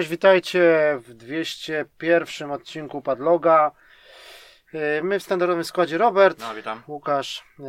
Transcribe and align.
Cześć, 0.00 0.10
witajcie 0.10 0.96
w 1.06 1.14
201 1.14 2.50
odcinku 2.50 3.02
Padloga. 3.02 3.70
E, 4.74 5.02
My 5.02 5.18
w 5.18 5.22
standardowym 5.22 5.64
składzie 5.64 5.98
Robert, 5.98 6.38
No, 6.40 6.54
witam. 6.54 6.82
Łukasz. 6.88 7.44
E, 7.58 7.62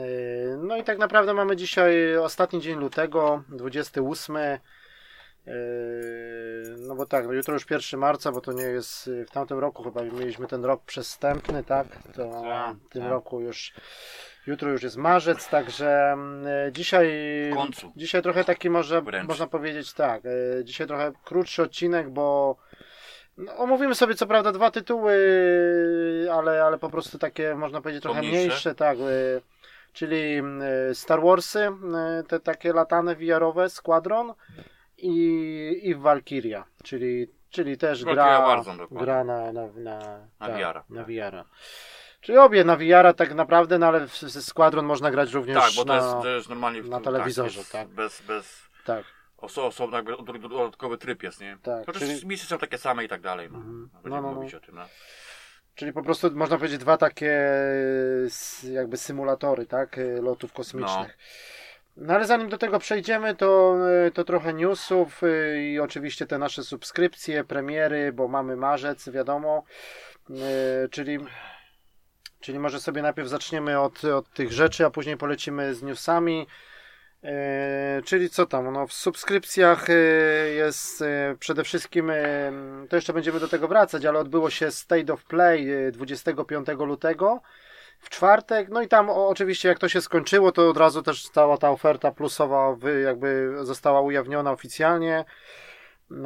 No 0.57 0.77
i 0.77 0.83
tak 0.83 0.97
naprawdę 0.97 1.33
mamy 1.33 1.55
dzisiaj 1.55 2.17
ostatni 2.17 2.61
dzień 2.61 2.79
lutego, 2.79 3.43
28. 3.49 4.35
E, 4.37 4.59
No 6.77 6.95
bo 6.95 7.05
tak, 7.05 7.27
no 7.27 7.33
jutro 7.33 7.53
już 7.53 7.69
1 7.69 7.99
marca, 7.99 8.31
bo 8.31 8.41
to 8.41 8.53
nie 8.53 8.63
jest 8.63 9.09
w 9.27 9.31
tamtym 9.31 9.59
roku 9.59 9.83
chyba 9.83 10.01
mieliśmy 10.03 10.47
ten 10.47 10.65
rok 10.65 10.83
przestępny, 10.83 11.63
tak? 11.63 11.87
To 12.15 12.41
Tak, 12.43 12.75
w 12.75 12.89
tym 12.89 13.01
tak. 13.01 13.11
roku 13.11 13.41
już 13.41 13.73
jutro 14.47 14.69
już 14.71 14.83
jest 14.83 14.97
marzec, 14.97 15.49
także 15.49 16.11
mm, 16.13 16.47
e, 16.67 16.71
dzisiaj 16.71 17.07
W 17.51 17.55
końcu. 17.55 17.91
dzisiaj 17.95 18.21
trochę 18.21 18.43
taki 18.43 18.69
może 18.69 19.01
Wręcz. 19.01 19.27
można 19.29 19.47
powiedzieć 19.47 19.93
tak. 19.93 20.23
e, 20.25 20.63
Dzisiaj 20.63 20.87
trochę 20.87 21.11
krótszy 21.25 21.63
odcinek, 21.63 22.09
bo 22.09 22.55
no, 23.37 23.57
omówimy 23.57 23.95
sobie 23.95 24.15
co 24.15 24.27
prawda 24.27 24.51
dwa 24.51 24.71
tytuły, 24.71 25.13
ale, 26.33 26.63
ale 26.63 26.77
po 26.77 26.89
prostu 26.89 27.17
takie 27.17 27.55
można 27.55 27.81
powiedzieć 27.81 28.03
trochę 28.03 28.19
Pomniejsze. 28.21 28.47
mniejsze, 28.47 28.75
tak. 28.75 28.97
e, 28.97 29.41
Czyli 29.93 30.41
e, 30.89 30.95
Star 30.95 31.21
Warsy, 31.21 31.69
te 32.27 32.39
takie 32.39 32.73
latane 32.73 33.15
VR-owe, 33.15 33.69
Squadron 33.69 34.33
i, 34.97 35.79
i 35.83 35.95
Valkyria, 35.95 36.63
czyli, 36.83 37.27
czyli 37.49 37.77
też 37.77 38.03
gra, 38.05 38.57
gra 38.91 39.23
na, 39.23 39.51
na, 39.51 39.67
na, 39.75 39.99
Na 40.39 40.47
tak, 40.47 40.89
na. 40.89 41.03
VR-a. 41.03 41.45
Czyli 42.21 42.37
obie 42.37 42.63
na 42.63 42.75
VR-a 42.75 43.13
tak 43.13 43.33
naprawdę, 43.33 43.79
no 43.79 43.87
ale 43.87 44.07
w 44.07 44.11
Squadron 44.41 44.85
można 44.85 45.11
grać 45.11 45.33
również 45.33 45.57
Tak, 45.57 45.73
bo 45.75 45.85
to 45.85 45.87
na... 45.87 45.95
jest, 45.95 46.07
to 46.21 46.29
jest 46.29 46.49
normalnie 46.49 46.81
w- 46.83 46.89
na 46.89 46.99
telewizorze, 47.01 47.59
jest 47.59 47.71
tak. 47.71 47.87
Bez, 47.87 48.21
bez 48.21 48.61
Tak, 48.85 49.05
oso, 49.37 49.65
osobno, 49.65 49.97
jakby 49.97 50.11
do- 50.17 50.23
do- 50.33 50.49
dodatkowy 50.49 50.97
tryb 50.97 51.23
jest, 51.23 51.41
nie? 51.41 51.57
Tak, 51.63 51.85
Chociaż 51.85 52.01
czyli- 52.01 52.27
misje 52.27 52.47
są 52.47 52.57
takie 52.57 52.77
same 52.77 53.03
i 53.05 53.07
tak 53.07 53.21
dalej. 53.21 53.49
No. 53.51 53.57
Mhm. 53.57 53.89
Będziemy 53.93 54.15
No, 54.15 54.21
no, 54.21 54.27
no. 54.29 54.35
mówić 54.35 54.53
o 54.55 54.59
tym. 54.59 54.75
No. 54.75 54.85
Czyli 55.75 55.93
po 55.93 56.03
prostu 56.03 56.31
można 56.31 56.57
powiedzieć 56.57 56.77
dwa 56.79 56.97
takie 56.97 57.41
jakby 58.71 58.97
symulatory, 58.97 59.65
tak, 59.65 59.97
y, 59.97 60.21
lotów 60.21 60.53
kosmicznych. 60.53 61.17
No 61.97 62.13
ale 62.13 62.25
zanim 62.25 62.49
do 62.49 62.57
tego 62.57 62.79
przejdziemy, 62.79 63.35
to, 63.35 63.75
y, 64.07 64.11
to 64.11 64.23
trochę 64.23 64.53
newsów 64.53 65.23
y, 65.23 65.61
i 65.63 65.79
oczywiście 65.79 66.27
te 66.27 66.37
nasze 66.37 66.63
subskrypcje, 66.63 67.43
premiery, 67.43 68.13
bo 68.13 68.27
mamy 68.27 68.55
marzec, 68.55 69.09
wiadomo. 69.09 69.63
Czyli, 70.91 71.17
czyli 72.41 72.59
może 72.59 72.79
sobie 72.79 73.01
najpierw 73.01 73.29
zaczniemy 73.29 73.79
od, 73.79 74.05
od 74.05 74.33
tych 74.33 74.51
rzeczy, 74.51 74.85
a 74.85 74.89
później 74.89 75.17
polecimy 75.17 75.75
z 75.75 75.83
newsami. 75.83 76.47
E, 77.23 78.01
czyli 78.05 78.29
co 78.29 78.45
tam? 78.45 78.73
No, 78.73 78.87
w 78.87 78.93
subskrypcjach 78.93 79.89
e, 79.89 79.93
jest 80.49 81.01
e, 81.01 81.35
przede 81.39 81.63
wszystkim, 81.63 82.11
to 82.89 82.95
jeszcze 82.95 83.13
będziemy 83.13 83.39
do 83.39 83.47
tego 83.47 83.67
wracać, 83.67 84.05
ale 84.05 84.19
odbyło 84.19 84.49
się 84.49 84.71
State 84.71 85.13
of 85.13 85.25
Play 85.25 85.71
e, 85.71 85.91
25 85.91 86.67
lutego 86.67 87.41
w 87.99 88.09
czwartek. 88.09 88.69
No 88.69 88.81
i 88.81 88.87
tam 88.87 89.09
oczywiście, 89.09 89.69
jak 89.69 89.79
to 89.79 89.89
się 89.89 90.01
skończyło, 90.01 90.51
to 90.51 90.69
od 90.69 90.77
razu 90.77 91.01
też 91.03 91.29
cała 91.29 91.57
ta 91.57 91.69
oferta 91.69 92.11
plusowa 92.11 92.75
jakby 93.03 93.53
została 93.61 94.01
ujawniona 94.01 94.51
oficjalnie. 94.51 95.25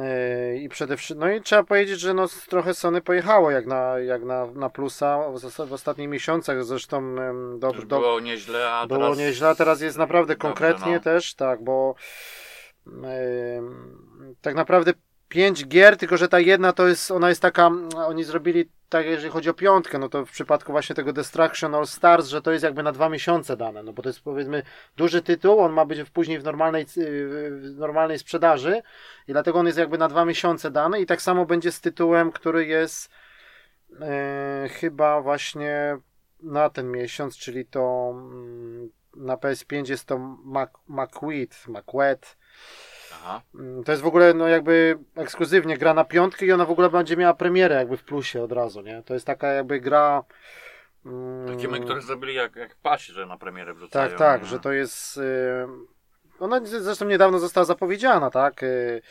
E, 0.00 0.56
I 0.56 0.68
przede 0.68 0.96
wszystkim, 0.96 1.18
no 1.18 1.30
i 1.30 1.42
trzeba 1.42 1.64
powiedzieć, 1.64 2.00
że 2.00 2.14
no, 2.14 2.26
trochę 2.48 2.74
Sony 2.74 3.00
pojechało 3.00 3.50
jak 3.50 3.66
na, 3.66 3.98
jak 3.98 4.24
na, 4.24 4.46
na 4.46 4.70
plusa 4.70 5.18
w, 5.30 5.68
w 5.68 5.72
ostatnich 5.72 6.08
miesiącach. 6.08 6.64
Zresztą 6.64 7.14
dobrze. 7.58 7.80
Już 7.80 7.86
było 7.86 8.20
nieźle, 8.20 8.70
a 8.70 8.86
Było 8.86 9.00
teraz... 9.00 9.18
nieźle, 9.18 9.48
a 9.48 9.54
teraz 9.54 9.80
jest 9.80 9.98
naprawdę 9.98 10.34
Dobrze, 10.34 10.48
konkretnie 10.48 10.92
no. 10.92 11.00
też, 11.00 11.34
tak, 11.34 11.64
bo 11.64 11.94
em, 12.86 14.34
tak 14.40 14.54
naprawdę 14.54 14.92
pięć 15.28 15.66
gier, 15.66 15.96
tylko 15.96 16.16
że 16.16 16.28
ta 16.28 16.40
jedna 16.40 16.72
to 16.72 16.88
jest, 16.88 17.10
ona 17.10 17.28
jest 17.28 17.42
taka, 17.42 17.70
oni 18.06 18.24
zrobili 18.24 18.68
tak, 18.88 19.06
jeżeli 19.06 19.30
chodzi 19.30 19.50
o 19.50 19.54
piątkę, 19.54 19.98
no 19.98 20.08
to 20.08 20.26
w 20.26 20.30
przypadku 20.30 20.72
właśnie 20.72 20.96
tego 20.96 21.12
Destruction 21.12 21.74
All 21.74 21.86
Stars, 21.86 22.28
że 22.28 22.42
to 22.42 22.52
jest 22.52 22.64
jakby 22.64 22.82
na 22.82 22.92
dwa 22.92 23.08
miesiące 23.08 23.56
dane, 23.56 23.82
no 23.82 23.92
bo 23.92 24.02
to 24.02 24.08
jest 24.08 24.20
powiedzmy 24.20 24.62
duży 24.96 25.22
tytuł, 25.22 25.60
on 25.60 25.72
ma 25.72 25.84
być 25.84 26.10
później 26.10 26.38
w 26.38 26.44
normalnej, 26.44 26.86
w 27.50 27.74
normalnej 27.76 28.18
sprzedaży 28.18 28.82
i 29.28 29.32
dlatego 29.32 29.58
on 29.58 29.66
jest 29.66 29.78
jakby 29.78 29.98
na 29.98 30.08
dwa 30.08 30.24
miesiące 30.24 30.70
dany 30.70 31.00
i 31.00 31.06
tak 31.06 31.22
samo 31.22 31.46
będzie 31.46 31.72
z 31.72 31.80
tytułem, 31.80 32.32
który 32.32 32.66
jest 32.66 33.10
e, 34.00 34.68
chyba 34.72 35.20
właśnie 35.20 35.98
na 36.42 36.70
ten 36.70 36.90
miesiąc, 36.90 37.36
czyli 37.36 37.66
to 37.66 38.10
mm, 38.14 38.90
na 39.16 39.36
PS5 39.36 39.90
jest 39.90 40.04
to 40.04 40.38
McQuid, 40.88 41.64
McQuet. 41.68 42.36
Aha. 43.26 43.42
Mm, 43.54 43.84
To 43.84 43.92
jest 43.92 44.02
w 44.02 44.06
ogóle 44.06 44.34
no 44.34 44.48
jakby 44.48 44.98
ekskluzywnie 45.16 45.78
gra 45.78 45.94
na 45.94 46.04
piątkę 46.04 46.46
i 46.46 46.52
ona 46.52 46.64
w 46.64 46.70
ogóle 46.70 46.90
będzie 46.90 47.16
miała 47.16 47.34
premierę 47.34 47.74
jakby 47.74 47.96
w 47.96 48.04
plusie 48.04 48.42
od 48.42 48.52
razu, 48.52 48.80
nie? 48.82 49.02
To 49.02 49.14
jest 49.14 49.26
taka 49.26 49.48
jakby 49.52 49.80
gra... 49.80 50.22
mm, 51.06 51.46
Takie 51.56 51.68
my, 51.68 51.80
które 51.80 52.02
zrobili 52.02 52.34
jak, 52.34 52.56
jak 52.56 52.76
pasi, 52.76 53.12
że 53.12 53.26
na 53.26 53.36
premierę 53.36 53.74
wrzucają. 53.74 54.08
tak, 54.10 54.18
tak, 54.18 54.40
nie? 54.42 54.46
że 54.48 54.58
to 54.60 54.72
jest. 54.72 55.16
y, 55.16 55.22
Ona 56.40 56.60
zresztą 56.64 57.04
niedawno 57.04 57.38
została 57.38 57.64
zapowiedziana, 57.64 58.30
tak? 58.30 58.62
y, 58.62 59.02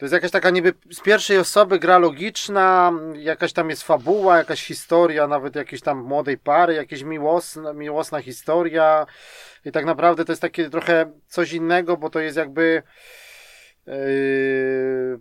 To 0.00 0.04
jest 0.04 0.12
jakaś 0.12 0.30
taka 0.30 0.50
niby 0.50 0.72
z 0.92 1.00
pierwszej 1.00 1.38
osoby 1.38 1.78
gra 1.78 1.98
logiczna, 1.98 2.92
jakaś 3.14 3.52
tam 3.52 3.70
jest 3.70 3.82
fabuła, 3.82 4.38
jakaś 4.38 4.64
historia, 4.64 5.26
nawet 5.26 5.56
jakiejś 5.56 5.82
tam 5.82 5.98
młodej 6.02 6.38
pary, 6.38 6.74
jakaś 6.74 7.02
miłosna, 7.02 7.72
miłosna 7.72 8.22
historia. 8.22 9.06
I 9.64 9.72
tak 9.72 9.84
naprawdę 9.84 10.24
to 10.24 10.32
jest 10.32 10.42
takie 10.42 10.70
trochę 10.70 11.12
coś 11.26 11.52
innego, 11.52 11.96
bo 11.96 12.10
to 12.10 12.20
jest 12.20 12.36
jakby. 12.36 12.82
Yy, 13.86 15.20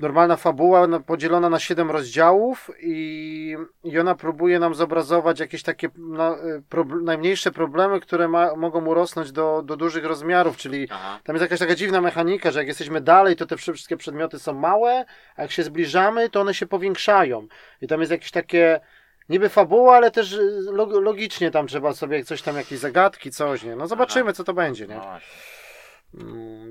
normalna 0.00 0.36
fabuła 0.36 0.86
na- 0.86 1.00
podzielona 1.00 1.48
na 1.48 1.58
7 1.58 1.90
rozdziałów 1.90 2.70
i, 2.80 3.56
i 3.84 3.98
ona 3.98 4.14
próbuje 4.14 4.58
nam 4.58 4.74
zobrazować 4.74 5.40
jakieś 5.40 5.62
takie 5.62 5.88
no, 5.96 6.44
y, 6.44 6.62
najmniejsze 7.02 7.50
problemy, 7.52 8.00
które 8.00 8.28
ma, 8.28 8.54
mogą 8.56 8.86
urosnąć 8.86 9.32
do, 9.32 9.62
do 9.62 9.76
dużych 9.76 10.04
rozmiarów, 10.04 10.56
czyli 10.56 10.88
Aha. 10.90 11.20
tam 11.24 11.36
jest 11.36 11.42
jakaś 11.42 11.58
taka 11.58 11.74
dziwna 11.74 12.00
mechanika, 12.00 12.50
że 12.50 12.58
jak 12.58 12.68
jesteśmy 12.68 13.00
dalej, 13.00 13.36
to 13.36 13.46
te 13.46 13.56
wszystkie 13.56 13.96
przedmioty 13.96 14.38
są 14.38 14.52
małe, 14.54 15.04
a 15.36 15.42
jak 15.42 15.50
się 15.50 15.62
zbliżamy, 15.62 16.30
to 16.30 16.40
one 16.40 16.54
się 16.54 16.66
powiększają. 16.66 17.46
I 17.82 17.86
tam 17.86 18.00
jest 18.00 18.12
jakieś 18.12 18.30
takie 18.30 18.80
niby 19.28 19.48
fabuła, 19.48 19.96
ale 19.96 20.10
też 20.10 20.32
y, 20.32 20.60
log- 20.72 21.02
logicznie 21.02 21.50
tam 21.50 21.66
trzeba 21.66 21.92
sobie 21.92 22.24
coś 22.24 22.42
tam, 22.42 22.56
jakieś 22.56 22.78
zagadki, 22.78 23.30
coś, 23.30 23.62
nie? 23.62 23.76
No 23.76 23.86
zobaczymy, 23.86 24.32
co 24.32 24.44
to 24.44 24.54
będzie, 24.54 24.86
nie? 24.86 24.94
No 24.94 25.18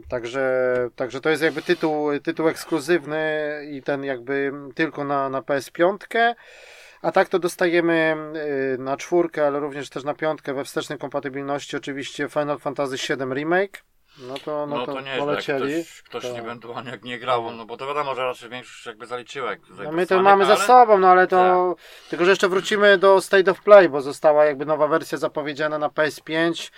Także, 0.10 0.74
także 0.96 1.22
to 1.22 1.30
jest 1.30 1.44
jakby 1.44 1.62
tytuł, 1.62 2.20
tytuł 2.20 2.48
ekskluzywny 2.48 3.20
i 3.72 3.82
ten 3.84 4.04
jakby 4.04 4.52
tylko 4.76 5.04
na, 5.04 5.30
na 5.30 5.42
PS5. 5.42 5.98
A 7.02 7.12
tak 7.12 7.30
to 7.30 7.40
dostajemy 7.40 8.16
y, 8.76 8.78
na 8.78 8.98
czwórkę, 8.98 9.48
ale 9.48 9.60
również 9.60 9.90
też 9.90 10.04
na 10.04 10.14
piątkę 10.14 10.54
we 10.54 10.64
wstecznej 10.64 11.00
kompatybilności 11.00 11.78
oczywiście 11.78 12.30
Final 12.30 12.60
Fantasy 12.60 12.96
VII 12.96 13.34
Remake. 13.34 13.84
No 14.20 14.36
to, 14.46 14.66
no, 14.68 14.78
No, 14.78 14.86
to, 14.86 14.94
to 14.94 15.02
nie 15.02 15.18
polecieli. 15.18 15.84
Ktoś, 15.84 16.02
ktoś 16.02 16.24
To- 16.24 16.38
ewentualnie 16.38 16.92
jak 16.92 17.04
nie 17.04 17.20
grał, 17.20 17.52
no 17.52 17.66
bo 17.66 17.78
to 17.78 17.88
wiadomo, 17.88 18.16
że 18.16 18.22
raczej 18.24 18.50
większość 18.50 18.86
jakby 18.86 19.06
zaliczyła. 19.06 19.50
Jak 19.52 19.60
No 19.84 19.92
my 19.92 20.08
to 20.08 20.22
mamy 20.22 20.46
za 20.46 20.54
ale- 20.56 20.64
sobą, 20.66 20.98
no 20.98 21.08
ale 21.08 21.28
to. 21.28 21.76
Tylko, 22.10 22.26
że 22.26 22.32
jeszcze 22.32 22.50
wrócimy 22.50 22.98
do 22.98 23.22
State 23.22 23.52
of 23.52 23.62
Play, 23.62 23.90
bo 23.90 24.02
została 24.02 24.46
jakby 24.46 24.66
nowa 24.66 24.88
wersja 24.88 25.18
zapowiedziana 25.18 25.78
na 25.80 25.90
PS5, 25.90 26.72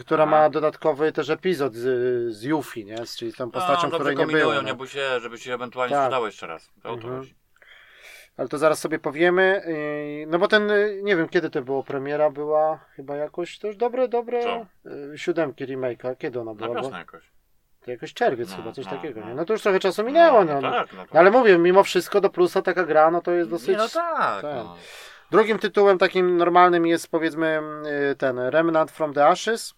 która 0.00 0.26
ma 0.26 0.50
dodatkowy 0.50 1.12
też 1.12 1.30
epizod 1.30 1.74
z, 1.74 1.82
z 2.36 2.42
Yuffie, 2.42 2.84
nie? 2.84 2.96
Czyli 3.18 3.32
tą 3.34 3.50
postacią, 3.50 3.88
no, 3.88 3.94
której 3.98 4.16
nie 4.16 4.26
było. 4.26 4.54
nie 4.54 4.62
nie? 4.62 4.74
bój 4.74 4.88
się, 4.88 5.20
żeby 5.20 5.38
się 5.38 5.54
ewentualnie 5.54 5.94
Tak. 5.94 6.02
sprzedało 6.04 6.26
jeszcze 6.26 6.46
raz. 6.46 6.70
To 6.82 6.88
o 6.90 6.96
to 6.96 7.02
Mhm. 7.02 7.18
chodzi. 7.18 7.41
Ale 8.36 8.48
to 8.48 8.58
zaraz 8.58 8.78
sobie 8.78 8.98
powiemy. 8.98 9.62
No 10.26 10.38
bo 10.38 10.48
ten, 10.48 10.72
nie 11.02 11.16
wiem 11.16 11.28
kiedy 11.28 11.50
to 11.50 11.62
było, 11.62 11.82
premiera 11.82 12.30
była 12.30 12.78
chyba 12.96 13.16
jakoś, 13.16 13.58
to 13.58 13.66
już 13.66 13.76
dobre, 13.76 14.08
dobre 14.08 14.42
Co? 14.42 14.66
yy, 14.84 15.18
siódemki 15.18 15.66
remake'a. 15.66 16.16
Kiedy 16.18 16.40
ona 16.40 16.50
Na 16.50 16.54
była? 16.54 16.68
Bo 16.68 16.82
wiosnę 16.82 16.98
jakoś. 16.98 17.30
to 17.84 17.90
jakoś 17.90 18.14
czerwiec 18.14 18.50
No, 18.50 18.56
chyba, 18.56 18.72
coś 18.72 18.84
no, 18.84 18.90
takiego, 18.90 19.20
no. 19.20 19.26
nie? 19.28 19.34
No 19.34 19.44
to 19.44 19.52
już 19.52 19.62
trochę 19.62 19.80
czasu 19.80 20.04
minęło, 20.04 20.44
no. 20.44 20.54
no, 20.54 20.60
no. 20.60 20.70
tak, 20.70 20.92
no, 20.92 21.04
No 21.14 21.20
ale 21.20 21.30
mówię, 21.30 21.58
mimo 21.58 21.82
wszystko 21.82 22.20
do 22.20 22.30
plusa 22.30 22.62
taka 22.62 22.84
gra, 22.84 23.10
no 23.10 23.20
to 23.20 23.32
jest 23.32 23.50
dosyć... 23.50 23.68
Nie, 23.68 23.76
no 23.76 23.88
tak. 23.88 24.42
tak. 24.42 24.64
Drugim 25.30 25.58
tytułem 25.58 25.98
takim 25.98 26.36
normalnym 26.36 26.86
jest 26.86 27.10
powiedzmy 27.10 27.60
yy, 28.08 28.14
ten 28.16 28.38
Remnant 28.38 28.90
from 28.90 29.14
the 29.14 29.26
Ashes. 29.26 29.74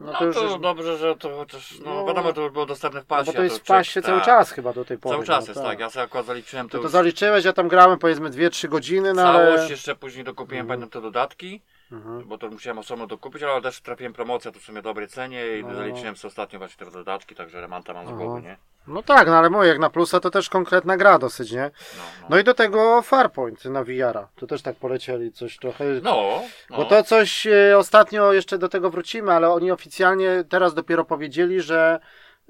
No, 0.00 0.12
to 0.12 0.18
to, 0.18 0.24
już 0.24 0.36
jest- 0.36 0.56
dobrze, 0.58 0.96
że 0.98 1.16
to 1.16 1.36
chociaż, 1.36 1.78
no, 1.84 1.94
No. 1.94 2.04
wiadomo, 2.06 2.32
to 2.32 2.40
już 2.40 2.52
było 2.52 2.66
dostępne 2.66 3.00
w 3.00 3.04
No 3.04 3.08
pasie. 3.16 3.26
bo 3.26 3.32
to 3.32 3.42
jest 3.42 3.56
w 3.56 3.62
czek- 3.62 3.66
pasie 3.66 4.02
cały 4.02 4.16
tak. 4.18 4.26
czas 4.26 4.50
chyba 4.50 4.72
do 4.72 4.84
tej 4.84 4.98
pory. 4.98 5.14
Cały 5.14 5.26
czas 5.26 5.46
no, 5.46 5.52
jest, 5.52 5.62
tak. 5.62 5.78
Ja 5.80 5.90
sobie 5.90 6.02
akurat 6.04 6.26
zaliczyłem 6.26 6.66
to, 6.68 6.72
To, 6.72 6.78
to 6.78 6.82
już 6.82 6.92
zaliczyłeś, 6.92 7.44
ja 7.44 7.52
tam 7.52 7.68
grałem 7.68 7.98
powiedzmy 7.98 8.30
2-3 8.30 8.68
godziny, 8.68 9.14
no 9.14 9.22
ale... 9.22 9.54
całość, 9.54 9.70
jeszcze 9.70 9.94
później 9.96 10.24
dokupiłem 10.24 10.60
Mhm. 10.60 10.80
pamiętam 10.80 11.00
te 11.02 11.06
dodatki, 11.06 11.60
Mhm. 11.92 12.28
bo 12.28 12.38
to 12.38 12.48
musiałem 12.48 12.78
osobno 12.78 13.06
dokupić, 13.06 13.42
ale 13.42 13.62
też 13.62 13.80
trafiłem 13.80 14.12
promocję, 14.12 14.52
to 14.52 14.60
w 14.60 14.62
sumie 14.62 14.82
dobrej 14.82 15.08
cenie 15.08 15.58
i 15.58 15.64
No. 15.64 15.74
zaliczyłem 15.74 16.16
sobie 16.16 16.28
ostatnio 16.28 16.58
właśnie 16.58 16.86
te 16.86 16.92
dodatki, 16.92 17.34
także 17.34 17.60
remanta 17.60 17.94
mam 17.94 18.06
z 18.06 18.10
głowy, 18.10 18.42
nie? 18.42 18.56
No 18.86 19.02
tak, 19.02 19.26
no 19.26 19.36
ale 19.36 19.50
mówię, 19.50 19.68
jak 19.68 19.78
na 19.78 19.90
plusa 19.90 20.20
to 20.20 20.30
też 20.30 20.48
konkretna 20.48 20.96
gra 20.96 21.18
dosyć, 21.18 21.52
nie? 21.52 21.62
No, 21.96 22.02
no. 22.20 22.26
No 22.30 22.38
i 22.38 22.44
do 22.44 22.54
tego 22.54 23.02
Farpoint 23.02 23.64
na 23.64 23.84
VR-a. 23.84 24.28
To 24.36 24.46
też 24.46 24.62
tak 24.62 24.76
polecieli 24.76 25.32
coś 25.32 25.56
trochę. 25.56 25.84
no, 26.02 26.42
no. 26.70 26.76
Bo 26.76 26.84
to 26.84 27.02
coś 27.02 27.46
e, 27.46 27.78
ostatnio 27.78 28.32
jeszcze 28.32 28.58
do 28.58 28.68
tego 28.68 28.90
wrócimy, 28.90 29.32
ale 29.32 29.50
oni 29.50 29.70
oficjalnie 29.70 30.44
teraz 30.48 30.74
dopiero 30.74 31.04
powiedzieli, 31.04 31.60
że 31.60 32.00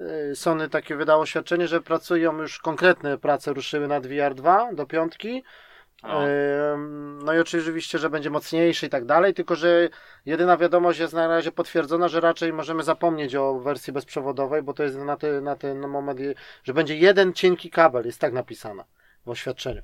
y, 0.01 0.37
Sony 0.37 0.69
takie 0.69 0.97
wydało 0.97 1.23
oświadczenie, 1.23 1.69
że 1.69 1.81
pracują 1.81 2.39
już 2.41 2.59
konkretne 2.59 3.19
prace 3.19 3.53
ruszyły 3.53 3.89
nad 3.89 4.07
VR2 4.07 4.75
do 4.75 4.87
piątki. 4.87 5.45
O. 6.03 6.25
Ym, 6.25 7.19
No 7.25 7.35
i 7.35 7.39
oczywiście, 7.39 7.99
że 7.99 8.11
będzie 8.11 8.31
mocniejszy 8.31 8.87
i 8.87 8.89
tak 8.89 9.05
dalej, 9.05 9.35
tylko 9.35 9.57
że 9.57 9.89
jedyna 10.27 10.57
wiadomość 10.57 10.99
jest 10.99 11.15
na 11.15 11.29
razie 11.29 11.53
potwierdzona, 11.53 12.09
że 12.09 12.21
raczej 12.21 12.53
możemy 12.53 12.83
zapomnieć 12.83 13.35
o 13.35 13.59
wersji 13.61 13.93
bezprzewodowej, 13.93 14.63
bo 14.63 14.75
to 14.75 14.83
jest 14.83 14.97
na, 14.97 15.17
te, 15.17 15.41
na 15.41 15.57
ten 15.57 15.89
moment, 15.89 16.21
że 16.65 16.75
będzie 16.75 16.97
jeden 16.97 17.33
cienki 17.33 17.71
kabel, 17.71 18.07
jest 18.07 18.21
tak 18.21 18.33
napisane 18.33 18.85
w 19.27 19.31
oświadczeniu. 19.31 19.83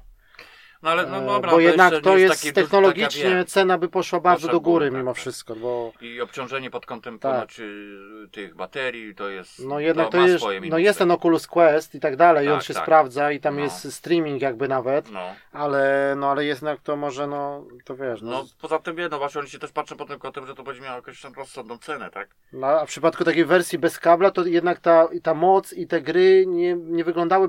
No 0.84 0.90
ale 0.90 1.06
no 1.06 1.18
E, 1.22 1.26
dobra, 1.26 1.50
bo 1.50 1.60
jednak 1.60 2.00
to 2.02 2.16
jest 2.16 2.54
technologicznie 2.54 3.30
tak 3.30 3.48
cena 3.48 3.78
by 3.78 3.88
poszła 3.88 4.20
bardzo 4.20 4.48
do 4.48 4.60
góry 4.60 4.86
tak, 4.86 4.98
mimo 4.98 5.10
tak. 5.10 5.20
wszystko, 5.20 5.56
bo 5.56 5.92
I 6.00 6.20
obciążenie 6.20 6.70
pod 6.70 6.86
kątem 6.86 7.18
Tak. 7.18 7.48
y, 7.58 8.28
tych 8.32 8.54
baterii 8.54 9.14
to 9.14 9.28
jest. 9.28 9.58
no 9.66 9.80
jednak 9.80 10.08
to, 10.10 10.18
ma 10.18 10.26
jest, 10.26 10.44
no 10.70 10.78
jest 10.78 10.98
ten 10.98 11.10
Oculus 11.10 11.46
Quest 11.46 11.94
i 11.94 12.00
tak 12.00 12.16
dalej, 12.16 12.46
i 12.46 12.50
on 12.50 12.58
Tak, 12.58 12.66
się 12.66 12.74
tak. 12.74 12.82
sprawdza 12.82 13.32
i 13.32 13.40
tam 13.40 13.56
No. 13.56 13.60
jest 13.62 13.92
streaming 13.92 14.42
jakby 14.42 14.68
nawet, 14.68 15.10
No. 15.10 15.20
ale 15.52 16.14
no 16.18 16.30
ale 16.30 16.44
jednak 16.44 16.80
to 16.80 16.96
może 16.96 17.26
no, 17.26 17.64
to 17.84 17.96
wiesz, 17.96 18.22
no, 18.22 18.30
no 18.30 18.44
poza 18.60 18.78
tym 18.78 18.96
nie, 18.96 19.08
no 19.08 19.18
właśnie 19.18 19.40
oni 19.40 19.50
się 19.50 19.58
też 19.58 19.72
patrzą 19.72 19.96
pod 19.96 20.08
tym 20.08 20.18
kątem, 20.18 20.46
że 20.46 20.54
to 20.54 20.62
będzie 20.62 20.80
miało 20.82 20.96
jakąś 20.96 21.20
tam 21.20 21.32
rozsądną 21.32 21.78
cenę, 21.78 22.10
tak? 22.10 22.28
No, 22.52 22.66
a 22.66 22.86
w 22.86 22.88
przypadku 22.88 23.24
takiej 23.24 23.44
wersji 23.44 23.78
bez 23.78 23.98
kabla, 23.98 24.30
to 24.30 24.44
jednak 24.46 24.80
ta, 24.80 25.08
ta 25.22 25.34
moc 25.34 25.72
i 25.72 25.86
te 25.86 26.00
gry 26.00 26.44
nie, 26.46 26.74
nie 26.74 27.04
wyglądały 27.04 27.48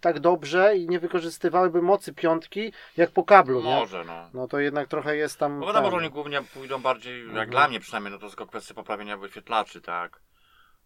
tak 0.00 0.20
dobrze 0.20 0.76
i 0.76 0.88
nie 0.88 0.98
wykorzystywałyby 0.98 1.82
mocy 1.82 2.14
piątki 2.14 2.69
jak 2.96 3.10
po 3.10 3.24
kablu, 3.24 3.62
nie? 3.62 3.74
Może, 3.74 4.04
no. 4.04 4.30
No 4.34 4.48
to 4.48 4.58
jednak 4.58 4.88
trochę 4.88 5.16
jest 5.16 5.38
tam. 5.38 5.60
No 5.60 5.66
wiadomo, 5.66 5.82
ten- 5.82 5.90
że 5.90 5.96
oni 6.04 6.10
głównie 6.10 6.42
pójdą 6.42 6.82
bardziej, 6.82 7.18
jak 7.20 7.28
Mhm. 7.30 7.50
dla 7.50 7.68
mnie 7.68 7.80
przynajmniej, 7.80 8.12
no 8.12 8.18
to 8.18 8.28
tylko 8.28 8.46
kwestia 8.46 8.74
poprawienia 8.74 9.16
wyświetlaczy, 9.16 9.80
tak? 9.80 10.20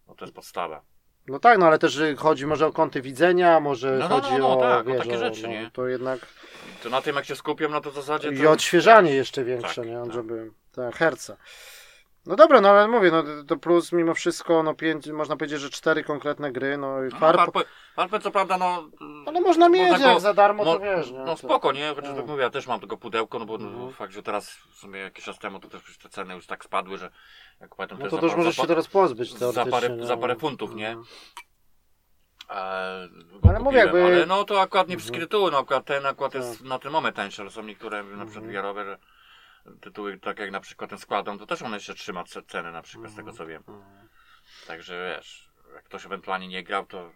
No 0.07 0.15
to 0.15 0.25
jest 0.25 0.35
podstawa. 0.35 0.81
No 1.27 1.39
tak, 1.39 1.57
no 1.59 1.65
ale 1.67 1.79
też 1.79 1.97
y, 1.97 2.15
chodzi 2.15 2.45
może 2.45 2.67
o 2.67 2.71
kąty 2.71 3.01
widzenia, 3.01 3.59
może 3.59 3.91
No, 3.91 4.09
no, 4.09 4.09
no, 4.17 4.21
chodzi 4.21 4.37
no, 4.37 4.57
o, 4.57 4.61
tak, 4.61 4.87
o 4.87 4.89
wiesz, 4.91 4.97
takie 4.99 5.15
o, 5.15 5.17
rzeczy, 5.19 5.41
no, 5.43 5.47
nie? 5.49 5.69
To 5.73 5.87
jednak 5.87 6.19
To 6.83 6.89
na 6.89 7.01
tym 7.01 7.15
jak 7.15 7.25
się 7.25 7.35
skupią, 7.35 7.69
no 7.69 7.81
to 7.81 7.91
w 7.91 7.95
zasadzie 7.95 8.29
i 8.31 8.41
to... 8.43 8.51
odświeżanie 8.51 9.11
jeszcze 9.11 9.43
większe, 9.43 9.81
Tak, 9.81 9.89
nie? 9.91 10.01
tak. 10.03 10.13
Żeby 10.13 10.51
tak, 10.71 10.95
herca. 10.95 11.37
No 12.25 12.35
dobra, 12.35 12.61
no 12.61 12.69
ale 12.69 12.87
mówię, 12.87 13.11
no 13.11 13.23
to 13.47 13.57
plus 13.57 13.91
mimo 13.91 14.13
wszystko, 14.13 14.63
no 14.63 14.73
pięć, 14.73 15.07
można 15.07 15.37
powiedzieć, 15.37 15.59
że 15.61 15.69
cztery 15.69 16.03
konkretne 16.03 16.51
gry, 16.51 16.77
no 16.77 17.03
i 17.03 17.07
No, 17.09 17.19
Farp, 17.19 17.37
Farpę, 17.37 17.59
Farpę 17.95 18.19
co 18.19 18.31
prawda, 18.31 18.57
no... 18.57 18.89
ale 19.25 19.41
można 19.41 19.69
mieć 19.69 19.91
można 19.91 20.13
go- 20.13 20.19
za 20.19 20.33
darmo, 20.33 20.63
to 20.63 20.73
no, 20.73 20.79
wiesz, 20.79 21.11
nie? 21.11 21.17
No 21.19 21.25
To- 21.25 21.37
spoko, 21.37 21.71
nie? 21.71 21.93
Chociaż 21.95 22.09
No. 22.09 22.15
tak 22.17 22.25
mówię, 22.27 22.43
ja 22.43 22.49
też 22.49 22.67
mam 22.67 22.79
tego 22.79 22.97
pudełko, 22.97 23.39
no 23.39 23.45
bo 23.45 23.57
no, 23.57 23.91
fakt, 23.91 24.13
że 24.13 24.23
teraz 24.23 24.49
w 24.49 24.75
sumie 24.75 24.99
jakiś 24.99 25.25
czas 25.25 25.39
temu 25.39 25.59
to 25.59 25.67
też 25.69 25.97
te 25.97 26.09
ceny 26.09 26.33
już 26.35 26.47
tak 26.47 26.63
spadły, 26.65 26.97
że 26.97 27.09
jak 27.61 27.75
pamiętam, 27.75 27.97
No 27.99 28.05
jest 28.05 28.15
to 28.15 28.21
też 28.21 28.35
możesz 28.35 28.55
się 28.55 28.67
teraz 28.67 28.87
pozbyć 28.87 29.33
za 29.37 29.63
parę- 29.65 29.97
no. 29.97 30.05
za 30.05 30.17
parę 30.17 30.35
funtów, 30.35 30.75
nie? 30.75 30.89
Mhm. 30.89 31.05
E, 32.49 32.53
Ale 33.49 33.59
mówię, 33.59 33.59
kupiłem, 33.59 33.75
jakby- 33.75 34.03
ale 34.05 34.25
no 34.25 34.43
to 34.43 34.61
akurat 34.61 34.87
nie 34.87 34.93
Mhm. 34.93 34.99
wszystkie 34.99 35.19
tytuły, 35.19 35.51
no 35.51 35.57
akurat 35.57 35.85
ten 35.85 36.05
akurat 36.05 36.33
Tak. 36.33 36.41
jest 36.41 36.61
na 36.63 36.79
ten 36.79 36.91
moment 36.91 37.15
tańszy, 37.15 37.41
ale 37.41 37.51
są 37.51 37.63
niektóre 37.63 38.03
na 38.03 38.25
przykład 38.25 38.51
wiarowe, 38.51 38.85
że 38.85 38.97
tytuły 39.81 40.19
tak 40.19 40.39
jak 40.39 40.51
na 40.51 40.59
przykład 40.59 40.89
ten 40.89 40.99
składam, 40.99 41.39
to 41.39 41.45
też 41.45 41.61
on 41.61 41.73
jeszcze 41.73 41.93
trzyma 41.95 42.23
ce- 42.23 42.43
ceny 42.47 42.71
na 42.71 42.81
przykład 42.81 43.11
z 43.11 43.15
tego 43.15 43.29
Mhm. 43.29 43.37
co 43.37 43.45
wiem. 43.45 43.63
Mhm. 43.67 44.09
Także 44.67 45.15
wiesz, 45.17 45.51
jak 45.75 45.83
ktoś 45.83 46.05
ewentualnie 46.05 46.47
nie 46.47 46.63
grał, 46.63 46.85
to 46.85 47.11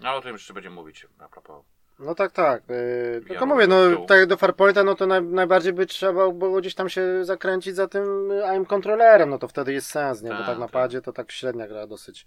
no 0.00 0.08
ale 0.08 0.18
o 0.18 0.22
tym 0.22 0.32
jeszcze 0.32 0.54
będziemy 0.54 0.74
mówić 0.76 1.06
a 1.18 1.28
propos. 1.28 1.64
No 1.98 2.14
tak, 2.14 2.32
tak. 2.32 2.62
Yy, 2.68 3.22
tylko 3.28 3.46
mówię, 3.46 3.66
no 3.66 4.06
tak 4.06 4.18
jak 4.18 4.26
do 4.28 4.36
Farpointa, 4.36 4.84
no 4.84 4.94
to 4.94 5.06
naj, 5.06 5.22
najbardziej 5.22 5.72
by 5.72 5.86
trzeba 5.86 6.30
było 6.30 6.60
gdzieś 6.60 6.74
tam 6.74 6.88
się 6.88 7.24
zakręcić 7.24 7.74
za 7.76 7.88
tym 7.88 8.30
y, 8.30 8.44
AIM 8.46 8.66
kontrolerem, 8.66 9.30
no 9.30 9.38
to 9.38 9.48
wtedy 9.48 9.72
jest 9.72 9.90
sens, 9.90 10.22
nie? 10.22 10.30
Bo 10.30 10.36
Tak, 10.36 10.46
tak 10.46 10.58
na 10.58 10.64
tak. 10.66 10.72
padzie 10.72 11.00
to 11.02 11.12
tak 11.12 11.32
średnia 11.32 11.68
gra 11.68 11.86
dosyć. 11.86 12.26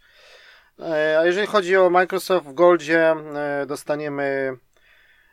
E, 0.79 1.19
A 1.19 1.25
jeżeli 1.25 1.47
chodzi 1.47 1.77
o 1.77 1.89
Microsoft 1.89 2.47
w 2.47 2.53
Goldzie, 2.53 3.11
e, 3.11 3.65
dostaniemy 3.65 4.57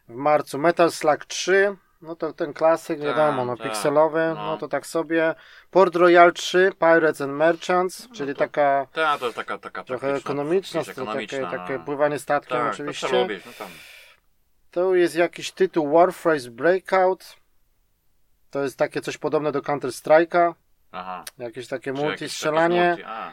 w 0.09 0.15
marcu 0.15 0.59
Metal 0.59 0.91
Slug 0.91 1.25
3, 1.25 1.77
no 2.03 2.17
to 2.17 2.33
ten 2.33 2.53
klasyk, 2.53 2.99
Tak, 2.99 3.07
wiadomo, 3.07 3.45
no 3.45 3.57
tak, 3.57 3.67
pikselowy, 3.67 4.33
no. 4.35 4.47
no 4.47 4.57
to 4.59 4.69
tak 4.69 4.87
sobie. 4.87 5.35
Port 5.71 5.97
Royal 5.97 6.33
3, 6.33 6.73
Pirates 6.79 7.21
and 7.21 7.33
Merchants, 7.33 8.09
No 8.09 8.15
czyli 8.15 8.33
to 8.35 8.39
taka 8.39 8.87
Ta, 8.93 9.19
to 9.19 9.33
taka, 9.33 9.59
taka 9.59 9.85
trochę 9.85 10.15
ekonomiczna, 10.15 10.81
ekonomiczna, 10.81 11.39
takie, 11.41 11.59
takie 11.59 11.79
no. 11.79 11.85
pływanie 11.85 12.19
statkiem 12.19 12.59
tak, 12.59 12.73
oczywiście. 12.73 13.09
To 13.09 13.23
lubić, 13.23 13.45
no 13.47 13.53
tam. 13.59 13.69
To 14.71 14.95
jest 14.95 15.17
jakiś 15.17 15.53
tytuł 15.53 15.93
Warface 15.93 16.51
Breakout. 16.51 17.37
To 18.51 18.63
jest 18.63 18.79
takie 18.79 19.01
coś 19.01 19.19
podobne 19.19 19.53
do 19.53 19.63
Counter 19.63 19.91
Strike'a. 19.91 20.55
Aha. 20.93 21.25
Jakieś 21.39 21.69
takie 21.69 21.85
Czy 21.95 22.01
multi 22.01 22.11
jakieś- 22.11 22.33
strzelanie. 22.33 22.77
jakieś 22.77 23.05
multi, 23.05 23.13
a. 23.23 23.33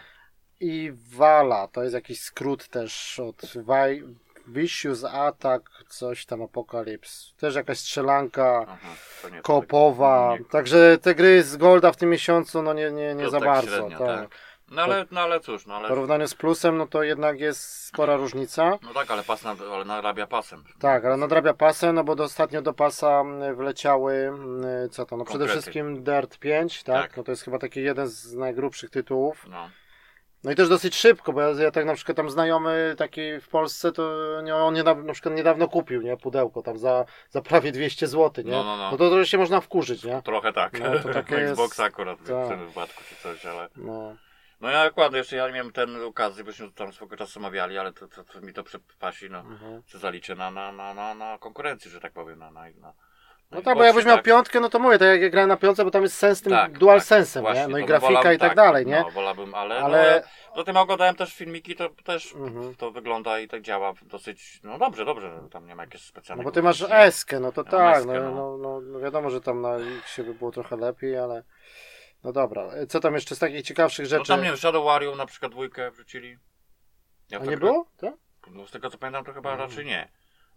I 0.60 0.92
Vala. 1.16 1.68
To 1.68 1.84
jest 1.84 1.94
jakiś 1.96 2.22
skrót 2.22 2.68
też 2.68 3.20
od 3.20 3.42
Vi- 3.56 4.16
Vicious 4.54 5.04
Attack, 5.04 5.70
coś 5.88 6.26
tam 6.26 6.42
Apocalypse. 6.42 7.34
Też 7.38 7.56
jakaś 7.56 7.80
strzelanka 7.80 8.66
Aha, 8.70 8.88
to 9.22 9.28
koopowa. 9.44 10.36
nie- 10.40 10.46
Także 10.46 10.98
te 11.02 11.16
gry 11.16 11.44
z 11.44 11.58
Golda 11.58 11.92
w 11.92 11.98
tym 11.98 12.10
miesiącu, 12.10 12.62
no 12.62 12.74
nie, 12.74 12.92
nie, 12.92 13.16
nie 13.16 13.24
to 13.24 13.30
za 13.30 13.40
tak 13.40 13.48
bardzo. 13.50 13.68
średnio, 13.78 13.98
tak. 14.00 14.08
tak. 14.08 14.30
No 14.72 14.82
ale, 14.82 15.06
no 15.12 15.22
ale 15.22 15.40
cóż, 15.40 15.66
no 15.66 15.74
W 15.74 15.78
ale, 15.78 15.88
porównaniu 15.90 16.28
z 16.28 16.36
plusem, 16.36 16.78
no 16.78 16.88
to 16.88 17.04
jednak 17.04 17.40
jest 17.40 17.86
spora 17.86 18.16
różnica. 18.16 18.78
no 18.84 18.94
tak, 18.94 19.12
ale 19.12 19.24
pas 19.24 19.44
nad, 19.44 19.62
ale 19.62 19.86
narabia 19.86 20.28
pasem. 20.28 20.64
Tak, 20.80 21.06
ale 21.06 21.18
nadrabia 21.18 21.54
pasem, 21.54 21.96
no 21.96 22.04
bo 22.04 22.24
ostatnio 22.24 22.62
do 22.62 22.74
pasa 22.74 23.24
wleciały, 23.56 24.32
co 24.92 25.06
to, 25.06 25.18
no 25.18 25.26
przede 25.26 25.40
Konkrety. 25.40 25.62
wszystkim 25.62 26.04
Dirt 26.04 26.38
5, 26.38 26.84
tak? 26.84 27.02
Tak. 27.08 27.18
No 27.18 27.24
to 27.24 27.32
jest 27.32 27.44
chyba 27.44 27.60
taki 27.60 27.82
jeden 27.84 28.08
z 28.08 28.34
najgrubszych 28.34 28.90
tytułów. 28.90 29.46
No. 29.50 29.70
No 30.44 30.52
i 30.52 30.56
też 30.56 30.70
dosyć 30.70 30.96
szybko, 30.96 31.34
bo 31.34 31.42
ja, 31.42 31.50
ja 31.50 31.72
tak 31.72 31.86
na 31.86 31.96
przykład 31.96 32.18
tam 32.18 32.30
znajomy 32.30 32.96
taki 32.98 33.40
w 33.42 33.48
Polsce, 33.48 33.92
to 33.92 34.14
nie, 34.44 34.56
on 34.56 34.74
niedawno, 34.74 35.04
na 35.04 35.14
przykład 35.14 35.36
niedawno 35.36 35.68
kupił, 35.68 36.02
nie, 36.02 36.18
pudełko 36.18 36.62
tam 36.62 36.78
za, 36.78 37.06
za 37.30 37.42
prawie 37.42 37.72
200 37.72 38.08
zł, 38.08 38.44
nie? 38.46 38.52
No, 38.52 38.64
no, 38.64 38.78
no. 38.78 38.92
no 38.92 38.98
to, 38.98 39.10
to 39.10 39.26
się 39.26 39.38
można 39.38 39.62
wkurzyć, 39.62 40.04
nie? 40.04 40.22
Trochę 40.22 40.54
tak. 40.54 40.80
No, 40.80 41.00
to 41.00 41.14
takie 41.14 41.36
jest- 41.40 41.52
Xbox 41.52 41.80
akurat 41.80 42.20
w 42.20 42.28
tak. 42.28 42.48
tym 42.48 42.68
wypadku 42.68 43.04
czy 43.10 43.16
coś, 43.16 43.46
ale. 43.46 43.70
No. 43.76 44.16
No 44.62 44.70
ja 44.70 44.82
akurat 44.82 45.14
jeszcze 45.14 45.36
ja 45.36 45.48
nie 45.48 45.54
miałem 45.54 45.72
ten 45.72 46.04
okazji, 46.04 46.44
byśmy 46.44 46.72
tam 46.72 46.94
swego 46.94 47.18
czasu 47.18 47.40
omawiali, 47.40 47.78
ale 47.78 47.94
to, 47.94 48.08
to, 48.08 48.24
to 48.24 48.42
mi 48.42 48.54
to 48.54 48.64
przepasi, 48.64 49.30
no. 49.30 49.40
Mhm. 49.40 49.84
Co 49.84 50.00
zaliczę 50.00 50.36
na, 50.36 50.52
na, 50.52 50.72
na, 50.72 50.94
na, 50.94 51.16
na 51.16 51.38
konkurencji, 51.38 51.92
że 51.92 52.00
tak 52.00 52.14
powiem, 52.14 52.40
na, 52.40 52.52
na, 52.52 52.62
na 52.62 52.94
No 53.52 53.62
tak, 53.62 53.78
bo 53.78 53.84
jakbyś 53.84 54.06
miał 54.06 54.16
tak. 54.16 54.26
piątkę, 54.26 54.60
no 54.60 54.70
to 54.70 54.80
mówię, 54.80 54.98
tak 54.98 55.08
jak 55.08 55.22
ja 55.22 55.30
grałem 55.30 55.50
na 55.50 55.58
piątce, 55.58 55.86
bo 55.86 55.92
tam 55.92 56.04
jest 56.04 56.18
sens 56.18 56.38
z 56.38 56.42
tym 56.42 56.52
Tak, 56.54 56.78
dual 56.78 56.98
tak, 57.00 57.08
sensem, 57.08 57.42
właśnie, 57.42 57.62
nie? 57.62 57.68
No 57.68 57.78
i 57.78 57.86
grafika 57.86 58.08
wolałbym 58.08 58.34
i 58.34 58.38
tak, 58.38 58.56
dalej, 58.56 58.86
nie? 58.86 59.00
No, 59.00 59.12
wolałbym, 59.12 59.56
ale, 59.56 59.76
Ale- 59.76 59.84
ale... 60.00 60.10
no, 60.12 60.16
ja 60.50 60.56
do 60.56 60.64
tym 60.64 60.78
oglądałem 60.78 61.16
też 61.16 61.34
filmiki, 61.36 61.76
to 61.76 61.90
też 62.06 62.34
Mhm. 62.36 62.76
to 62.76 62.92
wygląda 62.92 63.40
i 63.40 63.48
tak 63.48 63.62
działa 63.62 63.94
dosyć, 64.04 64.60
no 64.64 64.78
dobrze, 64.78 65.06
dobrze, 65.06 65.30
że 65.44 65.50
tam 65.50 65.68
nie 65.68 65.76
ma 65.76 65.84
jakieś 65.84 66.02
specjalne... 66.02 66.44
No 66.44 66.50
bo 66.50 66.54
ty 66.54 66.62
masz 66.62 66.82
eskę, 66.90 67.40
no 67.40 67.52
to 67.52 67.62
Ja 67.66 67.72
tak, 67.72 67.98
eskę, 67.98 68.14
no, 68.14 68.32
no. 68.32 68.32
no, 68.32 68.58
no, 68.58 68.82
no 68.82 69.00
wiadomo, 69.00 69.30
że 69.30 69.42
tam 69.42 69.62
na 69.62 69.76
X 69.76 70.18
by 70.18 70.34
było 70.34 70.52
trochę 70.52 70.78
lepiej, 70.78 71.18
ale 71.18 71.44
no 72.24 72.32
dobra. 72.32 72.70
Co 72.90 73.00
tam 73.00 73.14
jeszcze 73.14 73.36
z 73.36 73.40
takich 73.40 73.62
ciekawszych 73.62 74.06
No 74.06 74.10
rzeczy? 74.10 74.28
tam 74.28 74.40
nie 74.42 74.48
wiem, 74.48 74.58
Shadow 74.58 74.86
Warrior 74.86 75.18
na 75.18 75.26
przykład 75.26 75.52
dwójkę 75.52 75.92
wrzucili. 75.92 76.38
Ja 77.30 77.38
A 77.38 77.42
w 77.42 77.44
nie 77.44 77.50
tak- 77.52 77.60
było? 77.60 77.86
Tak? 77.98 78.14
No 78.52 78.68
z 78.68 78.72
tego 78.72 78.90
co 78.90 78.98
pamiętam 78.98 79.24
to 79.26 79.34
chyba 79.34 79.52
Mhm. 79.52 79.70
raczej 79.70 79.86
nie. 79.86 80.10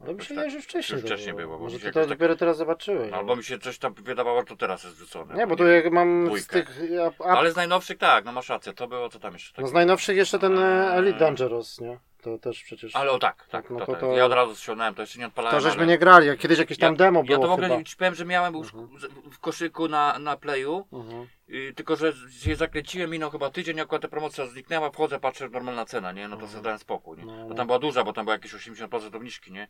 Ale 0.03 0.15
mi 0.15 0.25
się 0.25 0.35
tak- 0.35 0.51
że 0.51 0.61
wcześniej, 0.61 0.97
już 0.97 1.07
wcześniej 1.11 1.35
było, 1.35 1.59
bo 1.59 1.65
Może 1.65 1.77
ty 1.79 1.83
się 1.85 1.93
to 1.93 2.01
tak- 2.01 2.09
dopiero 2.09 2.37
teraz 2.37 2.57
zobaczyłeś. 2.57 3.11
No, 3.11 3.17
albo 3.17 3.37
mi 3.37 3.45
się 3.45 3.59
coś 3.59 3.79
tam 3.79 3.95
wydawało, 3.95 4.41
że 4.41 4.47
to 4.47 4.57
teraz 4.57 4.85
jest 4.85 4.97
wrzucone. 4.97 5.35
Nie, 5.35 5.47
bo 5.47 5.57
tu 5.57 5.67
jak 5.67 5.93
mam 5.93 6.39
z 6.39 6.47
tych... 6.47 6.81
A, 7.21 7.25
a, 7.25 7.39
Ale 7.39 7.53
z 7.53 7.57
najnowszych 7.57 7.99
tak, 7.99 8.25
no 8.25 8.33
masz 8.33 8.49
rację, 8.49 8.73
to 8.73 8.89
było 8.89 9.09
co 9.09 9.19
tam 9.19 9.33
jeszcze. 9.33 9.53
Tak. 9.55 9.63
no 9.63 9.69
z 9.69 9.73
najnowszych 9.73 10.17
jeszcze 10.17 10.39
ten 10.39 10.59
e, 10.59 10.93
Elite 10.95 11.19
Dangerous, 11.19 11.81
nie? 11.81 11.99
To 12.23 12.39
też 12.39 12.63
przecież... 12.63 12.97
Ale 12.97 13.11
o 13.11 13.19
tak, 13.19 13.37
tak, 13.37 13.49
Tak, 13.51 13.71
no 13.71 13.79
to, 13.79 13.87
to- 13.87 13.93
tak. 13.93 14.01
to- 14.01 14.13
Ja 14.17 14.25
od 14.27 14.33
razu 14.33 14.57
ściągnąłem, 14.57 14.95
to 14.95 15.03
jeszcze 15.03 15.19
nie 15.19 15.27
odpalałem. 15.27 15.57
To 15.59 15.61
żeśmy 15.69 15.79
ale... 15.83 15.87
nie 15.87 15.99
grali, 15.99 16.39
kiedyś 16.39 16.59
jakieś 16.59 16.79
tam 16.79 16.93
ja, 16.93 16.99
demo 16.99 17.21
Ja 17.21 17.25
było 17.27 17.39
to 17.39 17.49
w 17.49 17.53
ogóle 17.53 17.69
chyba. 17.69 17.83
ci 17.83 17.97
powiem, 17.97 18.15
że 18.15 18.25
miałem 18.25 18.55
już 18.55 18.75
Mhm. 18.75 18.89
w- 19.31 19.39
koszyku 19.39 19.89
na, 19.89 20.19
na 20.19 20.37
playu, 20.37 20.87
Mhm. 20.93 21.27
y, 21.49 21.73
tylko 21.77 21.97
że 21.97 22.13
się 22.41 22.57
zakręciłem, 22.57 23.11
minął 23.11 23.31
chyba 23.31 23.51
tydzień, 23.51 23.81
akurat 23.81 24.03
ta 24.03 24.09
promocja 24.09 24.47
zniknęła, 24.47 24.91
wchodzę, 24.91 25.21
patrzę, 25.21 25.49
normalna 25.49 25.85
cena, 25.85 26.13
nie? 26.13 26.29
No 26.29 26.37
to 26.37 26.49
sobie 26.49 26.63
dałem 26.63 26.79
spokój, 26.79 27.19
nie? 27.19 27.25
No, 27.25 27.47
no. 27.49 27.55
tam 27.55 27.67
była 27.67 27.79
duża, 27.79 28.05
bo 28.05 28.13
tam 28.13 28.25
było 28.25 28.33
jakieś 28.33 28.55
80% 28.55 29.17
obniżki, 29.17 29.53
nie? 29.53 29.69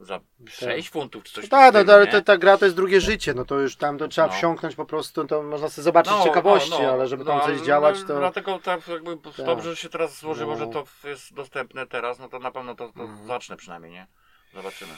Za 0.00 0.20
6 0.48 0.90
funtów 0.90 1.24
czy 1.24 1.32
coś 1.34 1.44
No 1.44 1.50
tak, 1.50 1.74
no, 1.74 1.80
stylu, 1.80 1.92
ale 1.94 2.06
ta, 2.06 2.20
ta 2.20 2.36
gra 2.38 2.58
to 2.58 2.64
jest 2.64 2.76
drugie 2.76 3.00
życie, 3.00 3.34
no 3.34 3.44
to 3.44 3.60
już 3.60 3.76
tam 3.76 3.98
to 3.98 4.08
trzeba 4.08 4.26
No. 4.26 4.32
wsiąknąć 4.32 4.74
po 4.74 4.84
prostu, 4.84 5.24
to 5.26 5.42
można 5.42 5.68
sobie 5.68 5.82
zobaczyć 5.84 6.12
No, 6.12 6.24
ciekawości, 6.24 6.70
no, 6.70 6.82
no, 6.82 6.92
ale 6.92 7.06
żeby 7.08 7.24
tam 7.24 7.38
no, 7.38 7.44
coś 7.44 7.60
działać, 7.60 8.00
no, 8.00 8.06
to... 8.08 8.18
Dlatego 8.18 8.58
tak 8.58 8.88
jakby 8.88 9.16
dobrze, 9.44 9.70
że 9.70 9.76
się 9.76 9.88
teraz 9.88 10.18
złożyło, 10.18 10.56
że 10.56 10.66
to 10.66 10.84
jest 11.04 11.34
dostępne 11.34 11.86
teraz, 11.86 12.18
no 12.18 12.28
to 12.28 12.38
na 12.38 12.50
pewno 12.50 12.74
to, 12.74 12.92
to 12.92 13.00
Mhm. 13.00 13.26
zacznę 13.26 13.56
przynajmniej, 13.56 13.92
nie? 13.92 14.06
Zobaczymy. 14.54 14.92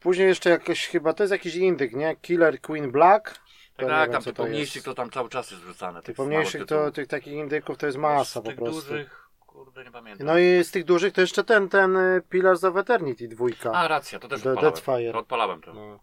Później 0.00 0.28
jeszcze 0.28 0.50
jakoś 0.50 0.86
chyba, 0.86 1.12
to 1.12 1.22
jest 1.22 1.32
jakiś 1.32 1.54
indyk, 1.54 1.92
nie? 1.92 2.16
Killer 2.16 2.60
Queen 2.60 2.90
Black. 2.92 3.30
To 3.76 3.86
Tak, 3.86 3.88
tak, 3.88 4.00
wiem, 4.08 4.12
tam 4.12 4.22
tych 4.22 4.34
to 4.34 4.42
pomniejszych 4.42 4.74
jest. 4.74 4.86
to 4.86 4.94
tam 4.94 5.10
cały 5.10 5.28
czas 5.28 5.50
jest 5.50 5.62
wrzucane. 5.62 6.02
Tych 6.02 6.16
pomniejszych 6.16 6.66
to, 6.66 6.90
tych 6.90 7.06
takich 7.06 7.32
indyków 7.32 7.78
to 7.78 7.86
jest 7.86 7.98
masa 7.98 8.40
po 8.42 8.48
tych 8.48 8.56
prostu. 8.56 8.80
dużych, 8.80 9.23
kurde, 9.54 9.84
nie 9.84 9.90
pamiętam. 9.90 10.26
No 10.26 10.38
i 10.38 10.64
z 10.64 10.70
tych 10.70 10.84
dużych 10.84 11.12
to 11.12 11.20
jeszcze 11.20 11.44
ten, 11.44 11.68
ten 11.68 11.96
y, 11.96 12.22
Pillars 12.28 12.64
of 12.64 12.76
Eternity 12.76 13.28
dwójka. 13.28 13.72
A, 13.72 13.88
racja, 13.88 14.18
to 14.18 14.28
też 14.28 14.42
The 14.42 14.50
odpalałem. 14.50 14.74
Deadfire. 14.74 15.12
To 15.12 15.18
odpalałem 15.18 15.60
to. 15.62 15.74
No. 15.74 16.00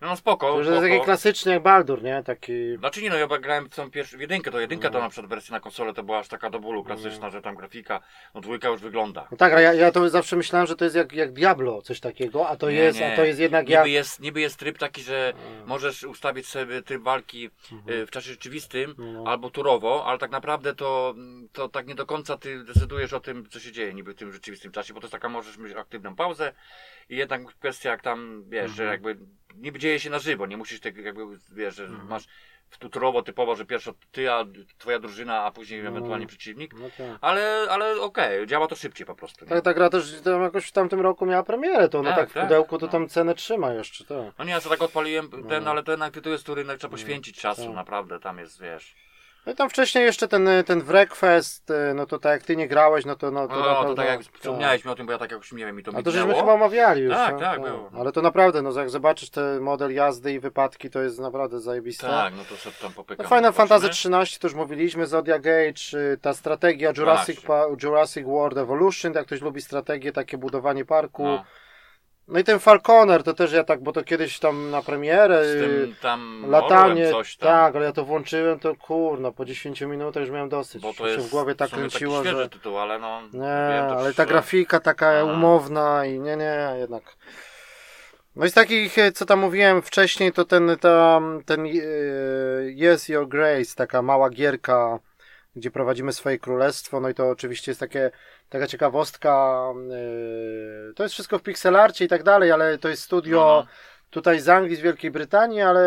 No 0.00 0.16
spoko, 0.16 0.52
To 0.52 0.58
już 0.58 0.66
jest 0.66 0.80
taki 0.80 1.00
klasyczny 1.00 1.52
jak 1.52 1.62
Baldur, 1.62 2.02
nie? 2.02 2.22
Taki... 2.22 2.76
Znaczy 2.78 3.02
nie 3.02 3.10
no, 3.10 3.16
ja 3.16 3.26
grałem 3.26 3.68
tą 3.68 3.90
pierwszą, 3.90 4.18
w 4.18 4.20
jedynkę, 4.20 4.50
to 4.50 4.60
jedynka 4.60 4.88
No. 4.88 4.92
to 4.92 5.00
na 5.00 5.08
przykład 5.10 5.30
wersja 5.30 5.52
na 5.52 5.60
konsolę 5.60 5.94
to 5.94 6.02
była 6.02 6.18
aż 6.18 6.28
taka 6.28 6.50
do 6.50 6.58
bólu 6.60 6.84
klasyczna, 6.84 7.30
że 7.30 7.42
tam 7.42 7.54
grafika, 7.56 8.00
no 8.34 8.40
dwójka 8.40 8.68
już 8.68 8.80
wygląda. 8.80 9.28
No 9.30 9.36
tak, 9.36 9.52
a 9.52 9.60
ja, 9.60 9.74
ja 9.74 9.92
to 9.92 10.08
zawsze 10.08 10.36
myślałem, 10.36 10.66
że 10.66 10.76
to 10.76 10.84
jest 10.84 10.96
jak, 10.96 11.12
jak 11.12 11.32
Diablo, 11.32 11.82
coś 11.82 12.00
takiego, 12.00 12.48
a 12.48 12.56
to 12.56 12.70
Nie, 12.70 12.76
jest, 12.76 13.00
nie. 13.00 13.12
a 13.12 13.16
to 13.16 13.24
jest 13.24 13.40
jednak 13.40 13.64
niby 13.64 13.72
jak... 13.72 13.86
jest, 13.88 14.20
niby 14.20 14.40
jest 14.40 14.58
tryb 14.58 14.78
taki, 14.78 15.02
że 15.02 15.32
Mm. 15.50 15.66
możesz 15.68 16.04
ustawić 16.04 16.46
sobie 16.48 16.82
tryb 16.82 17.02
walki 17.02 17.50
y, 17.90 18.06
w 18.06 18.10
czasie 18.10 18.30
rzeczywistym 18.30 18.94
No. 18.98 19.24
albo 19.26 19.50
turowo, 19.50 20.04
ale 20.06 20.18
tak 20.18 20.30
naprawdę 20.30 20.74
to, 20.74 21.14
to 21.52 21.68
tak 21.68 21.86
nie 21.86 21.94
do 21.94 22.06
końca 22.06 22.36
ty 22.36 22.64
decydujesz 22.64 23.12
o 23.12 23.20
tym, 23.20 23.48
co 23.50 23.60
się 23.60 23.72
dzieje 23.72 23.94
niby 23.94 24.12
w 24.12 24.16
tym 24.16 24.32
rzeczywistym 24.32 24.72
czasie, 24.72 24.94
bo 24.94 25.00
to 25.00 25.04
jest 25.06 25.12
taka, 25.12 25.28
możesz 25.28 25.58
mieć 25.58 25.72
aktywną 25.76 26.16
pauzę 26.16 26.52
i 27.08 27.16
jednak 27.16 27.42
kwestia 27.58 27.90
jak 27.90 28.02
tam, 28.02 28.44
wiesz, 28.48 28.70
że 28.70 28.82
Mhm. 28.82 28.90
jakby 28.90 29.24
niby 29.56 29.78
dzieje 29.78 30.00
się 30.00 30.10
na 30.10 30.18
żywo, 30.18 30.46
nie 30.46 30.56
musisz 30.56 30.80
tak 30.80 30.96
jakby, 30.96 31.22
wiesz, 31.52 31.74
że 31.74 31.84
Mhm. 31.84 32.08
masz 32.08 32.24
w 32.70 32.78
tu- 32.78 32.88
turowo 32.88 33.22
typowo, 33.22 33.56
że 33.56 33.64
pierwszo 33.64 33.94
ty, 34.12 34.32
a 34.32 34.44
twoja 34.78 34.98
drużyna, 34.98 35.42
a 35.44 35.50
później 35.50 35.82
No. 35.82 35.88
ewentualnie 35.90 36.26
przeciwnik, 36.26 36.74
No 36.74 36.88
tak. 36.98 37.18
ale, 37.20 37.66
ale 37.70 38.00
okej, 38.00 38.46
działa 38.46 38.66
to 38.66 38.76
szybciej 38.76 39.06
po 39.06 39.14
prostu. 39.14 39.44
nie? 39.44 39.48
Tak, 39.50 39.64
ta 39.64 39.74
gra 39.74 39.90
też 39.90 40.20
tam 40.24 40.42
jakoś 40.42 40.66
w 40.66 40.72
tamtym 40.72 41.00
roku 41.00 41.26
miała 41.26 41.42
premierę, 41.42 41.88
to 41.88 41.98
ona 41.98 42.10
Tak, 42.10 42.18
tak, 42.18 42.30
w 42.30 42.32
tak, 42.32 42.42
pudełku 42.42 42.78
to 42.78 42.86
no. 42.86 42.92
tam 42.92 43.08
cenę 43.08 43.34
trzyma 43.34 43.72
jeszcze, 43.72 44.04
tak. 44.04 44.34
No 44.38 44.44
nie, 44.44 44.50
ja 44.50 44.60
sobie 44.60 44.76
tak 44.76 44.82
odpaliłem 44.82 45.30
ten, 45.48 45.64
No. 45.64 45.70
ale 45.70 45.82
jednak 45.88 46.14
tytuł 46.14 46.32
jest, 46.32 46.44
który 46.44 46.64
trzeba 46.78 46.90
poświęcić 46.90 47.40
czasu, 47.40 47.64
tak. 47.64 47.74
naprawdę, 47.74 48.20
tam 48.20 48.38
jest, 48.38 48.60
wiesz. 48.60 48.94
No 49.46 49.52
i 49.52 49.54
tam 49.54 49.70
wcześniej 49.70 50.04
jeszcze 50.04 50.28
ten, 50.28 50.48
ten 50.66 50.80
Wreckfest, 50.82 51.70
y, 51.70 51.94
no 51.94 52.06
to 52.06 52.18
tak 52.18 52.32
jak 52.32 52.42
ty 52.42 52.56
nie 52.56 52.68
grałeś, 52.68 53.04
no 53.04 53.16
to 53.16 53.30
no 53.30 53.48
to 53.48 53.54
No, 53.54 53.84
to 53.84 53.94
tak 53.94 54.06
jak 54.06 54.22
wspomniałeś 54.22 54.84
mi 54.84 54.90
o 54.90 54.94
tym, 54.94 55.06
bo 55.06 55.12
ja 55.12 55.18
tak 55.18 55.30
jakoś 55.30 55.52
nie 55.52 55.66
wiem, 55.66 55.76
mi 55.76 55.82
to 55.82 55.92
A 55.96 56.02
to 56.02 56.10
żeśmy 56.10 56.34
chyba 56.34 56.52
omawiali 56.52 57.02
już. 57.02 57.14
Tak, 57.14 57.32
no, 57.32 57.40
tak, 57.40 57.60
było. 57.60 57.90
Ale 57.98 58.12
to 58.12 58.22
naprawdę, 58.22 58.62
no 58.62 58.72
jak 58.72 58.90
zobaczysz 58.90 59.30
ten 59.30 59.60
model 59.60 59.94
jazdy 59.94 60.32
i 60.32 60.40
wypadki, 60.40 60.90
to 60.90 61.02
jest 61.02 61.18
naprawdę 61.18 61.60
zajebiste. 61.60 62.06
Tak, 62.06 62.34
no 62.36 62.44
to 62.44 62.56
sobie 62.56 62.76
tam 62.82 62.92
popykam. 62.92 63.26
No, 63.30 63.36
Final. 63.36 63.52
Fantasy 63.52 63.88
13 63.88 64.38
to 64.38 64.46
już 64.46 64.54
mówiliśmy, 64.54 65.06
Zodiac 65.06 65.40
Age, 65.40 65.98
y, 65.98 66.18
ta 66.22 66.34
strategia 66.34 66.92
Jurassic, 66.96 67.40
pa, 67.40 67.64
Jurassic 67.82 68.26
World 68.26 68.58
Evolution, 68.58 69.12
jak 69.14 69.26
ktoś 69.26 69.40
lubi 69.40 69.62
strategię, 69.62 70.12
takie 70.12 70.38
budowanie 70.38 70.84
parku. 70.84 71.24
No. 71.24 71.44
No, 72.30 72.38
i 72.38 72.44
ten 72.44 72.58
Falconer 72.58 73.22
to 73.22 73.34
też 73.34 73.52
ja 73.52 73.64
tak, 73.64 73.82
bo 73.82 73.92
to 73.92 74.04
kiedyś 74.04 74.38
tam 74.38 74.70
na 74.70 74.82
premierę, 74.82 75.44
z 75.44 75.60
tym 75.60 75.94
tam 76.02 76.44
latanie, 76.48 77.10
coś 77.10 77.36
tam. 77.36 77.48
tak, 77.48 77.76
ale 77.76 77.84
ja 77.84 77.92
to 77.92 78.04
włączyłem, 78.04 78.58
to 78.58 78.76
kurno, 78.76 79.32
po 79.32 79.44
10 79.44 79.80
minutach 79.80 80.20
już 80.20 80.30
miałem 80.30 80.48
dosyć. 80.48 80.82
Bo 80.82 80.94
to 80.94 81.06
jest 81.06 81.22
się 81.22 81.28
w 81.28 81.30
głowie 81.30 81.54
tak 81.54 81.70
kręciło, 81.70 82.22
taki 82.22 82.36
że... 82.36 82.48
tytuł, 82.48 82.78
ale 82.78 82.98
no... 82.98 83.22
Nie, 83.22 83.68
wiem, 83.68 83.98
ale 83.98 84.14
ta 84.14 84.26
grafika 84.26 84.80
taka 84.80 85.24
umowna 85.24 86.06
i 86.06 86.20
nie, 86.20 86.36
nie, 86.36 86.76
jednak. 86.78 87.16
No 88.36 88.46
i 88.46 88.50
z 88.50 88.54
takich, 88.54 88.98
e, 88.98 89.12
co 89.12 89.26
tam 89.26 89.38
mówiłem 89.38 89.82
wcześniej, 89.82 90.32
to 90.32 90.44
ten, 90.44 90.76
tam, 90.80 91.42
ten 91.46 91.66
e, 91.66 91.70
Yes 92.92 93.08
Your 93.08 93.28
Grace, 93.28 93.74
taka 93.76 94.02
mała 94.02 94.30
gierka, 94.30 94.98
gdzie 95.56 95.70
prowadzimy 95.70 96.12
swoje 96.12 96.38
królestwo, 96.38 97.00
no 97.00 97.08
i 97.08 97.14
to 97.14 97.28
oczywiście 97.28 97.70
jest 97.70 97.80
takie, 97.80 98.10
taka 98.48 98.66
ciekawostka, 98.66 99.62
e, 100.90 100.94
to 100.94 101.02
jest 101.02 101.12
wszystko 101.12 101.38
w 101.38 101.42
pixelarcie 101.42 102.04
i 102.04 102.08
tak 102.08 102.22
dalej, 102.22 102.52
ale 102.52 102.78
to 102.78 102.88
jest 102.88 103.02
studio 103.02 103.36
No, 103.38 103.46
no. 103.66 103.66
tutaj 104.10 104.40
z 104.40 104.48
Anglii, 104.48 104.76
z 104.76 104.80
Wielkiej 104.80 105.10
Brytanii, 105.10 105.60
ale 105.60 105.82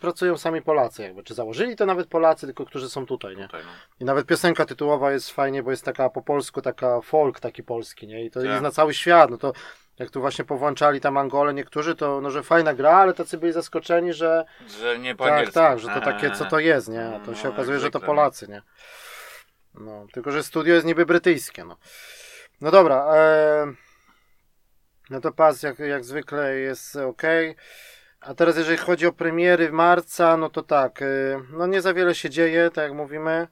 pracują 0.00 0.36
sami 0.38 0.62
Polacy 0.62 1.02
jakby, 1.02 1.22
czy 1.22 1.34
założyli 1.34 1.76
to 1.76 1.86
nawet 1.86 2.08
Polacy, 2.08 2.46
tylko 2.46 2.64
którzy 2.66 2.88
są 2.90 3.06
tutaj, 3.06 3.36
nie? 3.36 3.42
Tutaj, 3.42 3.62
no. 3.64 3.70
I 4.00 4.04
nawet 4.04 4.26
piosenka 4.26 4.64
tytułowa 4.66 5.12
jest 5.12 5.30
fajnie, 5.30 5.62
bo 5.62 5.70
jest 5.70 5.84
taka 5.84 6.10
po 6.10 6.22
polsku, 6.22 6.62
taka 6.62 7.00
folk 7.00 7.40
taki 7.40 7.62
polski, 7.62 8.06
nie? 8.06 8.24
I 8.24 8.30
to 8.30 8.40
Tak. 8.40 8.48
jest 8.48 8.62
na 8.62 8.70
cały 8.70 8.94
świat, 8.94 9.30
no 9.30 9.38
to 9.38 9.52
jak 9.98 10.10
tu 10.10 10.20
właśnie 10.20 10.44
powłączali 10.44 11.00
tam 11.00 11.16
Angolę 11.16 11.54
niektórzy, 11.54 11.94
to 11.94 12.20
no, 12.20 12.30
że 12.30 12.42
fajna 12.42 12.74
gra, 12.74 12.90
ale 12.96 13.14
tacy 13.14 13.38
byli 13.38 13.52
zaskoczeni, 13.52 14.12
że 14.12 14.44
Że 14.80 14.98
nie 14.98 15.14
po 15.14 15.24
tak, 15.24 15.52
tak, 15.52 15.78
że 15.78 15.88
to 15.88 16.00
takie, 16.00 16.30
co 16.30 16.44
to 16.44 16.58
jest, 16.58 16.88
nie? 16.88 17.06
A 17.06 17.20
to 17.20 17.30
No, 17.30 17.36
się 17.36 17.48
okazuje, 17.48 17.78
że 17.78 17.90
to 17.90 17.98
zwykle, 17.98 18.06
Polacy, 18.06 18.48
nie? 18.48 18.62
No, 19.80 20.06
tylko, 20.12 20.30
że 20.30 20.42
studio 20.42 20.74
jest 20.74 20.86
niby 20.86 21.06
brytyjskie, 21.06 21.64
no. 21.64 21.76
No 22.60 22.70
dobra, 22.70 23.14
e... 23.14 23.72
no 25.10 25.20
to 25.20 25.32
pas 25.32 25.62
jak, 25.62 25.78
jak 25.78 26.04
zwykle 26.04 26.56
jest 26.56 26.96
ok. 26.96 27.22
A 28.20 28.34
teraz 28.34 28.56
jeżeli 28.56 28.78
chodzi 28.78 29.06
o 29.06 29.12
premiery 29.12 29.72
marca, 29.72 30.36
no 30.36 30.50
to 30.50 30.62
tak, 30.62 31.02
e, 31.02 31.06
no 31.52 31.66
nie 31.66 31.80
za 31.80 31.94
wiele 31.94 32.14
się 32.14 32.30
dzieje, 32.30 32.70
tak 32.70 32.84
jak 32.84 32.92
mówimy. 32.92 33.48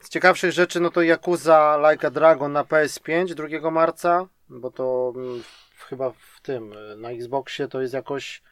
Z 0.00 0.08
ciekawszych 0.08 0.52
rzeczy, 0.52 0.80
no 0.80 0.90
to 0.90 1.02
Yakuza 1.02 1.90
Like 1.90 2.06
a 2.06 2.10
Dragon 2.10 2.52
na 2.52 2.64
PS5 2.64 3.34
2 3.60 3.70
marca, 3.70 4.26
bo 4.48 4.70
to 4.70 5.12
mm, 5.16 5.42
chyba 5.88 6.10
w 6.10 6.40
tym, 6.42 6.72
e, 6.72 6.96
na 6.96 7.10
Xboxie 7.10 7.68
to 7.68 7.80
jest 7.80 7.94
jakoś, 7.94 8.42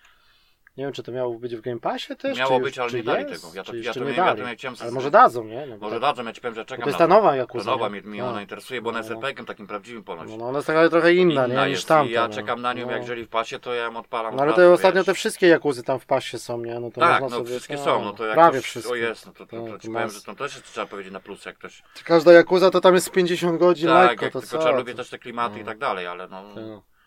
nie 0.76 0.84
wiem 0.84 0.92
czy 0.92 1.02
to 1.02 1.12
miało 1.12 1.34
być 1.34 1.56
w 1.56 1.60
Game 1.60 1.80
Passie 1.80 2.16
też, 2.16 2.38
Miało 2.38 2.50
czy 2.50 2.54
już, 2.54 2.64
być, 2.64 2.78
ale 2.78 2.92
nie 2.92 3.02
dali 3.02 3.30
jest, 3.30 3.42
tego. 3.42 3.54
Ja 3.54 3.64
to- 3.64 3.76
ja 3.76 3.92
to 3.94 4.00
nie 4.00 4.06
nie- 4.10 4.16
ja 4.16 4.34
to 4.36 4.46
nie 4.46 4.56
chciałem 4.56 4.76
ale 4.80 4.90
może 4.90 5.10
dadzą, 5.10 5.44
nie? 5.44 5.66
No, 5.66 5.76
Może 5.76 5.94
tak- 5.94 6.00
dadzą, 6.02 6.24
ja 6.24 6.32
ci 6.32 6.40
powiem, 6.40 6.54
że 6.54 6.60
bo 6.60 6.64
czekam 6.64 6.82
to 6.82 6.88
jest 6.88 6.98
ta 6.98 7.06
nowa 7.06 7.30
To 7.30 7.36
Yakuza. 7.36 7.70
nowa 7.70 7.84
nie? 7.88 7.90
mnie, 7.90 8.02
mnie 8.10 8.22
No. 8.22 8.28
ona 8.28 8.40
interesuje, 8.40 8.82
bo 8.82 8.90
ona 8.90 8.98
jest 8.98 9.10
No. 9.10 9.16
RPG-iem 9.16 9.46
takim 9.46 9.66
prawdziwym 9.66 10.04
ponoć. 10.04 10.30
No, 10.30 10.36
no 10.36 10.48
ona 10.48 10.58
jest 10.58 10.66
taka 10.66 10.88
trochę 10.88 11.14
inna, 11.14 11.46
nie? 11.46 11.52
Inna 11.52 11.66
Niż 11.66 11.76
jest 11.76 11.88
tamta. 11.88 12.10
i 12.10 12.12
ja 12.14 12.28
no. 12.28 12.34
czekam 12.34 12.62
na 12.62 12.72
nią, 12.72 12.86
no. 12.86 12.92
jak 12.92 13.00
jeżeli 13.00 13.24
w 13.24 13.28
pasie, 13.28 13.58
to 13.58 13.74
ja 13.74 13.84
ją 13.84 13.96
odpalam. 13.96 14.36
No 14.36 14.42
ale 14.42 14.52
te 14.52 14.72
ostatnio 14.72 15.04
te 15.04 15.14
wszystkie 15.14 15.48
Jakuzy 15.48 15.82
tam 15.82 15.98
w 15.98 16.06
pasie 16.06 16.38
są, 16.38 16.58
nie? 16.58 16.80
No 16.80 16.90
to 16.90 17.00
Tak, 17.00 17.22
no 17.30 17.44
wszystkie 17.44 17.74
tak, 17.76 17.84
są, 17.84 18.04
no 18.04 18.12
to 18.12 18.26
jak 18.26 18.34
prawie 18.34 18.60
wszystkie. 18.60 18.92
O 18.92 18.96
jest, 18.96 19.26
no 19.26 19.32
to, 19.32 19.46
to, 19.46 19.56
to, 19.66 19.72
Tak, 19.72 19.82
ci 19.82 19.88
powiem, 19.90 20.10
że 20.10 20.20
to 20.22 20.34
też 20.34 20.62
trzeba 20.62 20.86
powiedzieć 20.86 21.12
na 21.12 21.20
plus, 21.20 21.44
jak 21.44 21.58
ktoś... 21.58 21.82
Każda 22.04 22.32
Jakuza 22.32 22.70
to 22.70 22.80
tam 22.80 22.94
jest 22.94 23.10
50 23.10 23.58
godzin 23.58 23.88
Tak, 23.88 24.10
lekko, 24.10 24.26
to 24.40 24.46
tylko 24.46 24.58
trzeba 24.64 24.78
lubię 24.78 24.94
też 24.94 25.10
te 25.10 25.18
klimaty 25.18 25.56
i 25.58 25.60
No. 25.60 25.66
tak 25.66 25.78
dalej, 25.78 26.06
ale 26.06 26.28
no... 26.28 26.42
tak, 26.54 26.64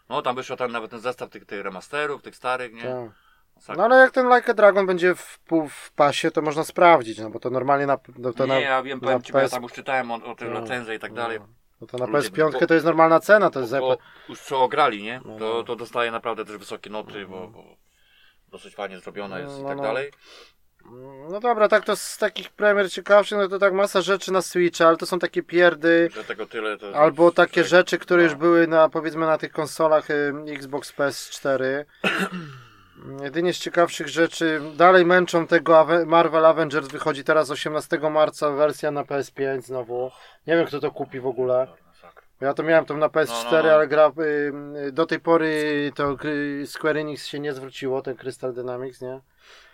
No 0.10 0.22
tam 0.22 0.36
wyszło 0.36 0.56
tam 0.56 0.72
nawet 0.72 0.92
ten 0.92 1.00
zestaw 1.00 1.30
tych, 1.30 1.46
tych 1.46 1.64
remasterów, 1.64 2.22
tych 2.22 2.36
starych, 2.36 2.74
nie? 2.74 3.10
Tak. 3.68 3.78
No 3.78 3.84
ale 3.84 3.96
jak 3.96 4.12
ten 4.12 4.36
Like 4.36 4.52
a 4.52 4.54
Dragon 4.54 4.86
będzie 4.86 5.16
w, 5.16 5.40
pół 5.40 5.68
w 5.68 5.92
pasie, 5.92 6.32
to 6.32 6.42
można 6.42 6.64
sprawdzić, 6.64 7.20
no 7.20 7.30
bo 7.30 7.40
to 7.40 7.50
normalnie 7.50 7.86
na, 7.86 7.98
no, 8.18 8.34
to 8.34 8.44
nie, 8.46 8.54
na, 8.54 8.60
ja 8.60 8.84
wiem, 8.84 9.00
powiem 9.00 9.22
ci, 9.22 9.32
bo 9.34 9.40
ja 9.40 9.46
PS 9.46 9.52
tam 9.52 9.64
już 9.64 9.74
czytałem 9.74 10.12
o, 10.12 10.16
o 10.16 10.36
tym 10.36 10.54
No, 10.54 10.60
recenzję 10.60 10.96
i 10.96 11.00
tak 11.00 11.14
dalej. 11.14 11.40
no 11.82 11.88
to 11.88 11.98
na 11.98 12.06
Ludzie, 12.06 12.30
PS5 12.30 12.60
bo- 12.60 12.68
to 12.68 12.74
jest 12.74 12.86
normalna 12.86 13.20
cena, 13.20 13.50
to 13.50 13.60
jest 13.60 13.72
za... 13.72 13.80
Bo 13.80 13.98
już 14.30 14.42
co 14.42 14.64
ograli, 14.64 15.04
nie? 15.04 15.22
No. 15.26 15.38
To, 15.40 15.64
to 15.64 15.76
dostaje 15.76 16.12
naprawdę 16.12 16.46
też 16.46 16.58
wysokie 16.58 16.90
noty, 16.90 17.26
bo, 17.26 17.48
bo 17.48 17.64
dosyć 18.52 18.76
fajnie 18.76 19.00
zrobiona 19.00 19.40
jest 19.40 19.60
i 19.60 19.62
No, 19.62 19.68
tak 19.68 19.78
no. 19.78 19.84
dalej. 19.84 20.12
No 21.30 21.40
dobra, 21.40 21.68
tak 21.68 21.86
to 21.86 21.96
z 21.96 22.18
takich 22.18 22.50
premier 22.50 22.92
ciekawszych, 22.92 23.38
no 23.38 23.48
to 23.48 23.60
tak 23.60 23.74
masa 23.74 24.02
rzeczy 24.02 24.32
na 24.32 24.42
Switcha, 24.42 24.88
ale 24.88 24.98
to 24.98 25.06
są 25.06 25.20
takie 25.20 25.44
pierdy, 25.44 26.10
tyle. 26.50 26.78
Albo 26.96 27.32
takie 27.32 27.64
rzeczy, 27.64 27.98
które 27.98 28.24
już 28.24 28.32
no. 28.32 28.38
były 28.38 28.68
na 28.68 28.90
powiedzmy 28.90 29.26
na 29.26 29.38
tych 29.38 29.52
konsolach 29.52 30.10
y, 30.10 30.34
Xbox 30.48 30.94
PS4. 30.94 31.64
Jedynie 33.24 33.54
z 33.54 33.58
ciekawszych 33.60 34.08
rzeczy 34.08 34.62
dalej 34.78 35.06
męczą 35.06 35.48
tego 35.48 35.88
Marvel 36.06 36.46
Avengers 36.46 36.88
wychodzi 36.88 37.24
teraz 37.24 37.50
18 37.52 38.00
marca 38.00 38.52
wersja 38.52 38.92
na 38.92 39.04
PS5 39.04 39.62
znowu. 39.62 40.12
Nie 40.48 40.56
wiem 40.56 40.66
kto 40.66 40.80
to 40.80 40.92
kupi 40.92 41.20
w 41.20 41.28
ogóle. 41.28 41.68
Ja 42.42 42.54
to 42.54 42.64
miałem 42.64 42.86
to 42.86 42.98
na 42.98 43.08
PS4, 43.10 43.44
No, 43.46 43.52
no, 43.52 43.64
no. 43.64 43.74
ale 43.74 43.88
gra 43.88 44.12
y, 44.20 44.54
y, 44.88 44.92
do 44.92 45.06
tej 45.06 45.20
pory 45.20 45.92
to 45.96 46.18
Square 46.66 46.98
Enix 46.98 47.26
się 47.26 47.40
nie 47.40 47.54
zwróciło, 47.54 48.02
ten 48.02 48.16
Crystal 48.16 48.54
Dynamics, 48.54 49.02
nie? 49.02 49.20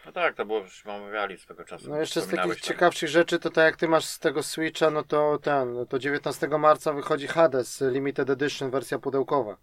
No 0.06 0.12
tak, 0.12 0.36
to 0.36 0.46
było, 0.46 0.60
już 0.60 0.86
omawiali 0.86 1.38
swego 1.38 1.63
czasu. 1.66 1.90
No 1.90 1.98
jeszcze 2.00 2.22
z 2.22 2.28
takich 2.28 2.42
tam. 2.44 2.56
ciekawszych 2.56 3.10
rzeczy, 3.10 3.40
to 3.40 3.50
tak 3.50 3.66
jak 3.66 3.75
ty 3.75 3.88
masz 3.88 4.06
z 4.06 4.20
tego 4.20 4.44
Switcha, 4.44 4.90
no 4.90 5.04
to 5.04 5.40
ten, 5.44 5.74
no 5.74 5.86
to 5.86 6.00
19 6.00 6.48
marca 6.48 6.94
wychodzi 6.94 7.28
Hades 7.28 7.82
Limited 7.82 8.30
Edition, 8.30 8.72
wersja 8.72 9.00
pudełkowa. 9.00 9.58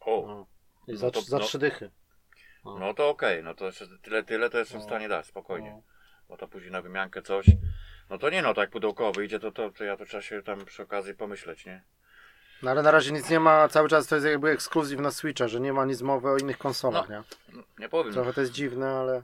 O, 0.00 0.46
I 0.88 0.92
No 0.92 0.98
za, 0.98 1.10
to- 1.10 1.20
za 1.20 1.38
no. 1.38 1.44
trzy 1.44 1.58
dychy. 1.58 1.90
No 2.78 2.94
to 2.94 3.08
okej, 3.08 3.42
no 3.44 3.54
to 3.54 3.66
jeszcze 3.66 3.86
tyle, 4.02 4.22
tyle 4.22 4.50
to 4.50 4.58
jestem 4.58 4.80
w 4.80 4.82
No. 4.84 4.88
stanie 4.88 5.08
dać, 5.08 5.26
spokojnie. 5.26 5.70
No. 5.70 5.82
Bo 6.28 6.36
to 6.36 6.48
później 6.48 6.72
na 6.72 6.82
wymiankę 6.82 7.22
coś. 7.22 7.46
No 8.10 8.18
to 8.18 8.30
nie 8.30 8.42
no, 8.42 8.48
tak 8.48 8.62
jak 8.62 8.70
pudełkowy 8.70 9.24
idzie, 9.24 9.40
to, 9.40 9.52
to, 9.52 9.70
to 9.70 9.84
ja 9.84 9.96
to 9.96 10.04
trzeba 10.04 10.22
się 10.22 10.42
tam 10.42 10.64
przy 10.64 10.82
okazji 10.82 11.14
pomyśleć, 11.14 11.66
nie? 11.66 11.82
No 12.62 12.70
ale 12.70 12.82
na 12.82 12.90
razie 12.90 13.12
nic 13.12 13.30
nie 13.30 13.40
ma, 13.40 13.68
cały 13.68 13.88
czas 13.88 14.06
to 14.06 14.14
jest 14.14 14.26
jakby 14.26 14.50
ekskluzyw 14.50 15.00
na 15.00 15.10
Switcha, 15.10 15.48
że 15.48 15.60
nie 15.60 15.72
ma 15.72 15.84
nic 15.84 16.02
mowy 16.02 16.28
o 16.30 16.36
innych 16.36 16.58
konsolach, 16.58 17.08
nie? 17.08 17.22
No, 17.52 17.62
nie 17.78 17.88
powiem. 17.88 18.12
Trochę 18.12 18.32
to 18.32 18.40
jest 18.40 18.52
dziwne, 18.52 18.90
ale... 18.90 19.22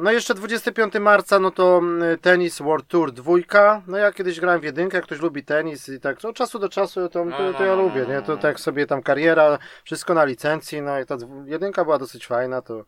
No 0.00 0.12
jeszcze 0.12 0.34
25 0.34 0.94
marca, 0.94 1.38
no 1.38 1.50
to 1.50 1.78
mm, 1.78 2.18
tenis 2.18 2.58
World 2.58 2.88
Tour 2.88 3.12
dwójka. 3.12 3.82
No 3.86 3.96
ja 3.96 4.12
kiedyś 4.12 4.40
grałem 4.40 4.60
w 4.60 4.64
jedynkę, 4.64 4.96
jak 4.96 5.04
ktoś 5.04 5.20
lubi 5.20 5.44
tenis 5.44 5.88
i 5.88 6.00
tak, 6.00 6.24
od 6.24 6.36
czasu 6.36 6.58
do 6.58 6.68
czasu 6.68 7.08
to, 7.08 7.24
to, 7.38 7.52
to 7.52 7.64
ja 7.64 7.74
lubię, 7.74 8.06
nie? 8.08 8.22
To 8.22 8.36
tak 8.36 8.60
sobie 8.60 8.86
tam 8.86 9.02
kariera, 9.02 9.58
wszystko 9.84 10.14
na 10.14 10.24
licencji, 10.24 10.82
no 10.82 11.00
i 11.00 11.06
ta 11.06 11.16
jedynka 11.44 11.84
była 11.84 11.98
dosyć 11.98 12.26
fajna, 12.26 12.62
to 12.62 12.84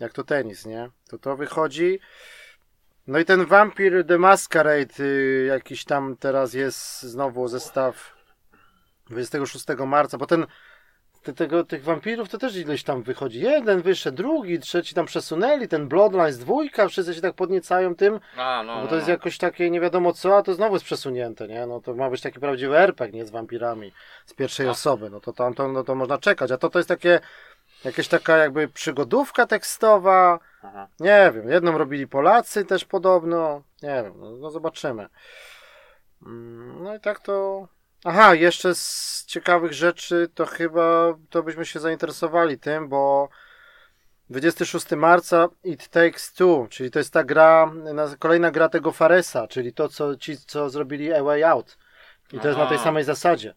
jak 0.00 0.12
to 0.12 0.24
tenis, 0.24 0.66
nie? 0.66 0.90
To 1.08 1.18
to 1.18 1.36
wychodzi. 1.36 2.00
No 3.06 3.18
i 3.18 3.24
ten 3.24 3.44
Vampire 3.46 4.04
The 4.04 4.18
Masquerade 4.18 5.00
y, 5.00 5.46
jakiś 5.48 5.84
tam 5.84 6.16
teraz 6.16 6.54
jest 6.54 7.02
znowu 7.02 7.48
zestaw 7.48 8.14
26 9.10 9.66
marca, 9.86 10.18
bo 10.18 10.26
ten 10.26 10.40
te, 10.40 10.48
tego, 11.32 11.64
tych 11.64 11.84
wampirów 11.84 12.28
to 12.28 12.38
też 12.38 12.56
ileś 12.56 12.82
tam 12.82 13.02
wychodzi. 13.02 13.40
Jeden 13.40 13.82
wyszedł, 13.82 14.16
drugi, 14.16 14.58
trzeci 14.58 14.94
tam 14.94 15.06
przesunęli, 15.06 15.68
ten 15.68 15.88
Bloodlines 15.88 16.38
dwójka, 16.38 16.88
wszyscy 16.88 17.14
się 17.14 17.20
tak 17.20 17.34
podniecają 17.34 17.94
tym, 17.94 18.20
A, 18.36 18.62
no, 18.66 18.74
bo 18.74 18.80
no, 18.82 18.86
to 18.86 18.94
jest 18.94 19.06
no. 19.06 19.12
jakoś 19.12 19.38
takie 19.38 19.70
nie 19.70 19.80
wiadomo 19.80 20.12
co, 20.12 20.36
a 20.36 20.42
to 20.42 20.54
znowu 20.54 20.74
jest 20.74 20.84
przesunięte, 20.84 21.48
nie? 21.48 21.66
No 21.66 21.80
to 21.80 21.94
ma 21.94 22.10
być 22.10 22.20
taki 22.20 22.40
prawdziwy 22.40 22.78
RPG, 22.78 23.18
nie 23.18 23.24
z 23.26 23.30
wampirami 23.30 23.92
z 24.26 24.34
pierwszej 24.34 24.66
No. 24.66 24.72
osoby, 24.72 25.10
no 25.10 25.20
to 25.20 25.32
tam 25.32 25.54
to, 25.54 25.68
no 25.68 25.84
to 25.84 25.94
można 25.94 26.18
czekać, 26.18 26.50
a 26.50 26.58
to 26.58 26.70
to 26.70 26.78
jest 26.78 26.88
takie 26.88 27.20
Jakaś 27.84 28.08
taka 28.08 28.36
jakby 28.36 28.68
przygodówka 28.68 29.46
tekstowa. 29.46 30.38
Aha. 30.62 30.88
Nie 31.00 31.32
wiem, 31.34 31.48
jedną 31.48 31.78
robili 31.78 32.06
Polacy 32.06 32.64
też 32.64 32.84
podobno. 32.84 33.62
Nie 33.82 34.02
wiem, 34.02 34.12
no, 34.16 34.30
no 34.30 34.50
zobaczymy. 34.50 35.08
Mm, 36.26 36.82
No 36.84 36.94
i 36.96 37.00
tak 37.00 37.20
to. 37.20 37.68
Aha, 38.04 38.34
jeszcze 38.34 38.74
z 38.74 39.24
ciekawych 39.26 39.72
rzeczy 39.72 40.28
to 40.34 40.46
chyba 40.46 41.14
to 41.30 41.42
byśmy 41.42 41.66
się 41.66 41.80
zainteresowali 41.80 42.58
tym, 42.58 42.88
bo 42.88 43.28
26 44.30 44.90
marca 44.96 45.48
It 45.64 45.88
Takes 45.88 46.32
Two, 46.32 46.66
czyli 46.70 46.90
to 46.90 46.98
jest 46.98 47.12
ta 47.12 47.24
gra, 47.24 47.72
na- 47.94 48.16
kolejna 48.18 48.50
gra 48.50 48.68
tego 48.68 48.92
Faresa, 48.92 49.48
czyli 49.48 49.72
to, 49.72 49.88
co 49.88 50.16
ci, 50.16 50.36
co 50.38 50.70
zrobili 50.70 51.12
A 51.12 51.22
Way 51.22 51.44
Out. 51.44 51.78
I 52.32 52.40
to 52.40 52.48
jest 52.48 52.58
na 52.58 52.66
tej 52.66 52.78
samej 52.78 53.04
zasadzie, 53.04 53.54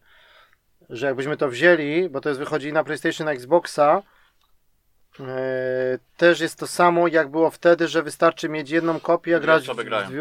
że 0.90 1.06
jakbyśmy 1.06 1.36
to 1.36 1.48
wzięli, 1.48 2.08
bo 2.08 2.20
to 2.20 2.28
jest 2.28 2.38
wychodzi 2.40 2.72
na 2.72 2.84
PlayStation, 2.84 3.24
na 3.24 3.32
Xboxa, 3.32 4.02
e, 5.20 5.24
też 6.16 6.40
jest 6.40 6.58
to 6.58 6.66
samo, 6.66 7.08
jak 7.08 7.28
było 7.30 7.50
wtedy, 7.50 7.88
że 7.88 8.02
wystarczy 8.02 8.48
mieć 8.48 8.70
jedną 8.70 9.00
kopię, 9.00 9.36
a 9.36 9.40
grać 9.40 9.66
w, 9.74 9.76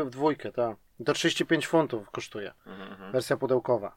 w, 0.06 0.10
dwójkę, 0.10 0.52
tak. 0.52 0.76
To 1.06 1.14
35 1.14 1.68
funtów 1.68 2.12
kosztuje, 2.12 2.54
Mhm, 2.66 2.92
mhm. 2.92 3.12
wersja 3.12 3.38
pudełkowa. 3.38 3.96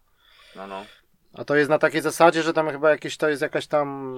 No, 0.56 0.66
no. 0.66 0.84
A 1.32 1.44
to 1.44 1.56
jest 1.56 1.70
na 1.70 1.78
takiej 1.78 2.00
zasadzie, 2.00 2.42
że 2.42 2.52
tam 2.52 2.70
chyba 2.70 2.90
jakieś 2.90 3.16
to 3.16 3.28
jest 3.28 3.42
jakaś 3.42 3.66
tam. 3.66 4.16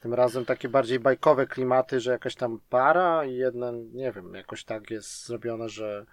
Tym 0.00 0.14
razem 0.14 0.44
takie 0.44 0.68
bardziej 0.68 1.00
bajkowe 1.00 1.46
klimaty, 1.46 2.00
że 2.00 2.12
jakaś 2.12 2.34
tam 2.34 2.60
para 2.70 3.24
i 3.24 3.34
jedna, 3.34 3.72
nie 3.92 4.12
wiem, 4.12 4.34
jakoś 4.34 4.64
tak 4.64 4.90
jest 4.90 5.26
zrobione, 5.26 5.68
że 5.68 6.06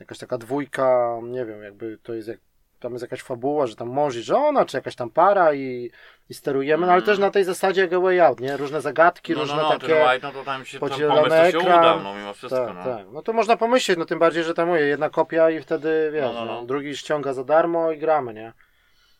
jakaś 0.00 0.18
taka 0.18 0.38
dwójka, 0.38 1.18
nie 1.22 1.44
wiem, 1.44 1.62
jakby 1.62 1.98
to 2.02 2.14
jest 2.14 2.28
jak. 2.28 2.40
Tam 2.80 2.92
jest 2.92 3.02
jakaś 3.02 3.22
fabuła, 3.22 3.66
że 3.66 3.76
tam 3.76 3.88
mąż 3.88 4.16
i 4.16 4.22
żona, 4.22 4.64
czy 4.64 4.76
jakaś 4.76 4.96
tam 4.96 5.10
para 5.10 5.54
i, 5.54 5.90
i 6.30 6.34
sterujemy, 6.34 6.86
no 6.86 6.92
ale 6.92 7.02
też 7.02 7.18
na 7.18 7.30
tej 7.30 7.44
zasadzie 7.44 7.80
jak 7.80 7.92
A 7.92 8.00
Way 8.00 8.20
Out, 8.20 8.40
nie? 8.40 8.56
Różne 8.56 8.80
zagadki, 8.80 9.32
No, 9.32 9.38
no, 9.38 9.42
różne 9.44 9.62
no, 9.62 9.70
takie... 9.70 9.86
ten 9.86 10.20
no 10.22 10.32
to 10.32 10.44
tam 10.44 10.64
się, 10.64 10.78
pomysł 10.78 10.98
to 10.98 11.50
się 11.50 11.58
ekran. 11.58 11.62
udał, 11.80 12.02
no 12.02 12.14
mimo 12.14 12.34
wszystko, 12.34 12.66
Tak, 12.66 12.74
no. 12.76 12.84
tak. 12.84 13.06
No 13.12 13.22
to 13.22 13.32
można 13.32 13.56
pomyśleć, 13.56 13.98
no 13.98 14.04
tym 14.04 14.18
bardziej, 14.18 14.44
że 14.44 14.54
tam 14.54 14.68
mówię, 14.68 14.80
jedna 14.80 15.10
kopia 15.10 15.50
i 15.50 15.60
wtedy 15.60 16.10
wiesz, 16.12 16.22
No, 16.24 16.32
no, 16.32 16.44
no, 16.44 16.60
no. 16.60 16.66
drugi 16.66 16.96
ściąga 16.96 17.32
za 17.32 17.44
darmo 17.44 17.90
i 17.90 17.98
gramy, 17.98 18.34
nie? 18.34 18.52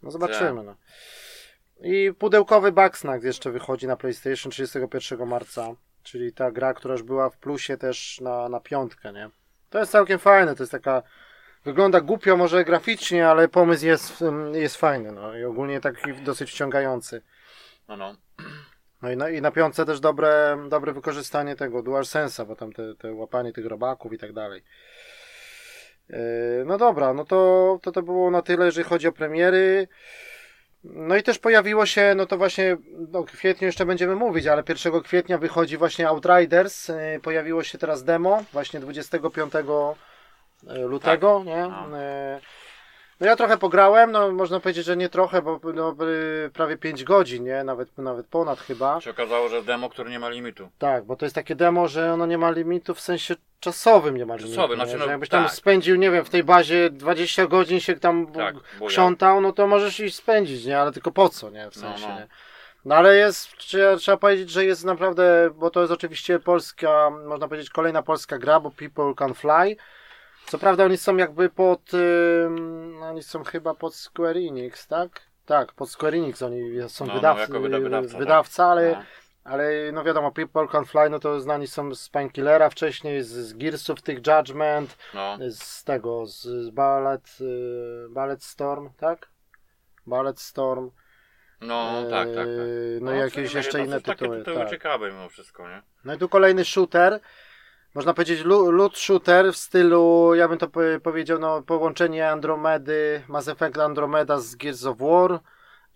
No 0.02 0.10
zobaczymy, 0.10 0.56
Tak. 0.64 0.66
no. 0.66 0.74
I 1.80 2.12
pudełkowy 2.18 2.72
Bugsnax 2.72 3.24
jeszcze 3.24 3.50
wychodzi 3.50 3.86
na 3.86 3.96
PlayStation 3.96 4.52
31 4.52 5.28
marca, 5.28 5.68
czyli 6.02 6.32
ta 6.32 6.50
gra, 6.50 6.74
która 6.74 6.92
już 6.94 7.02
była 7.02 7.30
w 7.30 7.36
plusie 7.36 7.76
też 7.76 8.20
na, 8.20 8.48
na 8.48 8.60
piątkę, 8.60 9.12
nie? 9.12 9.30
To 9.70 9.78
jest 9.78 9.92
całkiem 9.92 10.18
fajne, 10.18 10.54
to 10.54 10.62
jest 10.62 10.72
taka 10.72 11.02
wygląda 11.64 12.00
głupio 12.00 12.36
może 12.36 12.64
graficznie, 12.64 13.28
ale 13.28 13.48
pomysł 13.48 13.86
jest, 13.86 14.22
mm, 14.22 14.54
jest 14.54 14.76
fajny, 14.76 15.12
no 15.12 15.36
i 15.36 15.44
ogólnie 15.44 15.80
taki 15.80 16.14
dosyć 16.14 16.50
wciągający. 16.50 17.22
No, 17.88 17.96
no. 17.96 18.16
No 19.02 19.10
i 19.10 19.16
na, 19.16 19.30
i 19.30 19.42
na 19.42 19.50
piątce 19.50 19.86
też 19.86 20.00
dobre, 20.00 20.58
dobre 20.68 20.92
wykorzystanie 20.92 21.56
tego 21.56 21.82
DualSense'a, 21.82 22.46
bo 22.46 22.56
tam 22.56 22.72
te, 22.72 22.94
te 22.94 23.12
łapanie 23.12 23.52
tych 23.52 23.66
robaków 23.66 24.12
i 24.12 24.18
tak 24.18 24.32
dalej. 24.32 24.62
Yy, 26.08 26.16
No 26.66 26.78
dobra, 26.78 27.14
no 27.14 27.24
to, 27.24 27.78
to 27.82 27.92
to 27.92 28.02
było 28.02 28.30
na 28.30 28.42
tyle, 28.42 28.66
jeżeli 28.66 28.84
chodzi 28.84 29.08
o 29.08 29.12
premiery. 29.12 29.88
No 30.84 31.16
i 31.16 31.22
też 31.22 31.38
pojawiło 31.38 31.86
się, 31.86 32.14
no 32.16 32.26
to 32.26 32.38
właśnie, 32.38 32.76
no 33.12 33.22
w 33.22 33.26
kwietniu 33.26 33.66
jeszcze 33.66 33.86
będziemy 33.86 34.16
mówić, 34.16 34.46
ale 34.46 34.62
1 34.68 35.02
kwietnia 35.02 35.38
wychodzi 35.38 35.76
właśnie 35.76 36.08
Outriders. 36.08 36.88
Yy, 36.88 37.20
Pojawiło 37.22 37.62
się 37.62 37.78
teraz 37.78 38.04
demo, 38.04 38.44
właśnie 38.52 38.80
25 38.80 39.52
lutego, 40.66 41.42
nie? 41.44 41.68
No. 41.68 41.98
Yy, 41.98 42.40
No 43.20 43.26
ja 43.26 43.36
trochę 43.36 43.58
pograłem, 43.58 44.12
no 44.12 44.32
można 44.32 44.60
powiedzieć, 44.60 44.86
że 44.86 44.96
nie 44.96 45.08
trochę, 45.08 45.42
bo 45.42 45.60
no, 45.74 45.96
prawie 46.52 46.76
5 46.76 47.04
godzin, 47.04 47.44
nie? 47.44 47.64
Nawet, 47.64 47.98
nawet 47.98 48.26
ponad 48.26 48.60
chyba. 48.60 49.00
Się 49.00 49.10
okazało, 49.10 49.48
że 49.48 49.62
demo, 49.62 49.90
który 49.90 50.10
nie 50.10 50.18
ma 50.18 50.28
limitu. 50.28 50.68
Tak, 50.78 51.04
bo 51.04 51.16
to 51.16 51.24
jest 51.24 51.34
takie 51.34 51.56
demo, 51.56 51.88
że 51.88 52.12
ono 52.12 52.26
nie 52.26 52.38
ma 52.38 52.50
limitu 52.50 52.94
w 52.94 53.00
sensie 53.00 53.34
czasowym 53.60 54.16
nie 54.16 54.26
ma 54.26 54.36
limitu. 54.36 54.56
Czasowym, 54.56 54.76
znaczy, 54.76 54.96
no, 54.98 55.06
jakbyś 55.06 55.28
tam 55.28 55.44
tak. 55.44 55.52
spędził, 55.52 55.96
nie 55.96 56.10
wiem, 56.10 56.24
w 56.24 56.30
tej 56.30 56.44
bazie 56.44 56.90
20 56.90 57.46
godzin 57.46 57.80
się 57.80 57.96
tam 57.96 58.26
Tak, 58.26 58.54
tak, 58.54 58.88
krzątał, 58.88 59.40
no 59.40 59.52
to 59.52 59.66
możesz 59.66 60.00
iść 60.00 60.16
spędzić, 60.16 60.64
nie? 60.64 60.78
Ale 60.80 60.92
tylko 60.92 61.12
po 61.12 61.28
co, 61.28 61.50
nie? 61.50 61.70
W 61.70 61.76
No, 61.76 61.82
sensie, 61.82 62.08
no. 62.08 62.14
nie? 62.14 62.26
No 62.84 62.94
ale 62.94 63.16
jest, 63.16 63.48
trzeba 63.98 64.16
powiedzieć, 64.16 64.50
że 64.50 64.64
jest 64.64 64.84
naprawdę, 64.84 65.50
bo 65.54 65.70
to 65.70 65.80
jest 65.80 65.92
oczywiście 65.92 66.38
polska, 66.38 67.10
można 67.26 67.48
powiedzieć 67.48 67.70
kolejna 67.70 68.02
polska 68.02 68.38
gra, 68.38 68.60
bo 68.60 68.70
People 68.70 69.14
Can 69.16 69.34
Fly. 69.34 69.76
Co 70.46 70.58
prawda 70.58 70.84
oni 70.84 70.96
są 70.96 71.16
jakby 71.16 71.50
pod, 71.50 71.94
ym, 71.94 73.02
oni 73.02 73.22
są 73.22 73.44
chyba 73.44 73.74
pod 73.74 73.94
Square 73.94 74.36
Enix, 74.36 74.86
tak? 74.86 75.20
Tak, 75.46 75.72
pod 75.72 75.90
Square 75.90 76.14
Enix 76.14 76.42
oni 76.42 76.60
są 76.88 77.06
No, 77.06 77.14
no, 77.14 77.20
wydaw- 77.20 77.38
jako 77.38 77.60
wyda- 77.60 77.80
wydawca, 77.82 78.18
wydawca, 78.18 78.66
ale 78.66 78.92
No. 78.92 79.02
ale 79.44 79.92
no 79.92 80.04
wiadomo, 80.04 80.32
People 80.32 80.68
Can 80.68 80.84
Fly, 80.84 81.10
no 81.10 81.18
to 81.18 81.40
znani 81.40 81.66
są 81.66 81.94
z 81.94 82.08
Painkillera 82.08 82.70
wcześniej, 82.70 83.22
z, 83.22 83.28
z 83.28 83.52
Gearsów 83.54 84.02
tych 84.02 84.18
Judgment, 84.26 84.96
No. 85.14 85.38
z 85.50 85.84
tego, 85.84 86.26
z, 86.26 86.42
z 86.42 86.70
Ballet, 86.70 87.36
y, 87.40 88.08
Ballet 88.10 88.44
Storm, 88.44 88.90
tak? 88.96 89.28
Ballet 90.06 90.40
Storm. 90.40 90.90
No, 91.60 92.02
tak, 92.10 92.28
tak, 92.28 92.36
tak. 92.36 92.46
Yy, 92.46 92.98
No, 93.02 93.14
i 93.14 93.18
jakieś 93.18 93.54
jeszcze 93.54 93.78
no, 93.78 93.84
inne 93.84 93.96
są 93.96 94.02
takie 94.02 94.18
tytuły. 94.18 94.38
tytuły 94.38 94.56
Tak. 94.56 94.70
ciekawe 94.70 95.10
mimo 95.12 95.28
wszystko, 95.28 95.68
nie? 95.68 95.82
No 96.04 96.14
i 96.14 96.18
tu 96.18 96.28
kolejny 96.28 96.64
shooter. 96.64 97.20
Można 97.94 98.14
powiedzieć 98.14 98.44
loot 98.44 98.98
shooter 98.98 99.52
w 99.52 99.56
stylu, 99.56 100.34
ja 100.34 100.48
bym 100.48 100.58
to 100.58 100.68
po- 100.68 100.80
powiedział, 101.02 101.38
no 101.38 101.62
połączenie 101.62 102.30
Andromedy, 102.30 103.22
Mass 103.28 103.48
Effect 103.48 103.78
Andromeda 103.78 104.40
z 104.40 104.56
Gears 104.56 104.86
of 104.86 104.98
War 104.98 105.40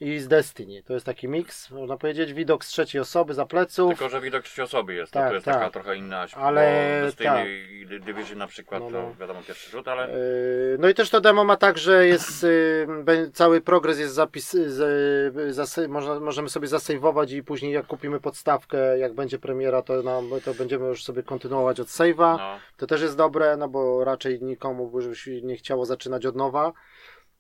i 0.01 0.19
z 0.19 0.29
Destiny. 0.29 0.83
To 0.83 0.95
jest 0.95 1.07
taki 1.07 1.29
miks, 1.29 1.71
można 1.71 1.97
powiedzieć, 1.97 2.33
widok 2.33 2.65
z 2.65 2.69
trzeciej 2.69 3.01
osoby, 3.01 3.35
za 3.35 3.47
pleców. 3.47 3.89
Tylko, 3.91 4.09
że 4.09 4.21
widok 4.21 4.45
trzeciej 4.45 4.65
osoby 4.65 4.95
jest, 4.95 5.13
to, 5.13 5.19
Tak, 5.21 5.29
to 5.29 5.35
jest 5.35 5.45
tak. 5.45 5.55
taka 5.55 5.71
trochę 5.71 5.97
inna 5.97 6.27
Ale 6.37 7.01
Destiny 7.05 7.29
tak. 7.31 7.47
i 7.49 7.87
Di- 7.87 8.01
Division 8.01 8.39
na 8.39 8.47
przykład, 8.47 8.83
No, 8.83 8.91
to 8.91 9.03
no. 9.03 9.15
wiadomo 9.21 9.41
pierwszy 9.43 9.71
rzut, 9.71 9.89
ale 9.89 10.09
Yy, 10.11 10.77
No 10.79 10.89
i 10.89 10.95
też 10.95 11.11
to 11.11 11.21
demo 11.21 11.45
ma 11.45 11.57
tak, 11.57 11.79
że 11.79 12.07
jest 12.07 12.43
yy, 12.43 12.87
bę- 13.05 13.31
cały 13.33 13.61
progres 13.61 13.99
jest 13.99 14.15
zapis, 14.15 14.51
z, 14.53 15.55
zasy, 15.55 15.89
można, 15.89 16.21
możemy 16.21 16.49
sobie 16.49 16.69
zasejwować 16.69 17.33
i 17.33 17.43
później 17.43 17.73
jak 17.73 17.87
kupimy 17.87 18.21
podstawkę, 18.21 18.99
jak 18.99 19.15
będzie 19.15 19.39
premiera, 19.39 19.83
to, 19.83 20.03
nam, 20.03 20.31
to 20.45 20.55
będziemy 20.55 20.87
już 20.87 21.05
sobie 21.05 21.23
kontynuować 21.23 21.81
od 21.81 21.89
save'a. 21.89 22.39
no, 22.39 22.59
To 22.77 22.87
też 22.87 23.01
jest 23.03 23.17
dobre, 23.17 23.57
no 23.57 23.69
bo 23.69 24.05
raczej 24.05 24.43
nikomu 24.43 24.91
by 24.91 25.17
się 25.17 25.43
nie 25.43 25.57
chciało 25.57 25.87
zaczynać 25.87 26.27
od 26.27 26.37
nowa 26.37 26.73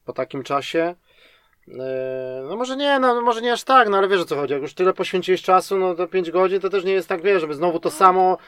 po 0.04 0.12
takim 0.12 0.42
czasie. 0.42 0.94
Yy, 1.70 2.48
No 2.48 2.56
może 2.56 2.76
nie, 2.76 2.98
no 2.98 3.20
może 3.22 3.42
nie 3.42 3.52
aż 3.52 3.64
tak, 3.64 3.88
no 3.88 3.98
ale 3.98 4.08
wiesz 4.08 4.20
o 4.20 4.24
co 4.24 4.36
chodzi. 4.36 4.52
Jak 4.52 4.62
już 4.62 4.74
tyle 4.74 4.92
poświęciłeś 4.94 5.42
czasu, 5.42 5.76
no 5.78 5.94
to 5.94 6.06
5 6.06 6.30
godzin 6.30 6.60
to 6.60 6.70
też 6.70 6.84
nie 6.84 6.92
jest 6.92 7.08
tak, 7.08 7.22
wiesz, 7.22 7.40
żeby 7.40 7.54
znowu 7.54 7.80
to 7.80 7.90
samo, 7.90 8.38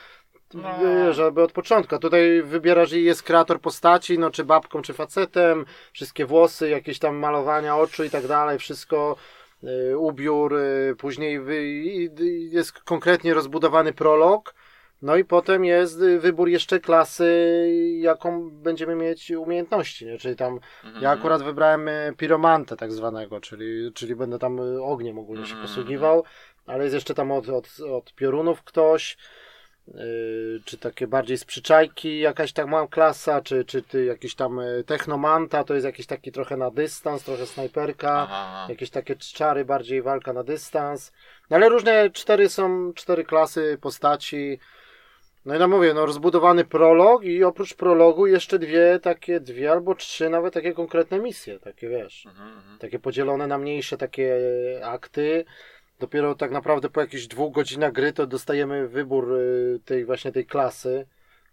No. 0.54 0.68
wiesz, 0.82 1.16
żeby 1.16 1.42
od 1.42 1.52
początku. 1.52 1.94
A 1.94 1.98
tutaj 1.98 2.42
wybierasz 2.42 2.92
i 2.92 3.04
jest 3.04 3.22
kreator 3.22 3.60
postaci, 3.60 4.18
no 4.18 4.30
czy 4.30 4.44
babką, 4.44 4.82
czy 4.82 4.92
facetem, 4.92 5.64
wszystkie 5.92 6.26
włosy, 6.26 6.68
jakieś 6.68 6.98
tam 6.98 7.16
malowania 7.16 7.76
oczu 7.76 8.04
i 8.04 8.10
tak 8.10 8.26
dalej, 8.26 8.58
wszystko. 8.58 9.16
yy, 9.62 9.98
Ubiór, 9.98 10.52
yy, 10.54 10.96
później 10.98 11.40
jest 12.50 12.72
konkretnie 12.72 13.34
rozbudowany 13.34 13.92
prolog, 13.92 14.54
no 15.02 15.16
i 15.16 15.24
potem 15.24 15.64
jest 15.64 16.00
y, 16.00 16.20
wybór 16.20 16.48
jeszcze 16.48 16.80
klasy, 16.80 17.32
jaką 17.98 18.50
będziemy 18.50 18.94
mieć 18.94 19.30
umiejętności, 19.30 20.06
nie? 20.06 20.18
czyli 20.18 20.36
tam 20.36 20.60
mhm, 20.84 21.02
ja 21.04 21.10
akurat 21.10 21.42
wybrałem 21.42 21.88
y, 21.88 22.14
piromantę 22.16 22.76
tak 22.76 22.92
zwanego, 22.92 23.40
czyli, 23.40 23.92
czyli 23.92 24.16
będę 24.16 24.38
tam 24.38 24.58
y, 24.58 24.82
ogniem 24.82 25.18
ogólnie 25.18 25.46
się 25.46 25.52
Mhm, 25.52 25.68
posługiwał, 25.68 26.24
ale 26.66 26.84
jest 26.84 26.94
jeszcze 26.94 27.14
tam 27.14 27.32
od, 27.32 27.48
od, 27.48 27.68
od 27.90 28.14
piorunów 28.14 28.62
ktoś, 28.62 29.16
yy, 29.88 30.60
czy 30.64 30.78
takie 30.78 31.06
bardziej 31.06 31.38
z 31.38 31.44
przyczajki 31.44 32.18
jakaś 32.18 32.52
tak 32.52 32.66
mam 32.66 32.88
klasa, 32.88 33.40
czy, 33.42 33.64
czy 33.64 33.82
ty 33.82 34.04
jakiś 34.04 34.34
tam 34.34 34.60
technomanta, 34.86 35.64
to 35.64 35.74
jest 35.74 35.86
jakiś 35.86 36.06
taki 36.06 36.32
trochę 36.32 36.56
na 36.56 36.70
dystans, 36.70 37.24
trochę 37.24 37.46
snajperka, 37.46 38.26
aha. 38.30 38.66
jakieś 38.68 38.90
takie 38.90 39.16
czary, 39.16 39.64
bardziej 39.64 40.02
walka 40.02 40.32
na 40.32 40.44
dystans. 40.44 41.12
No 41.50 41.56
ale 41.56 41.68
różne 41.68 42.10
cztery 42.10 42.48
są, 42.48 42.92
cztery 42.94 43.24
klasy 43.24 43.78
postaci. 43.80 44.58
No 45.44 45.56
i 45.56 45.58
no 45.58 45.68
mówię, 45.68 45.94
no 45.94 46.06
rozbudowany 46.06 46.64
prolog 46.64 47.24
i 47.24 47.44
oprócz 47.44 47.74
prologu 47.74 48.26
jeszcze 48.26 48.58
dwie 48.58 48.98
takie, 49.02 49.40
dwie 49.40 49.70
albo 49.72 49.94
trzy 49.94 50.30
nawet 50.30 50.54
takie 50.54 50.72
konkretne 50.72 51.18
misje, 51.18 51.58
takie 51.58 51.88
wiesz, 51.88 52.26
Mhm, 52.26 52.48
mhm. 52.58 52.78
takie 52.78 52.98
podzielone 52.98 53.46
na 53.46 53.58
mniejsze 53.58 53.96
takie 53.96 54.36
akty. 54.84 55.44
Dopiero 56.00 56.34
tak 56.34 56.50
naprawdę 56.50 56.88
po 56.90 57.00
jakichś 57.00 57.26
dwóch 57.26 57.52
godzinach 57.54 57.92
gry 57.92 58.12
to 58.12 58.26
dostajemy 58.26 58.88
wybór 58.88 59.32
y, 59.32 59.80
tej 59.84 60.04
właśnie 60.04 60.32
tej 60.32 60.46
klasy. 60.46 61.06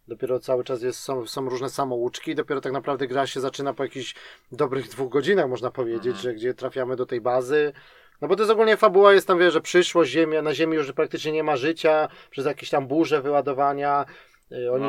Dopiero 0.07 0.39
cały 0.39 0.63
czas 0.63 0.81
jest, 0.81 0.99
są, 0.99 1.27
są 1.27 1.49
różne 1.49 1.69
samouczki. 1.69 2.35
Dopiero 2.35 2.61
tak 2.61 2.73
naprawdę 2.73 3.07
gra 3.07 3.27
się 3.27 3.39
zaczyna 3.39 3.73
po 3.73 3.83
jakichś 3.83 4.15
dobrych 4.51 4.87
dwóch 4.89 5.09
godzinach, 5.09 5.49
można 5.49 5.71
powiedzieć, 5.71 6.05
Mhm. 6.05 6.21
że 6.23 6.33
gdzie 6.33 6.53
trafiamy 6.53 6.95
do 6.95 7.05
tej 7.05 7.21
bazy. 7.21 7.73
No 8.21 8.27
bo 8.27 8.35
to 8.35 8.41
jest 8.43 8.51
ogólnie 8.51 8.77
fabuła, 8.77 9.13
jest 9.13 9.27
tam, 9.27 9.39
wie, 9.39 9.51
że 9.51 9.61
przyszłość, 9.61 10.11
Ziemia, 10.11 10.41
na 10.41 10.53
Ziemi 10.53 10.75
już 10.75 10.91
praktycznie 10.91 11.31
nie 11.31 11.43
ma 11.43 11.57
życia, 11.57 12.07
przez 12.29 12.45
jakieś 12.45 12.69
tam 12.69 12.87
burze 12.87 13.21
wyładowania. 13.21 14.05
Y, 14.51 14.71
Oni 14.71 14.83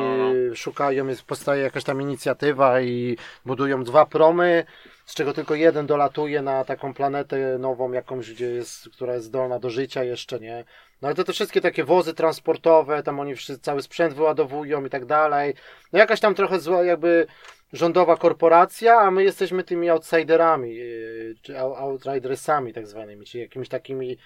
No. 0.49 0.55
szukają, 0.55 1.07
jest, 1.07 1.23
powstaje 1.23 1.63
jakaś 1.63 1.83
tam 1.83 2.01
inicjatywa 2.01 2.81
i 2.81 3.17
budują 3.45 3.83
dwa 3.83 4.05
promy, 4.05 4.65
z 5.05 5.15
czego 5.15 5.33
tylko 5.33 5.55
jeden 5.55 5.87
dolatuje 5.87 6.41
na 6.41 6.63
taką 6.65 6.93
planetę 6.93 7.57
nową 7.59 7.91
jakąś, 7.91 8.33
gdzie 8.33 8.45
jest, 8.45 8.89
która 8.89 9.13
jest 9.13 9.25
zdolna 9.25 9.59
do 9.59 9.69
życia 9.69 10.03
jeszcze, 10.03 10.39
nie? 10.39 10.63
No 11.01 11.07
ale 11.07 11.15
to 11.15 11.23
te 11.23 11.33
wszystkie 11.33 11.61
takie 11.61 11.83
wozy 11.83 12.13
transportowe, 12.13 13.03
tam 13.03 13.19
oni 13.19 13.35
wszyscy, 13.35 13.61
cały 13.63 13.81
sprzęt 13.81 14.13
wyładowują 14.13 14.85
i 14.85 14.89
tak 14.89 15.05
dalej. 15.05 15.53
No 15.93 15.99
jakaś 15.99 16.19
tam 16.19 16.35
trochę 16.35 16.59
zła, 16.59 16.83
jakby 16.83 17.27
rządowa 17.73 18.17
korporacja, 18.17 18.95
a 18.99 19.11
my 19.11 19.23
jesteśmy 19.23 19.63
tymi 19.63 19.89
outsiderami, 19.89 20.75
yy, 20.75 21.35
czy 21.41 21.53
out- 21.59 21.77
outridersami 21.77 22.73
tak 22.73 22.87
zwanymi, 22.87 23.25
czyli 23.25 23.41
jakimiś 23.41 23.69
takimi 23.69 24.17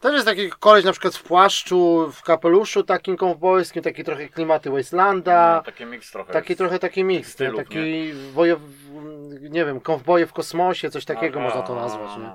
też 0.00 0.12
jest 0.14 0.26
taki 0.26 0.50
koleś 0.50 0.84
na 0.84 0.92
przykład 0.92 1.16
w 1.16 1.22
płaszczu, 1.22 2.10
w 2.12 2.22
kapeluszu 2.22 2.82
takim 2.82 3.16
kowbojskim, 3.16 3.82
taki 3.82 4.04
trochę 4.04 4.28
klimaty 4.28 4.70
Wastelanda, 4.70 5.54
No, 5.56 5.62
taki 5.62 5.86
miks 5.86 6.10
trochę. 6.12 6.32
taki 6.32 6.56
trochę 6.56 6.78
taki 6.78 7.04
miks, 7.04 7.28
nie? 7.28 7.32
stylów, 7.32 7.56
taki 7.56 8.12
wojow, 8.32 8.60
nie 9.40 9.64
wiem, 9.64 9.80
kowboje 9.80 10.26
w 10.26 10.32
kosmosie, 10.32 10.90
coś 10.90 11.04
takiego 11.04 11.38
Aha, 11.38 11.48
można 11.48 11.62
to 11.62 11.74
nazwać, 11.74 12.10
no, 12.10 12.18
nie? 12.18 12.32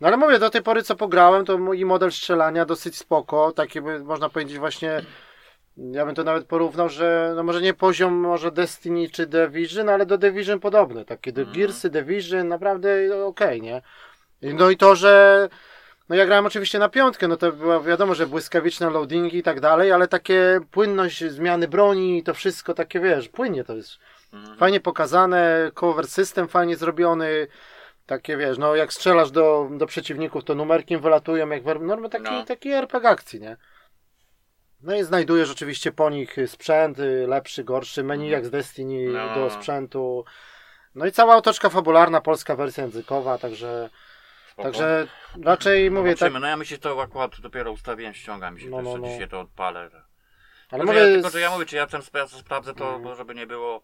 no. 0.00 0.06
Ale 0.08 0.16
mówię, 0.16 0.38
do 0.38 0.50
tej 0.50 0.62
pory 0.62 0.82
co 0.82 0.96
pograłem, 0.96 1.44
to 1.44 1.58
mój 1.58 1.84
model 1.84 2.12
strzelania 2.12 2.64
dosyć 2.64 2.96
spoko, 2.98 3.52
taki 3.52 3.80
można 3.80 4.28
powiedzieć 4.28 4.58
właśnie, 4.58 5.00
ja 5.76 6.06
bym 6.06 6.14
to 6.14 6.24
nawet 6.24 6.46
porównał, 6.46 6.88
że 6.88 7.32
no 7.36 7.42
może 7.42 7.60
nie 7.60 7.74
poziom 7.74 8.14
może 8.14 8.52
Destiny 8.52 9.08
czy 9.10 9.26
Division, 9.26 9.88
ale 9.88 10.06
do 10.06 10.18
Division 10.18 10.60
podobny, 10.60 11.04
takie 11.04 11.32
do 11.32 11.40
Mhm. 11.40 11.58
Gearsy, 11.58 11.90
Division, 11.90 12.48
naprawdę 12.48 12.90
okej, 13.26 13.62
nie? 13.62 13.82
I 14.42 14.54
No 14.54 14.70
i 14.70 14.76
to, 14.76 14.96
że 14.96 15.48
no 16.08 16.16
ja 16.16 16.26
grałem 16.26 16.46
oczywiście 16.46 16.78
na 16.78 16.88
piątkę, 16.88 17.28
no 17.28 17.36
to 17.36 17.52
było 17.52 17.82
wiadomo, 17.82 18.14
że 18.14 18.26
błyskawiczne 18.26 18.90
loadingi 18.90 19.38
i 19.38 19.42
tak 19.42 19.60
dalej, 19.60 19.92
ale 19.92 20.08
takie 20.08 20.60
płynność 20.70 21.24
zmiany 21.24 21.68
broni 21.68 22.18
i 22.18 22.22
to 22.22 22.34
wszystko 22.34 22.74
takie, 22.74 23.00
wiesz, 23.00 23.28
płynnie 23.28 23.64
to 23.64 23.76
jest. 23.76 23.90
Mhm. 24.32 24.56
Fajnie 24.56 24.80
pokazane, 24.80 25.70
cover 25.74 26.06
system 26.06 26.48
fajnie 26.48 26.76
zrobiony, 26.76 27.46
takie 28.06 28.36
wiesz, 28.36 28.58
no 28.58 28.76
jak 28.76 28.92
strzelasz 28.92 29.30
do, 29.30 29.68
do 29.78 29.86
przeciwników, 29.86 30.44
to 30.44 30.54
numerki 30.54 30.94
im 30.94 31.00
wylatują, 31.00 31.48
jak 31.48 31.62
no, 31.64 32.08
taki, 32.08 32.24
No. 32.24 32.44
taki 32.44 32.70
RPG 32.70 33.08
akcji, 33.08 33.40
nie? 33.40 33.56
No 34.84 34.96
i 34.96 35.04
znajdujesz 35.04 35.50
oczywiście 35.50 35.92
po 35.92 36.10
nich 36.10 36.36
sprzęt, 36.46 36.98
y, 36.98 37.26
lepszy, 37.28 37.64
gorszy, 37.64 38.04
menu 38.04 38.28
jak 38.28 38.46
z 38.46 38.50
Destiny 38.50 39.12
No. 39.12 39.34
do 39.34 39.50
sprzętu. 39.50 40.24
No 40.94 41.06
i 41.06 41.12
cała 41.12 41.36
otoczka 41.36 41.70
fabularna, 41.70 42.20
polska 42.20 42.56
wersja 42.56 42.84
językowa, 42.84 43.38
także, 43.38 43.90
Spoko. 44.52 44.62
także 44.62 45.06
raczej 45.42 45.90
mówię 45.90 46.16
tak. 46.16 46.32
No 46.32 46.46
ja 46.46 46.56
mi 46.56 46.66
się 46.66 46.78
to 46.78 47.02
akurat 47.02 47.40
dopiero 47.40 47.72
ustawiłem, 47.72 48.14
ściąga 48.14 48.50
mi 48.50 48.60
się 48.60 48.68
No, 48.70 48.76
też, 48.76 48.84
no, 48.86 48.98
no. 48.98 49.08
dzisiaj 49.08 49.28
to 49.28 49.40
odpalę. 49.40 49.90
Ale 50.70 50.84
mówię, 50.84 50.98
ja, 50.98 51.04
tylko, 51.04 51.30
że 51.30 51.40
ja 51.40 51.50
mówię, 51.50 51.66
czy 51.66 51.76
ja 51.76 51.86
ten 51.86 52.00
spra- 52.00 52.28
sprawdzę 52.28 52.74
to, 52.74 52.98
bo 52.98 53.14
żeby 53.14 53.34
nie 53.34 53.46
było 53.46 53.82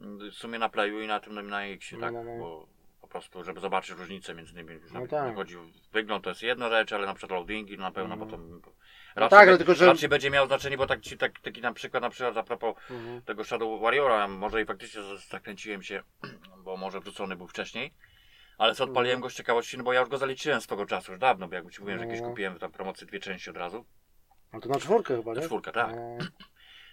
mm, 0.00 0.30
w 0.30 0.34
sumie 0.34 0.58
na 0.58 0.68
playu 0.68 1.00
i 1.00 1.06
na 1.06 1.20
tym 1.20 1.34
no, 1.34 1.42
na 1.42 1.64
X, 1.64 1.92
No, 1.92 2.00
tak? 2.00 2.12
no, 2.12 2.24
no. 2.24 2.38
Bo 2.38 2.66
po 3.00 3.08
prostu, 3.08 3.44
żeby 3.44 3.60
zobaczyć 3.60 3.98
różnicę 3.98 4.34
między 4.34 4.54
nimi. 4.54 4.80
No 4.92 5.06
tak. 5.06 5.34
chodzi, 5.34 5.56
wygląd 5.92 6.24
to 6.24 6.30
jest 6.30 6.42
jedna 6.42 6.68
rzecz, 6.68 6.92
ale 6.92 7.06
na 7.06 7.14
przykład 7.14 7.38
loadingi 7.40 7.78
na 7.78 7.90
pewno 7.90 8.16
potem... 8.16 8.50
No 8.50 8.70
Raczej, 9.18 9.38
tak, 9.38 9.56
tylko, 9.58 9.74
że- 9.74 9.86
raczej 9.86 10.08
będzie 10.08 10.30
miało 10.30 10.46
znaczenie, 10.46 10.76
bo 10.76 10.86
tak, 10.86 11.00
tak, 11.18 11.40
taki 11.40 11.60
na 11.60 11.72
przykład, 11.72 12.02
na 12.02 12.10
przykład 12.10 12.36
a 12.36 12.42
propos 12.42 12.74
Mhm. 12.90 13.22
tego 13.22 13.44
Shadow 13.44 13.80
Warriora, 13.80 14.28
może 14.28 14.62
i 14.62 14.64
faktycznie 14.64 15.02
zakręciłem 15.30 15.82
się, 15.82 16.02
bo 16.64 16.76
może 16.76 17.00
wrzucony 17.00 17.36
był 17.36 17.46
wcześniej, 17.48 17.94
ale 18.58 18.74
co 18.74 18.84
odpaliłem 18.84 19.20
go 19.20 19.30
z 19.30 19.34
ciekawości, 19.34 19.78
no 19.78 19.84
bo 19.84 19.92
ja 19.92 20.00
już 20.00 20.08
go 20.08 20.18
zaliczyłem 20.18 20.60
z 20.60 20.66
tego 20.66 20.86
czasu, 20.86 21.12
już 21.12 21.20
dawno, 21.20 21.48
bo 21.48 21.54
jak 21.54 21.70
ci 21.70 21.80
mówiłem, 21.80 21.98
że 22.00 22.06
jakieś 22.06 22.20
No. 22.20 22.28
kupiłem 22.28 22.58
tam 22.58 22.72
promocję 22.72 23.06
dwie 23.06 23.20
części 23.20 23.50
od 23.50 23.56
razu, 23.56 23.84
no 24.52 24.60
to 24.60 24.68
na 24.68 24.78
czwórkę 24.80 25.16
chyba, 25.16 25.34
nie? 25.34 25.40
czwórka, 25.40 25.72
tak. 25.72 25.96
No, 25.96 26.18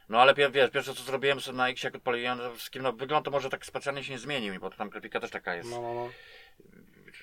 No 0.10 0.22
ale 0.22 0.34
wiesz, 0.34 0.72
pierwsze 0.72 0.94
co 0.94 1.04
zrobiłem 1.04 1.42
sobie 1.42 1.58
na 1.58 1.70
X, 1.70 1.84
jak 1.84 1.96
odpaliłem, 1.96 2.38
to 2.38 2.54
wszystkim, 2.56 2.84
no 2.84 2.94
wygląd 2.94 3.26
to 3.26 3.32
może 3.32 3.50
tak 3.50 3.66
specjalnie 3.66 4.04
się 4.04 4.12
nie 4.12 4.20
zmienił, 4.20 4.60
bo 4.60 4.70
to 4.70 4.78
tam 4.78 4.90
grafika 4.90 5.20
też 5.20 5.32
taka 5.32 5.56
jest 5.56 5.70
no, 5.72 5.82
no, 5.82 5.94
no. 5.94 6.10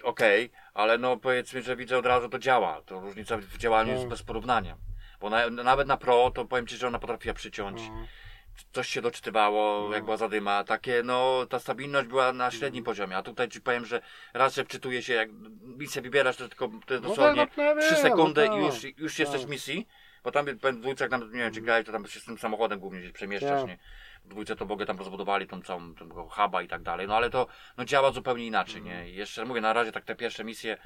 okej, 0.03 0.51
ale 0.75 0.99
no 0.99 1.17
powiedzmy, 1.17 1.63
że 1.63 1.77
widzę 1.77 1.99
od 1.99 2.07
razu 2.07 2.29
to 2.29 2.39
działa, 2.39 2.83
to 2.87 3.01
różnica 3.01 3.37
w 3.37 3.59
działaniu 3.59 3.93
No. 3.93 3.99
jest 3.99 4.09
bez 4.11 4.23
porównania. 4.23 4.77
Bo 5.23 5.31
na, 5.31 5.51
nawet 5.51 5.89
na 5.89 5.97
Pro 5.97 6.31
to 6.35 6.45
powiem 6.45 6.67
Ci, 6.67 6.77
że 6.77 6.87
ona 6.89 6.99
potrafiła 6.99 7.35
przyciąć. 7.35 7.81
no. 7.89 8.07
coś 8.73 8.89
się 8.89 9.03
doczytywało, 9.03 9.89
No. 9.89 9.95
jak 9.95 10.05
była 10.05 10.17
zadyma, 10.17 10.65
takie, 10.65 11.03
no, 11.05 11.47
ta 11.47 11.59
stabilność 11.59 12.09
była 12.09 12.33
na 12.33 12.51
średnim 12.51 12.81
Mhm. 12.81 12.85
poziomie, 12.85 13.17
a 13.17 13.23
tutaj 13.23 13.49
ci 13.49 13.61
powiem, 13.61 13.87
że 13.87 14.01
raz, 14.35 14.55
że 14.55 14.65
wczytuje 14.65 15.03
się, 15.03 15.13
jak 15.15 15.29
misję 15.63 16.03
wybierasz, 16.03 16.37
to 16.37 16.49
tylko, 16.49 16.69
to 16.87 16.95
jest 16.95 17.05
No 17.05 17.11
dosłownie 17.11 17.47
tak, 17.47 17.57
no, 17.57 17.83
3 17.83 17.95
wiem, 17.95 18.03
sekundy 18.03 18.49
no 18.49 18.59
i 18.59 18.63
tak. 18.71 18.75
już, 18.85 18.99
już 18.99 19.19
jesteś 19.19 19.41
w 19.41 19.45
Tak. 19.45 19.51
misji, 19.51 19.89
bo 20.25 20.31
tam 20.31 20.47
w 20.47 20.81
dwójce, 20.81 21.05
jak 21.05 21.11
tam, 21.11 21.33
nie 21.33 21.39
wiem, 21.39 21.55
czy 21.55 21.61
grałeś, 21.61 21.87
to 21.87 21.93
tam 21.93 22.07
się 22.07 22.21
z 22.21 22.25
tym 22.25 22.39
samochodem 22.39 22.79
głównie 22.81 23.01
gdzieś 23.01 23.13
przemieszczasz, 23.13 23.61
Tak. 23.61 23.69
nie? 23.69 23.79
W 24.25 24.29
dwójce 24.29 24.57
to 24.57 24.65
ogóle 24.65 24.87
tam 24.87 24.99
rozbudowali 24.99 25.47
tą 25.47 25.63
całą, 25.63 25.95
tego 25.95 26.29
huba 26.29 26.63
i 26.63 26.69
tak 26.69 26.83
dalej, 26.83 27.07
no 27.09 27.17
ale 27.17 27.31
to, 27.31 27.47
no 27.77 27.85
działa 27.85 28.13
zupełnie 28.13 28.47
inaczej, 28.47 28.79
Mhm. 28.81 29.05
nie? 29.05 29.11
I 29.11 29.15
jeszcze, 29.17 29.45
mówię, 29.45 29.61
na 29.61 29.73
razie 29.73 29.93
tak 29.93 30.05
te 30.05 30.15
pierwsze 30.15 30.45
misje, 30.45 30.77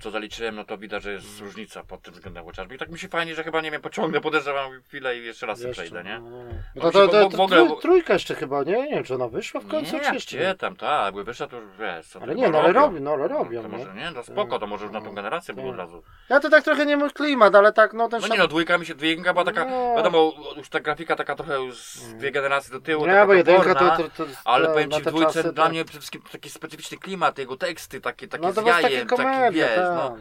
co 0.00 0.10
zaliczyłem, 0.10 0.56
no 0.56 0.64
to 0.64 0.78
widać, 0.78 1.02
że 1.02 1.12
jest 1.12 1.40
różnica 1.40 1.84
pod 1.84 2.02
tym 2.02 2.14
względem 2.14 2.44
chociażby. 2.44 2.74
I 2.74 2.78
tak 2.78 2.90
mi 2.90 2.98
się 2.98 3.08
fajnie, 3.08 3.34
że 3.34 3.44
chyba, 3.44 3.60
nie 3.60 3.70
wiem, 3.70 3.82
pociągnę, 3.82 4.20
podejrzewam 4.20 4.82
chwilę 4.82 5.18
i 5.18 5.24
jeszcze 5.24 5.46
raz 5.46 5.60
Jeszcze, 5.60 5.72
przejdę, 5.82 6.04
nie? 6.04 6.18
no, 6.18 6.30
no, 6.30 6.44
no. 6.44 6.50
No 6.74 6.90
to, 6.90 7.08
to, 7.08 7.28
to, 7.48 7.76
trójka 7.76 8.12
jeszcze 8.12 8.34
chyba, 8.34 8.62
nie? 8.62 8.72
Nie 8.72 8.88
wiem, 8.94 9.04
czy 9.04 9.14
ona 9.14 9.28
wyszła 9.28 9.60
w 9.60 9.66
końcu, 9.66 9.96
nie, 9.96 10.02
czy 10.02 10.14
jeszcze 10.14 10.36
gdzie 10.36 10.54
tam, 10.54 10.76
tak, 10.76 11.04
jakby 11.04 11.24
wyszła, 11.24 11.46
to 11.46 11.56
już 11.56 11.76
wiesz. 11.78 12.06
Co 12.06 12.22
Ale 12.22 12.34
nie, 12.34 12.48
no 12.48 12.58
ale 12.58 12.72
robią. 12.72 13.00
no 13.00 13.10
ale 13.12 13.28
robią, 13.28 13.62
To 13.62 13.68
nie? 13.68 13.78
może 13.78 13.94
nie, 13.94 14.12
to 14.14 14.22
spoko, 14.22 14.58
to 14.58 14.66
może 14.66 14.84
już 14.84 14.94
na 14.94 15.00
tą 15.00 15.14
generację 15.14 15.54
było 15.54 15.70
od 15.70 15.76
razu. 15.76 16.02
Ja 16.28 16.40
to 16.40 16.50
tak 16.50 16.64
trochę 16.64 16.86
nie 16.86 16.96
mój 16.96 17.10
klimat, 17.10 17.54
ale 17.54 17.72
tak, 17.72 17.92
no 17.92 18.08
ten 18.08 18.20
No 18.20 18.28
nie 18.28 18.38
no, 18.38 18.48
dwójka 18.48 18.78
mi 18.78 18.86
się, 18.86 18.94
dwójka 18.94 19.32
była 19.32 19.44
taka, 19.44 19.64
No. 19.64 19.94
wiadomo, 19.96 20.32
już 20.56 20.68
ta 20.68 20.80
grafika 20.80 21.16
taka 21.16 21.34
trochę 21.34 21.60
już 21.60 21.76
z 21.76 22.14
dwie 22.14 22.30
generacje 22.30 22.72
do 22.72 22.80
tyłu, 22.80 23.06
Nie, 23.06 23.24
bo 23.26 23.34
jedynka 23.34 23.74
to, 23.74 23.96
to, 23.96 24.08
to, 24.08 24.26
ale 24.44 24.68
powiem 24.68 24.90
ci, 24.90 25.00
w 25.02 25.04
dwójce 25.04 25.52
dla 25.52 25.68
mnie 25.68 25.84
przede 25.84 25.98
wszystkim 25.98 26.22
taki 26.32 26.50
specyficzny 26.50 26.98
klimat, 26.98 27.38
jego 27.38 27.56
teksty, 27.56 28.00
takie, 28.00 28.28
takie 28.28 28.44
No 28.44 28.52
z 28.52 28.54
was 28.54 28.82
takie 28.82 29.06
jajem, 29.40 29.54
taki 29.54 29.58
komedia, 29.58 29.66
wiesz, 29.66 29.76
tak. 29.76 29.94
no, 29.94 30.16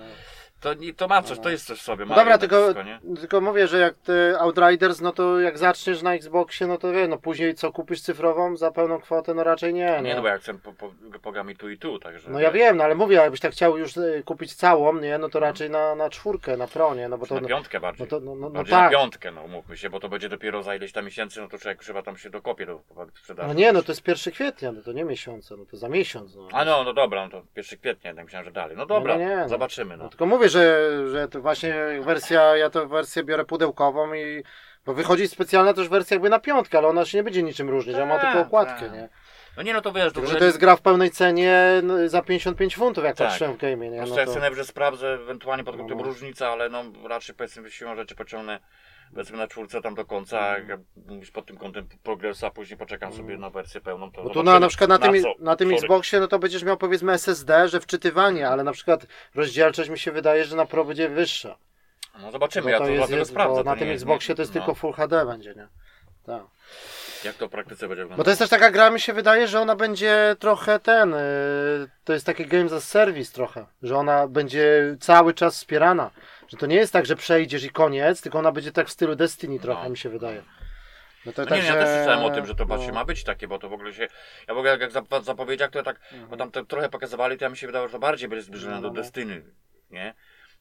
to, 0.59 0.69
to 0.97 1.07
ma 1.07 1.21
coś, 1.21 1.37
No. 1.37 1.43
to 1.43 1.49
jest 1.49 1.65
coś 1.65 1.79
w 1.79 1.81
sobie, 1.81 2.05
No 2.05 2.09
ma 2.09 2.15
dobra, 2.15 2.37
tylko, 2.37 2.61
wszystko, 2.63 2.83
nie? 2.83 2.99
tylko 3.19 3.41
mówię, 3.41 3.67
że 3.67 3.79
jak 3.79 3.95
te 3.95 4.39
Outriders, 4.39 5.01
no 5.01 5.11
to 5.11 5.39
jak 5.39 5.57
zaczniesz 5.57 6.01
na 6.01 6.13
Xboxie, 6.13 6.67
no 6.67 6.77
to 6.77 6.91
wie, 6.91 7.07
no 7.07 7.17
później 7.17 7.55
co 7.55 7.71
kupisz 7.71 8.01
cyfrową 8.01 8.57
za 8.57 8.71
pełną 8.71 8.99
kwotę, 9.01 9.33
no 9.33 9.43
raczej 9.43 9.73
nie, 9.73 9.85
Nie, 9.85 10.01
nie. 10.01 10.15
no 10.15 10.21
bo 10.21 10.27
jak 10.27 10.41
chcę 10.41 10.53
po, 10.53 10.73
po, 10.73 10.91
pogami 11.21 11.55
tu 11.55 11.69
i 11.69 11.77
tu, 11.77 11.99
także... 11.99 12.29
No 12.31 12.39
ja 12.39 12.51
wiem, 12.51 12.77
no 12.77 12.83
ale 12.83 12.95
mówię, 12.95 13.15
jakbyś 13.15 13.39
tak 13.39 13.51
chciał 13.51 13.77
już 13.77 13.97
e, 13.97 14.23
kupić 14.25 14.55
całą, 14.55 14.99
nie, 14.99 15.17
no 15.17 15.29
to 15.29 15.39
raczej 15.39 15.69
na, 15.69 15.95
na 15.95 16.09
czwórkę, 16.09 16.57
na 16.57 16.67
pronie, 16.67 17.09
no 17.09 17.17
bo 17.17 17.25
to... 17.25 17.35
na 17.35 17.41
No, 17.41 17.47
piątkę 17.47 17.79
bardziej. 17.79 18.07
no 18.11 18.19
to, 18.19 18.25
no, 18.25 18.35
no, 18.35 18.41
no 18.41 18.49
bardziej 18.49 18.71
tak. 18.71 18.91
na 18.91 18.97
piątkę, 18.99 19.31
no 19.31 19.41
umówmy 19.43 19.77
się, 19.77 19.89
bo 19.89 19.99
to 19.99 20.09
będzie 20.09 20.29
dopiero 20.29 20.63
za 20.63 20.75
ileś 20.75 20.91
tam 20.91 21.05
miesięcy, 21.05 21.41
no 21.41 21.47
to 21.47 21.57
człowiek 21.57 21.83
chyba 21.83 22.01
tam 22.01 22.17
się 22.17 22.29
dokopie 22.29 22.65
do 22.65 22.81
sprzedaży. 23.15 23.47
No 23.47 23.53
nie, 23.53 23.71
no 23.73 23.81
to 23.83 23.91
jest 23.91 24.07
1 24.07 24.33
kwietnia, 24.33 24.71
no 24.71 24.81
to 24.81 24.91
nie 24.91 25.03
miesiące, 25.05 25.57
no 25.57 25.65
to 25.65 25.77
za 25.77 25.89
miesiąc, 25.89 26.35
no. 26.35 26.47
A 26.53 26.65
no, 26.65 26.83
no 26.83 26.93
dobra, 26.93 27.23
no 27.25 27.29
to 27.31 27.41
1 27.55 27.79
kwietnia, 27.79 28.13
tak 28.13 28.23
myślałem, 28.23 28.45
że 28.45 28.51
dalej. 28.51 28.77
No 28.77 28.85
dobra, 28.85 29.17
nie, 29.17 29.25
nie, 29.25 29.35
no. 29.37 29.49
zobaczymy, 29.49 29.97
no. 29.97 30.03
No 30.03 30.09
tylko 30.09 30.25
mówię, 30.25 30.48
że, 30.49 30.89
że 31.11 31.27
to 31.27 31.41
właśnie 31.41 31.75
wersja, 32.01 32.57
ja 32.57 32.69
to 32.69 32.87
wersję 32.87 33.23
biorę 33.23 33.45
pudełkową 33.45 34.13
i 34.13 34.43
bo 34.85 34.93
wychodzi 34.93 35.27
specjalna 35.27 35.73
też 35.73 35.89
wersja 35.89 36.15
jakby 36.15 36.29
na 36.29 36.39
piątkę, 36.39 36.77
ale 36.77 36.87
ona 36.87 37.05
się 37.05 37.17
nie 37.17 37.23
będzie 37.23 37.43
niczym 37.43 37.69
różnić, 37.69 37.97
ja 37.97 38.05
ma 38.05 38.15
Tak, 38.19 38.25
tylko 38.25 38.39
okładkę, 38.47 38.81
tak. 38.81 38.93
nie? 38.93 39.09
No 39.57 39.63
nie, 39.63 39.73
no 39.73 39.81
to 39.81 39.91
wiesz, 39.91 40.05
to, 40.05 40.11
Tylko, 40.11 40.29
że 40.29 40.35
to 40.35 40.45
jest 40.45 40.57
gra 40.57 40.75
w 40.75 40.81
pełnej 40.81 41.11
cenie 41.11 41.63
no, 41.83 42.09
za 42.09 42.21
55 42.21 42.75
funtów, 42.75 43.03
jak 43.03 43.15
Tak. 43.17 43.27
patrzyłem 43.27 43.53
w 43.53 43.57
game, 43.57 43.89
nie? 43.89 44.01
No 44.01 44.07
No 44.07 44.25
to... 44.33 44.39
najwyżej 44.39 44.65
sprawdzę, 44.65 45.13
ewentualnie 45.13 45.63
pod 45.63 45.77
kątem 45.77 45.97
No. 45.97 46.03
różnica, 46.03 46.49
ale 46.49 46.69
no 46.69 46.83
raczej 47.07 47.35
powiedzmy 47.35 47.71
siłą 47.71 47.95
rzeczy 47.95 48.15
pociągnę 48.15 48.59
powiedzmy 49.13 49.37
na 49.37 49.47
czwórce 49.47 49.81
tam 49.81 49.95
do 49.95 50.05
końca, 50.05 50.57
jak 50.57 50.79
mówisz 51.07 51.31
pod 51.31 51.45
tym 51.45 51.57
kątem 51.57 51.87
progresa, 52.03 52.47
a 52.47 52.51
później 52.51 52.77
poczekam 52.77 53.13
sobie 53.13 53.37
na 53.37 53.49
wersję 53.49 53.81
pełną. 53.81 54.11
To 54.11 54.23
Bo 54.23 54.43
na, 54.43 54.59
na 54.59 54.67
przykład 54.67 54.89
na 54.89 54.97
tym, 54.99 55.21
co. 55.21 55.33
na 55.39 55.55
tym 55.55 55.67
Sorry. 55.67 55.77
Xboxie, 55.81 56.19
no 56.19 56.27
to 56.27 56.39
będziesz 56.39 56.63
miał 56.63 56.77
powiedzmy 56.77 57.11
SSD, 57.13 57.67
że 57.69 57.79
wczytywanie, 57.79 58.49
ale 58.49 58.63
na 58.63 58.71
przykład 58.71 59.05
rozdzielczość 59.35 59.89
mi 59.89 59.99
się 59.99 60.11
wydaje, 60.11 60.45
że 60.45 60.55
na 60.55 60.65
Pro 60.65 60.85
będzie 60.85 61.09
wyższa. 61.09 61.57
No 62.21 62.31
zobaczymy, 62.31 62.71
ja 62.71 62.77
to 62.77 62.85
jest, 62.87 62.97
dlatego 62.97 63.17
jest, 63.19 63.31
sprawdzę. 63.31 63.63
bo 63.63 63.69
na 63.71 63.75
tym 63.75 63.87
nie- 63.87 63.93
Xboxie 63.93 64.31
nie- 64.31 64.35
to 64.35 64.41
jest 64.41 64.55
no. 64.55 64.61
tylko 64.61 64.75
Full 64.75 64.93
HD 64.93 65.25
będzie, 65.25 65.53
nie? 65.55 65.67
Tak. 66.25 66.41
Jak 67.25 67.35
to 67.35 67.47
w 67.47 67.51
praktyce 67.51 67.87
będzie 67.87 68.03
wyglądało? 68.03 68.17
Bo 68.17 68.23
to 68.23 68.29
jest 68.29 68.39
też 68.39 68.49
taka 68.49 68.71
gra, 68.71 68.89
mi 68.89 68.99
się 68.99 69.13
wydaje, 69.13 69.47
że 69.47 69.59
ona 69.59 69.75
będzie 69.75 70.35
trochę 70.39 70.79
ten, 70.79 71.13
y, 71.13 71.17
to 72.03 72.13
jest 72.13 72.25
taki 72.25 72.45
Games 72.45 72.73
as 72.73 72.87
Service 72.87 73.33
trochę, 73.33 73.65
że 73.83 73.97
ona 73.97 74.27
będzie 74.27 74.95
cały 74.99 75.33
czas 75.33 75.55
wspierana. 75.55 76.11
Że 76.49 76.57
to 76.57 76.65
nie 76.65 76.75
jest 76.75 76.93
tak, 76.93 77.05
że 77.05 77.15
przejdziesz 77.15 77.63
i 77.63 77.69
koniec, 77.69 78.21
tylko 78.21 78.39
ona 78.39 78.51
będzie 78.51 78.71
tak 78.71 78.87
w 78.87 78.91
stylu 78.91 79.15
Destiny 79.15 79.59
trochę, 79.59 79.83
No. 79.83 79.89
mi 79.89 79.97
się 79.97 80.09
wydaje. 80.09 80.43
No 81.25 81.31
to 81.33 81.41
No 81.41 81.45
nie, 81.45 81.49
tak, 81.49 81.59
nie, 81.61 81.67
ja 81.67 81.73
że- 81.73 81.79
też 81.79 81.89
słyszałem 82.03 82.25
o 82.25 82.35
tym, 82.35 82.45
że 82.45 82.55
to 82.55 82.65
właśnie 82.65 82.87
no. 82.87 82.93
ma 82.93 83.05
być 83.05 83.23
takie, 83.23 83.47
bo 83.47 83.59
to 83.59 83.69
w 83.69 83.73
ogóle 83.73 83.93
się. 83.93 84.07
Ja 84.47 84.53
w 84.53 84.57
ogóle 84.57 84.77
jak 84.77 84.91
zap- 84.91 85.23
zapowiedziach, 85.23 85.69
to 85.71 85.77
ja 85.77 85.83
tak, 85.83 85.99
Mhm. 86.11 86.29
bo 86.29 86.37
tam 86.37 86.51
to 86.51 86.65
trochę 86.65 86.89
pokazywali, 86.89 87.37
to 87.37 87.45
ja 87.45 87.49
mi 87.49 87.57
się 87.57 87.67
wydało, 87.67 87.87
że 87.87 87.91
to 87.91 87.99
bardziej 87.99 88.29
będzie 88.29 88.43
zbliżone 88.43 88.75
No, 88.75 88.81
no, 88.81 88.87
do 88.89 88.93
no. 88.95 89.01
Destiny, 89.01 89.41
nie? 89.91 90.13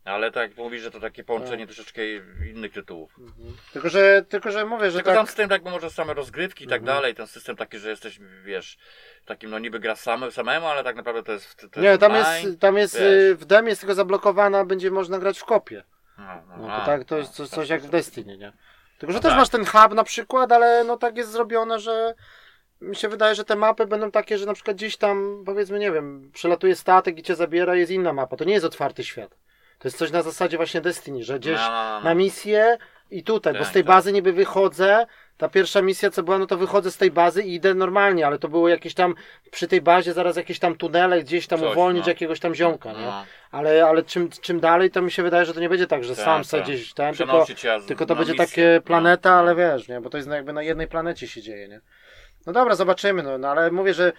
Ale 0.09 0.33
tak 0.33 0.49
jak 0.51 0.59
mówisz, 0.59 0.83
że 0.83 0.91
to 0.91 1.01
takie 1.01 1.25
połączenie 1.25 1.67
troszeczkę 1.67 2.03
innych 2.51 2.73
tytułów. 2.73 3.19
Mhm. 3.19 3.57
Tylko, 3.73 3.89
że, 3.89 4.25
tylko, 4.29 4.51
że 4.51 4.67
mówię, 4.67 4.91
że 4.91 4.99
Tylko 4.99 5.11
tak... 5.11 5.19
tam 5.19 5.27
z 5.27 5.35
tym 5.35 5.51
jakby 5.51 5.71
może 5.71 5.91
same 5.91 6.15
rozgrywki 6.15 6.65
i 6.65 6.69
tak 6.69 6.81
Mhm. 6.81 6.97
dalej, 6.97 7.15
ten 7.15 7.27
system 7.27 7.57
taki, 7.57 7.79
że 7.79 7.91
jesteś, 7.91 8.21
wiesz, 8.45 8.79
takim 9.25 9.51
no 9.51 9.59
niby 9.59 9.81
gra 9.81 9.97
same, 9.97 10.31
samemu, 10.31 10.67
ale 10.67 10.85
tak 10.85 10.97
naprawdę 10.97 11.23
to 11.23 11.33
jest. 11.33 11.67
To 11.73 11.81
Nie, 11.81 11.89
jest 11.89 12.01
tam 12.01 12.13
online. 12.13 12.47
jest, 12.47 12.61
tam 12.61 12.77
jest 12.77 12.95
wiesz. 12.95 13.03
y, 13.05 13.37
w 13.37 13.45
demie 13.45 13.69
jest 13.69 13.81
tylko 13.81 13.95
zablokowana, 13.95 14.65
będzie 14.65 14.91
można 14.91 15.19
grać 15.19 15.39
w 15.39 15.45
kopie. 15.45 15.83
No, 16.19 16.25
no, 16.49 16.57
No 16.57 16.73
a, 16.73 16.87
tak, 16.87 17.05
to 17.05 17.19
jest 17.19 17.33
coś, 17.33 17.49
tak, 17.51 17.57
coś 17.57 17.69
jak 17.69 17.81
w 17.81 17.83
tak. 17.85 17.91
Destiny, 17.93 18.39
nie? 18.39 18.53
Tylko, 18.99 19.13
że 19.13 19.19
No 19.19 19.23
też 19.23 19.31
tak. 19.31 19.39
masz 19.39 19.49
ten 19.49 19.65
hub 19.65 19.95
na 19.95 20.05
przykład, 20.05 20.53
ale 20.53 20.85
no 20.85 20.97
tak 20.97 21.17
jest 21.17 21.31
zrobione, 21.33 21.79
że 21.79 22.15
mi 22.81 22.97
się 22.97 23.09
wydaje, 23.09 23.35
że 23.35 23.45
te 23.45 23.57
mapy 23.57 23.87
będą 23.87 24.11
takie, 24.11 24.39
że 24.39 24.47
na 24.47 24.55
przykład 24.55 24.77
gdzieś 24.77 24.97
tam, 24.97 25.43
powiedzmy, 25.47 25.79
nie 25.79 25.93
wiem, 25.93 26.31
przelatuje 26.35 26.77
statek 26.77 27.19
i 27.19 27.23
cię 27.23 27.35
zabiera, 27.37 27.75
jest 27.75 27.93
inna 27.93 28.13
mapa. 28.13 28.37
To 28.37 28.45
nie 28.45 28.53
jest 28.53 28.67
otwarty 28.67 29.05
świat. 29.05 29.37
To 29.79 29.89
jest 29.89 29.99
coś 29.99 30.11
na 30.11 30.23
zasadzie 30.23 30.57
właśnie 30.57 30.81
Destiny, 30.81 31.25
że 31.25 31.39
gdzieś 31.39 31.57
No, 31.59 31.71
no, 31.71 31.99
no. 31.99 32.01
na 32.01 32.15
misję 32.15 32.79
i 33.11 33.23
tutaj, 33.23 33.53
bo 33.53 33.59
Tak, 33.59 33.69
z 33.69 33.73
tej 33.73 33.83
tak. 33.83 33.89
bazy 33.89 34.13
niby 34.13 34.33
wychodzę, 34.33 35.07
ta 35.37 35.49
pierwsza 35.49 35.83
misja 35.83 36.11
co 36.11 36.23
była, 36.23 36.39
no 36.39 36.47
to 36.47 36.57
wychodzę 36.57 36.91
z 36.91 36.97
tej 36.97 37.11
bazy 37.11 37.43
i 37.43 37.55
idę 37.55 37.75
normalnie, 37.75 38.27
ale 38.27 38.39
to 38.39 38.49
było 38.49 38.69
jakieś 38.69 38.95
tam, 38.95 39.15
przy 39.51 39.69
tej 39.69 39.81
bazie 39.81 40.13
zaraz 40.13 40.37
jakieś 40.37 40.59
tam 40.59 40.75
tunele, 40.77 41.23
gdzieś 41.23 41.47
tam 41.47 41.61
Coś, 41.61 41.73
uwolnić 41.73 42.05
no. 42.05 42.09
jakiegoś 42.09 42.41
tam 42.41 42.55
ziomka, 42.55 42.93
nie? 42.93 42.99
No. 43.07 43.25
Ale, 43.51 43.87
ale 43.87 44.03
czym, 44.03 44.29
czym 44.43 44.61
dalej, 44.61 44.91
to 44.91 45.03
mi 45.03 45.11
się 45.11 45.23
wydaje, 45.23 45.45
że 45.45 45.55
to 45.55 45.61
nie 45.61 45.69
będzie 45.69 45.87
tak, 45.87 46.05
że 46.05 46.17
Tak, 46.17 46.25
sam 46.25 46.45
sobie 46.45 46.63
tak. 46.63 46.73
gdzieś 46.73 46.95
ten, 46.95 47.15
tylko, 47.15 47.45
tylko 47.87 48.07
to 48.07 48.17
będzie 48.17 48.33
misję. 48.33 48.47
takie 48.47 48.81
planeta, 48.85 49.31
No, 49.31 49.37
ale 49.39 49.51
no. 49.51 49.57
wiesz, 49.57 49.89
nie? 49.89 50.01
Bo 50.01 50.11
to 50.11 50.17
jest 50.17 50.29
jakby 50.31 50.53
na 50.53 50.63
jednej 50.63 50.87
planecie 50.87 51.29
się 51.29 51.43
dzieje, 51.43 51.69
nie? 51.69 51.81
No 52.47 52.53
dobra, 52.53 52.75
zobaczymy, 52.75 53.23
no, 53.23 53.39
no 53.39 53.49
ale 53.49 53.71
mówię, 53.71 53.95
że 53.95 54.13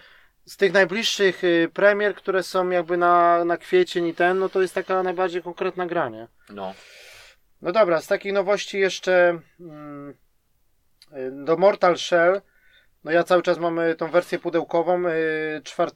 z 0.50 0.56
tych 0.56 0.72
najbliższych 0.72 1.44
y, 1.44 1.68
premier, 1.74 2.14
które 2.14 2.42
są 2.42 2.70
jakby 2.70 2.96
na, 2.96 3.44
na 3.44 3.56
kwiecień 3.56 4.06
i 4.06 4.14
ten, 4.14 4.38
no 4.38 4.48
to 4.48 4.62
jest 4.62 4.74
taka 4.74 5.02
najbardziej 5.02 5.42
konkretna 5.42 5.86
gra, 5.86 6.08
nie? 6.08 6.28
No. 6.48 6.74
No 7.62 7.72
dobra, 7.72 8.00
z 8.00 8.06
takich 8.06 8.32
nowości 8.32 8.78
jeszcze 8.78 9.38
mm, 9.60 10.14
y, 11.12 11.30
do 11.44 11.56
Mortal 11.56 11.98
Shell. 11.98 12.40
No 13.04 13.10
ja 13.10 13.24
cały 13.24 13.42
czas 13.42 13.58
mamy 13.58 13.94
tą 13.94 14.10
wersję 14.10 14.38
pudełkową. 14.38 15.08
y, 15.08 15.60
4 15.64 15.90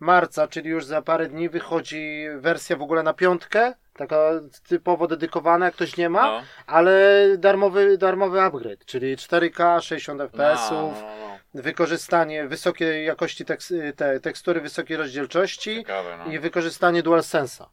marca, 0.00 0.48
czyli 0.48 0.70
już 0.70 0.84
za 0.84 1.02
parę 1.02 1.28
dni 1.28 1.48
wychodzi 1.48 2.26
wersja 2.36 2.76
w 2.76 2.82
ogóle 2.82 3.02
na 3.02 3.14
piątkę. 3.14 3.74
Taka 3.94 4.30
typowo 4.68 5.06
dedykowana, 5.06 5.66
jak 5.66 5.74
ktoś 5.74 5.96
nie 5.96 6.08
ma, 6.08 6.22
No. 6.22 6.42
ale 6.66 7.24
darmowy, 7.38 7.98
darmowy 7.98 8.40
upgrade, 8.40 8.84
czyli 8.84 9.16
4K, 9.16 9.80
60 9.80 10.22
fps, 10.22 10.70
No, 10.70 10.82
no, 10.82 10.92
no. 11.20 11.35
Wykorzystanie 11.62 12.48
wysokiej 12.48 13.06
jakości 13.06 13.44
tekst, 13.44 13.74
te, 13.96 14.20
tekstury, 14.20 14.60
wysokiej 14.60 14.96
rozdzielczości 14.96 15.76
Ciekawe, 15.76 16.16
no. 16.26 16.32
i 16.32 16.38
wykorzystanie 16.38 17.02
DualSense'a. 17.02 17.64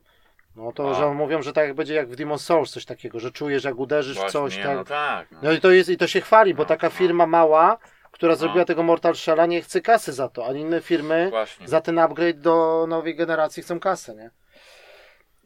No 0.55 0.71
to, 0.71 0.91
A. 0.91 0.93
że 0.93 1.07
mówią, 1.13 1.41
że 1.41 1.53
tak 1.53 1.67
jak 1.67 1.75
będzie 1.75 1.93
jak 1.93 2.07
w 2.09 2.15
Demon 2.15 2.39
Souls 2.39 2.71
coś 2.71 2.85
takiego, 2.85 3.19
że 3.19 3.31
czujesz 3.31 3.63
jak 3.63 3.75
uderzysz 3.75 4.17
w 4.17 4.19
Właśnie, 4.19 4.31
coś, 4.39 4.57
nie, 4.57 4.63
tak. 4.63 4.75
No 4.75 4.83
tak. 4.85 5.31
No. 5.31 5.39
No 5.43 5.51
i 5.51 5.59
to 5.61 5.71
jest 5.71 5.89
i 5.89 5.97
to 5.97 6.07
się 6.07 6.21
chwali, 6.21 6.53
bo 6.53 6.63
No, 6.63 6.67
taka 6.67 6.87
no. 6.87 6.91
firma 6.91 7.25
mała, 7.27 7.77
która 8.11 8.31
No. 8.31 8.35
zrobiła 8.37 8.65
tego 8.65 8.83
Mortal 8.83 9.13
Shell'a 9.13 9.47
nie 9.47 9.61
chce 9.61 9.81
kasy 9.81 10.13
za 10.13 10.29
to, 10.29 10.47
a 10.47 10.51
inne 10.53 10.81
firmy 10.81 11.27
Właśnie. 11.29 11.67
za 11.67 11.81
ten 11.81 11.99
upgrade 11.99 12.39
do 12.39 12.85
nowej 12.89 13.15
generacji 13.15 13.63
chcą 13.63 13.79
kasę, 13.79 14.15
nie? 14.15 14.29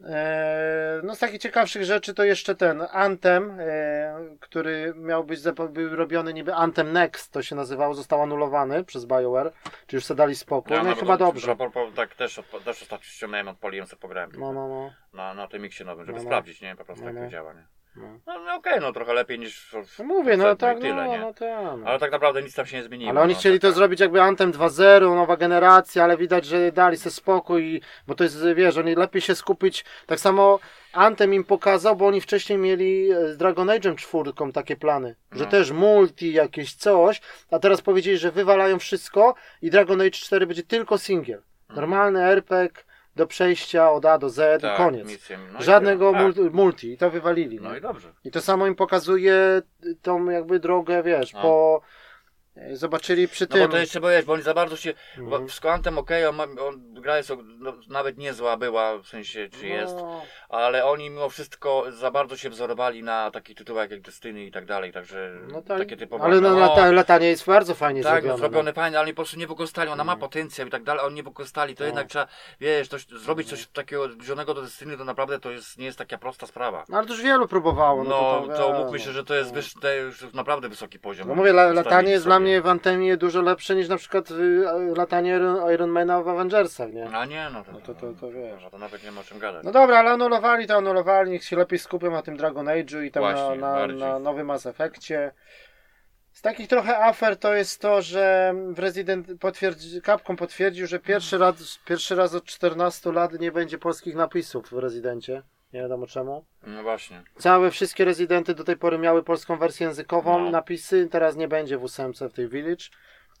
Eee, 0.04 1.00
no 1.02 1.14
z 1.14 1.18
takich 1.18 1.40
ciekawszych 1.40 1.84
rzeczy 1.84 2.14
to 2.14 2.24
jeszcze 2.24 2.54
ten 2.54 2.82
Anthem, 2.92 3.60
eee, 3.60 4.38
który 4.40 4.92
miał 4.96 5.24
być 5.24 5.40
był 5.70 5.96
robiony 5.96 6.34
niby 6.34 6.54
Anthem 6.54 6.92
Next, 6.92 7.32
to 7.32 7.42
się 7.42 7.56
nazywało, 7.56 7.94
został 7.94 8.22
anulowany 8.22 8.84
przez 8.84 9.06
BioWare, 9.06 9.52
czy 9.86 9.96
już 9.96 10.04
sobie 10.04 10.18
dali 10.18 10.36
spokój, 10.36 10.76
no 10.76 10.82
i 10.82 10.84
nawet 10.84 10.98
chyba 11.00 11.16
dobrze. 11.16 11.56
Tak, 11.96 12.14
też, 12.14 12.40
też 12.64 12.82
ostatnio 12.82 13.04
ściągnąłem, 13.06 13.48
odpaliłem 13.48 13.86
sobie 13.86 14.00
pograłem. 14.00 14.30
No, 14.38 14.52
no, 14.52 14.68
no. 14.68 14.92
Na, 15.12 15.34
na 15.34 15.48
tym 15.48 15.62
miksie 15.62 15.84
nowym, 15.84 16.06
żeby 16.06 16.18
No, 16.18 16.24
no. 16.24 16.28
sprawdzić, 16.30 16.60
nie? 16.60 16.76
Po 16.76 16.84
prostu 16.84 17.04
No, 17.04 17.10
jak 17.10 17.18
no. 17.18 17.24
to 17.24 17.30
działa, 17.30 17.52
nie? 17.52 17.66
No. 17.98 18.18
No, 18.26 18.38
no 18.44 18.54
okej, 18.54 18.80
no 18.80 18.92
trochę 18.92 19.12
lepiej 19.12 19.38
niż... 19.38 19.76
No 19.98 20.04
mówię, 20.04 20.36
no 20.36 20.56
tak, 20.56 20.78
tyle, 20.80 20.94
no, 20.94 21.06
nie? 21.06 21.18
no 21.18 21.34
tak. 21.34 21.78
No. 21.78 21.78
Ale 21.86 21.98
tak 21.98 22.12
naprawdę 22.12 22.42
nic 22.42 22.54
tam 22.54 22.66
się 22.66 22.76
nie 22.76 22.82
zmieniło. 22.82 23.10
Ale 23.10 23.20
oni 23.20 23.32
no, 23.32 23.38
chcieli 23.38 23.60
to 23.60 23.66
taka- 23.66 23.74
zrobić 23.76 24.00
jakby 24.00 24.22
Anthem 24.22 24.52
2.0, 24.52 25.14
nowa 25.14 25.36
generacja, 25.36 26.04
ale 26.04 26.16
widać, 26.16 26.44
że 26.44 26.72
dali 26.72 26.96
sobie 26.96 27.10
spokój, 27.12 27.80
bo 28.06 28.14
to 28.14 28.24
jest, 28.24 28.44
wiesz, 28.54 28.76
oni 28.76 28.94
lepiej 28.94 29.22
się 29.22 29.34
skupić. 29.34 29.84
Tak 30.06 30.20
samo 30.20 30.58
Anthem 30.92 31.34
im 31.34 31.44
pokazał, 31.44 31.96
bo 31.96 32.06
oni 32.06 32.20
wcześniej 32.20 32.58
mieli 32.58 33.12
e, 33.12 33.28
z 33.28 33.36
Dragon 33.36 33.66
Age'em 33.68 33.94
czwórką 33.94 34.52
takie 34.52 34.76
plany, 34.76 35.14
że 35.32 35.44
No. 35.44 35.50
też 35.50 35.70
multi, 35.70 36.32
jakieś 36.32 36.74
coś, 36.74 37.20
a 37.50 37.58
teraz 37.58 37.82
powiedzieli, 37.82 38.18
że 38.18 38.30
wywalają 38.32 38.78
wszystko 38.78 39.34
i 39.62 39.70
Dragon 39.70 40.00
Age 40.00 40.10
4 40.10 40.46
będzie 40.46 40.62
tylko 40.62 40.98
single. 40.98 41.38
Normalny 41.68 42.20
RPG 42.24 42.68
do 43.18 43.26
przejścia 43.26 43.90
od 43.90 44.04
A 44.04 44.18
do 44.18 44.30
Z, 44.30 44.62
tak, 44.62 44.76
koniec. 44.76 45.08
misję, 45.08 45.38
no 45.52 45.58
i 45.58 45.62
Żadnego 45.62 46.10
tyle. 46.12 46.22
multi, 46.22 46.40
multi 46.40 46.92
i 46.92 46.96
to 46.98 47.10
wywalili. 47.10 47.60
No 47.60 47.72
nie? 47.72 47.78
i 47.78 47.80
dobrze. 47.80 48.08
I 48.24 48.30
to 48.30 48.40
samo 48.40 48.66
im 48.66 48.74
pokazuje 48.74 49.62
tą 50.02 50.24
jakby 50.30 50.58
drogę, 50.60 51.02
wiesz, 51.02 51.32
No. 51.32 51.42
po... 51.42 51.80
e, 52.58 52.76
Zobaczyli 52.76 53.28
przy 53.28 53.46
No 53.50 53.56
tym... 53.56 53.66
bo 53.66 53.72
to 53.72 53.78
jeszcze 53.78 54.00
boisz, 54.00 54.24
bo 54.24 54.32
oni 54.32 54.42
za 54.42 54.54
bardzo 54.54 54.76
się. 54.76 54.94
Mhm. 55.18 55.48
Z 55.50 55.60
Quantem 55.60 55.98
okej, 55.98 56.26
on, 56.26 56.36
ma- 56.36 56.62
on 56.68 56.94
gra 56.94 57.16
jest 57.16 57.32
no, 57.58 57.72
nawet 57.88 58.18
niezła 58.18 58.56
była, 58.56 58.98
w 58.98 59.06
sensie 59.06 59.48
czy 59.60 59.66
jest, 59.68 59.94
No, 59.96 60.22
ale 60.48 60.84
oni 60.84 61.10
mimo 61.10 61.28
wszystko 61.28 61.84
za 61.90 62.10
bardzo 62.10 62.36
się 62.36 62.50
wzorowali 62.50 63.02
na 63.02 63.30
takich 63.30 63.56
tytułach 63.56 63.90
jak 63.90 64.00
Destiny 64.00 64.44
i 64.44 64.50
tak 64.52 64.64
dalej, 64.66 64.92
także 64.92 65.32
no 65.52 65.62
tak, 65.62 65.78
takie 65.78 65.96
typowe. 65.96 66.24
ale 66.24 66.40
no, 66.40 66.50
no, 66.50 66.58
lata, 66.58 66.92
latanie 66.92 67.28
jest 67.28 67.46
bardzo 67.46 67.74
fajnie 67.74 68.02
tak, 68.02 68.12
zrobione. 68.12 68.32
no, 68.32 68.38
zrobione 68.38 68.72
fajnie, 68.72 68.96
ale 68.98 69.04
oni 69.04 69.12
po 69.12 69.22
prostu 69.22 69.38
nie 69.38 69.46
wykorzystali, 69.46 69.90
ona 69.90 70.04
ma 70.04 70.12
Mhm. 70.12 70.20
potencjał 70.30 70.68
i 70.68 70.70
tak 70.70 70.82
dalej, 70.82 71.04
oni 71.06 71.14
nie 71.14 71.22
wykorzystali, 71.22 71.74
to 71.74 71.82
No. 71.82 71.86
jednak 71.86 72.06
trzeba, 72.06 72.26
wiesz, 72.60 72.88
coś, 72.88 73.06
zrobić 73.06 73.48
coś 73.48 73.66
takiego 73.66 74.08
zbliżonego 74.08 74.54
do 74.54 74.62
Destiny, 74.62 74.96
to 74.96 75.04
naprawdę 75.04 75.40
to 75.40 75.50
jest, 75.50 75.78
nie 75.78 75.86
jest 75.86 75.98
taka 75.98 76.18
prosta 76.18 76.46
sprawa. 76.46 76.84
No, 76.88 76.98
ale 76.98 77.06
to 77.06 77.12
już 77.12 77.22
wielu 77.22 77.48
próbowało. 77.48 78.04
No, 78.04 78.10
No, 78.10 78.40
to, 78.40 78.46
tam, 78.48 78.56
to 78.56 78.72
wiesz, 78.72 78.82
mówmy 78.84 78.98
się, 79.00 79.12
że 79.12 79.24
to 79.24 79.34
jest, 79.34 79.50
no. 79.50 79.54
wyż, 79.54 79.74
to 79.80 79.92
już 79.94 80.32
naprawdę 80.32 80.68
wysoki 80.68 80.98
poziom. 80.98 81.28
No 81.28 81.34
mówię, 81.34 81.52
latanie 81.52 82.10
jest 82.10 82.24
dla 82.24 82.34
sobie. 82.36 82.47
W 82.62 82.66
Antemie 82.66 83.16
dużo 83.16 83.42
lepsze 83.42 83.74
niż 83.76 83.88
na 83.88 83.96
przykład 83.96 84.30
y, 84.30 84.64
latanie 84.96 85.36
Iron- 85.38 85.74
Ironmana 85.74 86.22
w 86.22 86.28
Avengersach, 86.28 86.92
nie? 86.92 87.08
A 87.10 87.24
nie, 87.24 87.50
no 87.52 87.64
to, 87.64 87.72
No 87.72 87.80
to- 87.80 87.94
to- 87.94 88.12
to 88.20 88.30
wiesz. 88.30 88.62
no 88.62 88.70
to 88.70 88.78
nawet 88.78 89.04
nie 89.04 89.10
ma 89.12 89.20
o 89.20 89.24
czym 89.24 89.38
gadać. 89.38 89.64
No 89.64 89.72
dobra, 89.72 89.98
ale 89.98 90.10
anulowali 90.10 90.66
to 90.66 90.76
anulowali, 90.76 91.30
niech 91.30 91.44
się 91.44 91.56
lepiej 91.56 91.78
skupią 91.78 92.10
na 92.10 92.22
tym 92.22 92.36
Dragon 92.36 92.66
Age'u 92.66 93.02
i 93.04 93.10
tam 93.10 93.22
na, 93.22 93.32
Właśnie, 93.32 93.60
na, 93.60 93.74
bardziej. 93.74 93.98
na 93.98 94.18
nowym 94.18 94.46
Mass 94.46 94.66
Effectie. 94.66 95.32
Z 96.32 96.42
takich 96.42 96.68
trochę 96.68 96.98
afer 96.98 97.36
to 97.36 97.54
jest 97.54 97.80
to, 97.80 98.02
że 98.02 98.54
w 98.74 98.78
Resident 98.78 99.26
potwierdzi, 99.40 100.02
Capcom 100.02 100.36
potwierdził, 100.36 100.86
że 100.86 100.98
pierwszy 100.98 101.38
raz, 101.38 101.78
pierwszy 101.86 102.14
raz 102.16 102.34
od 102.34 102.44
14 102.44 103.12
lat 103.12 103.40
nie 103.40 103.52
będzie 103.52 103.78
polskich 103.78 104.14
napisów 104.14 104.68
w 104.70 104.78
Rezydencie. 104.78 105.42
Nie 105.72 105.80
wiadomo 105.80 106.06
czemu. 106.06 106.44
No 106.66 106.82
właśnie. 106.82 107.22
Całe 107.38 107.70
wszystkie 107.70 108.04
rezydenty 108.04 108.54
do 108.54 108.64
tej 108.64 108.76
pory 108.76 108.98
miały 108.98 109.22
polską 109.22 109.56
wersję 109.58 109.86
językową, 109.86 110.38
No. 110.44 110.50
napisy, 110.50 111.08
teraz 111.10 111.36
nie 111.36 111.48
będzie 111.48 111.78
w 111.78 111.82
ósemce 111.82 112.28
w 112.28 112.32
tej 112.32 112.48
Village. 112.48 112.84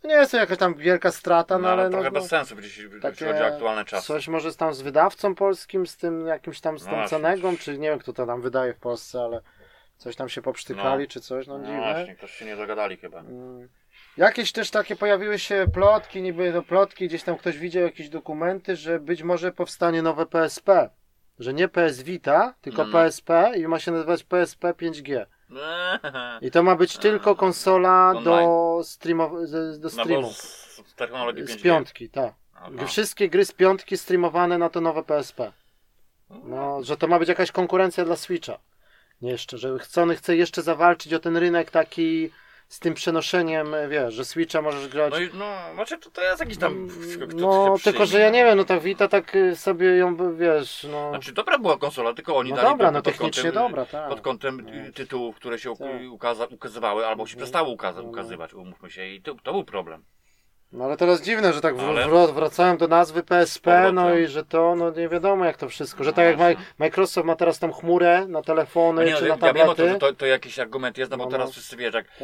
No 0.04 0.10
nie 0.10 0.16
jest 0.16 0.30
to 0.30 0.36
jakaś 0.36 0.58
tam 0.58 0.74
wielka 0.74 1.10
strata, 1.10 1.54
no, 1.58 1.62
No, 1.62 1.68
ale 1.68 1.84
no, 1.84 1.90
trochę 1.90 2.04
no, 2.04 2.20
bez 2.20 2.28
sensu, 2.28 2.54
jeśli 2.60 2.90
chodzi 3.10 3.24
o 3.42 3.46
aktualne 3.46 3.84
czasy. 3.84 4.06
coś 4.06 4.28
może 4.28 4.52
z 4.52 4.56
tam 4.56 4.74
z 4.74 4.82
wydawcą 4.82 5.34
polskim, 5.34 5.86
z 5.86 5.96
tym 5.96 6.26
jakimś 6.26 6.60
tam 6.60 6.78
z 6.78 6.84
No 6.84 6.90
tą 6.90 6.96
właśnie. 6.96 7.18
Cenegą, 7.18 7.56
czy 7.56 7.78
nie 7.78 7.90
wiem 7.90 7.98
kto 7.98 8.12
to 8.12 8.26
tam 8.26 8.40
wydaje 8.42 8.74
w 8.74 8.78
Polsce, 8.78 9.20
ale 9.22 9.40
coś 9.96 10.16
tam 10.16 10.28
się 10.28 10.42
poprztykali, 10.42 11.04
No. 11.04 11.10
czy 11.10 11.20
coś, 11.20 11.46
no 11.46 11.58
No 11.58 11.64
dziwne. 11.66 11.78
właśnie, 11.94 12.16
ktoś 12.16 12.30
się 12.34 12.44
nie 12.44 12.56
dogadali 12.56 12.96
chyba. 12.96 13.20
Mm. 13.20 13.68
Jakieś 14.16 14.52
też 14.52 14.70
takie 14.70 14.96
pojawiły 14.96 15.38
się 15.38 15.66
plotki, 15.74 16.22
niby 16.22 16.52
to 16.52 16.62
plotki, 16.62 17.06
gdzieś 17.08 17.22
tam 17.22 17.36
ktoś 17.36 17.58
widział 17.58 17.82
jakieś 17.82 18.08
dokumenty, 18.08 18.76
że 18.76 19.00
być 19.00 19.22
może 19.22 19.52
powstanie 19.52 20.02
nowe 20.02 20.26
PSP. 20.26 20.90
Że 21.38 21.54
nie 21.54 21.68
PS 21.68 22.02
Vita, 22.02 22.54
tylko 22.60 22.84
No, 22.84 22.88
no. 22.88 22.92
PSP 22.92 23.30
i 23.56 23.68
ma 23.68 23.78
się 23.78 23.92
nazywać 23.92 24.24
PSP 24.24 24.72
5G. 24.72 25.26
I 26.46 26.50
to 26.50 26.62
ma 26.62 26.76
być 26.76 26.98
tylko 26.98 27.36
konsola 27.36 28.14
do, 28.24 28.30
streamo- 28.82 29.46
z- 29.46 29.80
do 29.80 29.88
No 29.96 30.02
streamu. 30.04 30.22
bo 30.22 30.32
z, 30.32 30.94
technologii 30.96 31.44
5G. 31.44 31.58
z 31.58 31.62
piątki, 31.62 32.08
tak. 32.10 32.34
Aha. 32.54 32.86
Wszystkie 32.86 33.28
gry 33.28 33.44
z 33.44 33.52
piątki 33.52 33.96
streamowane 33.98 34.58
na 34.58 34.68
to 34.68 34.80
nowe 34.80 35.02
PSP. 35.04 35.52
No, 36.44 36.82
że 36.82 36.96
to 36.96 37.06
ma 37.06 37.18
być 37.18 37.28
jakaś 37.28 37.52
konkurencja 37.52 38.04
dla 38.04 38.16
Switcha. 38.16 38.58
Nie 39.22 39.30
jeszcze, 39.30 39.58
że 39.58 39.78
Sony 39.82 40.16
chce 40.16 40.36
jeszcze 40.36 40.62
zawalczyć 40.62 41.14
o 41.14 41.18
ten 41.18 41.36
rynek 41.36 41.70
taki 41.70 42.30
z 42.68 42.78
tym 42.80 42.94
przenoszeniem, 42.94 43.74
wiesz, 43.88 44.14
że 44.14 44.24
Switcha 44.24 44.62
możesz 44.62 44.88
grać. 44.88 45.12
No 45.12 45.20
i 45.20 45.30
no, 45.34 45.54
znaczy 45.74 45.98
to, 45.98 46.10
to 46.10 46.22
jest 46.22 46.40
jakiś 46.40 46.58
tam... 46.58 46.88
kto- 47.16 47.26
kto 47.26 47.36
No, 47.36 47.76
tylko 47.84 48.06
że 48.06 48.20
ja 48.20 48.30
nie 48.30 48.44
wiem, 48.44 48.58
no 48.58 48.64
ta 48.64 48.80
Vita 48.80 49.08
tak 49.08 49.36
y, 49.36 49.56
sobie 49.56 49.86
ją, 49.96 50.36
wiesz, 50.36 50.86
no. 50.90 51.10
Znaczy 51.10 51.32
dobra 51.32 51.58
była 51.58 51.78
konsola, 51.78 52.14
tylko 52.14 52.36
oni 52.36 52.50
No 52.50 52.56
dali 52.56 52.68
dobra, 52.68 52.90
no 52.90 53.02
pod 53.02 53.04
technicznie 53.04 53.42
kątem, 53.42 53.62
dobra, 53.62 53.84
tak. 53.84 54.08
Pod 54.08 54.20
kątem 54.20 54.60
No. 54.66 54.72
y, 54.88 54.92
tytułów, 54.92 55.36
które 55.36 55.58
się 55.58 55.76
Tak. 55.76 55.88
ukaza, 56.10 56.46
ukazywały, 56.46 57.06
albo 57.06 57.26
się 57.26 57.32
Mhm. 57.32 57.38
przestały 57.38 57.68
ukaza, 57.68 57.98
No, 57.98 58.04
no. 58.04 58.10
ukazywać, 58.10 58.54
umówmy 58.54 58.90
się, 58.90 59.06
i 59.06 59.22
to, 59.22 59.34
to 59.42 59.52
był 59.52 59.64
problem. 59.64 60.04
No 60.72 60.84
ale 60.84 60.96
teraz 60.96 61.22
dziwne, 61.22 61.52
że 61.52 61.60
tak 61.60 61.76
w, 61.76 61.80
Ale- 61.80 62.32
wracałem 62.32 62.76
do 62.76 62.88
nazwy 62.88 63.22
PSP, 63.22 63.92
no 63.92 64.14
i 64.14 64.26
że 64.26 64.44
to, 64.44 64.74
no 64.76 64.90
nie 64.90 65.08
wiadomo 65.08 65.44
jak 65.44 65.56
to 65.56 65.68
wszystko, 65.68 66.04
że 66.04 66.10
No 66.10 66.16
tak 66.16 66.24
jak. 66.26 66.38
Ma- 66.58 66.64
Microsoft 66.78 67.26
ma 67.26 67.36
teraz 67.36 67.58
tą 67.58 67.72
chmurę 67.72 68.26
na 68.28 68.42
telefony 68.42 69.02
No 69.02 69.08
nie, 69.10 69.16
czy 69.16 69.24
no, 69.28 69.36
na 69.36 69.46
ja 69.46 69.52
wiem 69.52 69.68
o 69.68 69.74
tablety. 69.74 69.82
to, 70.00 70.06
że 70.08 70.12
to, 70.12 70.18
to 70.18 70.26
jakiś 70.26 70.58
argument 70.58 70.98
jest, 70.98 71.10
no 71.10 71.16
bo 71.16 71.24
No, 71.24 71.30
no. 71.30 71.36
teraz 71.36 71.50
wszyscy 71.52 71.76
wiesz, 71.76 71.94
jak 71.94 72.06
Tak. 72.08 72.18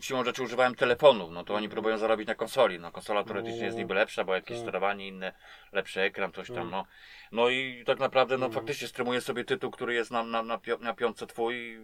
siłą 0.00 0.24
rzeczy 0.24 0.42
używają 0.42 0.74
telefonów, 0.74 1.30
no 1.30 1.44
to 1.44 1.54
oni 1.54 1.68
próbują 1.68 1.98
zarobić 1.98 2.28
na 2.28 2.34
konsoli. 2.34 2.78
No 2.80 2.92
konsola 2.92 3.24
teoretycznie 3.24 3.58
No, 3.60 3.64
jest 3.64 3.76
no. 3.76 3.82
niby 3.82 3.94
lepsza, 3.94 4.24
bo 4.24 4.34
jakieś 4.34 4.56
Tak. 4.56 4.64
sterowanie 4.64 5.08
inne, 5.08 5.32
lepszy 5.72 6.00
ekran, 6.00 6.32
coś 6.32 6.48
tam, 6.50 6.70
no. 6.70 6.84
No 7.32 7.48
i 7.48 7.82
tak 7.86 7.98
naprawdę, 7.98 8.38
no 8.38 8.50
faktycznie 8.50 8.88
streamuje 8.88 9.20
sobie 9.20 9.44
tytuł, 9.44 9.70
który 9.70 9.94
jest 9.94 10.10
na, 10.10 10.22
na, 10.22 10.42
na, 10.42 10.58
pio- 10.58 10.80
na 10.80 10.94
piątce 10.94 11.26
twój, 11.26 11.78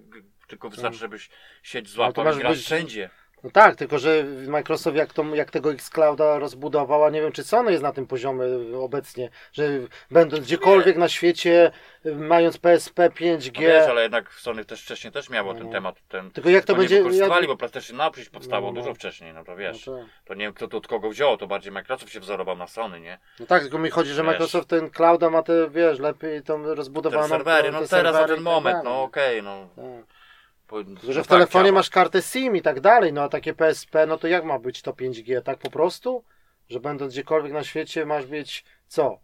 tylko 0.48 0.70
wystarczy, 0.70 0.96
Tak. 0.98 1.00
żebyś 1.00 1.30
sieć 1.62 1.88
złapał 1.88 2.24
i 2.34 2.38
grasz 2.38 2.56
być- 2.56 2.64
wszędzie. 2.64 3.10
No 3.44 3.50
tak, 3.50 3.76
tylko 3.76 3.98
że 3.98 4.24
Microsoft 4.48 4.96
jak, 4.96 5.12
to, 5.12 5.24
jak 5.34 5.50
tego 5.50 5.72
Xclouda 5.72 6.38
rozbudował, 6.38 7.04
a 7.04 7.10
nie 7.10 7.20
wiem 7.20 7.32
czy 7.32 7.44
Sony 7.44 7.70
jest 7.70 7.82
na 7.82 7.92
tym 7.92 8.06
poziomie 8.06 8.44
obecnie, 8.80 9.30
że 9.52 9.68
będąc 10.10 10.44
gdziekolwiek 10.44 10.96
na 10.96 11.08
świecie, 11.08 11.70
mając 12.16 12.58
PSP 12.58 13.08
5G... 13.10 13.52
No 13.54 13.60
wiesz, 13.60 13.88
ale 13.88 14.02
jednak 14.02 14.32
Sony 14.32 14.64
też 14.64 14.82
wcześniej 14.82 15.12
też 15.12 15.30
miało 15.30 15.54
ten 15.54 15.66
No. 15.66 15.72
temat. 15.72 15.96
Ten, 16.08 16.30
Tylko 16.30 16.50
jak 16.50 16.64
to 16.64 16.72
nie 16.72 16.78
będzie- 16.78 16.96
wykorzystywali, 16.98 17.40
jak- 17.40 17.50
bo 17.50 17.56
PlayStation 17.56 17.96
Now 17.96 18.12
przecież 18.12 18.30
powstało 18.30 18.66
No, 18.66 18.72
no. 18.72 18.80
dużo 18.80 18.94
wcześniej, 18.94 19.34
no 19.34 19.44
to 19.44 19.56
wiesz. 19.56 19.86
No, 19.86 19.96
tak. 19.98 20.06
To 20.24 20.34
nie 20.34 20.44
wiem 20.44 20.52
kto 20.54 20.68
to 20.68 20.76
od 20.76 20.86
kogo 20.88 21.10
wziął, 21.10 21.36
to 21.36 21.46
bardziej 21.46 21.72
Microsoft 21.72 22.12
się 22.12 22.20
wzorował 22.20 22.56
na 22.56 22.66
Sony, 22.66 23.00
nie? 23.00 23.18
no 23.40 23.46
tak, 23.46 23.62
tylko 23.62 23.78
mi 23.78 23.90
chodzi, 23.90 24.10
że 24.10 24.22
Wiesz. 24.22 24.26
Microsoft 24.32 24.68
ten 24.68 24.90
Clouda 24.90 25.30
ma 25.30 25.42
te, 25.42 25.70
wiesz, 25.70 25.98
lepiej 25.98 26.42
tą 26.42 26.62
Te 26.64 26.74
rozbudowaną... 26.74 27.28
serwery, 27.28 27.72
no 27.72 27.80
te 27.80 27.88
teraz 27.88 28.12
na 28.14 28.24
ten 28.26 28.34
tak 28.36 28.44
moment, 28.44 28.76
dalej. 28.76 28.92
no 28.92 29.02
okej, 29.02 29.42
no. 29.42 29.68
Tak. 29.76 30.13
No 30.72 31.12
że 31.12 31.24
w 31.24 31.26
tak 31.26 31.36
telefonie 31.36 31.72
masz 31.72 31.90
kartę 31.90 32.22
SIM 32.22 32.56
i 32.56 32.62
tak 32.62 32.80
dalej, 32.80 33.12
no 33.12 33.22
a 33.22 33.28
takie 33.28 33.54
PSP, 33.54 34.06
no 34.06 34.18
to 34.18 34.28
jak 34.28 34.44
ma 34.44 34.58
być 34.58 34.82
to 34.82 34.92
5G? 34.92 35.42
Tak 35.42 35.58
po 35.58 35.70
prostu? 35.70 36.24
Że 36.68 36.80
będąc 36.80 37.12
gdziekolwiek 37.12 37.52
na 37.52 37.64
świecie 37.64 38.06
masz 38.06 38.26
mieć 38.26 38.64
co? 38.88 39.18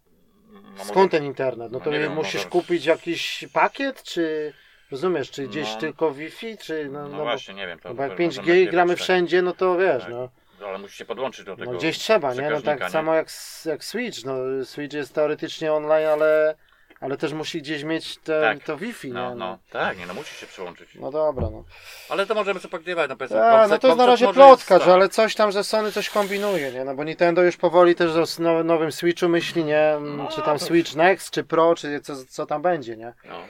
No 0.51 0.83
Skąd 0.83 0.95
może- 0.95 1.09
ten 1.09 1.23
internet? 1.23 1.71
No 1.71 1.79
no 1.79 1.85
to 1.85 1.91
nie 1.91 1.99
wiem, 1.99 2.13
musisz 2.13 2.45
kupić 2.45 2.85
jakiś 2.85 3.45
pakiet, 3.53 4.03
czy 4.03 4.53
rozumiesz, 4.91 5.31
czy 5.31 5.47
gdzieś 5.47 5.73
No. 5.73 5.79
tylko 5.79 6.11
Wi-Fi, 6.11 6.57
czy 6.57 6.89
no, 6.91 7.03
No, 7.03 7.17
no, 7.17 7.23
właśnie, 7.23 7.53
nie 7.53 7.67
wiem. 7.67 7.79
To 7.79 7.89
no 7.89 7.95
bo 7.95 8.03
jak 8.03 8.11
to 8.11 8.17
5G 8.17 8.35
będą 8.35 8.53
i 8.53 8.67
gramy 8.67 8.87
najpierw 8.87 9.01
wszędzie, 9.03 9.41
no 9.41 9.53
to 9.53 9.77
wiesz, 9.77 10.03
Tak. 10.03 10.11
no, 10.11 10.27
tak. 10.59 10.67
Ale 10.67 10.77
musisz 10.77 10.97
się 10.97 11.05
podłączyć 11.05 11.45
do 11.45 11.55
tego. 11.55 11.71
no 11.71 11.77
gdzieś 11.77 11.97
trzeba, 11.97 12.33
nie? 12.33 12.49
No 12.49 12.61
tak 12.61 12.79
nie? 12.79 12.89
samo 12.89 13.13
jak, 13.15 13.27
jak 13.65 13.83
Switch, 13.83 14.25
no 14.25 14.35
Switch 14.65 14.93
jest 14.95 15.13
teoretycznie 15.15 15.73
online, 15.73 16.07
ale, 16.07 16.55
ale 17.01 17.17
też 17.17 17.33
musi 17.33 17.61
gdzieś 17.61 17.83
mieć 17.83 18.17
te, 18.17 18.41
Tak. 18.41 18.63
to 18.63 18.77
Wi-Fi, 18.77 19.11
No, 19.11 19.29
nie? 19.29 19.35
no, 19.35 19.57
tak, 19.71 19.97
nie, 19.97 20.05
no 20.05 20.13
musisz 20.13 20.37
się 20.37 20.45
przyłączyć. 20.47 20.95
No 20.95 21.11
dobra, 21.11 21.49
no. 21.49 21.63
Ale 22.09 22.25
to 22.25 22.35
możemy 22.35 22.59
sobie 22.59 22.71
pogrywać 22.71 23.09
na 23.09 23.15
PS. 23.15 23.31
A, 23.31 23.67
no 23.67 23.77
to 23.79 23.87
jest 23.87 23.99
na 23.99 24.05
razie 24.05 24.25
może 24.25 24.35
plotka, 24.37 24.73
jest, 24.75 24.85
że 24.85 24.91
tak. 24.91 24.95
ale 24.99 25.09
coś 25.09 25.35
tam, 25.35 25.51
że 25.51 25.63
Sony 25.63 25.91
coś 25.91 26.09
kombinuje, 26.09 26.71
nie? 26.71 26.85
No 26.85 26.95
bo 26.95 27.03
Nintendo 27.03 27.43
już 27.43 27.57
powoli 27.57 27.95
też 27.95 28.11
o 28.11 28.41
now- 28.41 28.65
nowym 28.65 28.91
Switchu 28.91 29.29
myśli, 29.29 29.63
nie? 29.63 29.79
Mm, 29.89 30.17
No, 30.17 30.27
Czy 30.27 30.41
tam 30.41 30.59
to- 30.59 30.65
Switch 30.65 30.95
Next, 30.95 31.31
czy 31.31 31.43
Pro, 31.43 31.75
czy 31.75 31.99
co, 32.01 32.13
co 32.29 32.45
tam 32.45 32.61
będzie, 32.61 32.97
nie? 32.97 33.13
No. 33.25 33.41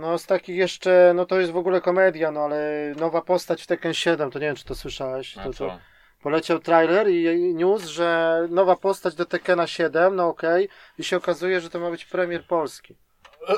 No 0.00 0.18
z 0.18 0.26
takich 0.26 0.56
jeszcze, 0.56 1.12
no 1.14 1.26
to 1.26 1.40
jest 1.40 1.52
w 1.52 1.56
ogóle 1.56 1.80
komedia, 1.80 2.30
no 2.30 2.40
ale 2.40 2.92
nowa 2.96 3.22
postać 3.22 3.62
w 3.62 3.66
Tekken 3.66 3.94
7, 3.94 4.30
to 4.30 4.38
nie 4.38 4.46
wiem 4.46 4.56
czy 4.56 4.64
to 4.64 4.74
słyszałeś, 4.74 5.36
No 5.36 5.42
to, 5.42 5.52
co? 5.52 5.78
Poleciał 6.24 6.58
trailer 6.58 7.08
i 7.10 7.54
news, 7.54 7.84
że 7.84 8.40
nowa 8.50 8.76
postać 8.76 9.14
do 9.14 9.26
Tekkena 9.26 9.66
7, 9.66 10.16
no 10.16 10.28
okej, 10.28 10.68
i 10.98 11.04
się 11.04 11.16
okazuje, 11.16 11.60
że 11.60 11.70
to 11.70 11.80
ma 11.80 11.90
być 11.90 12.04
premier 12.04 12.46
polski. 12.46 12.96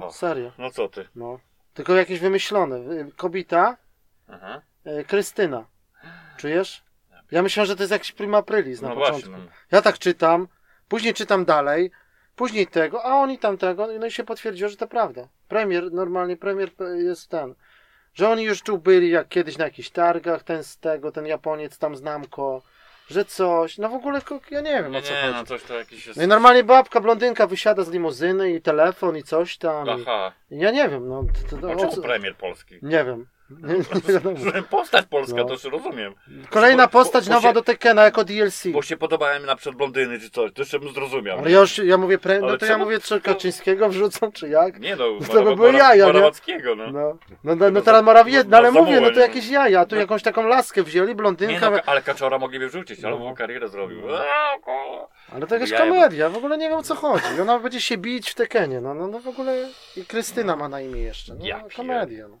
No, 0.00 0.12
serio, 0.12 0.52
No 0.58 0.70
co 0.70 0.88
ty? 0.88 1.08
no. 1.16 1.38
Tylko 1.74 1.94
jakieś 1.94 2.20
wymyślone. 2.20 2.76
Kobieta, 3.16 3.76
Aha. 4.28 4.60
y, 4.86 5.04
Krystyna. 5.04 5.64
Czujesz? 6.36 6.84
Ja 7.30 7.42
myślałem, 7.42 7.66
że 7.66 7.76
to 7.76 7.82
jest 7.82 7.92
jakiś 7.92 8.12
prima 8.12 8.38
aprilis 8.38 8.80
na 8.82 8.88
No 8.88 8.94
początku. 8.94 9.30
właśnie. 9.30 9.44
No. 9.46 9.50
Ja 9.72 9.82
tak 9.82 9.98
czytam, 9.98 10.48
później 10.88 11.14
czytam 11.14 11.44
dalej, 11.44 11.90
później 12.36 12.66
tego, 12.66 13.04
a 13.04 13.14
oni 13.14 13.38
tamtego, 13.38 13.86
no 14.00 14.06
i 14.06 14.10
się 14.10 14.24
potwierdziło, 14.24 14.70
że 14.70 14.76
to 14.76 14.86
prawda. 14.86 15.28
Premier, 15.48 15.92
normalnie 15.92 16.36
premier 16.36 16.70
jest 16.96 17.28
ten, 17.30 17.54
że 18.14 18.28
oni 18.28 18.42
już 18.42 18.62
tu 18.62 18.78
byli 18.78 19.10
jak 19.10 19.28
kiedyś 19.28 19.58
na 19.58 19.64
jakichś 19.64 19.90
targach, 19.90 20.42
ten 20.42 20.64
z 20.64 20.78
tego, 20.78 21.12
ten 21.12 21.26
Japoniec 21.26 21.78
tam 21.78 21.96
znamko, 21.96 22.62
że 23.08 23.24
coś, 23.24 23.78
no 23.78 23.88
w 23.88 23.94
ogóle 23.94 24.20
ja 24.50 24.60
nie 24.60 24.82
wiem 24.82 24.96
o 24.96 25.02
co 25.02 25.14
nie, 25.14 25.20
chodzi. 25.20 25.34
no 25.34 25.44
coś 25.44 25.62
to 25.62 25.74
jakiś 25.74 26.06
jest... 26.06 26.18
No 26.18 26.24
i 26.24 26.28
normalnie 26.28 26.64
babka, 26.64 27.00
blondynka 27.00 27.46
wysiada 27.46 27.82
z 27.82 27.90
limuzyny 27.90 28.52
i 28.52 28.60
telefon 28.60 29.16
i 29.16 29.22
coś 29.22 29.58
tam. 29.58 29.86
I, 29.86 29.90
Aha. 29.90 30.32
ja 30.50 30.70
nie 30.70 30.88
wiem, 30.88 31.08
no 31.08 31.24
to, 31.50 31.56
to, 31.56 31.72
o 31.72 31.76
czemu 31.76 32.02
premier 32.02 32.36
polski? 32.36 32.78
nie 32.82 33.04
wiem. 33.04 33.26
Nie, 33.50 33.74
nie 33.74 33.84
wiadomo. 34.14 34.36
Postać 34.70 35.06
polska, 35.06 35.36
No. 35.36 35.44
to 35.44 35.52
już 35.52 35.64
rozumiem. 35.64 36.14
Kolejna 36.50 36.88
postać 36.88 37.24
bo- 37.24 37.28
bo 37.30 37.34
nowa 37.34 37.48
się- 37.48 37.54
do 37.54 37.62
Tekena 37.62 38.04
jako 38.04 38.24
DLC. 38.24 38.66
Bo 38.72 38.82
się 38.82 38.96
podobały 38.96 39.40
mi 39.40 39.46
na 39.46 39.56
przykład 39.56 39.76
blondyny 39.76 40.20
czy 40.20 40.30
coś, 40.30 40.52
to 40.52 40.62
jeszcze 40.62 40.78
bym 40.78 40.94
zrozumiał. 40.94 41.38
Ale 41.38 41.50
ja 41.50 41.60
już, 41.60 41.78
ja 41.78 41.98
mówię, 41.98 42.18
pre... 42.18 42.40
no 42.40 42.46
Ale 42.48 42.58
to 42.58 42.66
ja 42.66 42.78
mówię, 42.78 43.00
czy 43.00 43.20
Kaczyńskiego 43.20 43.88
wrzucą, 43.88 44.32
czy 44.32 44.48
jak? 44.48 44.80
Nie 44.80 44.96
no, 44.96 45.04
To 45.32 45.42
by 45.42 45.56
były 45.56 45.72
jaja, 45.72 46.06
nie? 46.06 46.12
Morawackiego, 46.12 46.76
no. 46.76 46.90
No, 46.92 47.18
no, 47.44 47.54
no, 47.54 47.70
no 47.70 47.80
teraz 47.80 48.02
Morawiecki, 48.04 48.48
no 48.50 48.56
ale 48.56 48.72
no, 48.72 48.82
mówię, 48.82 49.00
no 49.00 49.10
to 49.10 49.20
jakieś 49.20 49.48
jaja, 49.48 49.80
a 49.80 49.86
tu 49.86 49.94
no. 49.94 50.00
jakąś 50.00 50.22
taką 50.22 50.46
laskę 50.48 50.82
wzięli, 50.82 51.14
blondynkę, 51.14 51.70
no, 51.70 51.78
ale 51.86 52.02
Kaczora 52.02 52.38
mogliby 52.38 52.68
wrzucić, 52.68 53.04
ale 53.04 53.18
No. 53.18 53.24
no. 53.24 53.34
karierę 53.34 53.68
zrobił. 53.68 54.00
No. 54.06 54.18
Ale 55.32 55.46
to 55.46 55.54
jakaś 55.54 55.70
jaja, 55.70 55.84
komedia, 55.86 56.28
w 56.28 56.36
ogóle 56.36 56.58
nie 56.58 56.68
wiem 56.68 56.78
o 56.78 56.82
co 56.82 56.94
chodzi. 56.94 57.40
Ona 57.42 57.58
będzie 57.58 57.80
się 57.80 57.98
bić 57.98 58.30
w 58.30 58.34
Tekenie, 58.34 58.80
no, 58.80 58.94
no, 58.94 59.06
no 59.08 59.20
w 59.20 59.28
ogóle 59.28 59.68
i 59.96 60.04
Krystyna 60.04 60.56
ma 60.56 60.68
na 60.68 60.80
imię 60.80 61.00
jeszcze, 61.00 61.34
no, 61.34 61.44
no 61.62 61.68
komedia. 61.76 62.28
No. 62.28 62.38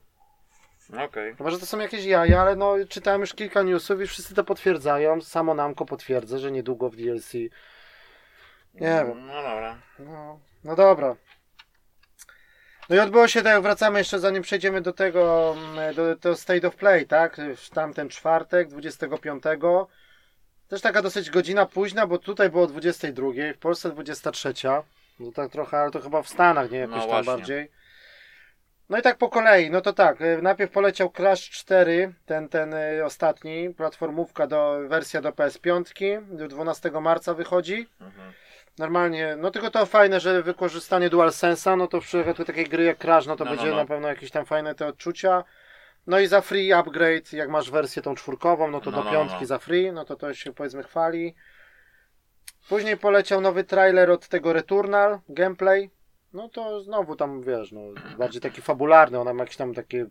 Okej. 0.90 1.34
Chyba, 1.36 1.50
że 1.50 1.58
to 1.58 1.66
są 1.66 1.78
jakieś 1.78 2.04
jaja, 2.04 2.40
ale 2.40 2.56
no 2.56 2.74
czytałem 2.88 3.20
już 3.20 3.34
kilka 3.34 3.62
newsów 3.62 4.00
i 4.00 4.06
wszyscy 4.06 4.34
to 4.34 4.44
potwierdzają, 4.44 5.20
samo 5.20 5.54
Namco 5.54 5.84
potwierdza, 5.84 6.38
że 6.38 6.52
niedługo 6.52 6.90
w 6.90 6.96
DLC. 6.96 7.32
Nie 8.74 9.04
wiem. 9.06 9.26
No 9.26 9.42
dobra. 9.42 9.78
No, 9.98 10.40
no 10.64 10.76
dobra. 10.76 11.16
No 12.88 12.96
i 12.96 12.98
odbyło 12.98 13.28
się 13.28 13.42
tak, 13.42 13.62
wracamy 13.62 13.98
jeszcze 13.98 14.18
zanim 14.18 14.42
przejdziemy 14.42 14.80
do 14.80 14.92
tego, 14.92 15.54
mm, 15.58 15.94
do, 15.94 16.16
do 16.16 16.36
State 16.36 16.68
of 16.68 16.76
Play, 16.76 17.06
tak? 17.06 17.40
W 17.56 17.70
tamten 17.70 18.08
czwartek, 18.08 18.68
25. 18.68 19.42
Też 20.68 20.80
taka 20.80 21.02
dosyć 21.02 21.30
godzina 21.30 21.66
późna, 21.66 22.06
bo 22.06 22.18
tutaj 22.18 22.50
było 22.50 22.66
22, 22.66 23.28
w 23.54 23.58
Polsce 23.58 23.90
23. 23.90 24.52
No 25.20 25.32
tak 25.32 25.52
trochę, 25.52 25.78
ale 25.78 25.90
to 25.90 26.00
chyba 26.00 26.22
w 26.22 26.28
Stanach, 26.28 26.70
nie? 26.70 26.78
Jakoś 26.78 26.96
No 26.96 27.06
tam 27.06 27.24
bardziej. 27.24 27.70
No 28.88 28.98
i 28.98 29.02
tak 29.02 29.18
po 29.18 29.28
kolei, 29.28 29.70
no 29.70 29.80
to 29.80 29.92
tak, 29.92 30.20
y, 30.20 30.42
najpierw 30.42 30.70
poleciał 30.72 31.10
Crash 31.10 31.50
4, 31.50 32.14
ten, 32.26 32.48
ten 32.48 32.74
y, 32.74 33.04
ostatni, 33.04 33.74
platformówka 33.74 34.46
do, 34.46 34.78
wersja 34.88 35.20
do 35.20 35.30
PS5, 35.32 36.22
do 36.36 36.48
12 36.48 36.90
marca 37.00 37.34
wychodzi. 37.34 37.86
Mhm. 38.00 38.32
Normalnie, 38.78 39.36
no 39.36 39.50
tylko 39.50 39.70
to 39.70 39.86
fajne, 39.86 40.20
że 40.20 40.42
wykorzystanie 40.42 41.10
DualSense'a, 41.10 41.76
no 41.76 41.86
to 41.86 42.00
w 42.00 42.04
przypadku 42.04 42.44
takiej 42.44 42.64
gry 42.64 42.84
jak 42.84 42.98
Crash, 42.98 43.26
no 43.26 43.36
to 43.36 43.44
No, 43.44 43.50
no, 43.50 43.56
będzie 43.56 43.70
no. 43.70 43.76
na 43.76 43.86
pewno 43.86 44.08
jakieś 44.08 44.30
tam 44.30 44.46
fajne 44.46 44.74
te 44.74 44.86
odczucia. 44.86 45.44
No 46.06 46.18
i 46.20 46.26
za 46.26 46.40
free 46.40 46.72
upgrade, 46.72 47.32
jak 47.32 47.48
masz 47.48 47.70
wersję 47.70 48.02
tą 48.02 48.14
czwórkową, 48.14 48.70
no 48.70 48.80
to 48.80 48.90
No, 48.90 48.96
do 48.96 49.04
no, 49.04 49.10
piątki 49.10 49.40
no. 49.40 49.46
za 49.46 49.58
free, 49.58 49.92
no 49.92 50.04
to 50.04 50.16
to 50.16 50.34
się 50.34 50.52
powiedzmy 50.52 50.82
chwali. 50.82 51.34
Później 52.68 52.96
poleciał 52.96 53.40
nowy 53.40 53.64
trailer 53.64 54.10
od 54.10 54.28
tego 54.28 54.52
Returnal, 54.52 55.18
gameplay. 55.28 55.90
No 56.34 56.48
to 56.48 56.80
znowu 56.82 57.16
tam, 57.16 57.42
wiesz, 57.42 57.72
no 57.72 57.80
bardziej 58.18 58.40
taki 58.40 58.62
fabularny, 58.62 59.18
ona 59.20 59.34
ma 59.34 59.42
jakieś 59.42 59.56
tam 59.56 59.74
takie 59.74 60.06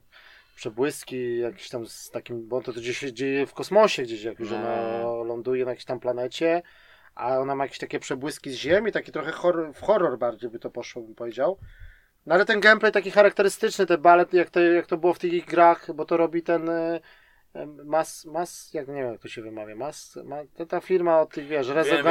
przebłyski, 0.55 1.39
jakieś 1.39 1.69
tam 1.69 1.85
z 1.87 2.09
takim, 2.09 2.47
bo 2.47 2.61
to, 2.61 2.73
to 2.73 2.79
gdzieś 2.79 2.97
się 2.97 3.13
dzieje 3.13 3.45
w 3.45 3.53
kosmosie 3.53 4.03
gdzieś, 4.03 4.23
jak 4.23 4.39
już 4.39 4.49
No. 4.51 4.57
ona 4.57 5.03
ląduje 5.23 5.65
na 5.65 5.71
jakiejś 5.71 5.85
tam 5.85 5.99
planecie, 5.99 6.61
a 7.15 7.39
ona 7.39 7.55
ma 7.55 7.63
jakieś 7.63 7.79
takie 7.79 7.99
przebłyski 7.99 8.49
z 8.49 8.53
ziemi, 8.53 8.91
taki 8.91 9.11
trochę 9.11 9.31
horror, 9.31 9.73
w 9.73 9.81
horror 9.81 10.17
bardziej 10.17 10.49
by 10.49 10.59
to 10.59 10.69
poszło, 10.69 11.01
bym 11.01 11.15
powiedział. 11.15 11.57
No 12.25 12.35
ale 12.35 12.45
ten 12.45 12.59
gameplay 12.59 12.91
taki 12.91 13.11
charakterystyczny, 13.11 13.85
te 13.85 13.97
balet, 13.97 14.33
jak 14.33 14.49
to, 14.49 14.59
jak 14.59 14.87
to 14.87 14.97
było 14.97 15.13
w 15.13 15.19
tych 15.19 15.45
grach, 15.45 15.93
bo 15.95 16.05
to 16.05 16.17
robi 16.17 16.43
ten 16.43 16.69
e, 16.69 16.99
Mas, 17.85 18.25
Mas, 18.25 18.73
jak 18.73 18.87
nie 18.87 18.93
wiem 18.93 19.11
jak 19.11 19.21
to 19.21 19.27
się 19.27 19.41
wymawia, 19.41 19.75
Mas, 19.75 20.19
ma, 20.23 20.37
ta 20.67 20.79
firma 20.81 21.21
od 21.21 21.29
tych, 21.29 21.47
wiesz, 21.47 21.67
Resogun. 21.67 22.03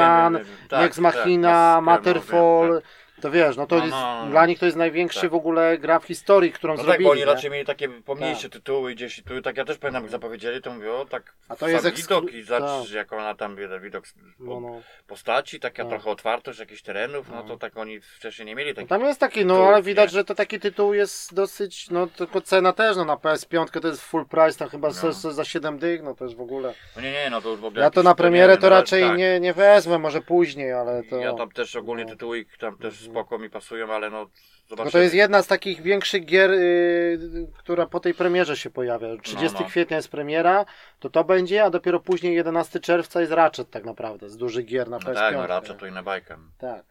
Tak, 0.69 0.81
Nex 0.81 0.99
Machina, 0.99 1.49
tak, 1.49 1.75
tak, 1.75 1.83
Matterfall, 1.83 2.81
tak. 2.81 2.83
To 3.21 3.31
wiesz, 3.31 3.57
no 3.57 3.67
to 3.67 3.75
No, 3.77 3.81
jest, 3.83 3.95
no, 3.95 4.21
no. 4.25 4.31
dla 4.31 4.45
nich 4.45 4.59
to 4.59 4.65
jest 4.65 4.77
największy 4.77 5.21
Tak. 5.21 5.31
w 5.31 5.33
ogóle 5.33 5.77
gra 5.77 5.99
w 5.99 6.05
historii, 6.05 6.51
którą 6.51 6.73
No 6.73 6.77
tak, 6.77 6.85
zrobili. 6.85 7.03
bo 7.05 7.11
oni 7.11 7.19
nie? 7.19 7.25
raczej 7.25 7.51
mieli 7.51 7.65
takie 7.65 7.89
pomniejsze 7.89 8.49
tytuły 8.49 8.93
gdzieś 8.95 9.19
i 9.19 9.23
tu, 9.23 9.41
tak 9.41 9.57
ja 9.57 9.65
też 9.65 9.77
pamiętam 9.77 10.03
jak 10.03 10.11
zapowiedzieli, 10.11 10.61
to 10.61 10.73
mówię, 10.73 10.93
o 10.93 11.05
tak, 11.05 11.33
A 11.49 11.55
to 11.55 11.67
jest 11.67 11.95
widok 11.95 12.33
i 12.33 12.43
zacz, 12.43 12.61
tak. 12.63 12.91
jak 12.91 13.13
ona 13.13 13.35
tam 13.35 13.55
widok 13.81 14.07
z- 14.07 14.13
no, 14.39 14.59
no. 14.59 14.81
postaci, 15.07 15.59
taka 15.59 15.83
Tak. 15.83 15.89
trochę 15.91 16.09
otwartość 16.09 16.59
jakichś 16.59 16.81
terenów, 16.81 17.29
no 17.29 17.35
No. 17.35 17.43
to 17.43 17.57
tak 17.57 17.77
oni 17.77 17.99
wcześniej 18.01 18.45
nie 18.45 18.55
mieli 18.55 18.69
No 18.69 18.75
takich. 18.75 18.89
tam 18.89 19.01
jest 19.01 19.19
taki, 19.19 19.45
no 19.45 19.67
ale 19.67 19.81
widać, 19.81 20.11
nie? 20.11 20.13
że 20.13 20.23
to 20.25 20.35
taki 20.35 20.59
tytuł 20.59 20.93
jest 20.93 21.33
dosyć, 21.33 21.89
no 21.89 22.07
tylko 22.07 22.41
cena 22.41 22.73
też, 22.73 22.97
no 22.97 23.05
na 23.05 23.15
PS5 23.17 23.79
to 23.81 23.87
jest 23.87 24.01
full 24.01 24.25
price, 24.25 24.59
tam 24.59 24.69
chyba 24.69 24.87
No. 24.87 25.13
se 25.13 25.33
za 25.33 25.45
7 25.45 25.77
dych, 25.79 26.03
no 26.03 26.15
to 26.15 26.23
jest 26.25 26.37
w 26.37 26.41
ogóle. 26.41 26.73
No 26.95 27.01
nie, 27.01 27.11
nie, 27.11 27.29
no 27.29 27.41
to 27.41 27.49
już 27.49 27.59
w 27.59 27.65
ogóle 27.65 27.81
Ja 27.83 27.89
to 27.91 28.03
na 28.03 28.15
premierę 28.15 28.57
to 28.57 28.61
no, 28.63 28.69
raczej 28.69 29.03
tak. 29.03 29.17
nie, 29.17 29.39
nie 29.39 29.53
wezmę, 29.53 29.97
może 29.99 30.21
później, 30.21 30.71
ale 30.73 31.03
to... 31.03 31.17
Ja 31.17 31.33
tam 31.33 31.51
też 31.51 31.75
ogólnie 31.75 32.03
no. 32.03 32.09
tytuły 32.09 32.45
tam 32.59 32.77
też. 32.77 33.02
Spoko 33.03 33.39
mi 33.39 33.49
pasują, 33.49 33.93
ale 33.93 34.09
no 34.09 34.25
zobaczymy. 34.69 34.85
No 34.85 34.91
to 34.91 34.99
jest 34.99 35.15
jedna 35.15 35.43
z 35.43 35.47
takich 35.47 35.81
większych 35.81 36.25
gier, 36.25 36.51
yy, 36.51 37.47
która 37.57 37.85
po 37.85 37.99
tej 37.99 38.13
premierze 38.13 38.57
się 38.57 38.69
pojawia. 38.69 39.07
30 39.23 39.53
No, 39.53 39.59
no. 39.61 39.69
kwietnia 39.69 39.97
jest 39.97 40.09
premiera, 40.09 40.65
to 40.99 41.09
to 41.09 41.23
będzie, 41.23 41.63
a 41.63 41.69
dopiero 41.69 41.99
później 41.99 42.35
11 42.35 42.79
czerwca 42.79 43.21
jest 43.21 43.31
Ratchet 43.33 43.69
tak 43.69 43.83
naprawdę, 43.85 44.29
z 44.29 44.37
dużych 44.37 44.65
gier 44.65 44.89
na 44.89 44.97
No 44.97 45.05
PS5. 45.05 45.13
tak, 45.13 45.35
no 45.35 45.47
raczej 45.47 45.75
to 45.77 45.85
inna 45.87 46.03
bajka. 46.03 46.37
Tak. 46.57 46.85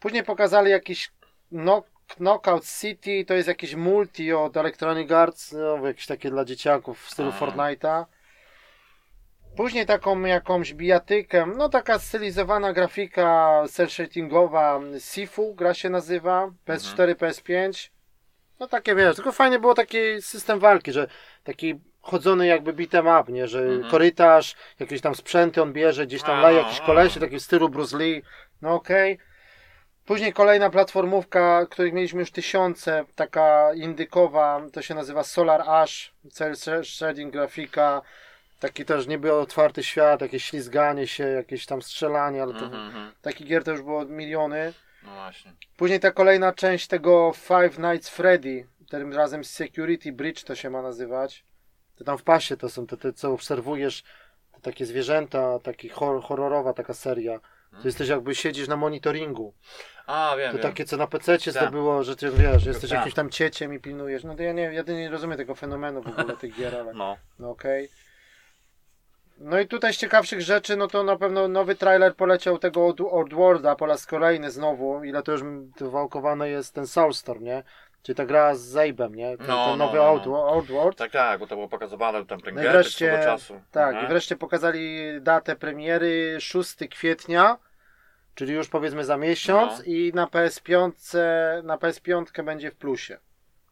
Później 0.00 0.24
pokazali 0.24 0.70
jakiś 0.70 1.10
knock, 1.50 1.88
Knockout 2.16 2.64
City, 2.80 3.24
to 3.24 3.34
jest 3.34 3.48
jakiś 3.48 3.74
multi 3.74 4.32
od 4.32 4.56
Electronic 4.56 5.10
Arts, 5.12 5.52
no, 5.52 5.86
jakieś 5.86 6.06
takie 6.06 6.30
dla 6.30 6.44
dzieciaków 6.44 7.02
w 7.04 7.10
stylu. 7.10 7.30
Fortnite'a. 7.30 8.04
Później 9.56 9.86
taką 9.86 10.20
jakąś 10.20 10.74
bijatykę, 10.74 11.46
no 11.56 11.68
taka 11.68 11.98
stylizowana 11.98 12.72
grafika 12.72 13.62
cel 13.70 13.88
shadingowa, 13.88 14.80
Sifu 14.98 15.54
gra 15.54 15.74
się 15.74 15.90
nazywa, 15.90 16.50
PS4, 16.66 17.14
PS5. 17.14 17.90
No 18.60 18.68
takie 18.68 18.94
wiesz, 18.94 19.16
tylko 19.16 19.32
fajnie 19.32 19.58
było 19.58 19.74
taki 19.74 19.98
system 20.20 20.58
walki, 20.58 20.92
że 20.92 21.06
taki 21.44 21.80
chodzony 22.00 22.46
jakby 22.46 22.72
beat'em 22.72 23.20
up, 23.20 23.32
nie? 23.32 23.46
Że 23.48 23.60
Mhm. 23.60 23.90
korytarz, 23.90 24.54
jakieś 24.80 25.00
tam 25.00 25.14
sprzęty 25.14 25.62
on 25.62 25.72
bierze, 25.72 26.06
gdzieś 26.06 26.22
tam 26.22 26.40
leje 26.42 26.58
jakiś 26.58 26.80
a. 26.80 26.86
kolesie, 26.86 27.20
taki 27.20 27.36
w 27.36 27.42
stylu 27.42 27.68
Bruce 27.68 27.96
Lee, 27.98 28.22
no 28.62 28.74
okej. 28.74 29.18
Później 30.06 30.32
kolejna 30.32 30.70
platformówka, 30.70 31.66
których 31.70 31.92
mieliśmy 31.92 32.20
już 32.20 32.30
tysiące, 32.30 33.04
taka 33.14 33.74
indykowa, 33.74 34.60
to 34.72 34.82
się 34.82 34.94
nazywa 34.94 35.24
Solar 35.24 35.62
Ash, 35.66 36.14
cel 36.56 36.84
shading 36.84 37.32
grafika, 37.32 38.02
taki 38.62 38.84
też 38.84 39.06
niby 39.06 39.32
otwarty 39.34 39.82
świat, 39.84 40.20
jakieś 40.20 40.44
ślizganie 40.44 41.06
się, 41.06 41.24
jakieś 41.28 41.66
tam 41.66 41.82
strzelanie, 41.82 42.42
ale 42.42 42.52
to 42.54 42.64
Mhm, 42.64 42.86
mhm. 42.86 43.12
takich 43.22 43.46
gier 43.46 43.64
to 43.64 43.70
już 43.70 43.82
było 43.82 44.04
miliony. 44.04 44.72
No 45.02 45.14
właśnie. 45.14 45.52
Później 45.76 46.00
ta 46.00 46.10
kolejna 46.10 46.52
część 46.52 46.86
tego 46.86 47.32
Five 47.36 47.78
Nights 47.78 48.08
Freddy, 48.08 48.66
tym 48.90 49.12
razem 49.12 49.44
Security 49.44 50.12
Bridge 50.12 50.44
to 50.44 50.54
się 50.54 50.70
ma 50.70 50.82
nazywać. 50.82 51.44
To 51.96 52.04
tam 52.04 52.18
w 52.18 52.22
pasie 52.22 52.56
to 52.56 52.68
są 52.68 52.86
te, 52.86 52.96
te 52.96 53.12
co 53.12 53.32
obserwujesz, 53.32 54.02
te 54.52 54.60
takie 54.60 54.86
zwierzęta, 54.86 55.58
taki 55.58 55.88
hor 55.88 56.22
horrorowa 56.22 56.72
taka 56.72 56.94
seria. 56.94 57.40
To 57.82 57.88
jesteś 57.88 58.08
jakby 58.08 58.34
siedzisz 58.34 58.68
na 58.68 58.76
monitoringu. 58.76 59.54
A, 60.06 60.34
wiem, 60.38 60.50
To 60.52 60.58
wiem. 60.58 60.62
takie 60.62 60.84
co 60.84 60.96
na 60.96 61.06
PC 61.06 61.38
Tak. 61.38 61.50
zdobyło, 61.52 62.02
że 62.02 62.16
ty 62.16 62.30
wiesz, 62.30 62.66
jesteś 62.66 62.90
Tak. 62.90 62.98
jakimś 62.98 63.14
tam 63.14 63.30
cieciem 63.30 63.74
i 63.74 63.80
pilnujesz. 63.80 64.24
No 64.24 64.34
to 64.34 64.42
ja 64.42 64.52
nie, 64.52 64.62
ja 64.62 64.82
nie 64.82 65.10
rozumiem 65.10 65.36
tego 65.38 65.54
fenomenu 65.54 66.02
w 66.02 66.06
ogóle 66.06 66.36
tych 66.36 66.54
gier, 66.56 66.76
ale 66.76 66.94
No. 66.94 67.16
no 67.38 67.50
okej. 67.50 67.88
No 69.44 69.60
i 69.60 69.68
tutaj 69.68 69.94
z 69.94 69.96
ciekawszych 69.96 70.40
rzeczy, 70.40 70.76
no 70.76 70.86
to 70.88 71.02
na 71.04 71.16
pewno 71.16 71.48
nowy 71.48 71.74
trailer 71.74 72.16
poleciał 72.16 72.58
tego 72.58 72.86
od 72.86 73.00
Oddworlda 73.00 73.76
po 73.76 73.86
raz 73.86 74.06
kolejny 74.06 74.50
znowu. 74.50 75.04
Ile 75.04 75.22
to 75.22 75.32
już 75.32 75.42
wałkowane 75.80 76.48
jest 76.48 76.74
ten 76.74 76.86
Soulstorm, 76.86 77.44
nie? 77.44 77.62
Czyli 78.02 78.16
ta 78.16 78.26
gra 78.26 78.54
z 78.54 78.60
Zabem, 78.60 79.14
nie? 79.14 79.36
Ten, 79.38 79.46
No, 79.46 79.64
ten 79.68 79.78
no, 79.78 79.84
nowy 79.86 79.98
no, 79.98 80.20
no. 80.26 80.48
Outworld. 80.48 80.98
Tak, 80.98 81.10
tak, 81.12 81.40
bo 81.40 81.46
to 81.46 81.54
było 81.54 81.68
pokazywane 81.68 82.26
tam 82.26 82.38
No 82.38 82.44
premiery 82.44 82.68
wreszcie, 82.68 83.10
tego 83.10 83.22
czasu. 83.24 83.60
tak, 83.70 83.88
Mhm. 83.88 84.04
i 84.06 84.08
wreszcie 84.08 84.36
pokazali 84.36 84.98
datę 85.20 85.56
premiery 85.56 86.36
6 86.40 86.76
kwietnia, 86.90 87.58
czyli 88.34 88.54
już 88.54 88.68
powiedzmy 88.68 89.04
za 89.04 89.16
miesiąc 89.16 89.78
No. 89.78 89.84
i 89.84 90.12
na 90.14 90.26
PS5, 90.26 90.92
na 91.64 91.76
PS5 91.78 92.42
będzie 92.44 92.70
w 92.70 92.74
plusie. 92.76 93.18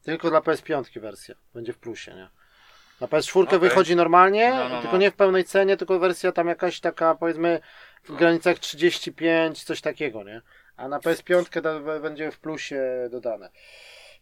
Tylko 0.02 0.30
dla 0.30 0.40
PS5 0.40 1.00
wersja 1.00 1.34
będzie 1.54 1.72
w 1.72 1.78
plusie, 1.78 2.14
nie? 2.14 2.28
Na 3.00 3.06
PS4 3.06 3.42
Okej. 3.42 3.58
wychodzi 3.58 3.96
normalnie, 3.96 4.50
No, 4.50 4.68
no, 4.68 4.80
tylko 4.80 4.96
no. 4.96 4.98
nie 5.02 5.10
w 5.10 5.14
pełnej 5.14 5.44
cenie, 5.44 5.76
tylko 5.76 5.98
wersja 5.98 6.32
tam 6.32 6.48
jakaś 6.48 6.80
taka 6.80 7.14
powiedzmy 7.14 7.60
w 8.04 8.16
granicach 8.16 8.58
35, 8.58 9.64
coś 9.64 9.80
takiego, 9.80 10.24
nie? 10.24 10.42
A 10.76 10.88
na 10.88 10.98
PS5 10.98 11.60
da, 11.60 12.00
będzie 12.00 12.30
w 12.30 12.38
plusie 12.38 12.82
dodane. 13.10 13.50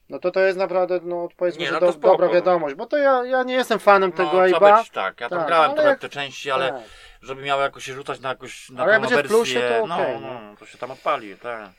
No 0.08 0.18
to 0.18 0.30
to 0.30 0.40
jest 0.40 0.58
naprawdę, 0.58 1.00
no 1.02 1.28
powiedzmy, 1.36 1.60
Nie, 1.60 1.66
że 1.66 1.72
no 1.72 1.80
do, 1.80 1.92
spoko, 1.92 2.08
dobra 2.08 2.26
no. 2.26 2.32
wiadomość, 2.32 2.74
bo 2.74 2.86
to 2.86 2.96
ja, 2.98 3.24
ja 3.24 3.42
nie 3.42 3.54
jestem 3.54 3.78
fanem 3.78 4.10
No, 4.10 4.16
tego 4.16 4.44
trzeba 4.48 4.72
Abe'a. 4.74 4.78
być, 4.82 4.90
tak, 4.90 5.20
ja 5.20 5.28
tam 5.28 5.38
Tak, 5.38 5.48
grałem 5.48 5.66
ale 5.70 5.74
trochę 5.74 5.90
jak- 5.90 6.00
te 6.00 6.08
części, 6.08 6.50
ale 6.50 6.68
Tak. 6.72 6.82
żeby 7.22 7.42
miało 7.42 7.62
jakoś 7.62 7.84
się 7.84 7.92
rzucać 7.94 8.20
na 8.20 8.28
jakąś 8.28 8.70
na 8.70 8.82
Ale 8.82 8.92
jak 8.92 9.00
będzie 9.02 9.22
w 9.22 9.26
plusie, 9.26 9.60
wersję, 9.60 9.78
to 9.80 9.86
no, 9.86 9.98
no. 10.20 10.20
no, 10.20 10.56
to 10.58 10.66
się 10.66 10.78
tam 10.78 10.90
odpali, 10.90 11.36
tak. 11.36 11.70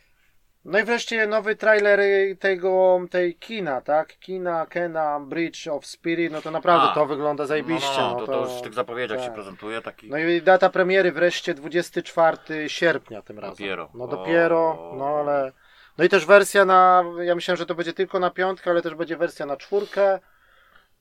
No 0.65 0.79
i 0.79 0.83
wreszcie 0.83 1.27
nowy 1.27 1.55
trailer 1.55 1.99
tego, 2.39 2.99
tej 3.11 3.35
kina, 3.35 3.81
tak? 3.81 4.19
Kina, 4.19 4.65
Kena, 4.65 5.19
Bridge 5.19 5.67
of 5.67 5.85
Spirit, 5.85 6.31
no 6.31 6.41
to 6.41 6.51
naprawdę 6.51 6.87
A. 6.91 6.93
to 6.95 7.05
wygląda 7.05 7.45
zajebiście. 7.45 7.97
No, 8.01 8.09
No, 8.11 8.19
no, 8.19 8.25
to, 8.25 8.31
to 8.33 8.39
już 8.39 8.51
w 8.59 8.61
tych 8.61 8.73
zapowiedziach 8.73 9.19
się 9.19 9.25
tak. 9.25 9.33
prezentuje 9.33 9.81
taki. 9.81 10.09
No 10.09 10.17
i 10.17 10.41
data 10.41 10.69
premiery 10.69 11.11
wreszcie 11.11 11.53
24 11.53 12.69
sierpnia 12.69 13.21
tym 13.21 13.39
razem. 13.39 13.55
Dopiero. 13.57 13.89
No 13.93 14.03
O. 14.03 14.07
dopiero, 14.07 14.93
no 14.97 15.05
ale... 15.07 15.51
No 15.97 16.03
i 16.05 16.09
też 16.09 16.25
wersja 16.25 16.65
na, 16.65 17.03
ja 17.21 17.35
myślałem, 17.35 17.57
że 17.57 17.65
to 17.65 17.75
będzie 17.75 17.93
tylko 17.93 18.19
na 18.19 18.29
piątkę, 18.31 18.69
ale 18.71 18.81
też 18.81 18.95
będzie 18.95 19.17
wersja 19.17 19.45
na 19.45 19.57
czwórkę. 19.57 20.19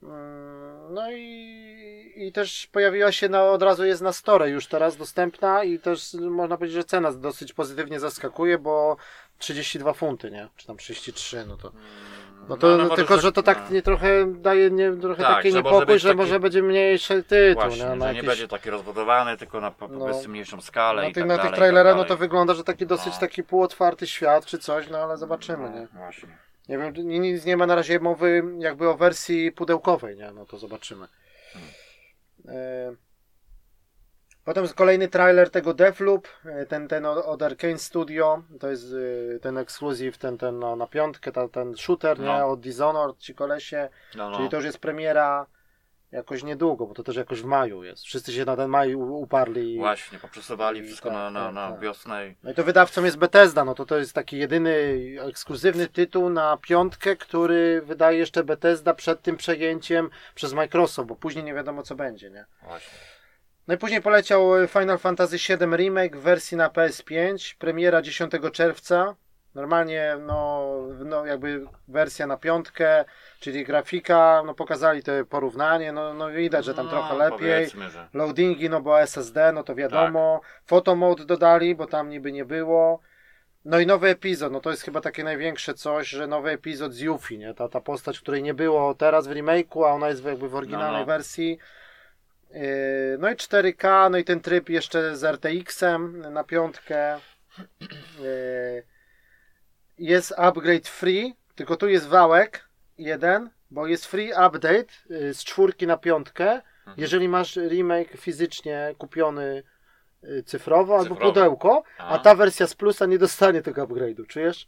Mm, 0.02 0.94
No 0.94 1.12
i, 1.12 2.12
i 2.16 2.32
też 2.32 2.66
pojawiła 2.72 3.12
się 3.12 3.28
na, 3.28 3.44
od 3.44 3.62
razu 3.62 3.84
jest 3.84 4.02
na 4.02 4.12
store 4.12 4.50
już 4.50 4.66
teraz 4.66 4.96
dostępna 4.96 5.64
i 5.64 5.78
też 5.78 6.14
można 6.14 6.56
powiedzieć, 6.56 6.76
że 6.76 6.84
cena 6.84 7.12
dosyć 7.12 7.52
pozytywnie 7.52 8.00
zaskakuje, 8.00 8.58
bo 8.58 8.96
32 9.38 9.92
funty, 9.92 10.30
nie? 10.30 10.48
Czy 10.56 10.66
tam 10.66 10.76
33, 10.76 11.44
no 11.46 11.56
to... 11.56 11.72
No 12.48 12.56
to 12.56 12.66
ale 12.66 12.76
no, 12.76 12.82
może 12.84 12.96
tylko, 12.96 13.20
że 13.20 13.32
to 13.32 13.42
tak 13.42 13.58
no. 13.64 13.74
nie 13.74 13.82
trochę 13.82 14.32
daje 14.32 14.70
nie, 14.70 14.92
trochę 14.92 15.22
Tak, 15.22 15.36
taki 15.36 15.50
że 15.50 15.56
niepokój, 15.56 15.98
że 15.98 16.08
taki- 16.08 16.16
może 16.18 16.40
będzie 16.40 16.62
mniejszy 16.62 17.22
tytuł, 17.22 17.62
Właśnie, 17.62 17.82
nie? 17.82 17.88
że 17.88 17.96
Na 17.96 18.12
nie 18.12 18.22
będzie 18.22 18.48
taki 18.48 18.70
rozbudowany, 18.70 19.36
tylko 19.36 19.60
na 19.60 19.70
po, 19.70 19.88
No. 19.88 20.06
mniejszą 20.28 20.60
skalę 20.60 21.02
na 21.02 21.08
i 21.08 21.12
tych, 21.12 21.22
tak 21.22 21.28
na 21.28 21.36
dalej, 21.36 21.50
tych 21.50 21.56
trailerach 21.58 21.92
tak 21.92 22.02
no 22.02 22.04
to 22.04 22.16
wygląda, 22.16 22.54
że 22.54 22.64
taki 22.64 22.86
dosyć 22.86 23.14
No. 23.14 23.20
taki 23.20 23.42
półotwarty 23.42 24.06
świat 24.06 24.46
czy 24.46 24.58
coś, 24.58 24.88
no 24.90 24.98
ale 24.98 25.16
zobaczymy, 25.16 25.70
nie? 25.70 25.80
No, 25.80 25.88
właśnie. 25.98 26.38
Nie 26.68 26.78
wiem, 26.78 26.92
ni- 26.96 27.20
nic 27.20 27.44
nie 27.44 27.56
ma 27.56 27.66
na 27.66 27.74
razie 27.74 28.00
mowy 28.00 28.42
jakby 28.58 28.88
o 28.88 28.96
wersji 28.96 29.52
pudełkowej, 29.52 30.16
nie? 30.16 30.32
No 30.32 30.46
to 30.46 30.58
zobaczymy. 30.58 31.08
Hmm. 31.52 31.70
E... 32.48 33.07
Potem 34.48 34.64
jest 34.64 34.74
kolejny 34.74 35.08
trailer 35.08 35.50
tego 35.50 35.74
Deathloop, 35.74 36.28
e, 36.44 36.66
ten, 36.66 36.88
ten 36.88 37.06
od 37.06 37.42
Arkane 37.42 37.78
Studio, 37.78 38.42
to 38.60 38.70
jest 38.70 38.84
e, 39.36 39.38
ten 39.38 39.58
ekskluzyw, 39.58 40.18
ten, 40.18 40.38
ten 40.38 40.58
no, 40.58 40.76
na 40.76 40.86
piątkę, 40.86 41.32
ta, 41.32 41.48
ten 41.48 41.76
shooter, 41.76 42.18
nie? 42.18 42.26
No. 42.26 42.46
Od 42.50 42.60
Dishonored, 42.60 43.18
ci 43.18 43.34
kolesie, 43.34 43.88
No, 44.14 44.30
no. 44.30 44.36
czyli 44.36 44.48
to 44.48 44.56
już 44.56 44.64
jest 44.64 44.78
premiera 44.78 45.46
jakoś 46.12 46.42
niedługo, 46.42 46.86
bo 46.86 46.94
to 46.94 47.02
też 47.02 47.16
jakoś 47.16 47.42
w 47.42 47.44
maju 47.44 47.84
jest. 47.84 48.04
Wszyscy 48.04 48.32
się 48.32 48.44
na 48.44 48.56
ten 48.56 48.68
maj 48.70 48.94
uparli. 48.94 49.74
i- 49.74 49.78
Właśnie, 49.78 50.18
poprzesuwali 50.18 50.82
wszystko 50.86 51.08
tak, 51.08 51.14
na, 51.18 51.30
na, 51.30 51.44
tak, 51.46 51.54
na 51.54 51.70
tak. 51.70 51.80
wiosnę 51.80 52.28
i 52.28 52.36
No 52.42 52.50
i 52.50 52.54
to 52.54 52.64
wydawcą 52.64 53.04
jest 53.04 53.18
Bethesda, 53.18 53.64
no 53.64 53.74
to 53.74 53.86
to 53.86 53.98
jest 53.98 54.12
taki 54.12 54.38
jedyny 54.38 54.98
ekskluzywny 55.28 55.86
tytuł 55.88 56.30
na 56.30 56.56
piątkę, 56.62 57.16
który 57.16 57.82
wydaje 57.82 58.18
jeszcze 58.18 58.44
Bethesda 58.44 58.94
przed 58.94 59.22
tym 59.22 59.36
przejęciem 59.36 60.10
przez 60.34 60.52
Microsoft, 60.52 61.08
bo 61.08 61.16
później 61.16 61.44
nie 61.44 61.54
wiadomo 61.54 61.82
co 61.82 61.94
będzie, 61.94 62.30
nie? 62.30 62.44
właśnie. 62.62 63.17
No 63.68 63.74
i 63.74 63.78
później 63.78 64.02
poleciał 64.02 64.50
Final 64.68 64.98
Fantasy 64.98 65.36
VII 65.36 65.76
Remake 65.76 66.16
w 66.16 66.20
wersji 66.20 66.56
na 66.56 66.68
PS5, 66.68 67.56
premiera 67.58 68.02
10 68.02 68.32
czerwca. 68.52 69.14
Normalnie, 69.54 70.16
no, 70.26 70.70
no 71.04 71.26
jakby 71.26 71.66
wersja 71.88 72.26
na 72.26 72.36
piątkę, 72.36 73.04
czyli 73.40 73.64
grafika, 73.64 74.42
no 74.46 74.54
pokazali 74.54 75.02
to 75.02 75.12
porównanie, 75.28 75.92
no, 75.92 76.14
no 76.14 76.30
widać, 76.30 76.64
że 76.64 76.74
tam 76.74 76.84
No, 76.86 76.90
trochę 76.90 77.16
lepiej. 77.16 77.68
Że 77.68 78.08
Loadingi, 78.14 78.70
no 78.70 78.80
bo 78.80 79.00
SSD, 79.00 79.52
no 79.52 79.62
to 79.62 79.74
wiadomo. 79.74 80.40
Photomode 80.66 81.24
dodali, 81.24 81.74
bo 81.74 81.86
tam 81.86 82.08
niby 82.10 82.32
nie 82.32 82.44
było. 82.44 83.00
No 83.64 83.80
i 83.80 83.86
nowy 83.86 84.08
epizod, 84.08 84.52
no 84.52 84.60
to 84.60 84.70
jest 84.70 84.82
chyba 84.82 85.00
takie 85.00 85.24
największe 85.24 85.74
coś, 85.74 86.08
że 86.08 86.26
nowy 86.26 86.50
epizod 86.50 86.92
z 86.92 87.00
Yuffie, 87.00 87.38
nie? 87.38 87.54
Ta, 87.54 87.68
ta 87.68 87.80
postać, 87.80 88.20
której 88.20 88.42
nie 88.42 88.54
było 88.54 88.94
teraz 88.94 89.26
w 89.26 89.30
remake'u, 89.30 89.84
a 89.86 89.92
ona 89.92 90.08
jest 90.08 90.24
jakby 90.24 90.48
w 90.48 90.54
oryginalnej 90.54 90.92
No, 90.92 90.98
no. 90.98 91.06
wersji. 91.06 91.58
Yy, 92.50 92.60
No 93.18 93.30
i 93.30 93.34
4K, 93.36 94.10
no 94.10 94.18
i 94.18 94.24
ten 94.24 94.40
tryb 94.40 94.68
jeszcze 94.68 95.16
z 95.16 95.24
RTX-em 95.24 96.20
na 96.32 96.44
piątkę. 96.44 97.18
Yy, 97.80 98.82
Jest 99.98 100.34
upgrade 100.36 100.88
free, 100.88 101.34
tylko 101.54 101.76
tu 101.76 101.88
jest 101.88 102.06
wałek 102.08 102.68
jeden, 102.98 103.50
bo 103.70 103.86
jest 103.86 104.06
free 104.06 104.30
update 104.32 104.84
yy, 105.10 105.34
z 105.34 105.44
czwórki 105.44 105.86
na 105.86 105.96
piątkę, 105.96 106.60
Mhm. 106.78 107.00
jeżeli 107.02 107.28
masz 107.28 107.56
remake 107.56 108.16
fizycznie 108.16 108.94
kupiony 108.98 109.62
yy, 110.22 110.42
cyfrowo 110.42 110.94
albo 110.98 111.14
Cyfrowo. 111.14 111.32
pudełko, 111.32 111.82
a 111.98 112.08
A. 112.08 112.18
ta 112.18 112.34
wersja 112.34 112.66
z 112.66 112.74
plusa 112.74 113.06
nie 113.06 113.18
dostanie 113.18 113.62
tego 113.62 113.86
upgrade'u, 113.86 114.26
czujesz? 114.26 114.66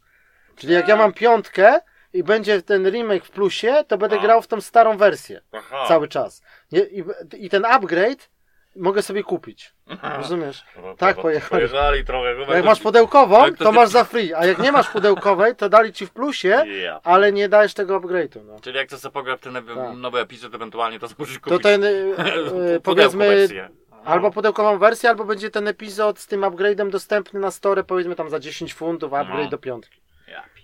Czyli 0.55 0.73
jak 0.73 0.87
ja 0.87 0.95
mam 0.95 1.13
piątkę 1.13 1.79
i 2.13 2.23
będzie 2.23 2.61
ten 2.61 2.89
remake 2.91 3.25
w 3.25 3.31
plusie, 3.31 3.83
to 3.87 3.97
będę 3.97 4.19
A. 4.19 4.21
grał 4.21 4.41
w 4.41 4.47
tą 4.47 4.61
starą 4.61 4.97
wersję 4.97 5.41
Aha. 5.51 5.85
cały 5.87 6.07
czas. 6.07 6.41
Nie, 6.71 6.79
i, 6.79 7.03
I 7.37 7.49
ten 7.49 7.65
upgrade 7.65 8.29
mogę 8.75 9.01
sobie 9.01 9.23
kupić. 9.23 9.73
Aha. 9.89 10.17
Rozumiesz? 10.17 10.63
No, 10.83 10.95
Tak, 10.95 11.15
po- 11.15 11.21
pojechali. 11.21 11.49
Pojechali 11.67 12.05
trochę. 12.05 12.35
chyba 12.39 12.53
Jak 12.53 12.63
to- 12.63 12.69
masz 12.69 12.79
pudełkową, 12.79 13.51
to 13.55 13.63
to 13.63 13.71
masz 13.71 13.89
za 13.89 14.03
free, 14.03 14.33
a 14.33 14.45
jak 14.45 14.59
nie 14.59 14.71
masz 14.71 14.89
pudełkowej, 14.89 15.55
to 15.55 15.69
dali 15.69 15.93
ci 15.93 16.05
w 16.07 16.11
plusie, 16.11 16.63
Ja. 16.83 16.99
ale 17.03 17.31
nie 17.31 17.49
dajesz 17.49 17.73
tego 17.73 17.99
upgrade'u. 17.99 18.45
No. 18.45 18.59
Czyli 18.59 18.77
jak 18.77 18.87
chcesz 18.87 18.99
sobie 18.99 19.13
pograć 19.13 19.41
ten 19.41 19.53
nowy- 19.53 19.75
Tak. 19.75 19.97
nowy 19.97 20.19
epizod, 20.19 20.55
ewentualnie 20.55 20.99
to 20.99 21.07
musisz 21.17 21.35
To 21.39 21.41
kupić 21.43 21.63
ten, 21.63 21.83
y, 21.83 21.87
y, 21.87 22.13
pudełko 22.15 22.81
powiedzmy, 22.83 23.27
wersję. 23.27 23.69
No. 23.91 23.97
albo 24.05 24.31
pudełkową 24.31 24.77
wersję, 24.77 25.09
albo 25.09 25.25
będzie 25.25 25.49
ten 25.49 25.67
epizod 25.67 26.19
z 26.19 26.27
tym 26.27 26.41
upgrade'em 26.41 26.89
dostępny 26.89 27.39
na 27.39 27.51
store, 27.51 27.83
powiedzmy 27.83 28.15
tam 28.15 28.29
za 28.29 28.39
10 28.39 28.73
funtów, 28.73 29.13
upgrade 29.13 29.43
No. 29.43 29.49
do 29.49 29.57
piątki. 29.57 30.00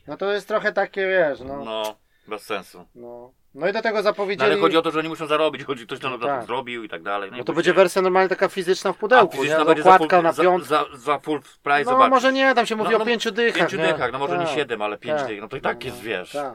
No 0.08 0.18
to 0.18 0.32
jest 0.34 0.47
trochę 0.47 0.74
takie, 0.74 1.08
wiesz, 1.08 1.39
no. 1.39 1.58
No, 1.58 1.64
No, 1.66 1.95
bez 2.28 2.41
sensu. 2.43 2.86
no. 2.95 3.32
i 3.70 3.74
do 3.74 3.82
tego 3.82 3.97
No, 3.97 4.03
zapowiedzieli... 4.03 4.51
ale 4.51 4.62
chodzi 4.62 4.78
o 4.78 4.82
to, 4.82 4.91
że 4.91 5.03
nie 5.03 5.10
muszą 5.10 5.28
zarobić, 5.28 5.64
chodzi 5.64 5.86
ktoś 5.86 5.99
to 5.99 6.10
No 6.10 6.18
no, 6.18 6.28
tak. 6.28 6.45
zrobił 6.45 6.84
i 6.84 6.89
tak 6.89 7.03
dalej. 7.03 7.32
No 7.32 7.38
i 7.38 7.43
to 7.43 7.53
będzie 7.53 7.74
wersja 7.74 8.01
normalnie 8.01 8.30
taka 8.30 8.47
fizyczna 8.49 8.93
w 8.93 8.97
pudełku, 8.97 9.38
fizyczna 9.38 9.60
nie? 9.60 9.66
będzie 9.66 9.84
za 9.84 9.95
Okładka 9.95 10.16
full, 10.18 10.24
na 10.24 10.34
piątkę. 10.34 10.68
za, 10.70 10.86
za 10.93 11.20
full 11.20 11.39
price, 11.64 11.84
No 11.84 11.91
zobacz. 11.91 12.10
może 12.10 12.34
nie, 12.34 12.55
tam 12.55 12.66
się 12.66 12.76
mówi 12.76 12.89
No, 12.89 12.95
o 12.95 12.99
no, 12.99 13.05
pięciu 13.05 13.32
dychach, 13.32 13.58
Pięciu 13.70 13.78
nie? 13.78 13.93
dychach, 13.93 14.12
no 14.12 14.20
może 14.20 14.38
nie 14.38 14.45
Tak, 14.45 14.55
siedem, 14.55 14.82
ale 14.82 14.97
pięć 14.97 15.18
tak. 15.20 15.28
dych, 15.28 15.41
no 15.41 15.47
to 15.47 15.58
i 15.58 15.62
tak 15.62 15.86
jest, 15.86 16.01
wiesz. 16.01 16.32
Tak. 16.32 16.53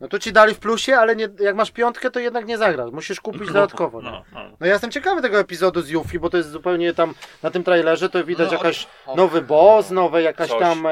No 0.00 0.08
tu 0.08 0.18
ci 0.18 0.32
dali 0.32 0.54
w 0.54 0.58
plusie, 0.58 0.96
ale 0.96 1.16
nie, 1.16 1.28
jak 1.40 1.56
masz 1.56 1.70
piątkę, 1.70 2.10
to 2.10 2.20
jednak 2.20 2.46
nie 2.46 2.58
zagrasz. 2.58 2.90
Musisz 2.92 3.20
kupić 3.20 3.46
dodatkowo. 3.46 4.00
No, 4.02 4.10
No, 4.10 4.22
no. 4.32 4.56
no 4.60 4.66
ja 4.66 4.72
jestem 4.72 4.90
ciekawy 4.90 5.22
tego 5.22 5.38
epizodu 5.40 5.80
z 5.82 5.88
Yuffie, 5.90 6.18
bo 6.20 6.30
to 6.30 6.36
jest 6.36 6.50
zupełnie 6.50 6.94
tam 6.94 7.14
na 7.42 7.50
tym 7.50 7.64
trailerze 7.64 8.08
to 8.10 8.24
widać 8.24 8.46
No, 8.50 8.56
jakaś 8.56 8.86
o- 9.06 9.16
nowy 9.16 9.42
boss, 9.42 9.90
nowe 9.90 10.22
jakaś 10.22 10.48
Coś. 10.48 10.60
tam 10.60 10.86
e, 10.86 10.90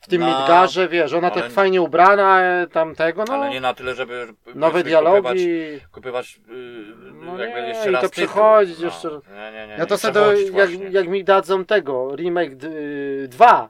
w 0.00 0.08
tym 0.08 0.20
No, 0.20 0.26
Midgarze, 0.26 0.88
wiesz, 0.88 1.12
ona 1.12 1.30
tak 1.30 1.50
fajnie 1.50 1.82
ubrana, 1.82 2.42
e, 2.42 2.66
tam 2.66 2.94
tego, 2.94 3.24
no. 3.28 3.34
Ale 3.34 3.50
nie 3.50 3.60
na 3.60 3.74
tyle, 3.74 3.94
żeby 3.94 4.26
Nowe 4.54 4.82
dialogi. 4.82 5.20
Kupywać, 5.22 5.90
kupywać 5.92 6.40
yy, 6.48 6.94
No 7.14 7.38
jakby 7.38 7.62
nie, 7.62 7.68
jeszcze 7.68 7.88
i 7.90 7.92
raz 7.92 8.02
to 8.02 8.08
tytuł. 8.08 8.24
przechodzić 8.26 8.78
no. 8.78 8.84
jeszcze. 8.84 9.08
Nie, 9.08 9.52
nie, 9.52 9.66
nie, 9.66 9.74
Ja 9.78 9.86
to 9.86 9.98
sobie, 9.98 10.20
jak, 10.20 10.52
właśnie. 10.52 10.88
jak 10.90 11.08
mi 11.08 11.24
dadzą 11.24 11.64
tego, 11.64 12.16
remake 12.16 12.54
2, 13.28 13.68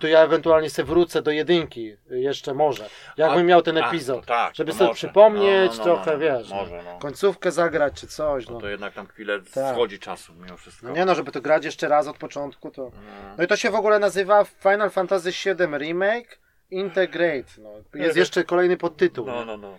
to 0.00 0.06
ja 0.06 0.20
ewentualnie 0.20 0.70
sobie 0.70 0.86
wrócę 0.86 1.22
do 1.22 1.30
jedynki, 1.30 1.96
jeszcze 2.10 2.54
może. 2.54 2.88
Jakbym 3.16 3.40
A- 3.40 3.42
miał 3.42 3.62
ten 3.62 3.78
epizod. 3.78 4.26
tak, 4.26 4.54
żeby 4.54 4.72
sobie 4.72 4.84
może. 4.84 4.94
przypomnieć 4.94 5.78
No, 5.78 5.78
no, 5.78 5.78
no, 5.78 5.84
trochę, 5.84 6.12
no, 6.12 6.18
wiesz. 6.18 6.50
no. 6.50 6.56
Może, 6.56 6.82
no. 6.84 6.98
Końcówkę 6.98 7.50
zagrać 7.52 8.00
czy 8.00 8.06
coś, 8.06 8.46
no. 8.46 8.52
No 8.54 8.60
to 8.60 8.68
jednak 8.68 8.94
tam 8.94 9.06
chwilę 9.06 9.40
Tak. 9.54 9.74
schodzi 9.74 9.98
czasu 9.98 10.32
mimo 10.34 10.56
wszystko. 10.56 10.86
No 10.86 10.94
nie 10.94 11.04
no, 11.04 11.14
żeby 11.14 11.32
to 11.32 11.40
grać 11.40 11.64
jeszcze 11.64 11.88
raz 11.88 12.06
od 12.06 12.18
początku, 12.18 12.70
to... 12.70 12.90
No 13.38 13.44
i 13.44 13.46
to 13.46 13.56
się 13.56 13.70
w 13.70 13.74
ogóle 13.74 13.98
nazywa 13.98 14.44
Final 14.44 14.90
Fantasy 14.90 15.30
VII 15.30 15.78
Remake 15.78 16.38
Integrate. 16.70 17.52
No. 17.58 17.70
Jest 17.94 18.16
jeszcze 18.16 18.44
kolejny 18.44 18.76
podtytuł. 18.76 19.26
No, 19.26 19.44
no, 19.44 19.56
no. 19.56 19.78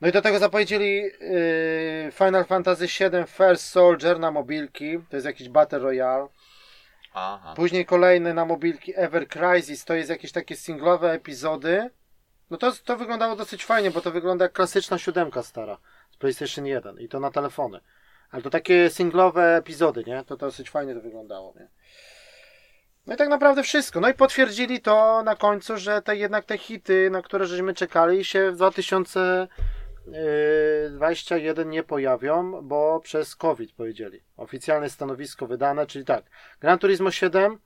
No 0.00 0.08
i 0.08 0.12
do 0.12 0.22
tego 0.22 0.38
zapowiedzieli 0.38 0.94
yy, 0.96 1.10
Final 2.12 2.44
Fantasy 2.44 2.86
VII 2.86 3.24
First 3.26 3.66
Soldier 3.66 4.18
na 4.20 4.30
mobilki. 4.30 4.98
To 5.10 5.16
jest 5.16 5.26
jakiś 5.26 5.48
Battle 5.48 5.78
Royale. 5.78 6.26
Aha. 7.12 7.54
Później 7.56 7.86
kolejny 7.86 8.34
na 8.34 8.44
mobilki 8.44 8.92
Ever 8.96 9.28
Crisis. 9.28 9.84
To 9.84 9.94
jest 9.94 10.10
jakieś 10.10 10.32
takie 10.32 10.56
singlowe 10.56 11.12
epizody. 11.12 11.90
No 12.50 12.56
to, 12.56 12.72
to 12.84 12.96
wyglądało 12.96 13.36
dosyć 13.36 13.64
fajnie, 13.64 13.90
bo 13.90 14.00
to 14.00 14.10
wygląda 14.10 14.44
jak 14.44 14.52
klasyczna 14.52 14.98
siódemka 14.98 15.42
stara 15.42 15.78
z 16.10 16.16
PlayStation 16.16 16.66
1 16.66 16.98
i 16.98 17.08
to 17.08 17.20
na 17.20 17.30
telefony. 17.30 17.80
Ale 18.30 18.42
to 18.42 18.50
takie 18.50 18.90
singlowe 18.90 19.56
epizody, 19.56 20.04
nie? 20.06 20.24
To 20.24 20.36
dosyć 20.36 20.70
fajnie 20.70 20.94
to 20.94 21.00
wyglądało, 21.00 21.54
nie? 21.56 21.68
No 23.06 23.14
i 23.14 23.16
tak 23.16 23.28
naprawdę 23.28 23.62
wszystko. 23.62 24.00
No 24.00 24.08
i 24.08 24.14
potwierdzili 24.14 24.80
to 24.80 25.22
na 25.22 25.36
końcu, 25.36 25.76
że 25.76 26.02
te 26.02 26.16
jednak 26.16 26.44
te 26.44 26.58
hity, 26.58 27.10
na 27.10 27.22
które 27.22 27.46
żeśmy 27.46 27.74
czekali, 27.74 28.24
się 28.24 28.50
w 28.50 28.56
2021 30.10 31.70
nie 31.70 31.82
pojawią, 31.82 32.62
bo 32.62 33.00
przez 33.00 33.36
COVID 33.36 33.72
powiedzieli. 33.72 34.20
Oficjalne 34.36 34.90
stanowisko 34.90 35.46
wydane, 35.46 35.86
czyli 35.86 36.04
tak. 36.04 36.24
Gran 36.60 36.78
Turismo 36.78 37.10
7 37.10 37.58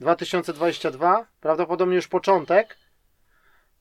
2022, 0.00 1.26
prawdopodobnie 1.40 1.96
już 1.96 2.08
początek. 2.08 2.76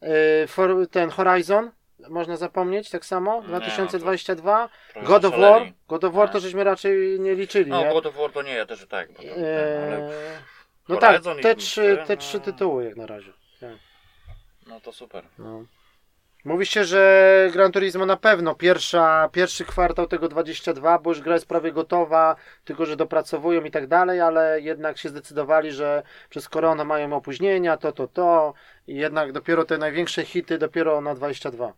Yy, 0.01 0.87
ten 0.91 1.09
Horizon, 1.09 1.71
można 2.09 2.37
zapomnieć 2.37 2.89
tak 2.89 3.05
samo, 3.05 3.41
Nie, 3.41 3.47
2022. 3.47 4.69
Trochę 4.93 5.07
God 5.07 5.25
of 5.25 5.37
War. 5.37 5.73
God 5.87 6.03
of 6.03 6.13
War 6.13 6.27
Tak. 6.27 6.33
to 6.33 6.39
żeśmy 6.39 6.63
raczej 6.63 7.19
nie 7.19 7.35
liczyli, 7.35 7.71
No, 7.71 7.83
nie? 7.83 7.91
God 7.91 8.05
of 8.05 8.15
War 8.17 8.31
to 8.31 8.41
nie, 8.41 8.53
ja 8.53 8.65
też 8.65 8.87
tak. 8.87 9.11
bo 9.13 9.23
Eee, 9.23 9.35
Ale, 9.87 10.11
no 10.89 10.97
tak, 10.97 11.21
te 11.41 11.55
trzy, 11.55 11.97
te 12.07 12.15
no. 12.15 12.21
trzy 12.21 12.39
tytuły 12.39 12.85
jak 12.85 12.95
na 12.95 13.05
razie. 13.05 13.33
Tak, 13.59 13.69
no 14.67 14.79
to 14.81 14.91
super. 14.91 15.23
no. 15.39 15.65
Mówi 16.45 16.65
się, 16.65 16.83
że 16.83 17.49
Gran 17.53 17.71
Turismo 17.71 18.05
na 18.05 18.17
pewno 18.17 18.55
pierwsza, 18.55 19.29
pierwszy 19.31 19.65
kwartał 19.65 20.07
tego 20.07 20.27
22, 20.27 20.99
bo 20.99 21.09
już 21.09 21.21
gra 21.21 21.33
jest 21.33 21.47
prawie 21.47 21.71
gotowa, 21.71 22.35
tylko 22.63 22.85
że 22.85 22.95
dopracowują 22.95 23.63
i 23.63 23.71
tak 23.71 23.87
dalej, 23.87 24.21
ale 24.21 24.61
jednak 24.61 24.97
się 24.97 25.09
zdecydowali, 25.09 25.71
że 25.71 26.03
przez 26.29 26.49
koronę 26.49 26.85
mają 26.85 27.13
opóźnienia, 27.13 27.77
to, 27.77 27.91
to, 27.91 28.07
to 28.07 28.53
i 28.87 28.95
jednak 28.95 29.31
dopiero 29.31 29.65
te 29.65 29.77
największe 29.77 30.25
hity 30.25 30.57
dopiero 30.57 31.01
na 31.01 31.15
22. 31.15 31.73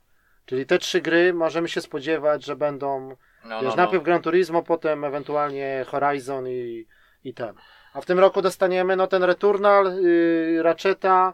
Czyli 0.45 0.65
te 0.65 0.79
trzy 0.79 1.01
gry 1.01 1.33
możemy 1.33 1.67
się 1.67 1.81
spodziewać, 1.81 2.45
że 2.45 2.55
będą 2.55 3.15
No, 3.45 3.61
Wiesz, 3.61 3.69
no, 3.69 3.75
najpierw 3.75 4.01
no. 4.01 4.05
Gran 4.05 4.21
Turismo, 4.21 4.63
potem 4.63 5.03
ewentualnie 5.03 5.85
Horizon 5.87 6.47
i, 6.47 6.87
i 7.23 7.33
ten. 7.33 7.53
A 7.93 8.01
w 8.01 8.05
tym 8.05 8.19
roku 8.19 8.41
dostaniemy 8.41 8.95
no 8.95 9.07
ten 9.07 9.23
Returnal, 9.23 10.01
yy, 10.01 10.63
Ratcheta, 10.63 11.33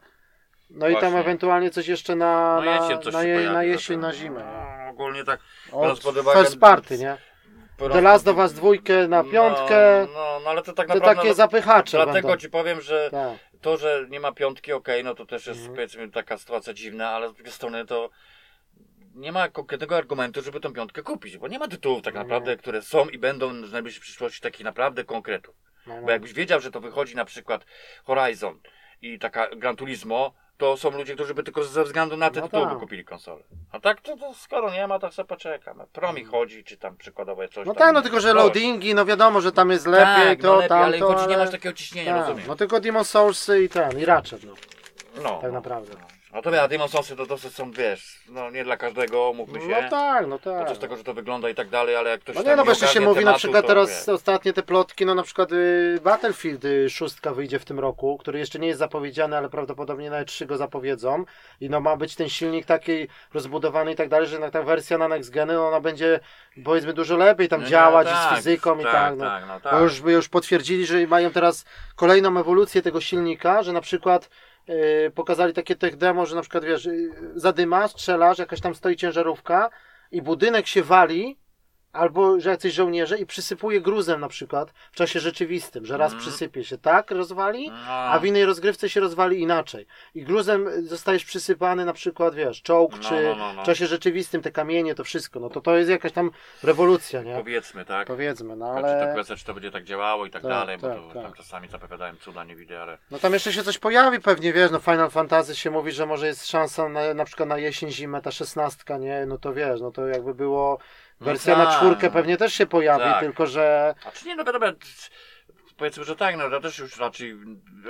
no 0.71 0.87
i 0.89 0.93
tam 0.93 1.01
Właśnie. 1.01 1.19
ewentualnie 1.19 1.69
coś 1.69 1.87
jeszcze 1.87 2.15
na, 2.15 2.55
No 2.55 2.61
na, 2.65 2.75
jesień 2.75 3.01
coś 3.01 3.13
na, 3.13 3.21
się 3.21 3.27
je, 3.27 3.35
pojawi 3.35 3.53
na 3.55 3.63
jesień, 3.63 4.01
dopiero. 4.01 4.07
na 4.07 4.23
zimę. 4.23 4.43
No, 4.83 4.89
ogólnie 4.89 5.23
tak. 5.23 5.39
Od 5.71 5.99
pod 5.99 6.15
uwagę- 6.15 6.33
first 6.39 6.59
party, 6.59 6.97
nie? 6.97 7.17
biorąc 7.79 7.93
The 7.95 8.01
Last 8.01 8.25
pod- 8.25 8.33
of 8.33 8.39
Us 8.39 8.53
dwójkę 8.53 9.07
na 9.07 9.23
piątkę, 9.23 10.07
No, 10.07 10.13
no, 10.13 10.39
no 10.43 10.49
ale 10.49 10.61
to 10.61 10.73
tak 10.73 10.87
to 10.87 10.93
naprawdę. 10.93 11.15
takie 11.15 11.27
no, 11.27 11.33
zapychacze 11.33 11.97
Dlatego 11.97 12.27
będą. 12.27 12.41
ci 12.41 12.49
powiem, 12.49 12.81
że 12.81 13.09
Tak. 13.11 13.39
to, 13.61 13.77
że 13.77 14.05
nie 14.09 14.19
ma 14.19 14.31
piątki, 14.31 14.73
okej, 14.73 15.03
no 15.03 15.15
to 15.15 15.25
też 15.25 15.47
jest 15.47 15.59
Mhm. 15.59 15.75
powiedzmy 15.75 16.11
taka 16.11 16.37
sytuacja 16.37 16.73
dziwna, 16.73 17.09
ale 17.09 17.29
z 17.29 17.33
drugiej 17.33 17.53
strony 17.53 17.85
to 17.85 18.09
nie 19.15 19.31
ma 19.31 19.49
konkretnego 19.49 19.97
argumentu, 19.97 20.41
żeby 20.41 20.59
tą 20.59 20.73
piątkę 20.73 21.01
kupić, 21.03 21.37
bo 21.37 21.47
nie 21.47 21.59
ma 21.59 21.67
tytułów 21.67 22.01
tak 22.01 22.13
Nie. 22.13 22.19
naprawdę, 22.19 22.57
które 22.57 22.81
są 22.81 23.05
i 23.09 23.17
będą 23.17 23.61
w 23.61 23.71
najbliższej 23.71 24.01
przyszłości 24.01 24.41
takich 24.41 24.63
naprawdę 24.65 25.03
konkretów. 25.03 25.55
No, 25.87 25.95
no. 25.95 26.01
Bo 26.01 26.11
jakbyś 26.11 26.33
wiedział, 26.33 26.59
że 26.59 26.71
to 26.71 26.79
wychodzi 26.81 27.15
na 27.15 27.25
przykład 27.25 27.65
Horizon 28.03 28.59
i 29.01 29.19
taka 29.19 29.47
Gran 29.55 29.75
Turismo, 29.75 30.33
to 30.57 30.77
są 30.77 30.91
ludzie, 30.91 31.15
którzy 31.15 31.33
by 31.33 31.43
tylko 31.43 31.63
ze 31.63 31.83
względu 31.83 32.17
na 32.17 32.29
te 32.29 32.41
No 32.41 32.47
tytuły 32.47 32.65
tak. 32.69 32.77
kupili 32.79 33.05
konsolę. 33.05 33.43
A 33.71 33.79
tak 33.79 34.01
to, 34.01 34.17
to 34.17 34.33
skoro 34.33 34.71
nie 34.71 34.87
ma, 34.87 34.99
to 34.99 35.11
sobie 35.11 35.27
poczekam. 35.27 35.81
Pro 35.93 36.13
mi 36.13 36.23
chodzi, 36.25 36.63
czy 36.63 36.77
tam 36.77 36.97
przykładowo 36.97 37.47
coś 37.47 37.65
No 37.67 37.73
tam. 37.73 37.75
tak, 37.75 37.93
no 37.93 38.01
tylko, 38.01 38.19
że 38.19 38.33
loadingi, 38.33 38.95
no 38.95 39.05
wiadomo, 39.05 39.41
że 39.41 39.51
tam 39.51 39.69
jest 39.71 39.85
lepiej, 39.87 40.25
tak, 40.37 40.41
to, 40.41 40.47
no 40.47 40.55
lepiej, 40.55 40.69
tamto, 40.69 40.85
ale 40.85 40.99
choć 40.99 41.17
nie 41.17 41.35
ale- 41.35 41.37
masz 41.37 41.51
takiego 41.51 41.73
ciśnienia, 41.75 42.13
tak, 42.17 42.21
rozumiem. 42.27 42.47
No 42.47 42.55
tylko 42.55 42.79
Demon 42.79 43.05
Soulsy 43.05 43.63
i 43.63 43.69
ten, 43.69 43.99
i 43.99 44.05
Ratchet, 44.05 44.43
no. 44.43 44.53
No, 45.23 45.29
tak 45.29 45.43
no. 45.43 45.51
naprawdę. 45.51 45.93
No 45.99 46.07
to 46.41 46.51
ja, 46.51 46.67
Demon 46.67 46.89
Soulsy 46.89 47.15
to 47.15 47.25
dosyć 47.25 47.55
są, 47.55 47.71
wiesz, 47.71 48.19
no 48.29 48.51
nie 48.51 48.63
dla 48.63 48.77
każdego, 48.77 49.33
mówmy 49.35 49.61
się. 49.61 49.67
No 49.67 49.89
tak, 49.89 50.27
no 50.27 50.39
tak. 50.39 50.59
Podczas 50.59 50.79
tego, 50.79 50.97
że 50.97 51.03
to 51.03 51.13
wygląda 51.13 51.49
i 51.49 51.55
tak 51.55 51.69
dalej, 51.69 51.95
ale 51.95 52.09
jak 52.09 52.21
ktoś 52.21 52.35
No 52.35 52.43
nie, 52.43 52.55
no 52.55 52.65
jeszcze 52.65 52.87
się 52.87 53.01
mówi 53.01 53.25
na 53.25 53.33
przykład 53.33 53.67
teraz 53.67 54.07
wie. 54.07 54.13
ostatnie 54.13 54.53
te 54.53 54.63
plotki, 54.63 55.05
no 55.05 55.15
na 55.15 55.23
przykład 55.23 55.51
y, 55.51 55.99
Battlefield 56.03 56.65
y, 56.65 56.89
6 56.89 57.15
wyjdzie 57.35 57.59
w 57.59 57.65
tym 57.65 57.79
roku, 57.79 58.17
który 58.17 58.39
jeszcze 58.39 58.59
nie 58.59 58.67
jest 58.67 58.79
zapowiedziany, 58.79 59.37
ale 59.37 59.49
prawdopodobnie 59.49 60.09
nawet 60.09 60.27
3 60.27 60.45
go 60.45 60.57
zapowiedzą 60.57 61.25
i 61.61 61.69
no 61.69 61.79
ma 61.79 61.95
być 61.97 62.15
ten 62.15 62.29
silnik 62.29 62.65
taki 62.65 63.07
rozbudowany 63.33 63.91
i 63.91 63.95
tak 63.95 64.09
dalej, 64.09 64.27
że 64.27 64.51
ta 64.51 64.63
wersja 64.63 64.97
na 64.97 65.07
next 65.07 65.29
geny, 65.29 65.53
no 65.53 65.67
ona 65.67 65.79
będzie 65.79 66.19
powiedzmy 66.63 66.93
dużo 66.93 67.17
lepiej 67.17 67.47
tam 67.49 67.59
No, 67.59 67.63
no, 67.65 67.69
działać 67.69 68.07
i 68.07 68.11
tak, 68.11 68.33
z 68.33 68.35
fizyką 68.35 68.79
i 68.79 68.83
tak, 68.83 69.17
no. 69.17 69.25
tak, 69.25 69.43
no, 69.47 69.59
tak. 69.59 69.73
Bo 69.73 69.79
już, 69.79 69.99
już 69.99 70.29
potwierdzili, 70.29 70.85
że 70.85 71.07
mają 71.07 71.31
teraz 71.31 71.65
kolejną 71.95 72.39
ewolucję 72.39 72.81
tego 72.81 73.01
silnika, 73.01 73.63
że 73.63 73.73
na 73.73 73.81
przykład 73.81 74.29
pokazali 75.15 75.53
takie 75.53 75.75
tech 75.75 75.97
demo, 75.97 76.25
że 76.25 76.35
na 76.35 76.41
przykład 76.41 76.65
wiesz, 76.65 76.89
zadyma, 77.35 77.87
strzelasz, 77.87 78.37
jakaś 78.37 78.61
tam 78.61 78.75
stoi 78.75 78.95
ciężarówka 78.95 79.69
i 80.11 80.21
budynek 80.21 80.67
się 80.67 80.83
wali, 80.83 81.37
albo 81.93 82.39
że 82.39 82.49
jacyś 82.49 82.73
żołnierze 82.73 83.17
i 83.17 83.25
przysypuje 83.25 83.81
gruzem 83.81 84.19
na 84.21 84.27
przykład 84.27 84.71
w 84.91 84.95
czasie 84.95 85.19
rzeczywistym, 85.19 85.85
że 85.85 85.97
raz 85.97 86.13
Mhm. 86.13 86.29
przysypie 86.29 86.63
się 86.63 86.77
tak, 86.77 87.11
rozwali, 87.11 87.69
No. 87.69 87.75
a 87.91 88.19
w 88.19 88.25
innej 88.25 88.45
rozgrywce 88.45 88.89
się 88.89 88.99
rozwali 88.99 89.41
inaczej. 89.41 89.85
I 90.15 90.23
gruzem 90.23 90.87
zostajesz 90.87 91.25
przysypany 91.25 91.85
na 91.85 91.93
przykład, 91.93 92.35
wiesz, 92.35 92.61
czołg, 92.61 92.91
No, 92.97 93.09
czy 93.09 93.23
no, 93.23 93.35
no, 93.35 93.53
no. 93.53 93.63
w 93.63 93.65
czasie 93.65 93.87
rzeczywistym 93.87 94.41
te 94.41 94.51
kamienie, 94.51 94.95
to 94.95 95.03
wszystko, 95.03 95.39
no 95.39 95.49
to 95.49 95.61
to 95.61 95.75
jest 95.77 95.89
jakaś 95.89 96.11
tam 96.11 96.31
rewolucja, 96.63 97.23
nie? 97.23 97.35
Powiedzmy, 97.35 97.85
tak. 97.85 98.07
Powiedzmy, 98.07 98.55
no 98.55 98.65
Ale... 98.71 98.99
Czy 98.99 99.07
to 99.07 99.13
kwestia, 99.13 99.35
czy 99.35 99.45
to 99.45 99.53
będzie 99.53 99.71
tak 99.71 99.83
działało 99.83 100.25
i 100.25 100.29
tak, 100.29 100.41
Tak, 100.41 100.51
dalej, 100.51 100.77
bo 100.77 100.87
tak, 100.87 100.97
to 100.97 101.13
tak. 101.13 101.23
tam 101.23 101.33
czasami 101.33 101.67
zapowiadają 101.67 102.15
cuda, 102.15 102.43
nie 102.43 102.55
widzę, 102.55 102.81
ale... 102.81 102.97
No 103.11 103.19
tam 103.19 103.33
jeszcze 103.33 103.53
się 103.53 103.63
coś 103.63 103.77
pojawi 103.77 104.19
pewnie, 104.19 104.53
wiesz, 104.53 104.71
no 104.71 104.79
Final 104.79 105.09
Fantasy 105.09 105.55
się 105.55 105.71
mówi, 105.71 105.91
że 105.91 106.05
może 106.05 106.27
jest 106.27 106.47
szansa 106.47 106.89
na, 106.89 107.13
na 107.13 107.25
przykład 107.25 107.49
na 107.49 107.57
jesień, 107.57 107.91
zimę, 107.91 108.21
ta 108.21 108.31
szesnastka, 108.31 108.97
nie? 108.97 109.25
No 109.25 109.37
to 109.37 109.53
wiesz, 109.53 109.81
no 109.81 109.91
to 109.91 110.07
jakby 110.07 110.33
było 110.33 110.77
No 111.21 111.25
wersja 111.25 111.57
na 111.57 111.65
tak, 111.65 111.77
czwórkę 111.77 112.07
no. 112.07 112.13
pewnie 112.13 112.37
też 112.37 112.53
się 112.53 112.65
pojawi, 112.65 113.03
Tak. 113.03 113.19
tylko 113.19 113.47
że 113.47 113.95
A 114.05 114.11
czy 114.11 114.25
nie, 114.25 114.35
no 114.35 114.43
dobra, 114.43 114.73
powiedzmy, 115.77 116.03
że 116.03 116.15
tak, 116.15 116.37
no 116.37 116.49
ja 116.49 116.59
też 116.59 116.79
już 116.79 116.97
raczej, 116.97 117.37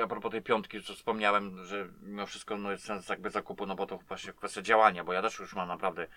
a 0.04 0.08
propos 0.08 0.32
tej 0.32 0.42
piątki, 0.42 0.84
co 0.84 0.94
wspomniałem, 0.94 1.66
że 1.66 1.88
mimo 2.02 2.26
wszystko 2.26 2.58
no, 2.58 2.72
jest 2.72 2.86
sens 2.86 3.10
jakby 3.10 3.30
zakupu, 3.30 3.66
no 3.66 3.76
bo 3.76 3.86
to 3.86 3.98
właśnie 3.98 4.34
kwestia 4.34 4.62
działania, 4.62 5.04
bo 5.04 5.14
ja 5.14 5.22
też 5.22 5.40
już 5.40 5.56
mam 5.56 5.68
naprawdę 5.68 6.08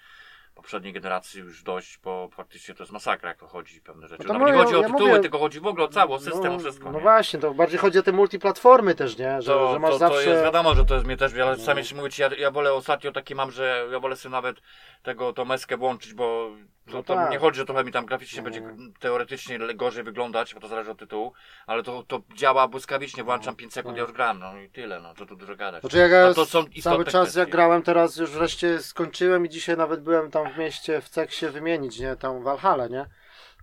poprzedniej 0.54 0.92
generacji 0.92 1.40
już 1.40 1.62
dość, 1.62 1.98
bo 1.98 2.28
faktycznie 2.32 2.74
to 2.74 2.82
jest 2.82 2.92
masakra, 2.92 3.28
jak 3.28 3.38
to 3.38 3.46
chodzi 3.46 3.80
pewne 3.80 4.08
rzeczy. 4.08 4.22
No 4.22 4.34
to 4.34 4.38
Nawet 4.38 4.54
nie 4.54 4.62
chodzi 4.62 4.76
o 4.76 4.80
ja 4.80 4.86
tytuły, 4.86 5.08
mówię- 5.08 5.20
tylko 5.20 5.38
chodzi 5.38 5.60
w 5.60 5.66
ogóle 5.66 5.84
o 5.84 5.88
cały 5.88 6.18
system, 6.20 6.44
no, 6.44 6.54
o 6.54 6.58
wszystko. 6.58 6.90
no 6.90 6.98
nie? 6.98 7.02
właśnie, 7.02 7.40
to 7.40 7.54
bardziej 7.54 7.78
chodzi 7.78 7.98
o 7.98 8.02
te 8.02 8.12
multiplatformy 8.12 8.94
też, 8.94 9.18
nie? 9.18 9.42
Że, 9.42 9.52
to, 9.52 9.72
że 9.72 9.78
masz 9.78 9.90
to, 9.90 9.98
zawsze... 9.98 10.24
to 10.24 10.30
jest 10.30 10.42
wiadomo, 10.42 10.74
że 10.74 10.84
to 10.84 10.94
jest 10.94 11.06
mnie 11.06 11.16
też, 11.16 11.32
ale 11.34 11.56
No. 11.56 11.62
sam 11.64 11.78
jeszcze 11.78 11.94
mówię 11.94 12.10
ci, 12.10 12.22
ja, 12.22 12.30
ja 12.38 12.50
wolę 12.50 12.72
ostatnio 12.72 13.12
takie 13.12 13.34
mam, 13.34 13.50
że 13.50 13.86
ja 13.92 14.00
wolę 14.00 14.16
sobie 14.16 14.32
nawet 14.32 14.56
tego, 15.02 15.32
tą 15.32 15.44
meskę 15.44 15.76
włączyć, 15.76 16.14
bo 16.14 16.50
No 16.86 17.02
to 17.02 17.14
tak. 17.14 17.30
nie 17.30 17.38
chodzi, 17.38 17.56
że 17.58 17.64
trochę 17.64 17.84
mi 17.84 17.92
tam 17.92 18.06
graficznie 18.06 18.38
No. 18.38 18.44
będzie 18.44 18.62
teoretycznie 19.00 19.58
le- 19.58 19.74
gorzej 19.74 20.04
wyglądać, 20.04 20.54
bo 20.54 20.60
to 20.60 20.68
zależy 20.68 20.90
od 20.90 20.98
tytułu, 20.98 21.32
ale 21.66 21.82
to, 21.82 22.02
to 22.02 22.20
działa 22.34 22.68
błyskawicznie, 22.68 23.24
włączam 23.24 23.56
5 23.56 23.72
sekund, 23.72 23.92
No. 23.92 23.96
ja 23.98 24.02
już 24.02 24.12
gram, 24.12 24.38
no 24.38 24.56
i 24.58 24.70
tyle, 24.70 25.00
no 25.00 25.14
to 25.14 25.26
tu 25.26 25.36
dużo 25.36 25.56
gadać. 25.56 25.80
Znaczy 25.80 25.98
jak 25.98 26.12
A 26.12 26.14
ja 26.16 26.34
to 26.34 26.46
są 26.46 26.64
cały 26.82 27.04
czas 27.04 27.22
kwestie. 27.22 27.40
jak 27.40 27.50
grałem 27.50 27.82
teraz 27.82 28.16
już 28.16 28.30
wreszcie 28.30 28.78
skończyłem 28.82 29.46
i 29.46 29.48
dzisiaj 29.48 29.76
nawet 29.76 30.00
byłem 30.02 30.30
tam 30.30 30.52
w 30.52 30.58
mieście 30.58 31.00
w 31.00 31.08
Ceksie 31.08 31.46
wymienić, 31.46 31.98
nie? 31.98 32.16
Tam 32.16 32.40
w 32.40 32.42
Valhalla, 32.42 32.86
nie? 32.86 33.06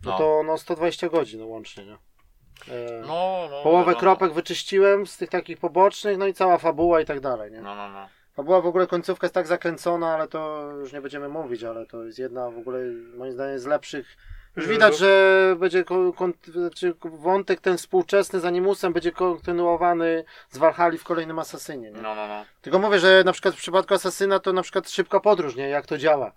No, 0.06 0.12
No. 0.12 0.18
to 0.18 0.44
no 0.46 0.58
120 0.58 1.10
godzin 1.10 1.40
no, 1.40 1.46
łącznie, 1.46 1.86
nie? 1.86 1.94
E, 1.94 3.02
No, 3.02 3.48
no, 3.52 3.64
Połowę 3.64 3.86
wiadomo. 3.86 4.00
kropek 4.00 4.34
wyczyściłem 4.34 5.08
z 5.08 5.18
tych 5.18 5.30
takich 5.30 5.58
pobocznych, 5.58 6.18
no 6.18 6.28
i 6.28 6.34
cała 6.34 6.58
fabuła 6.58 7.02
i 7.02 7.06
tak 7.06 7.20
dalej, 7.20 7.52
nie? 7.52 7.62
No, 7.62 7.76
no, 7.76 7.90
no. 7.90 8.10
Fabuła 8.36 8.62
w 8.62 8.66
ogóle 8.66 8.88
końcówka 8.88 9.26
jest 9.26 9.34
tak 9.36 9.48
zakręcona, 9.48 10.14
ale 10.14 10.28
to 10.28 10.72
już 10.80 10.94
nie 10.94 11.02
będziemy 11.02 11.30
mówić, 11.30 11.64
ale 11.64 11.86
to 11.86 12.04
jest 12.04 12.20
jedna 12.20 12.50
w 12.52 12.58
ogóle 12.58 12.80
moim 13.18 13.34
zdaniem 13.34 13.60
z 13.60 13.66
lepszych. 13.66 14.18
Już 14.56 14.68
widać, 14.68 14.98
że 14.98 15.56
będzie 15.60 15.84
kon, 15.84 16.14
kon, 16.14 16.34
znaczy 16.48 16.94
wątek 17.04 17.62
ten 17.62 17.78
współczesny 17.78 18.40
z 18.40 18.46
Animusem 18.46 18.94
będzie 18.94 19.12
kontynuowany 19.12 20.24
z 20.50 20.58
Valhalla 20.58 20.98
w 20.98 21.04
kolejnym 21.04 21.40
Asasynie. 21.40 21.92
Nie? 21.92 22.02
No, 22.02 22.16
no, 22.16 22.28
no. 22.28 22.46
Tylko 22.62 22.80
mówię, 22.80 23.00
że 23.00 23.24
na 23.26 23.32
przykład 23.34 23.56
w 23.56 23.58
przypadku 23.58 23.94
Asasyna 23.94 24.40
to 24.40 24.54
na 24.54 24.62
przykład 24.62 24.90
szybka 24.90 25.20
podróż, 25.20 25.56
nie? 25.56 25.70
Jak 25.70 25.86
to 25.86 25.98
działa. 25.98 26.32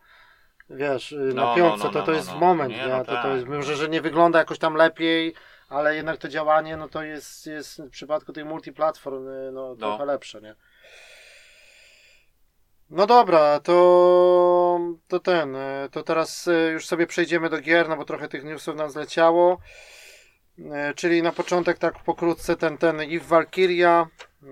Wiesz, 0.70 1.12
y, 1.12 1.16
na 1.34 1.42
No, 1.42 1.54
piątce 1.54 1.78
no, 1.78 1.92
no, 1.92 2.00
to, 2.00 2.06
to 2.06 2.10
no, 2.10 2.16
jest 2.16 2.28
no. 2.28 2.38
moment, 2.38 2.70
Nie, 2.70 2.76
nie? 2.76 2.88
no 2.88 2.98
to, 2.98 3.04
to 3.04 3.12
tak, 3.22 3.34
jest, 3.34 3.46
no. 3.48 3.56
może, 3.56 3.76
że 3.76 3.88
nie 3.88 4.00
wygląda 4.00 4.38
jakoś 4.38 4.58
tam 4.58 4.74
lepiej, 4.74 5.34
ale 5.68 5.96
jednak 5.96 6.16
to 6.16 6.28
działanie, 6.28 6.76
no 6.76 6.88
to 6.88 7.02
jest, 7.02 7.46
jest 7.46 7.82
w 7.82 7.90
przypadku 7.90 8.32
tych 8.32 8.44
multiplatform, 8.44 9.26
no 9.52 9.76
trochę 9.76 10.04
lepsze, 10.04 10.40
nie? 10.40 10.54
No 12.94 13.06
dobra, 13.06 13.60
to, 13.60 14.80
to 15.08 15.20
ten, 15.20 15.56
y, 15.56 15.88
to 15.90 16.02
teraz 16.02 16.46
y, 16.46 16.70
już 16.72 16.86
sobie 16.86 17.06
przejdziemy 17.06 17.50
do 17.50 17.60
gier, 17.60 17.88
no 17.88 17.96
bo 17.96 18.04
trochę 18.04 18.28
tych 18.28 18.44
newsów 18.44 18.76
nam 18.76 18.90
zleciało. 18.90 19.58
Y, 20.58 20.62
Czyli 20.96 21.22
na 21.22 21.32
początek 21.32 21.78
tak 21.78 22.02
pokrótce 22.04 22.56
ten, 22.56 22.78
ten 22.78 23.00
Eve 23.00 23.24
Valkyria, 23.24 24.06
y, 24.42 24.46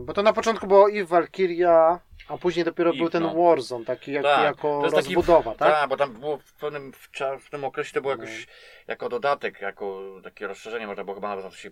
bo 0.00 0.12
to 0.12 0.22
na 0.22 0.32
początku 0.32 0.66
było 0.66 0.90
Eve 0.90 1.04
Valkyria, 1.04 2.00
a 2.28 2.38
później 2.38 2.64
dopiero 2.64 2.92
był 2.92 3.10
ten 3.10 3.22
no. 3.22 3.34
Warzone, 3.34 3.84
taki 3.84 4.12
jak, 4.12 4.22
Tak, 4.22 4.44
jako 4.44 4.82
jest 4.84 4.96
taki- 4.96 5.14
rozbudowa, 5.14 5.54
tak? 5.54 5.72
Tak, 5.72 5.88
bo 5.88 5.96
tam 5.96 6.12
było 6.12 6.38
w 6.38 6.52
pewnym 6.52 6.92
w, 6.92 7.08
w 7.40 7.50
tym 7.50 7.64
okresie 7.64 7.92
to 7.92 8.00
było 8.00 8.16
No. 8.16 8.22
jakoś 8.22 8.46
jako 8.86 9.08
dodatek, 9.08 9.60
jako 9.60 10.02
takie 10.24 10.46
rozszerzenie, 10.46 10.86
można 10.86 11.04
było 11.04 11.14
chyba 11.14 11.28
nawet 11.28 11.44
to 11.44 11.50
się 11.56 11.70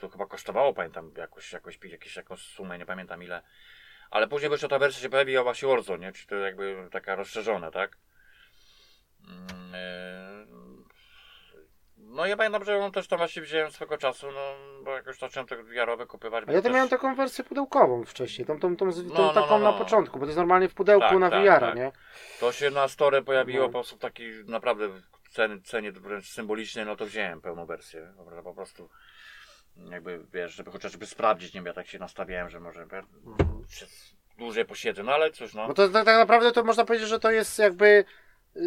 to 0.00 0.08
chyba 0.08 0.26
kosztowało, 0.26 0.74
pamiętam, 0.74 1.10
jakoś, 1.16 1.52
jakoś 1.52 1.78
jakieś, 1.84 2.16
jakąś 2.16 2.40
sumę, 2.40 2.78
nie 2.78 2.86
pamiętam 2.86 3.22
ile. 3.22 3.42
Ale 4.16 4.28
później 4.28 4.50
jeszcze 4.52 4.68
ta 4.68 4.78
wersja 4.78 5.02
się 5.02 5.08
pojawiła 5.08 5.42
właśnie 5.42 5.68
Warzone, 5.68 5.98
nie? 5.98 6.12
Czyli 6.12 6.26
to 6.26 6.34
jakby 6.34 6.88
taka 6.92 7.14
rozszerzona, 7.14 7.70
tak? 7.70 7.96
Mm, 9.28 9.74
e, 9.74 10.46
No 11.96 12.26
ja 12.26 12.36
pamiętam, 12.36 12.64
że 12.64 12.72
ją 12.72 12.92
też 12.92 13.08
tam 13.08 13.18
właśnie 13.18 13.42
wziąłem 13.42 13.70
swego 13.70 13.98
czasu, 13.98 14.26
no 14.32 14.40
bo 14.84 14.90
jakoś 14.90 15.18
zacząłem 15.18 15.46
te 15.46 15.64
wiarowe 15.64 16.06
kupywać. 16.06 16.44
A 16.48 16.52
ja 16.52 16.58
to 16.58 16.62
też- 16.62 16.72
miałem 16.72 16.88
taką 16.88 17.14
wersję 17.14 17.44
pudełkową 17.44 18.04
wcześniej, 18.04 18.46
tą, 18.46 18.60
tą, 18.60 18.76
tą, 18.76 18.92
tą, 18.92 19.02
No, 19.02 19.14
no, 19.14 19.32
taką 19.34 19.48
no, 19.50 19.58
na 19.58 19.70
no. 19.70 19.78
początku, 19.78 20.18
bo 20.18 20.24
to 20.24 20.28
jest 20.28 20.38
normalnie 20.38 20.68
w 20.68 20.74
pudełku 20.74 21.08
Tak, 21.08 21.18
na 21.18 21.30
tak, 21.30 21.42
VR, 21.44 21.60
tak. 21.60 21.76
nie? 21.76 21.92
To 22.40 22.52
się 22.52 22.70
na 22.70 22.88
store 22.88 23.22
pojawiło 23.22 23.60
No. 23.62 23.68
po 23.68 23.72
prostu 23.72 23.98
taki 23.98 24.24
naprawdę 24.46 24.88
w 24.88 25.28
ceny, 25.30 25.60
cenie 25.62 25.92
wręcz 25.92 26.28
symbolicznej, 26.28 26.84
no 26.86 26.96
to 26.96 27.06
wziąłem 27.06 27.40
pełną 27.40 27.66
wersję. 27.66 28.12
Po 28.44 28.54
prostu 28.54 28.90
jakby 29.90 30.20
wiesz, 30.32 30.54
żeby 30.54 30.70
chociażby 30.70 31.06
sprawdzić, 31.06 31.54
nie 31.54 31.58
wiem, 31.60 31.66
ja 31.66 31.72
tak 31.72 31.86
się 31.86 31.98
nastawiałem, 31.98 32.50
że 32.50 32.60
może 32.60 32.82
Mhm. 32.82 33.64
dłużej 34.38 34.64
posiedzę, 34.64 35.02
no 35.02 35.12
ale 35.14 35.30
cóż, 35.30 35.54
no. 35.54 35.66
Bo 35.68 35.74
to 35.74 35.88
tak, 35.88 36.04
tak 36.04 36.16
naprawdę 36.16 36.52
to 36.52 36.64
można 36.64 36.84
powiedzieć, 36.84 37.08
że 37.08 37.20
to 37.20 37.30
jest 37.30 37.58
jakby 37.58 38.04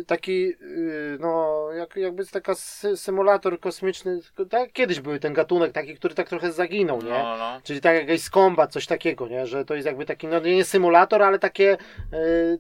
taki, 0.08 0.54
y, 0.62 1.18
no, 1.20 1.66
jak, 1.72 1.96
jakby 1.96 2.26
taka 2.26 2.56
sy, 2.56 2.98
symulator 2.98 3.60
kosmiczny. 3.60 4.20
Tak, 4.50 4.72
kiedyś 4.74 5.00
był 5.00 5.20
ten 5.20 5.34
gatunek 5.34 5.72
taki, 5.72 5.96
który 5.96 6.16
tak 6.16 6.30
trochę 6.30 6.52
zaginął, 6.52 7.02
nie? 7.02 7.10
No, 7.10 7.38
no. 7.38 7.62
Czyli 7.64 7.82
tak 7.82 7.96
jak 7.96 8.10
Ace 8.10 8.30
Combat, 8.30 8.72
coś 8.72 8.86
takiego, 8.86 9.28
nie? 9.28 9.48
Że 9.48 9.66
to 9.66 9.76
jest 9.76 9.86
jakby 9.86 10.06
taki, 10.06 10.28
no 10.28 10.40
nie 10.40 10.64
symulator, 10.66 11.24
ale 11.24 11.40
takie 11.40 11.78
y, 12.14 12.60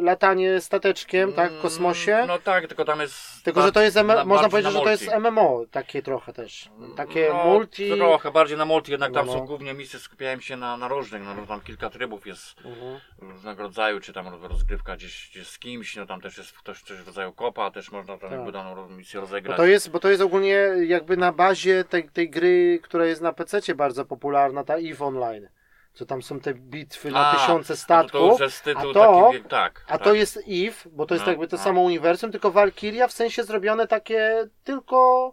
latanie 0.00 0.60
stateczkiem, 0.60 1.32
tak, 1.32 1.52
w 1.52 1.60
kosmosie. 1.62 2.24
No 2.28 2.38
tak, 2.38 2.66
tylko 2.66 2.84
tam 2.84 3.00
jest... 3.00 3.44
Tylko, 3.44 3.62
że 3.62 3.72
to 3.72 3.80
jest, 3.82 3.96
na- 3.96 4.24
można 4.24 4.48
powiedzieć, 4.48 4.72
że 4.72 4.80
to 4.80 4.90
jest. 4.90 5.08
MMO, 5.20 5.64
takie 5.70 6.02
trochę 6.02 6.32
też. 6.32 6.70
Takie 6.96 7.28
no, 7.28 7.44
multi. 7.44 7.90
Trochę 7.96 8.30
bardziej 8.32 8.58
na 8.58 8.64
multi, 8.64 8.92
jednak 8.92 9.12
tam 9.12 9.26
No, 9.26 9.32
są 9.32 9.38
no. 9.38 9.44
głównie 9.44 9.74
misje, 9.74 9.98
skupiałem 9.98 10.40
się 10.40 10.56
na, 10.56 10.76
na 10.76 10.88
różnych, 10.88 11.22
no 11.24 11.46
tam 11.48 11.60
kilka 11.60 11.90
trybów 11.90 12.26
jest 12.26 12.56
Mhm. 12.64 13.00
różnego 13.18 13.62
rodzaju, 13.62 14.00
czy 14.00 14.12
tam 14.12 14.28
rozgrywka 14.44 14.96
gdzieś, 14.96 15.30
gdzieś 15.30 15.46
z 15.48 15.58
kimś, 15.58 15.96
no 15.96 16.06
tam 16.06 16.20
też 16.20 16.38
jest 16.38 16.55
też 16.62 16.82
coś 16.82 16.98
w 16.98 17.06
rodzaju 17.06 17.32
kopa, 17.32 17.70
też 17.70 17.92
można 17.92 18.12
tam 18.18 18.20
Tak. 18.30 18.38
jakby 18.38 18.52
daną 18.52 18.88
misję 18.88 19.20
Bo 19.20 19.26
rozegrać. 19.26 19.56
to, 19.56 19.66
jest, 19.66 19.90
bo 19.90 19.98
to 20.00 20.08
jest 20.10 20.22
ogólnie 20.22 20.54
jakby 20.86 21.16
na 21.16 21.32
bazie 21.32 21.84
tej, 21.84 22.08
tej 22.08 22.30
gry, 22.30 22.80
która 22.82 23.04
jest 23.06 23.20
na 23.22 23.32
PC 23.32 23.74
bardzo 23.74 24.04
popularna, 24.04 24.64
ta 24.64 24.74
EVE 24.74 25.04
Online. 25.04 25.48
Co 25.94 26.06
tam 26.06 26.22
są 26.22 26.40
te 26.40 26.54
bitwy 26.54 27.10
na 27.10 27.30
A, 27.30 27.34
tysiące 27.34 27.72
No 27.72 27.76
to, 27.76 27.82
statków. 27.82 28.38
to 28.38 28.44
jest 28.44 28.64
tytuł 28.64 28.90
a 28.90 28.94
to- 28.94 29.30
taki, 29.32 29.44
tak. 29.44 29.84
A 29.86 29.92
tak. 29.98 30.02
to 30.02 30.14
jest 30.14 30.36
EVE, 30.48 30.90
bo 30.92 31.06
to 31.06 31.14
jest 31.14 31.26
No, 31.26 31.32
jakby 31.32 31.48
to 31.48 31.56
no. 31.56 31.62
samo 31.62 31.80
uniwersum, 31.82 32.32
tylko 32.32 32.50
Valkyria 32.50 33.08
w 33.08 33.12
sensie 33.12 33.44
zrobione 33.44 33.86
takie 33.86 34.46
tylko. 34.64 35.32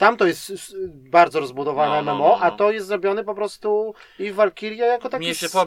Tam 0.00 0.16
to 0.16 0.26
jest 0.26 0.76
bardzo 0.92 1.40
rozbudowane 1.40 1.90
No, 1.96 2.02
no, 2.02 2.14
MMO, 2.14 2.28
no, 2.28 2.36
no. 2.38 2.44
a 2.44 2.50
to 2.50 2.70
jest 2.70 2.86
zrobione 2.86 3.24
po 3.24 3.34
prostu 3.34 3.94
i 4.18 4.32
Valkyria 4.32 4.86
jako 4.86 5.08
taki 5.08 5.26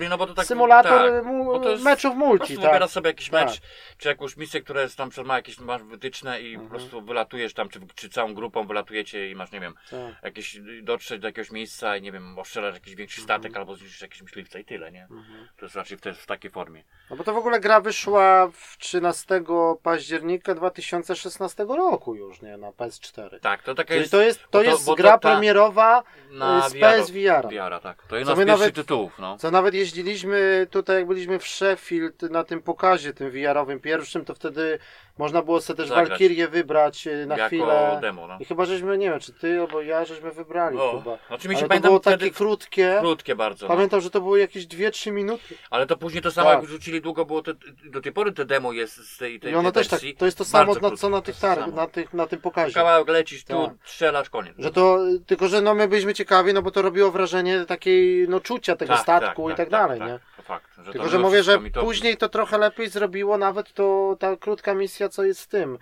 no 0.09 0.17
bo 0.17 0.27
to 0.27 0.34
tak 0.34 0.45
symulator 0.45 1.11
tak, 1.11 1.25
mu, 1.25 1.59
to 1.59 1.69
jest- 1.69 1.84
meczów 1.84 2.11
Po 2.11 2.17
multi. 2.17 2.38
prostu 2.38 2.55
Tak. 2.61 2.65
wybierasz 2.71 2.91
sobie 2.91 3.09
jakiś 3.09 3.29
Tak. 3.29 3.45
mecz, 3.47 3.61
czy 3.97 4.07
jakąś 4.07 4.38
misję, 4.38 4.61
która 4.61 4.81
jest 4.81 4.95
tam, 4.97 5.09
ma 5.25 5.36
jakieś 5.36 5.59
masz 5.59 5.84
wytyczne 5.84 6.41
i 6.41 6.47
Mhm. 6.53 6.69
po 6.69 6.75
prostu 6.75 7.01
wylatujesz 7.01 7.53
tam, 7.53 7.69
czy, 7.69 7.79
czy 7.95 8.09
całą 8.09 8.34
grupą 8.34 8.67
wylatujecie 8.67 9.29
i 9.31 9.36
masz, 9.36 9.51
nie 9.51 9.59
wiem, 9.59 9.73
Tak. 9.89 10.23
jakieś, 10.23 10.57
dotrzeć 10.81 11.21
do 11.21 11.27
jakiegoś 11.27 11.51
miejsca 11.51 11.97
i 11.97 12.01
nie 12.01 12.11
wiem, 12.11 12.39
oszczelasz 12.39 12.73
jakiś 12.73 12.95
większy 12.95 13.21
Mhm. 13.21 13.39
statek 13.41 13.57
albo 13.57 13.75
zniszczysz 13.75 14.01
jakiś 14.01 14.21
myśliwca 14.21 14.59
i 14.59 14.65
tyle, 14.65 14.91
nie? 14.91 15.03
Mhm. 15.03 15.47
To 15.57 15.65
jest 15.65 15.75
raczej 15.75 15.97
w, 15.97 16.01
te, 16.01 16.13
w 16.13 16.25
takiej 16.25 16.51
formie. 16.51 16.84
No 17.09 17.15
bo 17.15 17.23
to 17.23 17.34
w 17.34 17.38
ogóle 17.38 17.59
gra 17.59 17.81
wyszła 17.81 18.47
w 18.53 18.77
13 18.77 19.41
października 19.84 20.55
2016 20.55 21.65
roku 21.75 22.15
już, 22.15 22.41
nie? 22.41 22.57
Na 22.57 22.71
PS4. 22.71 23.39
Tak, 23.39 23.63
to 23.63 23.75
taka 23.75 23.88
Czyli 23.88 23.99
jest 23.99 24.11
to 24.11 24.22
jest, 24.24 24.39
to 24.41 24.47
to- 24.49 24.63
jest 24.63 24.86
to 24.86 24.95
gra 24.95 25.11
ta- 25.11 25.17
premierowa, 25.17 26.03
na 26.32 26.69
z 26.69 26.74
PSVR. 26.74 27.47
VR, 27.49 27.80
tak. 27.82 28.03
To 28.07 28.15
jedna 28.17 28.34
z 28.34 28.38
pierwszych 28.38 28.59
nawet- 28.59 28.76
tytułów, 28.76 29.19
no. 29.19 29.38
co 29.38 29.51
nawet 29.51 29.74
jeździliśmy 29.74 30.67
tutaj, 30.71 30.95
jak 30.95 31.07
byliśmy 31.07 31.39
w 31.39 31.47
Sheffield 31.47 32.21
na 32.21 32.43
tym 32.43 32.61
pokazie, 32.61 33.13
tym 33.13 33.32
VR-owym 33.32 33.80
pierwszym, 33.80 34.26
to 34.26 34.36
wtedy 34.36 34.80
można 35.18 35.41
było 35.41 35.61
sobie 35.61 35.78
też 35.78 35.89
Zagrać. 35.89 36.09
Valkyrię 36.09 36.47
wybrać 36.47 37.07
e, 37.07 37.26
na 37.26 37.36
jako 37.38 37.47
chwilę. 37.47 37.99
demo, 38.01 38.28
no. 38.28 38.38
I 38.39 38.45
chyba 38.45 38.66
żeśmy, 38.66 38.97
nie 38.97 39.09
wiem, 39.09 39.20
czy 39.20 39.34
ty 39.34 39.59
albo 39.61 39.82
ja, 39.82 40.05
żeśmy 40.05 40.32
wybrali 40.32 40.78
O, 40.78 40.99
chyba. 41.03 41.18
znaczy 41.28 41.47
mi 41.47 41.55
Ale 41.55 41.59
się 41.59 41.66
to 41.66 41.70
pamiętam 41.70 41.89
było 41.89 41.99
wtedy 41.99 42.18
takie 42.18 42.32
krótkie. 42.32 42.97
krótkie 42.99 43.36
bardzo. 43.36 43.68
No. 43.68 43.74
Pamiętam, 43.76 44.01
że 44.01 44.09
to 44.09 44.22
były 44.22 44.39
jakieś 44.39 44.68
2-3 44.68 45.11
minuty. 45.11 45.55
Ale 45.70 45.86
to 45.86 45.97
później 45.97 46.22
to 46.24 46.32
samo 46.32 46.49
Tak. 46.49 46.59
jak 46.61 46.70
rzucili 46.70 47.01
długo 47.01 47.26
było, 47.26 47.41
to, 47.41 47.51
do 47.86 48.01
tej 48.01 48.11
pory 48.11 48.32
to 48.32 48.45
demo 48.45 48.72
jest 48.74 48.95
z 49.09 49.18
tej, 49.18 49.39
tej, 49.39 49.51
I 49.51 49.55
ono 49.55 49.72
tej 49.72 49.84
też 49.84 49.88
tak, 49.88 49.99
to 50.18 50.26
jest 50.26 50.38
to 50.38 50.45
samo, 50.45 50.74
na, 50.74 50.91
co 50.97 51.09
na 51.09 51.18
to 51.18 51.22
tych 51.26 51.36
to 51.36 51.41
targ, 51.41 51.74
na, 51.74 51.88
tych, 51.88 52.14
na 52.14 52.28
tym 52.28 52.41
pokazie. 52.41 52.74
Kawałek 52.74 53.07
lecisz 53.07 53.43
tu, 53.45 53.68
Tak. 53.68 53.74
strzelasz, 53.86 54.30
koniec. 54.30 54.53
Że 54.59 54.72
to, 54.72 54.99
tylko 55.26 55.47
że 55.47 55.61
no 55.61 55.76
my 55.76 55.88
byliśmy 55.88 56.14
ciekawi, 56.14 56.53
no 56.53 56.61
bo 56.61 56.72
to 56.72 56.82
robiło 56.82 57.11
wrażenie 57.11 57.66
takiej, 57.66 58.26
no 58.30 58.39
czucia 58.39 58.76
tego 58.76 58.97
statku 58.97 59.49
i 59.49 59.55
tak, 59.55 59.70
dalej, 59.70 60.01
nie? 60.01 60.20
To 60.43 60.47
fakt. 60.47 60.71
Że 60.85 60.91
Tylko, 60.91 61.09
że 61.09 61.19
mówię, 61.19 61.43
że 61.43 61.59
to- 61.73 61.81
później 61.81 62.17
to 62.17 62.29
trochę 62.29 62.57
lepiej 62.57 62.89
zrobiło 62.89 63.37
nawet 63.37 63.73
to, 63.73 64.15
ta 64.19 64.37
krótka 64.37 64.73
misja, 64.73 65.09
co 65.09 65.23
jest 65.23 65.39
z 65.39 65.47
tym, 65.47 65.75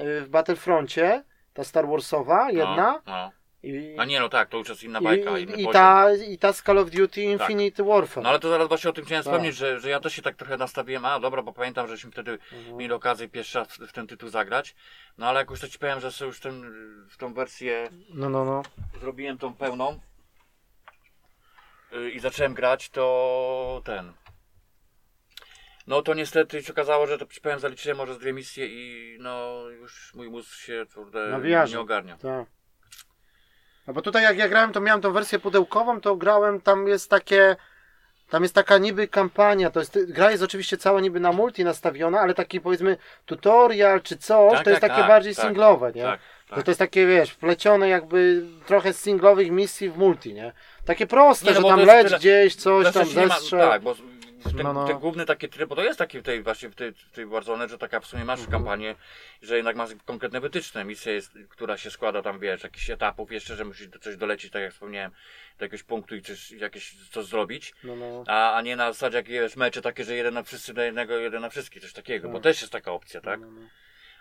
y, 0.00 0.20
w 0.20 0.28
Battlefroncie, 0.28 1.24
ta 1.54 1.64
Star 1.64 1.88
Warsowa, 1.88 2.50
jedna, 2.50 3.00
No, 3.06 3.12
no. 3.12 3.30
i, 3.62 3.96
A 3.98 4.04
nie, 4.04 4.20
no 4.20 4.28
tak, 4.28 4.48
to 4.48 4.56
już 4.58 4.68
jest 4.68 4.82
inna 4.82 5.00
bajka, 5.00 5.38
i, 5.38 5.42
inny 5.42 5.56
i, 5.56 5.68
ta, 5.68 6.14
i 6.14 6.38
ta 6.38 6.52
z 6.52 6.62
Call 6.62 6.78
of 6.78 6.90
Duty 6.90 7.22
Infinite 7.22 7.84
Warfare. 7.84 8.22
No 8.22 8.28
ale 8.30 8.38
to 8.38 8.48
zaraz 8.48 8.68
właśnie 8.68 8.90
o 8.90 8.92
tym 8.92 9.04
chciałem 9.04 9.24
Tak. 9.24 9.32
wspomnieć, 9.32 9.56
że, 9.56 9.80
że 9.80 9.90
ja 9.90 10.00
też 10.00 10.12
się 10.12 10.22
tak 10.22 10.36
trochę 10.36 10.56
nastawiłem, 10.56 11.04
a 11.04 11.20
dobra, 11.20 11.42
bo 11.42 11.52
pamiętam, 11.52 11.88
żeśmy 11.88 12.10
wtedy 12.10 12.38
Mhm. 12.52 12.76
mieli 12.76 12.92
okazję 12.92 13.28
pierwszy 13.28 13.58
raz 13.58 13.68
w, 13.68 13.78
w 13.78 13.92
ten 13.92 14.06
tytuł 14.06 14.28
zagrać, 14.28 14.74
no 15.18 15.26
ale 15.28 15.40
jakoś 15.40 15.60
to 15.60 15.68
ci 15.68 15.78
powiem, 15.78 16.00
że 16.00 16.12
sobie 16.12 16.26
już 16.26 16.40
ten, 16.40 16.62
w 17.10 17.16
tą 17.16 17.34
wersję 17.34 17.88
No, 18.14 18.28
no, 18.30 18.44
no. 18.44 18.62
zrobiłem 19.00 19.38
tą 19.38 19.54
pełną 19.54 20.00
i 22.12 22.20
zacząłem 22.20 22.54
grać, 22.54 22.90
to 22.90 23.82
ten. 23.84 24.12
No 25.86 26.02
to 26.02 26.14
niestety 26.14 26.62
się 26.62 26.72
okazało, 26.72 27.06
że 27.06 27.18
to 27.18 27.26
powiem, 27.42 27.58
zaliczyłem 27.58 27.98
może 27.98 28.14
z 28.14 28.18
dwie 28.18 28.32
misje 28.32 28.66
i 28.66 29.16
no 29.20 29.60
już 29.68 30.14
mój 30.14 30.30
mózg 30.30 30.54
się 30.54 30.86
kurde, 30.94 31.40
nie 31.72 31.80
ogarnia. 31.80 32.16
Tak. 32.16 32.46
No 33.86 33.92
bo 33.94 34.02
tutaj 34.02 34.22
jak 34.22 34.38
ja 34.38 34.48
grałem, 34.48 34.72
to 34.72 34.80
miałem 34.80 35.00
tą 35.00 35.12
wersję 35.12 35.38
pudełkową, 35.38 36.00
to 36.00 36.16
grałem, 36.16 36.60
tam 36.60 36.88
jest 36.88 37.10
takie, 37.10 37.56
tam 38.30 38.42
jest 38.42 38.54
taka 38.54 38.78
niby 38.78 39.08
kampania, 39.08 39.70
to 39.70 39.80
jest, 39.80 40.12
gra 40.12 40.30
jest 40.30 40.42
oczywiście 40.42 40.76
cała 40.76 41.00
niby 41.00 41.20
na 41.20 41.32
multi 41.32 41.64
nastawiona, 41.64 42.20
ale 42.20 42.34
taki 42.34 42.60
powiedzmy 42.60 42.96
tutorial 43.26 44.02
czy 44.02 44.16
coś, 44.16 44.52
Tak, 44.52 44.64
to 44.64 44.70
jest 44.70 44.80
tak, 44.80 44.90
takie 44.90 45.02
tak, 45.02 45.10
bardziej 45.10 45.34
tak, 45.34 45.44
singlowe, 45.44 45.92
nie? 45.94 46.02
Tak, 46.02 46.20
To, 46.64 46.70
jest 46.70 46.78
takie, 46.78 47.06
wiesz, 47.06 47.30
wplecione 47.30 47.88
jakby 47.88 48.42
trochę 48.66 48.92
z 48.92 49.00
singlowych 49.00 49.50
misji 49.50 49.90
w 49.90 49.98
multi, 49.98 50.34
nie? 50.34 50.52
Takie 50.86 51.06
proste, 51.06 51.46
Nie, 51.46 51.52
no 51.54 51.60
że 51.60 51.68
tam 51.68 51.86
leć 51.86 52.06
tyle- 52.06 52.18
gdzieś, 52.18 52.54
coś 52.54 52.86
Znaczy 52.86 52.98
tam 53.14 53.28
zestrzel. 53.28 53.68
Tak, 53.70 53.82
bo 53.82 53.94
ten, 53.94 54.56
No, 54.62 54.72
no. 54.72 54.86
ten 54.86 54.98
główny 54.98 55.24
taki 55.26 55.48
tryb, 55.48 55.68
bo 55.68 55.76
to 55.76 55.84
jest 55.84 55.98
taki 55.98 56.20
w 56.20 56.22
tej 56.22 56.42
właśnie 56.42 56.68
w 56.68 56.74
tej, 56.74 56.92
w 56.92 57.10
tej 57.10 57.26
Warzone, 57.26 57.68
że 57.68 57.78
taka 57.78 58.00
w 58.00 58.06
sumie 58.06 58.24
masz 58.24 58.40
Mhm. 58.40 58.52
kampanię, 58.58 58.94
że 59.42 59.56
jednak 59.56 59.76
masz 59.76 59.90
konkretne 60.04 60.40
wytyczne. 60.40 60.84
Misja 60.84 61.12
jest, 61.12 61.32
która 61.48 61.76
się 61.76 61.90
składa 61.90 62.22
tam, 62.22 62.38
wiesz, 62.38 62.62
jakichś 62.62 62.90
etapów 62.90 63.32
jeszcze, 63.32 63.56
że 63.56 63.64
musisz 63.64 63.88
coś 64.00 64.16
dolecieć, 64.16 64.52
tak 64.52 64.62
jak 64.62 64.72
wspomniałem, 64.72 65.10
do 65.58 65.64
jakiegoś 65.64 65.82
punktu 65.82 66.16
i 66.16 66.22
coś, 66.22 66.50
jakieś 66.50 66.94
coś 67.10 67.24
zrobić. 67.24 67.74
No, 67.84 67.96
no. 67.96 68.24
A, 68.26 68.54
a 68.54 68.62
nie 68.62 68.76
na 68.76 68.92
zasadzie 68.92 69.16
jak 69.16 69.28
wiesz, 69.28 69.56
mecze 69.56 69.82
takie, 69.82 70.04
że 70.04 70.14
jeden 70.14 70.34
na 70.34 70.42
wszyscy 70.42 70.74
do 70.74 70.82
jednego, 70.82 71.16
jeden 71.18 71.42
na 71.42 71.48
wszystkich, 71.50 71.82
coś 71.82 71.92
takiego, 71.92 72.28
bo 72.28 72.34
Tak. 72.34 72.42
też 72.42 72.60
jest 72.60 72.72
taka 72.72 72.92
opcja, 72.92 73.20
tak? 73.20 73.40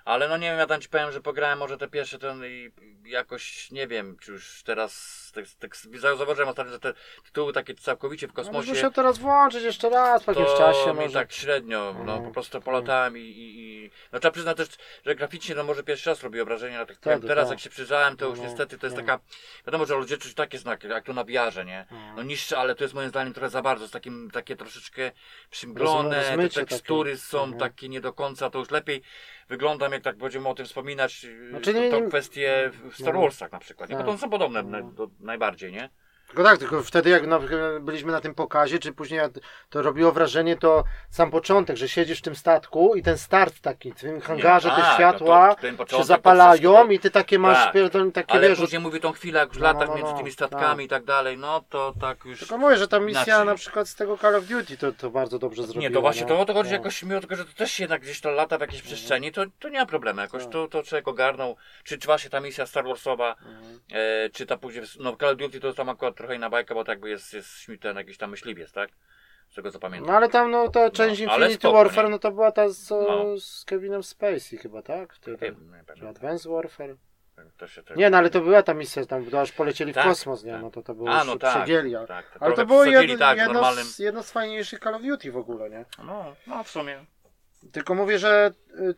No, 0.06 0.10
no. 0.12 0.14
Ale 0.14 0.28
no 0.30 0.38
nie 0.38 0.50
wiem, 0.50 0.60
ja 0.60 0.66
tam 0.68 0.82
ci 0.82 0.90
powiem, 0.90 1.12
że 1.12 1.22
pograłem 1.22 1.60
może 1.60 1.78
te 1.78 1.88
pierwsze 1.88 2.20
ten 2.20 2.46
i 2.46 2.72
jakoś 3.06 3.72
nie 3.72 3.88
wiem, 3.88 4.18
czy 4.22 4.32
już 4.32 4.64
teraz 4.64 5.22
tak, 5.36 5.46
tak 5.60 5.76
zauważyłem 6.00 6.50
ostatnio, 6.50 6.72
że 6.74 6.80
te 6.80 6.94
tytuły 7.26 7.54
takie 7.54 7.76
całkowicie 7.76 8.28
w 8.28 8.30
No, 8.30 8.36
kosmosie. 8.36 8.70
muszę 8.70 8.92
teraz 8.92 9.18
włączyć 9.18 9.64
jeszcze 9.64 9.90
raz 9.90 10.24
po 10.24 10.32
jakimś 10.32 10.58
czasie 10.58 10.88
mi 10.94 11.00
może. 11.00 11.14
tak 11.14 11.32
średnio, 11.34 11.94
no 11.94 12.00
Mhm. 12.00 12.24
po 12.24 12.32
prostu 12.32 12.62
polatałem 12.62 13.18
i, 13.18 13.22
i, 13.22 13.60
i... 13.86 13.92
No 14.12 14.20
trzeba 14.20 14.32
przyznać 14.32 14.58
też, 14.58 14.68
że 15.06 15.16
graficznie 15.16 15.56
no 15.56 15.64
może 15.64 15.84
pierwszy 15.84 16.10
raz 16.10 16.24
robiło 16.24 16.46
wrażenie, 16.46 16.78
ale 16.78 16.86
tak 16.86 17.00
powiem, 17.00 17.20
Wtedy, 17.20 17.28
teraz 17.28 17.46
tak. 17.46 17.52
jak 17.52 17.60
się 17.60 17.70
przyjrzałem, 17.70 18.18
to 18.18 18.26
już 18.26 18.40
No, 18.40 18.46
niestety 18.46 18.78
to 18.78 18.86
jest 18.86 18.98
no. 18.98 19.04
taka, 19.04 19.20
wiadomo, 19.68 19.86
że 19.86 19.96
ludzie 19.96 20.18
czuć 20.18 20.34
takie 20.34 20.58
znaki, 20.58 20.88
jak 20.88 21.06
to 21.06 21.14
na 21.14 21.26
wiarze, 21.26 21.66
nie? 21.66 21.86
No. 21.92 22.14
No 22.16 22.24
niższe, 22.24 22.58
ale 22.58 22.76
to 22.76 22.84
jest 22.84 22.94
moim 22.94 23.10
zdaniem 23.10 23.34
trochę 23.34 23.50
za 23.50 23.62
bardzo, 23.62 23.84
jest 23.84 23.94
takim, 23.94 24.32
takie 24.32 24.56
troszeczkę 24.56 25.12
przymglone, 25.50 26.24
Rozmy- 26.24 26.50
te 26.54 26.66
tekstury 26.66 27.12
takie. 27.12 27.22
są 27.24 27.44
Mhm. 27.44 27.60
takie 27.60 27.90
nie 27.90 28.02
do 28.02 28.14
końca, 28.14 28.50
to 28.50 28.60
już 28.60 28.72
lepiej 28.72 29.02
wyglądam, 29.54 29.92
jak 29.92 30.04
tak 30.04 30.18
będziemy 30.18 30.50
o 30.50 30.54
tym 30.54 30.66
wspominać, 30.66 31.28
Znaczy 31.50 31.74
to, 31.74 31.80
nie- 31.80 31.92
to 31.92 32.02
kwestie 32.02 32.72
w 32.74 32.96
Star. 33.02 33.16
Warsach 33.16 33.52
na 33.52 33.60
przykład, 33.60 33.90
nie? 33.90 33.96
bo 33.96 34.02
Tak. 34.04 34.12
to 34.12 34.18
są 34.18 34.30
podobne 34.30 34.64
No. 34.64 34.82
do, 34.84 35.08
najbardziej, 35.20 35.72
nie? 35.72 35.90
Tylko 36.34 36.50
tak, 36.50 36.60
tylko 36.60 36.84
wtedy 36.84 37.10
jak 37.10 37.28
na, 37.28 37.40
byliśmy 37.80 38.12
na 38.12 38.22
tym 38.22 38.36
pokazie, 38.36 38.80
czy 38.80 38.92
później 38.94 39.22
to 39.70 39.82
robiło 39.82 40.12
wrażenie, 40.12 40.58
to 40.58 40.84
sam 41.10 41.32
początek, 41.32 41.78
że 41.78 41.90
siedzisz 41.90 42.20
w 42.20 42.22
tym 42.22 42.36
statku 42.36 42.96
i 42.96 43.04
ten 43.04 43.18
start 43.18 43.60
taki, 43.62 43.92
w 43.92 43.96
tym 44.00 44.22
hangarze 44.22 44.70
Nie, 44.70 44.76
te 44.76 44.82
tak, 44.82 44.94
światła 44.96 45.56
no 45.78 45.86
to 45.86 45.92
się 45.92 45.98
to 45.98 46.04
zapalają 46.04 46.74
wszystko- 46.74 46.92
i 46.92 47.00
ty 47.00 47.12
takie 47.12 47.40
masz 47.40 47.58
Tak. 47.74 47.74
takie 48.14 48.34
Ale 48.34 48.50
wiesz, 48.50 48.60
później 48.60 48.82
mówi 48.82 49.00
tą 49.00 49.12
chwilę, 49.12 49.40
jak 49.40 49.50
już 49.50 49.58
No, 49.58 49.64
latach 49.64 49.88
no, 49.90 49.96
między 49.96 50.12
no, 50.12 50.18
tymi 50.18 50.32
statkami 50.32 50.86
i 50.86 50.88
tak 50.88 51.04
dalej, 51.04 51.38
no 51.38 51.64
to 51.70 51.94
tak 52.02 52.26
już... 52.26 52.40
Tylko 52.40 52.58
mówię, 52.58 52.78
że 52.78 52.88
ta 52.88 53.00
misja 53.00 53.24
Inaczej. 53.24 53.46
na 53.46 53.56
przykład 53.56 53.90
z 53.90 53.96
tego 53.96 54.18
Call 54.18 54.36
of 54.36 54.46
Duty 54.46 54.78
to, 54.78 54.92
to 54.92 55.10
bardzo 55.10 55.40
dobrze 55.40 55.64
zrobiła. 55.64 55.82
Nie, 55.82 55.92
to 55.92 56.02
właśnie 56.02 56.26
to 56.26 56.40
o 56.40 56.46
to 56.46 56.54
chodzi 56.54 56.70
No. 56.70 56.76
jakoś, 56.76 57.04
mimo 57.04 57.22
tego, 57.22 57.36
że 57.36 57.46
to 57.46 57.54
też 57.54 57.80
jednak 57.80 58.02
gdzieś 58.02 58.22
to 58.22 58.32
lata 58.32 58.58
w 58.58 58.62
jakiejś 58.62 58.82
przestrzeni, 58.82 59.32
to, 59.32 59.42
to 59.60 59.70
nie 59.70 59.80
ma 59.80 59.86
problemu, 59.86 60.20
jakoś 60.22 60.44
Tak. 60.44 60.52
to, 60.52 60.68
to 60.68 60.84
człowiek 60.84 61.08
ogarnął, 61.08 61.56
czy, 61.84 61.98
czy 61.98 62.06
właśnie 62.06 62.30
ta 62.30 62.40
misja 62.40 62.66
Star 62.66 62.84
Warsowa, 62.86 63.36
Mhm. 63.46 63.80
e, 63.92 64.30
czy 64.30 64.46
ta 64.46 64.58
później, 64.58 64.84
no 65.00 65.16
Call 65.16 65.30
of 65.32 65.38
Duty 65.38 65.60
to 65.60 65.74
tam 65.74 65.90
akurat 65.90 66.16
trochę 66.24 66.36
inna 66.36 66.50
bajka, 66.50 66.74
bo 66.74 66.84
tak 66.84 66.90
jakby 66.94 67.10
jest, 67.10 67.34
jest 67.34 67.50
ten 67.82 67.98
jakiś 67.98 68.18
tam 68.18 68.32
myśliwiec, 68.32 68.72
tak? 68.72 68.90
Z 69.50 69.56
tego 69.56 69.72
co 69.72 69.80
pamiętam. 69.80 70.08
No 70.08 70.18
ale 70.18 70.30
tam 70.30 70.52
no 70.52 70.70
ta 70.70 70.90
część 70.90 71.22
No, 71.22 71.34
Infinity 71.34 71.56
spoko, 71.56 71.74
Warfare, 71.78 72.06
nie? 72.06 72.12
no 72.12 72.20
to 72.20 72.32
była 72.32 72.52
ta 72.52 72.70
z, 72.70 72.90
No. 72.90 73.38
z 73.38 73.66
Kevinem 73.66 74.04
Spacey 74.04 74.58
chyba, 74.58 74.82
tak? 74.82 75.18
Ty, 75.18 75.38
tam, 75.38 75.50
nie 75.50 75.56
pamiętam. 75.84 76.08
Advanced 76.08 76.52
Warfare? 76.52 76.96
To 77.58 77.68
się, 77.68 77.84
to... 77.84 77.96
Nie, 77.96 78.10
no 78.10 78.18
ale 78.18 78.30
to 78.30 78.42
była 78.42 78.64
ta 78.64 78.74
misja, 78.74 79.06
tam 79.06 79.26
to 79.26 79.42
aż 79.42 79.52
polecieli 79.52 79.94
Tak, 79.94 80.06
w 80.06 80.08
kosmos, 80.08 80.44
nie? 80.44 80.52
tak. 80.52 80.62
No 80.62 80.72
to 80.72 80.82
to 80.82 80.94
było 80.94 81.10
A, 81.10 81.24
no 81.24 81.38
tak, 81.38 81.68
tak, 82.08 82.28
Ale 82.40 82.56
to 82.56 82.66
było 82.66 82.86
jedno, 82.86 83.18
tak, 83.18 83.38
jedno, 83.38 83.54
normalnym... 83.54 83.86
z, 83.86 84.00
jedno 84.00 84.24
z 84.24 84.32
fajniejszych 84.32 84.80
Call 84.80 84.96
of 84.96 85.02
Duty 85.02 85.32
w 85.32 85.38
ogóle, 85.38 85.70
nie? 85.70 85.86
No, 86.04 86.36
no 86.48 86.64
w 86.64 86.70
sumie. 86.70 87.06
Tylko 87.72 87.96
mówię, 87.96 88.20
że 88.20 88.52
y, 88.80 88.96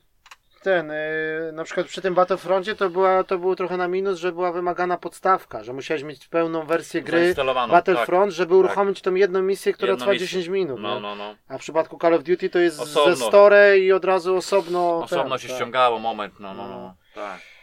ten, 0.66 0.92
y, 0.92 1.52
na 1.54 1.64
przykład 1.64 1.88
przy 1.88 2.02
tym 2.02 2.14
Battlefroncie 2.14 2.76
to, 2.76 2.90
była, 2.90 3.24
to 3.24 3.38
było 3.38 3.56
trochę 3.56 3.78
na 3.78 3.88
minus, 3.88 4.20
że 4.20 4.32
była 4.32 4.52
wymagana 4.52 4.98
podstawka, 4.98 5.64
że 5.64 5.74
musiałeś 5.74 6.04
mieć 6.04 6.28
pełną 6.28 6.66
wersję 6.66 7.02
gry 7.02 7.20
Zainstalowaną, 7.20 7.74
Battlefront, 7.74 8.34
żeby 8.34 8.56
uruchomić 8.56 9.02
tą 9.02 9.16
jedną 9.16 9.42
misję, 9.42 9.74
która 9.74 9.92
Jedną 9.92 10.02
trwa 10.04 10.12
misję. 10.14 10.28
10 10.28 10.48
minut. 10.48 10.80
No, 10.82 11.00
no, 11.00 11.16
no. 11.16 11.36
A 11.48 11.58
w 11.58 11.62
przypadku 11.62 11.98
Call 12.02 12.14
of 12.14 12.24
Duty 12.24 12.50
to 12.50 12.60
jest 12.60 12.80
Osobno. 12.80 13.16
ze 13.16 13.26
story 13.26 13.80
i 13.80 13.92
od 13.92 14.06
razu 14.06 14.36
osobno. 14.36 14.98
Osobno 15.04 15.30
ten, 15.30 15.40
się 15.40 15.48
tak. 15.48 15.58
ściągało 15.58 16.00
moment, 16.00 16.40
no, 16.40 16.54
no, 16.54 16.68
No. 16.68 16.70
no. 16.70 16.96
Tak. 17.16 17.55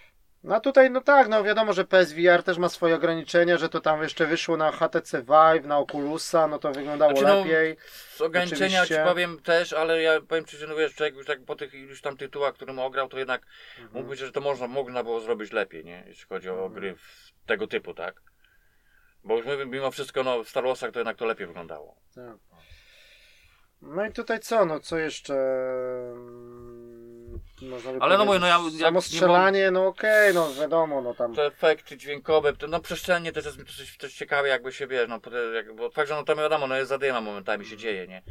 No 0.44 0.60
tutaj, 0.60 0.90
no 0.90 1.00
tak, 1.00 1.28
no 1.28 1.44
wiadomo, 1.44 1.72
że 1.72 1.84
PSVR 1.84 2.42
też 2.42 2.58
ma 2.58 2.68
swoje 2.68 2.94
ograniczenia, 2.94 3.58
że 3.58 3.68
to 3.68 3.80
tam 3.80 4.02
jeszcze 4.02 4.26
wyszło 4.26 4.56
na 4.56 4.72
HTC 4.72 5.22
Vive, 5.22 5.66
na 5.66 5.78
Oculusa, 5.78 6.46
no 6.46 6.58
to 6.58 6.72
wyglądało 6.72 7.12
Znaczy, 7.16 7.26
no, 7.26 7.38
lepiej. 7.38 7.76
Z 8.10 8.20
ograniczenia 8.20 8.80
Oczywiście. 8.80 9.04
ci 9.04 9.08
powiem 9.10 9.38
też, 9.42 9.72
ale 9.72 10.02
ja 10.02 10.20
powiem 10.20 10.44
ci, 10.44 10.56
że 10.56 10.66
no 10.66 10.76
wiesz, 10.76 10.94
człowiek 10.94 11.14
już 11.14 11.26
tak 11.26 11.44
po 11.44 11.56
tych 11.56 11.74
iluś 11.74 12.00
tam 12.00 12.16
tytułach, 12.16 12.54
którym 12.54 12.78
ograł, 12.78 13.08
to 13.08 13.18
jednak 13.18 13.42
Mhm. 13.78 13.94
mógłby, 13.94 14.16
że 14.16 14.32
to 14.32 14.40
można, 14.40 14.66
można 14.66 15.02
było 15.04 15.20
zrobić 15.20 15.52
lepiej, 15.52 15.84
nie? 15.84 16.04
Jeśli 16.06 16.24
chodzi 16.28 16.48
o 16.50 16.52
Mhm. 16.52 16.72
gry 16.72 16.94
tego 17.46 17.66
typu, 17.66 17.94
tak? 17.94 18.22
Bo 19.24 19.36
już 19.36 19.46
mówię, 19.46 19.66
mimo 19.66 19.90
wszystko, 19.90 20.22
no 20.22 20.44
w 20.44 20.48
Star 20.48 20.64
Warsach 20.64 20.90
to 20.92 20.98
jednak 20.98 21.16
to 21.16 21.26
lepiej 21.26 21.46
wyglądało. 21.46 21.96
Tak. 22.14 22.36
No 23.82 24.06
i 24.06 24.12
tutaj 24.12 24.40
co, 24.40 24.64
no 24.64 24.80
co 24.80 24.98
jeszcze? 24.98 25.34
Mm, 27.62 27.70
Można 27.70 27.92
Ale 28.00 28.18
no 28.18 28.24
mówię, 28.24 28.38
no 28.38 28.46
ja- 28.46 28.58
Samo 28.80 28.98
nie 28.98 29.02
strzelanie, 29.02 29.70
no 29.70 29.86
okej, 29.86 30.34
no 30.34 30.54
wiadomo, 30.54 31.02
no 31.02 31.14
tam. 31.14 31.34
Te 31.34 31.46
efekty 31.46 31.96
dźwiękowe, 31.96 32.52
to, 32.52 32.66
no 32.66 32.80
przestrzennie 32.80 33.32
też 33.32 33.44
jest 33.44 33.58
mi 33.58 33.64
to 33.64 33.72
coś, 33.72 33.96
coś 33.96 34.14
ciekawe, 34.14 34.48
jakby 34.48 34.72
się 34.72 34.86
wiesz, 34.86 35.08
no 35.08 35.20
jak, 35.54 35.74
bo 35.76 35.90
fakt, 35.90 36.08
że 36.08 36.14
no 36.14 36.22
to 36.24 36.36
wiadomo, 36.36 36.66
no 36.66 36.76
jest 36.76 36.88
zadyma 36.88 37.20
momentami 37.20 37.66
się 37.66 37.76
dzieje, 37.76 38.06
nie? 38.08 38.22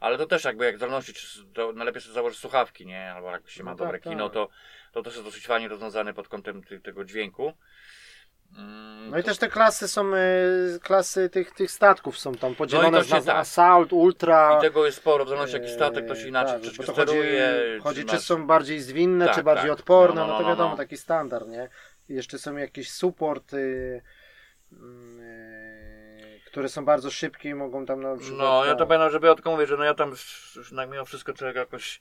Ale 0.00 0.18
to 0.18 0.26
też 0.26 0.44
jakby 0.44 0.64
jak 0.64 0.76
w 0.76 0.80
zależności, 0.80 1.14
czy 1.14 1.44
to 1.54 1.72
najlepiej 1.72 2.02
sobie 2.02 2.14
założyć 2.14 2.38
słuchawki, 2.38 2.86
nie? 2.86 3.12
Albo 3.12 3.30
jak 3.30 3.50
się 3.50 3.64
ma 3.64 3.70
No 3.70 3.76
dobre 3.76 3.98
tak, 3.98 4.10
kino, 4.10 4.24
tak. 4.28 4.34
to, 4.34 4.48
to 4.92 5.02
też 5.02 5.12
jest 5.14 5.24
dosyć 5.26 5.46
fajnie 5.46 5.68
rozwiązane 5.68 6.14
pod 6.14 6.28
kątem 6.28 6.62
ty, 6.62 6.80
tego 6.80 7.04
dźwięku. 7.04 7.52
Mm, 8.56 9.10
No 9.10 9.18
i 9.18 9.22
to- 9.22 9.28
też 9.28 9.38
te 9.38 9.48
klasy 9.48 9.88
są, 9.88 10.14
y, 10.14 10.78
klasy 10.82 11.28
tych, 11.30 11.50
tych 11.54 11.70
statków 11.70 12.18
są 12.18 12.34
tam 12.34 12.54
podzielone 12.54 12.90
No 12.90 12.98
na 13.16 13.20
tak. 13.22 13.36
Assault, 13.36 13.92
Ultra. 13.92 14.58
I 14.58 14.60
tego 14.60 14.86
jest 14.86 14.98
sporo, 14.98 15.24
w 15.24 15.28
zależności 15.28 15.56
jaki 15.56 15.70
statek, 15.74 16.08
to 16.08 16.14
się 16.14 16.28
inaczej 16.28 16.60
tak, 16.60 16.86
to 16.86 16.92
chodzi, 16.92 16.92
steruje. 16.92 17.78
chodzi 17.82 18.04
czy 18.04 18.12
masz- 18.14 18.24
są 18.24 18.46
bardziej 18.46 18.80
zwinne, 18.80 19.26
Tak, 19.26 19.34
czy 19.34 19.42
bardziej 19.42 19.70
tak. 19.70 19.78
odporne, 19.78 20.20
No, 20.20 20.26
no, 20.26 20.32
no, 20.32 20.38
to 20.38 20.42
no, 20.44 20.48
wiadomo, 20.48 20.70
no. 20.70 20.76
taki 20.76 20.96
standard, 20.96 21.48
nie? 21.48 21.68
I 22.08 22.14
jeszcze 22.14 22.38
są 22.38 22.56
jakieś 22.56 22.90
support, 22.92 23.54
y, 23.54 24.02
mm, 24.72 25.20
y, 25.20 26.40
które 26.46 26.68
są 26.68 26.84
bardzo 26.84 27.10
szybkie 27.10 27.48
i 27.48 27.54
mogą 27.54 27.86
tam 27.86 28.02
na 28.02 28.16
przykład... 28.16 28.38
No, 28.38 28.64
ja 28.64 28.74
to 28.74 28.86
będę, 28.86 29.10
żeby 29.10 29.26
ja 29.26 29.34
tylko 29.34 29.50
mówię, 29.50 29.66
że 29.66 29.76
no 29.76 29.84
ja 29.84 29.94
tam 29.94 30.10
już 30.10 30.52
już 30.56 30.72
na- 30.72 30.86
mimo 30.86 31.04
wszystko 31.04 31.32
człowiek 31.32 31.56
jakoś 31.56 32.00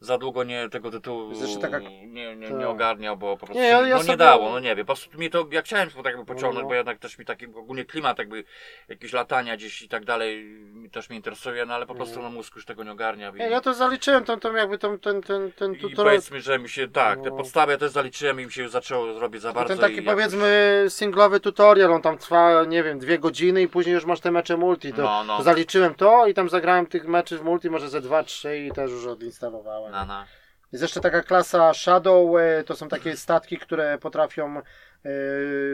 za 0.00 0.18
długo 0.18 0.44
nie 0.44 0.68
tego 0.68 0.90
tytułu 0.90 1.34
Zresztą 1.34 1.60
taka- 1.60 1.78
nie, 1.78 2.36
nie, 2.36 2.48
tak. 2.48 2.58
nie 2.58 2.68
ogarniał, 2.68 3.16
bo 3.16 3.36
po 3.36 3.46
prostu 3.46 3.62
Nie, 3.62 3.68
ja- 3.68 3.86
ja 3.86 3.96
no, 3.96 4.02
nie 4.02 4.16
dało, 4.16 4.50
no 4.50 4.60
nie 4.60 4.76
wiem, 4.76 4.86
po 4.86 4.94
prostu 4.94 5.18
mi 5.18 5.30
to, 5.30 5.46
ja 5.50 5.62
chciałem 5.62 5.90
to 5.90 5.96
tak 6.02 6.04
jakby 6.16 6.24
pociągnąć, 6.34 6.62
No. 6.62 6.68
bo 6.68 6.74
jednak 6.74 6.98
też 6.98 7.18
mi 7.18 7.24
taki 7.24 7.46
ogólnie 7.46 7.84
klimat 7.84 8.18
jakby 8.18 8.44
jakieś 8.88 9.12
latania 9.12 9.56
gdzieś 9.56 9.82
i 9.82 9.88
tak 9.88 10.04
dalej 10.04 10.44
mi 10.74 10.90
też 10.90 11.08
mnie 11.10 11.16
interesuje, 11.16 11.66
no 11.66 11.74
ale 11.74 11.86
po 11.86 11.94
prostu 11.94 12.22
no 12.22 12.30
mózg 12.30 12.56
już 12.56 12.64
tego 12.64 12.84
nie 12.84 12.92
ogarnia. 12.92 13.30
I, 13.30 13.34
Nie, 13.38 13.48
ja 13.48 13.60
to 13.60 13.74
zaliczyłem, 13.74 14.24
tą, 14.24 14.40
tą 14.40 14.54
jakby 14.54 14.78
tą, 14.78 14.98
ten, 14.98 15.22
ten, 15.22 15.52
ten 15.52 15.72
i 15.72 15.76
tutorial, 15.76 16.04
powiedzmy, 16.04 16.40
że 16.40 16.58
mi 16.58 16.68
się, 16.68 16.88
tak, 16.88 17.22
te 17.22 17.30
No. 17.30 17.36
podstawy 17.36 17.72
ja 17.72 17.78
też 17.78 17.90
zaliczyłem 17.90 18.40
i 18.40 18.44
mi 18.46 18.52
się 18.52 18.62
już 18.62 18.70
zaczęło 18.70 19.18
robić 19.20 19.42
za 19.42 19.52
bardzo. 19.52 19.68
ten 19.68 19.78
taki 19.78 19.92
i 19.94 19.96
jakoś- 19.96 20.14
powiedzmy 20.14 20.84
singlowy 20.88 21.40
tutorial, 21.40 21.92
on 21.92 22.02
tam 22.02 22.18
trwa, 22.18 22.64
nie 22.64 22.82
wiem, 22.82 22.98
dwie 22.98 23.18
godziny 23.18 23.62
i 23.62 23.68
później 23.68 23.94
już 23.94 24.04
masz 24.04 24.20
te 24.20 24.30
mecze 24.30 24.56
multi, 24.56 24.92
to, 24.92 25.02
No, 25.02 25.24
no. 25.24 25.36
to 25.36 25.42
zaliczyłem 25.42 25.94
to 25.94 26.26
i 26.26 26.34
tam 26.34 26.48
zagrałem 26.48 26.86
tych 26.86 27.08
meczy 27.08 27.38
w 27.38 27.42
multi 27.44 27.70
może 27.70 27.88
ze 27.88 28.00
dwa, 28.00 28.22
trzy 28.22 28.58
i 28.58 28.72
też 28.72 28.90
już 28.90 29.06
odinstalowałem. 29.06 29.85
Na, 29.90 30.04
na. 30.04 30.26
Jest 30.72 30.82
jeszcze 30.82 31.00
taka 31.00 31.22
klasa 31.22 31.74
Shadow, 31.74 32.40
e, 32.40 32.64
to 32.64 32.76
są 32.76 32.88
takie 32.88 33.16
statki, 33.16 33.58
które 33.58 33.98
potrafią 33.98 34.58
e, 34.58 34.62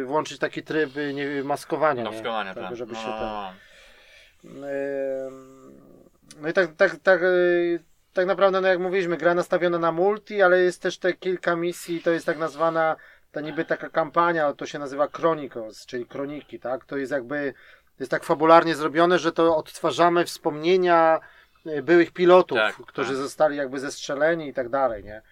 włączyć 0.05 0.39
taki 0.39 0.63
tryb 0.63 0.97
e, 0.97 1.13
nie, 1.13 1.45
maskowania. 1.45 2.03
Nie? 2.03 2.13
wskazania, 2.13 2.55
tak, 2.55 2.65
tak. 2.65 2.77
żeby 2.77 2.93
no, 2.93 3.01
się 3.01 3.09
no, 3.09 3.19
ten, 3.19 4.61
no. 4.61 4.71
no 6.41 6.49
i 6.49 6.53
tak, 6.53 6.75
tak, 6.77 6.97
tak, 7.03 7.23
e, 7.23 7.27
tak 8.13 8.27
naprawdę, 8.27 8.61
no 8.61 8.69
jak 8.69 8.79
mówiliśmy, 8.79 9.17
gra 9.17 9.35
nastawiona 9.35 9.79
na 9.79 9.93
multi, 9.93 10.43
ale 10.43 10.61
jest 10.61 10.83
też 10.83 10.99
te 10.99 11.13
kilka 11.13 11.57
misji, 11.57 12.01
to 12.01 12.11
jest 12.11 12.27
tak 12.27 12.39
nazwana, 12.39 12.97
ta 13.33 13.41
niby 13.41 13.65
taka 13.65 13.89
kampania, 13.89 14.53
to 14.53 14.67
się 14.67 14.79
nazywa 14.79 15.09
Chronicles, 15.09 15.87
czyli 15.87 16.07
kroniki, 16.07 16.61
tak? 16.61 16.85
To 16.85 16.97
jest 16.97 17.13
jakby, 17.13 17.55
jest 18.01 18.11
tak 18.11 18.25
fabularnie 18.25 18.75
zrobione, 18.75 19.19
że 19.19 19.33
to 19.33 19.57
odtwarzamy 19.57 20.25
wspomnienia 20.25 21.21
byłych 21.83 22.13
pilotów, 22.13 22.59
Tak, 22.59 22.77
którzy 22.77 23.09
tak. 23.09 23.17
zostali 23.17 23.57
jakby 23.57 23.81
zestrzeleni 23.81 24.49
i 24.49 24.55
tak 24.55 24.69
dalej, 24.69 25.05
nie? 25.05 25.23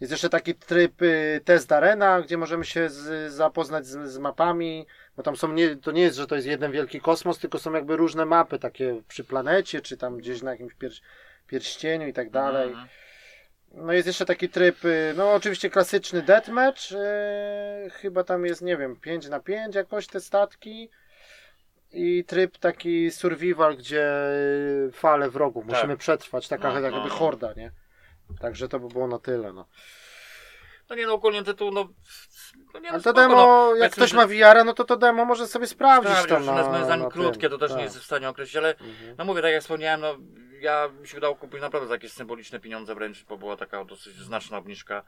Jest 0.00 0.10
jeszcze 0.10 0.28
taki 0.28 0.54
tryb 0.54 1.02
y, 1.02 1.40
test 1.44 1.72
arena, 1.72 2.20
gdzie 2.20 2.38
możemy 2.38 2.64
się 2.64 2.88
z, 2.88 3.32
zapoznać 3.32 3.86
z, 3.86 4.10
z 4.10 4.18
mapami, 4.18 4.86
bo 5.16 5.22
tam 5.22 5.36
są 5.36 5.52
nie, 5.52 5.76
to 5.76 5.92
nie 5.92 6.02
jest, 6.02 6.16
że 6.16 6.26
to 6.26 6.34
jest 6.34 6.46
jeden 6.46 6.72
wielki 6.72 7.00
kosmos, 7.00 7.38
tylko 7.38 7.58
są 7.58 7.72
jakby 7.72 7.96
różne 7.96 8.24
mapy 8.24 8.58
takie 8.58 9.02
przy 9.08 9.24
planecie, 9.24 9.80
czy 9.80 9.96
tam 9.96 10.18
gdzieś 10.18 10.42
na 10.42 10.50
jakimś 10.50 10.74
pier, 10.74 10.92
pierścieniu 11.46 12.08
i 12.08 12.12
tak 12.12 12.30
dalej. 12.30 12.68
Mhm. 12.68 12.88
No 13.74 13.92
jest 13.92 14.06
jeszcze 14.06 14.26
taki 14.26 14.48
tryb, 14.48 14.84
y, 14.84 15.14
no 15.16 15.32
oczywiście 15.32 15.70
klasyczny 15.70 16.22
deathmatch, 16.22 16.92
y, 16.92 17.90
chyba 17.90 18.24
tam 18.24 18.46
jest, 18.46 18.62
nie 18.62 18.76
wiem, 18.76 18.96
5 18.96 19.28
na 19.28 19.40
5 19.40 19.74
jakoś 19.74 20.06
te 20.06 20.20
statki. 20.20 20.90
I 21.92 22.24
tryb 22.24 22.58
taki 22.58 23.10
survival, 23.10 23.76
gdzie 23.76 24.12
y, 24.88 24.92
fale 24.92 25.30
wrogów, 25.30 25.64
Tak. 25.66 25.74
musimy 25.76 25.96
przetrwać, 25.96 26.48
taka 26.48 26.68
No, 26.72 26.80
jakby 26.80 26.98
no, 26.98 27.04
no. 27.04 27.10
horda, 27.10 27.52
nie? 27.56 27.72
Także 28.40 28.68
to 28.68 28.80
by 28.80 28.88
było 28.88 29.06
na 29.08 29.18
tyle, 29.18 29.52
no. 29.52 29.66
No 30.90 30.96
nie 30.96 31.06
no, 31.06 31.12
ogólnie 31.14 31.42
tytuł, 31.42 31.70
no... 31.70 31.88
no 32.74 32.80
nie, 32.80 32.88
no 32.88 32.94
Ale 32.94 33.02
to 33.02 33.10
spoko, 33.10 33.20
demo, 33.20 33.34
no, 33.36 33.74
jak 33.76 33.92
ktoś 33.92 34.10
że- 34.10 34.16
ma 34.16 34.26
VR, 34.26 34.64
no 34.64 34.74
to 34.74 34.84
to 34.84 34.96
demo 34.96 35.24
może 35.24 35.46
sobie 35.46 35.66
sprawdzić 35.66 36.12
Sprawdzić, 36.18 36.46
tam 36.48 36.56
na, 36.56 36.84
zdaniem 36.84 37.04
na 37.04 37.10
krótkie, 37.10 37.48
to 37.48 37.58
też 37.58 37.68
Tak. 37.68 37.78
nie 37.78 37.84
jest 37.84 37.98
w 37.98 38.04
stanie 38.04 38.28
określić, 38.28 38.56
ale 38.56 38.68
Mhm. 38.70 39.14
no 39.18 39.24
mówię, 39.24 39.42
tak 39.42 39.52
jak 39.52 39.62
wspomniałem, 39.62 40.00
no 40.00 40.16
ja 40.60 40.88
mi 41.00 41.08
się 41.08 41.16
udało 41.18 41.34
kupić 41.34 41.60
naprawdę 41.60 41.88
za 41.88 41.94
jakieś 41.94 42.12
symboliczne 42.12 42.60
pieniądze 42.60 42.94
wręcz, 42.94 43.24
bo 43.24 43.36
była 43.38 43.56
taka 43.56 43.84
dosyć 43.84 44.14
znaczna 44.16 44.58
obniżka, 44.58 45.02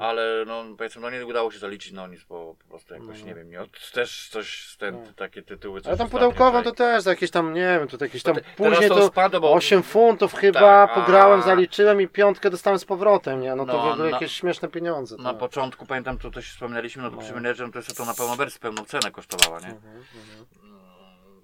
ale 0.00 0.44
no 0.46 0.64
powiedzmy, 0.78 1.02
no 1.02 1.10
nie 1.10 1.26
udało 1.26 1.50
się 1.50 1.58
zaliczyć 1.58 1.92
no 1.92 2.06
nic, 2.06 2.24
bo 2.24 2.54
po 2.54 2.68
prostu 2.68 2.94
jakoś, 2.94 3.20
No. 3.20 3.26
nie 3.26 3.34
wiem, 3.34 3.50
nie, 3.50 3.60
od- 3.60 3.90
też 3.92 4.28
coś, 4.28 4.76
ten, 4.78 4.94
No. 4.94 5.12
takie 5.16 5.42
tytuły. 5.42 5.80
coś 5.80 5.88
Ale 5.88 5.96
tam 5.96 6.08
pudełkową 6.08 6.62
to 6.62 6.72
też 6.72 7.02
za 7.02 7.10
jakieś 7.10 7.30
tam, 7.30 7.54
nie 7.54 7.78
wiem, 7.78 7.88
to 7.88 8.04
jakieś 8.04 8.22
tam 8.22 8.34
te- 8.34 8.40
później 8.56 8.88
to 8.88 8.94
to 8.94 9.06
spadło, 9.06 9.40
bo- 9.40 9.52
8 9.52 9.82
funtów 9.82 10.34
chyba, 10.34 10.60
Tak, 10.60 10.90
a- 10.90 10.94
pograłem, 11.00 11.42
zaliczyłem 11.42 12.00
i 12.00 12.08
piątkę 12.08 12.50
dostałem 12.50 12.78
z 12.78 12.84
powrotem, 12.84 13.40
nie? 13.40 13.54
No 13.54 13.66
to 13.66 13.72
No, 13.72 13.78
w 13.82 13.86
ogóle 13.92 14.04
na- 14.04 14.10
jakieś 14.10 14.32
śmieszne 14.32 14.68
pieniądze. 14.68 15.16
Na 15.16 15.30
tak. 15.30 15.38
początku, 15.38 15.86
pamiętam, 15.86 16.18
to 16.18 16.30
też 16.30 16.50
wspominaliśmy, 16.52 17.02
no 17.02 17.10
to 17.10 17.16
No. 17.16 17.22
przy 17.22 17.32
menedżerze 17.34 17.72
to 17.72 17.78
jeszcze 17.78 17.94
to 17.94 18.04
na 18.04 18.14
pełną 18.14 18.36
wersję, 18.36 18.60
pełną 18.60 18.84
cenę 18.84 19.10
kosztowała, 19.10 19.60
nie? 19.60 19.66
Mhm, 19.66 19.96
mhm. 19.96 20.46
Mm, 20.62 20.78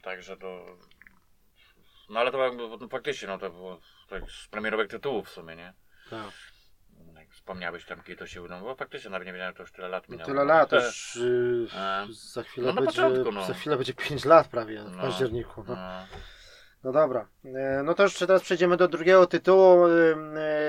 Także 0.02 0.36
to... 0.36 0.64
No 2.10 2.20
ale 2.20 2.30
to 2.32 2.50
no, 2.80 2.88
faktycznie, 2.88 3.28
no 3.28 3.38
to 3.38 3.50
było 3.50 3.78
tak 4.08 4.30
z 4.30 4.48
premierowych 4.48 4.88
tytułów 4.88 5.26
w 5.26 5.30
sumie, 5.30 5.56
nie? 5.56 5.72
Tak. 6.10 6.30
Jak 7.14 7.30
wspomniałeś 7.30 7.84
tam, 7.84 8.02
kiedy 8.02 8.16
to 8.18 8.26
się 8.26 8.42
udało, 8.42 8.62
bo 8.62 8.74
faktycznie 8.74 9.10
nawet 9.10 9.26
nie 9.26 9.32
wiedziałem, 9.32 9.54
to 9.54 9.62
już 9.62 9.72
tyle 9.72 9.88
lat 9.88 10.08
No 10.08 10.12
minęło. 10.12 10.26
tyle 10.30 10.44
lat, 10.44 10.70
Te- 10.70 10.76
już 10.76 11.16
y, 11.16 11.66
E, 11.76 12.06
za 12.10 12.42
chwilę 12.42 12.66
no 12.66 12.72
będzie, 12.82 12.86
początku, 13.02 13.32
no. 13.32 13.44
za 13.44 13.54
chwilę 13.54 13.76
będzie 13.76 13.94
5 13.94 14.24
lat 14.24 14.48
prawie 14.48 14.82
w 14.82 14.96
No, 14.96 15.02
październiku. 15.02 15.64
No. 15.68 15.74
no. 15.74 16.06
No 16.84 16.92
dobra, 16.92 17.28
E, 17.44 17.82
no 17.84 17.94
to 17.94 18.02
już 18.02 18.14
teraz 18.18 18.42
przejdziemy 18.42 18.76
do 18.76 18.88
drugiego 18.88 19.26
tytułu, 19.26 19.86
y, 19.88 20.16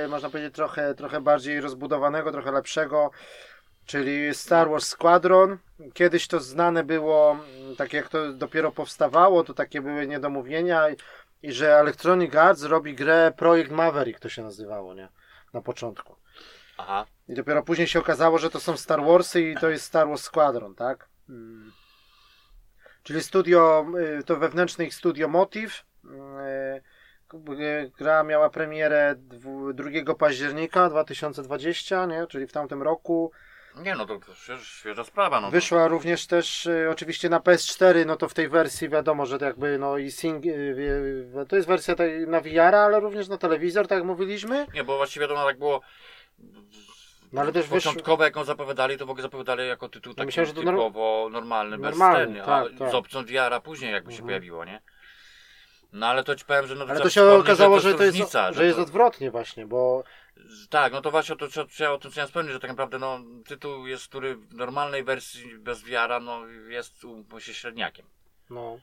można 0.09 0.29
powiedzieć 0.29 0.55
trochę, 0.55 0.95
trochę 0.95 1.21
bardziej 1.21 1.61
rozbudowanego, 1.61 2.31
trochę 2.31 2.51
lepszego, 2.51 3.11
czyli 3.85 4.33
Star 4.35 4.69
Wars 4.69 4.87
Squadron. 4.87 5.57
Kiedyś 5.93 6.27
to 6.27 6.39
znane 6.39 6.83
było, 6.83 7.37
tak 7.77 7.93
jak 7.93 8.09
to 8.09 8.33
dopiero 8.33 8.71
powstawało, 8.71 9.43
to 9.43 9.53
takie 9.53 9.81
były 9.81 10.07
niedomówienia 10.07 10.87
i 11.45 11.51
że 11.51 11.79
Electronic 11.79 12.35
Arts 12.35 12.63
robi 12.63 12.95
grę 12.95 13.33
Projekt 13.37 13.71
Maverick, 13.71 14.19
to 14.19 14.29
się 14.29 14.43
nazywało, 14.43 14.93
nie? 14.93 15.09
Na 15.53 15.61
początku. 15.61 16.15
Aha. 16.77 17.05
I 17.27 17.33
dopiero 17.33 17.63
później 17.63 17.87
się 17.87 17.99
okazało, 17.99 18.37
że 18.37 18.49
to 18.49 18.59
są 18.59 18.77
Star 18.77 19.03
Warsy 19.03 19.41
i 19.41 19.55
to 19.55 19.69
jest 19.69 19.85
Star 19.85 20.07
Wars 20.07 20.21
Squadron, 20.21 20.75
tak? 20.75 21.09
Mm. 21.29 21.71
Czyli 23.03 23.23
studio, 23.23 23.85
y, 24.19 24.23
to 24.23 24.37
wewnętrzne 24.37 24.85
ich 24.85 24.93
studio 24.95 25.27
Motiv. 25.27 25.85
Y, 26.03 26.81
y, 27.49 27.91
Gra 27.97 28.23
miała 28.23 28.49
premierę 28.49 29.15
dwu- 29.17 29.73
2 29.73 30.15
października 30.15 30.89
2020, 30.89 32.05
nie? 32.05 32.27
czyli 32.27 32.47
w 32.47 32.51
tamtym 32.51 32.83
roku. 32.83 33.31
Nie 33.83 33.95
no, 33.95 34.05
to, 34.05 34.19
to 34.19 34.35
świeża, 34.35 34.63
świeża 34.63 35.03
sprawa, 35.03 35.41
no. 35.41 35.47
to- 35.47 35.51
Wyszła 35.51 35.87
również 35.87 36.27
też 36.27 36.65
y, 36.65 36.87
oczywiście 36.91 37.29
na 37.29 37.39
PS4, 37.39 38.05
no 38.05 38.15
to 38.17 38.29
w 38.29 38.33
tej 38.33 38.49
wersji 38.49 38.89
wiadomo, 38.89 39.25
że 39.25 39.39
to 39.39 39.45
jakby 39.45 39.77
no 39.77 39.97
i 39.97 40.11
sing, 40.11 40.45
y, 40.45 40.49
y, 40.49 41.45
to 41.47 41.55
jest 41.55 41.67
wersja 41.67 41.95
tej 41.95 42.27
na 42.27 42.39
VR, 42.41 42.75
ale 42.75 42.99
również 42.99 43.27
na 43.27 43.37
telewizor, 43.37 43.87
tak 43.87 43.97
jak 43.97 44.05
mówiliśmy. 44.07 44.67
Nie, 44.73 44.83
bo 44.83 44.97
właściwie 44.97 45.27
to 45.27 45.35
tak 45.45 45.57
było... 45.59 45.81
No 47.33 47.41
ale 47.41 47.51
też 47.51 47.65
wyszło- 47.65 47.89
Początkowo 47.89 48.23
jak 48.23 48.35
ją 48.35 48.43
zapowiadali, 48.43 48.97
to 48.97 49.05
w 49.05 49.09
ogóle 49.09 49.21
zapowiadali 49.21 49.67
jako 49.67 49.89
tytuł 49.89 50.13
taki 50.13 50.25
myślałem, 50.25 50.47
że 50.47 50.53
to 50.53 50.61
typowo 50.71 51.29
normalny, 51.31 51.77
Normalny, 51.77 52.27
bez 52.33 52.45
tak, 52.45 52.65
a 52.73 52.79
tak. 52.79 52.91
z 52.91 52.95
opcją 52.95 53.25
VR-a 53.25 53.59
później 53.59 53.91
jakby 53.91 54.11
się 54.11 54.15
Mhm. 54.15 54.27
pojawiło, 54.27 54.65
nie? 54.65 54.81
No 55.93 56.07
ale 56.07 56.23
to 56.23 56.35
ci 56.35 56.45
powiem, 56.45 56.67
że 56.67 56.75
no 56.75 56.85
Ale 56.89 56.99
to 56.99 57.09
się 57.09 57.23
okazało, 57.23 57.79
że 57.79 57.93
to 57.93 58.03
jest, 58.03 58.17
różnica, 58.17 58.53
że 58.53 58.65
jest 58.65 58.75
to- 58.77 58.81
odwrotnie 58.83 59.31
właśnie, 59.31 59.65
bo 59.65 60.03
Tak, 60.69 60.93
no 60.93 61.01
to 61.01 61.11
właśnie 61.11 61.35
to 61.35 61.45
o 61.93 61.97
tym 61.97 62.11
chciałem 62.11 62.27
wspomnieć, 62.27 62.53
że 62.53 62.59
tak 62.59 62.69
naprawdę 62.69 62.99
no, 62.99 63.19
tytuł 63.47 63.87
jest, 63.87 64.07
który 64.07 64.35
w 64.35 64.53
normalnej 64.53 65.03
wersji 65.03 65.57
bez 65.57 65.83
wiara 65.83 66.19
no, 66.19 66.47
jest 66.47 67.03
umówmy 67.03 67.41
się 67.41 67.53
średniakiem. 67.53 68.05
No. 68.49 68.79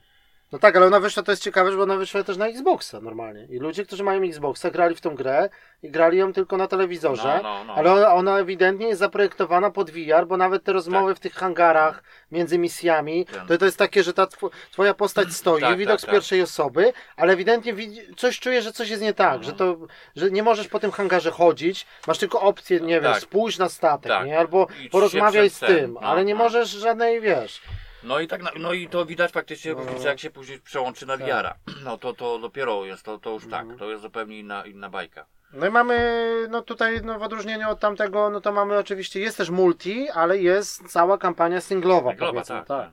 No 0.53 0.59
tak, 0.59 0.75
ale 0.77 0.85
ona 0.85 0.99
wyszła, 0.99 1.23
to 1.23 1.31
jest 1.31 1.43
ciekawe, 1.43 1.71
że 1.71 1.81
ona 1.81 1.95
wyszła 1.97 2.23
też 2.23 2.37
na 2.37 2.47
Xboxa 2.47 3.01
normalnie. 3.01 3.45
I 3.49 3.59
ludzie, 3.59 3.85
którzy 3.85 4.03
mają 4.03 4.21
Xboxa, 4.23 4.71
grali 4.71 4.95
w 4.95 5.01
tą 5.01 5.15
grę 5.15 5.49
i 5.83 5.89
grali 5.91 6.17
ją 6.17 6.33
tylko 6.33 6.57
na 6.57 6.67
telewizorze. 6.67 7.39
No, 7.43 7.53
no, 7.57 7.63
no. 7.63 7.73
Ale 7.75 8.09
ona, 8.09 8.39
ewidentnie 8.39 8.87
jest 8.87 8.99
zaprojektowana 8.99 9.71
pod 9.71 9.91
VR, 9.91 10.27
bo 10.27 10.37
nawet 10.37 10.63
te 10.63 10.73
rozmowy 10.73 11.15
w 11.15 11.19
tych 11.19 11.33
hangarach 11.33 12.03
między 12.31 12.57
misjami, 12.57 13.25
to, 13.47 13.57
to 13.57 13.65
jest 13.65 13.77
takie, 13.77 14.03
że 14.03 14.13
ta 14.13 14.25
tw- 14.25 14.49
twoja 14.71 14.93
postać 14.93 15.33
stoi, 15.41 15.61
Tak, 15.61 15.77
widok 15.77 15.93
tak, 15.93 16.01
z 16.01 16.03
tak. 16.05 16.11
pierwszej 16.11 16.41
osoby, 16.41 16.93
ale 17.15 17.33
ewidentnie 17.33 17.73
coś 18.17 18.39
czuje, 18.39 18.61
że 18.61 18.71
coś 18.73 18.89
jest 18.89 19.01
nie 19.01 19.13
tak, 19.13 19.33
Mhm. 19.35 19.43
że 19.43 19.53
to, 19.53 19.77
że 20.15 20.31
nie 20.31 20.43
możesz 20.43 20.67
po 20.67 20.79
tym 20.79 20.91
hangarze 20.91 21.31
chodzić, 21.31 21.85
masz 22.07 22.17
tylko 22.17 22.41
opcję, 22.41 22.79
nie 22.79 23.01
wiem, 23.01 23.13
Tak. 23.13 23.21
spójrz 23.21 23.57
na 23.57 23.69
statek, 23.69 24.11
Tak. 24.11 24.27
nie? 24.27 24.39
Albo 24.39 24.67
I 24.85 24.89
porozmawiaj 24.89 25.49
z 25.49 25.59
tym, 25.59 25.67
tym, 25.67 25.93
no, 25.93 25.99
ale 25.99 26.25
nie 26.25 26.33
no. 26.35 26.43
możesz 26.43 26.69
żadnej, 26.69 27.21
wiesz. 27.21 27.61
No 28.03 28.19
i 28.19 28.27
tak, 28.27 28.41
no 28.59 28.73
i 28.73 28.87
to 28.87 29.05
widać 29.05 29.31
faktycznie 29.31 29.73
No. 29.73 29.79
różnicę, 29.79 30.07
jak 30.07 30.19
się 30.19 30.29
później 30.29 30.59
przełączy 30.59 31.05
na 31.05 31.17
Tak. 31.17 31.27
wiara. 31.27 31.55
No 31.85 31.97
to, 31.97 32.13
to 32.13 32.39
dopiero 32.39 32.85
jest, 32.85 33.03
to, 33.03 33.17
to 33.17 33.29
już 33.29 33.43
Mhm. 33.43 33.67
tak, 33.69 33.77
to 33.79 33.89
jest 33.89 34.01
zupełnie 34.01 34.39
inna, 34.39 34.65
inna 34.65 34.89
bajka. 34.89 35.25
No 35.53 35.67
i 35.67 35.69
mamy, 35.69 36.23
no 36.49 36.61
tutaj 36.61 37.01
no 37.03 37.19
w 37.19 37.23
odróżnieniu 37.23 37.69
od 37.69 37.79
tamtego, 37.79 38.29
no 38.29 38.41
to 38.41 38.51
mamy 38.51 38.77
oczywiście, 38.77 39.19
jest 39.19 39.37
też 39.37 39.49
multi, 39.49 40.09
ale 40.09 40.37
jest 40.37 40.91
cała 40.91 41.17
kampania 41.17 41.61
singlowa, 41.61 42.13
Globa, 42.13 42.31
powiedzmy, 42.31 42.55
tak, 42.55 42.67
tak. 42.67 42.81
tak. 42.85 42.91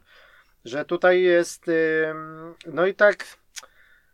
Że 0.65 0.85
tutaj 0.85 1.23
jest, 1.23 1.71
no 2.67 2.87
i 2.87 2.95
tak, 2.95 3.25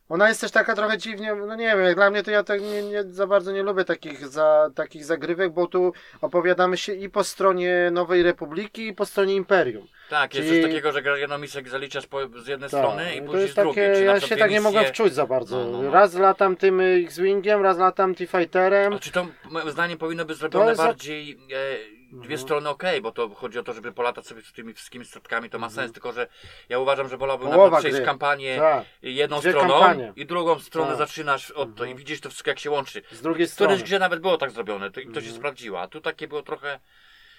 ona 0.09 0.29
jest 0.29 0.41
też 0.41 0.51
taka 0.51 0.75
trochę 0.75 0.99
dziwnie, 0.99 1.35
no 1.35 1.55
nie 1.55 1.67
wiem, 1.67 1.81
jak 1.81 1.95
dla 1.95 2.11
mnie 2.11 2.23
to 2.23 2.31
ja 2.31 2.43
tak 2.43 2.61
nie, 2.63 2.83
nie 2.83 3.05
za 3.05 3.27
bardzo 3.27 3.53
nie 3.53 3.63
lubię 3.63 3.85
takich, 3.85 4.27
za, 4.29 4.71
takich 4.75 5.05
zagrywek, 5.05 5.53
bo 5.53 5.67
tu 5.67 5.93
opowiadamy 6.21 6.77
się 6.77 6.93
i 6.93 7.11
po 7.11 7.25
stronie 7.25 7.89
Nowej 7.93 8.23
Republiki, 8.23 8.87
i 8.87 8.93
po 8.95 9.07
stronie 9.07 9.35
Imperium. 9.35 9.87
Tak, 10.11 10.35
jest 10.35 10.49
Czyli- 10.49 10.63
coś 10.63 10.71
takiego, 10.71 10.93
że 10.93 11.03
gra- 11.03 11.17
jedną 11.19 11.39
misję 11.39 11.63
zaliczasz 11.67 12.07
po, 12.07 12.19
z 12.29 12.47
jednej 12.47 12.71
Tak, 12.71 12.81
strony 12.81 13.15
i 13.15 13.23
później 13.23 13.43
jest 13.43 13.53
z 13.53 13.57
drugiej. 13.57 13.75
takie, 13.75 13.95
Czyli 13.95 14.07
ja 14.07 14.21
się 14.21 14.37
tak 14.37 14.51
nie 14.51 14.61
mogłem 14.61 14.85
misje- 14.85 14.89
wczuć 14.93 15.15
za 15.15 15.27
bardzo. 15.27 15.65
No, 15.65 15.71
no, 15.71 15.83
no. 15.83 15.91
Raz 15.91 16.15
latam 16.15 16.57
tym 16.57 16.81
X-Wingiem, 16.81 17.63
raz 17.63 17.79
latam 17.79 18.15
T-Fighterem. 18.15 18.99
Czy 18.99 19.13
to 19.13 19.27
moim 19.51 19.71
zdaniem 19.71 19.99
powinno 19.99 20.25
być 20.25 20.39
zrobione 20.39 20.69
jest 20.69 20.81
bardziej 20.83 21.31
e, 21.33 21.96
dwie 22.13 22.21
Mhm. 22.35 22.39
strony 22.39 22.69
ok, 22.69 22.83
bo 23.03 23.13
to 23.13 23.29
chodzi 23.29 23.59
o 23.59 23.63
to, 23.63 23.73
żeby 23.73 23.93
polatać 23.93 24.27
sobie 24.27 24.43
z 24.43 24.53
tymi 24.53 24.75
wszystkimi 24.75 25.05
statkami, 25.05 25.51
to 25.51 25.59
ma 25.59 25.71
sens, 25.71 25.93
tylko 25.93 26.13
że 26.13 26.27
ja 26.69 26.79
uważam, 26.79 27.09
że 27.09 27.17
wolałbym 27.17 27.47
Mhm. 27.47 27.59
Połowa 27.59 27.71
nawet 27.71 27.83
przejść 27.83 27.97
gry. 27.97 28.07
kampanię 28.07 28.57
Tak, 28.59 28.85
jedną 29.03 29.41
Dwie 29.41 29.51
stroną 29.51 29.69
kampanie. 29.75 30.13
i 30.17 30.27
drugą 30.27 30.59
stronę 30.59 30.89
Tak. 30.89 30.99
zaczynasz 30.99 31.51
od 31.51 31.75
to 31.75 31.85
i 31.85 31.89
Mhm. 31.89 31.97
widzisz 31.99 32.21
to 32.21 32.29
wszystko 32.29 32.51
jak 32.51 32.59
się 32.59 32.71
łączy. 32.71 33.03
z 33.13 33.23
drugiej 33.23 33.47
strony. 33.49 33.69
którejś 33.69 33.83
grze 33.89 33.99
nawet 33.99 34.21
było 34.21 34.37
tak 34.37 34.51
zrobione 34.51 34.91
to, 34.91 35.01
i 35.01 35.05
to 35.07 35.13
się 35.13 35.19
Mhm. 35.19 35.37
sprawdziło, 35.37 35.81
a 35.81 35.89
tu 35.89 36.01
takie 36.01 36.29
było 36.29 36.43
trochę... 36.43 36.81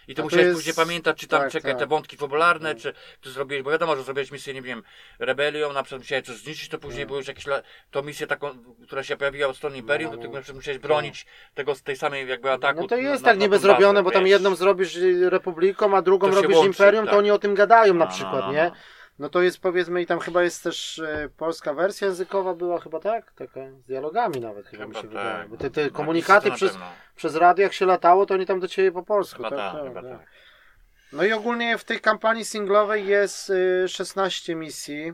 I 0.07 0.11
A 0.11 0.15
to 0.15 0.21
to 0.21 0.23
musiałeś 0.23 0.45
jest- 0.45 0.57
później 0.57 0.75
pamiętać, 0.75 1.17
czy 1.17 1.27
tam, 1.27 1.41
tak, 1.41 1.51
czekaj, 1.51 1.71
tak. 1.71 1.79
te 1.79 1.85
wątki 1.87 2.17
fabularne, 2.17 2.69
Mhm. 2.69 2.77
czy 2.81 2.93
ty 3.21 3.31
zrobiłeś, 3.31 3.63
bo 3.63 3.71
wiadomo, 3.71 3.95
że 3.95 4.03
zrobiłeś 4.03 4.31
misję, 4.31 4.53
nie 4.53 4.61
wiem, 4.61 4.83
rebelią, 5.19 5.73
na 5.73 5.83
przykład 5.83 6.01
musiałeś 6.01 6.25
coś 6.25 6.35
zniszczyć, 6.37 6.69
to 6.69 6.77
później 6.77 7.01
Mhm. 7.01 7.07
były 7.07 7.19
już 7.19 7.27
jakieś, 7.27 7.45
la... 7.47 7.61
to 7.91 8.03
misję 8.03 8.27
taką, 8.27 8.49
która 8.87 9.03
się 9.03 9.17
pojawiła 9.17 9.47
od 9.49 9.57
strony 9.57 9.77
Imperium, 9.77 10.11
No, 10.11 10.17
to 10.17 10.23
ty 10.43 10.47
no. 10.49 10.55
musiałeś 10.55 10.79
bronić 10.79 11.25
tego 11.53 11.75
z 11.75 11.83
tej 11.83 11.95
samej 11.95 12.27
jakby 12.29 12.51
ataku. 12.51 12.81
No 12.81 12.87
to 12.87 12.95
jest 12.97 13.23
na- 13.23 13.29
tak 13.31 13.39
niby 13.39 13.59
zrobione, 13.59 14.03
bo 14.03 14.11
tam 14.11 14.27
jedną 14.27 14.55
zrobisz 14.55 14.95
y, 14.95 15.29
Republiką, 15.29 15.97
a 15.97 16.01
drugą 16.01 16.27
robisz 16.31 16.55
łączy, 16.55 16.67
Imperium, 16.67 17.05
tak. 17.05 17.13
to 17.13 17.17
oni 17.19 17.31
o 17.31 17.39
tym 17.39 17.55
gadają 17.55 17.93
na 17.93 18.05
No, 18.05 18.11
przykład, 18.11 18.41
no, 18.41 18.47
no, 18.47 18.53
nie? 18.53 18.71
No. 19.19 19.23
No 19.25 19.29
to 19.29 19.41
jest 19.41 19.59
powiedzmy 19.59 20.01
i 20.01 20.05
tam 20.05 20.19
chyba 20.19 20.43
jest 20.43 20.63
też 20.63 20.99
e, 20.99 21.29
polska 21.37 21.73
wersja 21.73 22.07
językowa 22.07 22.53
była 22.53 22.79
chyba 22.79 22.99
tak? 22.99 23.31
Taka 23.31 23.71
z 23.71 23.83
dialogami 23.83 24.39
nawet 24.39 24.67
chyba, 24.67 24.85
mi 24.85 24.93
Chyba 24.93 25.01
się 25.01 25.07
tak. 25.07 25.17
wydaje. 25.23 25.49
Bo 25.49 25.57
te, 25.57 25.69
te 25.69 25.85
No, 25.85 25.91
komunikaty 25.91 26.51
przez, 26.51 26.77
przez 27.15 27.35
radio 27.35 27.63
jak 27.63 27.73
się 27.73 27.85
latało, 27.85 28.25
to 28.25 28.33
oni 28.33 28.45
tam 28.45 28.59
do 28.59 28.67
ciebie 28.67 28.91
po 28.91 29.03
polsku. 29.03 29.37
Chyba 29.37 29.49
tak, 29.49 29.59
tak, 29.59 29.73
tak, 29.73 29.83
chyba 29.83 30.01
tak. 30.01 30.19
tak. 30.19 30.27
No 31.13 31.23
i 31.23 31.33
ogólnie 31.33 31.77
w 31.77 31.83
tej 31.83 31.99
kampanii 31.99 32.45
singlowej 32.45 33.07
jest 33.07 33.49
y, 33.49 33.87
16 33.87 34.55
misji. 34.55 35.13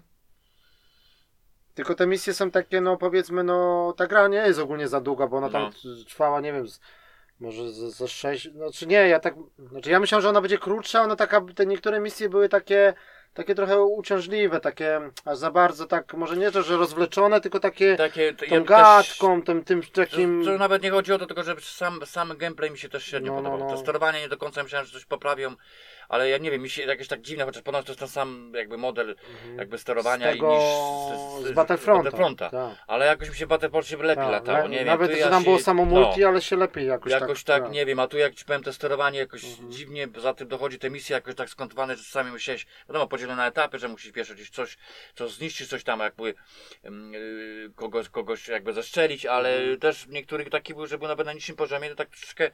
Tylko 1.75 1.95
te 1.95 2.07
misje 2.07 2.33
są 2.33 2.51
takie, 2.51 2.81
no 2.81 2.97
powiedzmy, 2.97 3.43
no 3.43 3.93
ta 3.97 4.07
gra 4.07 4.27
nie 4.27 4.37
jest 4.37 4.59
ogólnie 4.59 4.87
za 4.87 5.01
długa, 5.01 5.27
bo 5.27 5.37
ona 5.37 5.49
tam 5.49 5.61
No. 5.63 5.69
trwała, 6.07 6.41
nie 6.41 6.53
wiem, 6.53 6.67
z, 6.67 6.79
może 7.39 7.71
ze, 7.71 7.91
ze 7.91 8.07
6, 8.07 8.51
znaczy 8.51 8.87
nie, 8.87 9.07
ja 9.07 9.19
tak, 9.19 9.35
znaczy 9.69 9.89
ja 9.91 9.99
myślałem, 9.99 10.21
że 10.21 10.29
ona 10.29 10.41
będzie 10.41 10.57
krótsza, 10.57 11.01
ona 11.01 11.15
taka, 11.15 11.41
te 11.55 11.65
niektóre 11.65 11.99
misje 11.99 12.29
były 12.29 12.49
takie, 12.49 12.93
takie 13.33 13.55
trochę 13.55 13.81
uciążliwe, 13.81 14.59
takie 14.59 15.01
aż 15.25 15.37
za 15.37 15.51
bardzo 15.51 15.85
tak, 15.85 16.13
może 16.13 16.37
nie 16.37 16.51
to, 16.51 16.63
że 16.63 16.77
rozwleczone, 16.77 17.41
tylko 17.41 17.59
takie 17.59 17.95
Takie, 17.95 18.33
tą 18.33 18.45
ja 18.45 18.51
też- 18.59 18.63
gadką, 18.67 19.41
tym, 19.43 19.63
tym 19.63 19.81
takim... 19.93 20.43
To, 20.45 20.51
to 20.51 20.57
nawet 20.57 20.83
nie 20.83 20.91
chodzi 20.91 21.13
o 21.13 21.17
to, 21.19 21.25
tylko 21.25 21.43
że 21.43 21.55
sam, 21.61 22.05
sam 22.05 22.37
gameplay 22.37 22.71
mi 22.71 22.77
się 22.77 22.89
też 22.89 23.03
średnio 23.05 23.31
No, 23.33 23.41
no, 23.41 23.49
podobał. 23.49 23.67
no. 23.69 23.75
To 23.75 23.81
sterowanie 23.81 24.19
nie 24.21 24.29
do 24.29 24.37
końca 24.37 24.63
myślałem, 24.63 24.85
że 24.87 24.93
coś 24.93 25.05
poprawią, 25.05 25.55
ale 26.13 26.29
ja 26.29 26.37
nie 26.37 26.51
wiem, 26.51 26.61
mi 26.61 26.69
się 26.69 26.83
jakieś 26.83 27.07
tak 27.07 27.21
dziwne, 27.21 27.45
chociaż 27.45 27.61
ponad 27.63 27.85
to 27.85 27.91
jest 27.91 27.99
ten 27.99 28.09
sam 28.09 28.51
jakby 28.55 28.77
model 28.77 29.15
jakby 29.57 29.77
sterowania 29.77 30.29
z 30.29 30.33
tego, 30.33 30.51
i 30.53 30.57
niż 31.43 31.47
z, 31.51 31.51
Battlefronta. 31.53 32.03
Battlefronta. 32.03 32.49
Tak. 32.49 32.75
Ale 32.87 33.05
jakoś 33.05 33.29
mi 33.29 33.35
się 33.35 33.45
w 33.45 33.49
Battlefieldzie 33.49 33.97
lepiej 33.97 34.15
Tak, 34.23 34.31
latało, 34.31 34.57
le- 34.63 34.69
nie 34.69 34.77
wiem. 34.77 34.87
Nawet, 34.87 35.07
tu 35.09 35.13
że 35.15 35.19
ja 35.21 35.29
tam 35.29 35.41
się- 35.41 35.45
było 35.45 35.59
samo 35.59 35.85
no. 35.85 35.91
multi, 35.91 36.23
ale 36.23 36.41
się 36.41 36.55
lepiej 36.55 36.87
jakoś, 36.87 37.11
Jakoś 37.11 37.43
tak, 37.43 37.63
tak. 37.63 37.71
nie 37.71 37.85
wiem, 37.85 37.99
a 37.99 38.07
tu 38.07 38.17
jak 38.17 38.35
ci 38.35 38.45
powiem, 38.45 38.63
te 38.63 38.73
sterowanie 38.73 39.19
jakoś 39.19 39.43
Mhm. 39.45 39.71
dziwnie, 39.71 40.07
za 40.17 40.33
tym 40.33 40.47
dochodzi 40.47 40.79
te 40.79 40.89
misje 40.89 41.13
jakoś 41.13 41.35
tak 41.35 41.49
skontowane, 41.49 41.95
że 41.97 42.03
czasami 42.03 42.31
musiałeś, 42.31 42.65
wiadomo, 42.89 43.07
podzielone 43.07 43.37
na 43.37 43.47
etapy, 43.47 43.79
że 43.79 43.87
musisz 43.87 44.11
pierwsze 44.11 44.35
gdzieś 44.35 44.49
coś, 44.49 44.77
co 45.15 45.29
zniszczyć, 45.29 45.69
coś 45.69 45.83
tam 45.83 45.99
jakby 45.99 46.33
ym, 46.85 47.13
yy, 47.13 47.71
kogoś, 47.75 48.09
kogoś 48.09 48.47
jakby 48.47 48.73
zestrzelić, 48.73 49.25
ale 49.25 49.57
Mhm. 49.57 49.79
też 49.79 50.05
w 50.05 50.09
niektórych 50.09 50.49
taki 50.49 50.73
był, 50.73 50.87
że 50.87 50.97
był 50.97 51.07
nawet 51.07 51.25
na 51.27 51.33
niższym 51.33 51.55
poziomie, 51.55 51.89
to 51.89 51.95
tak 51.95 52.09
troszkę 52.09 52.51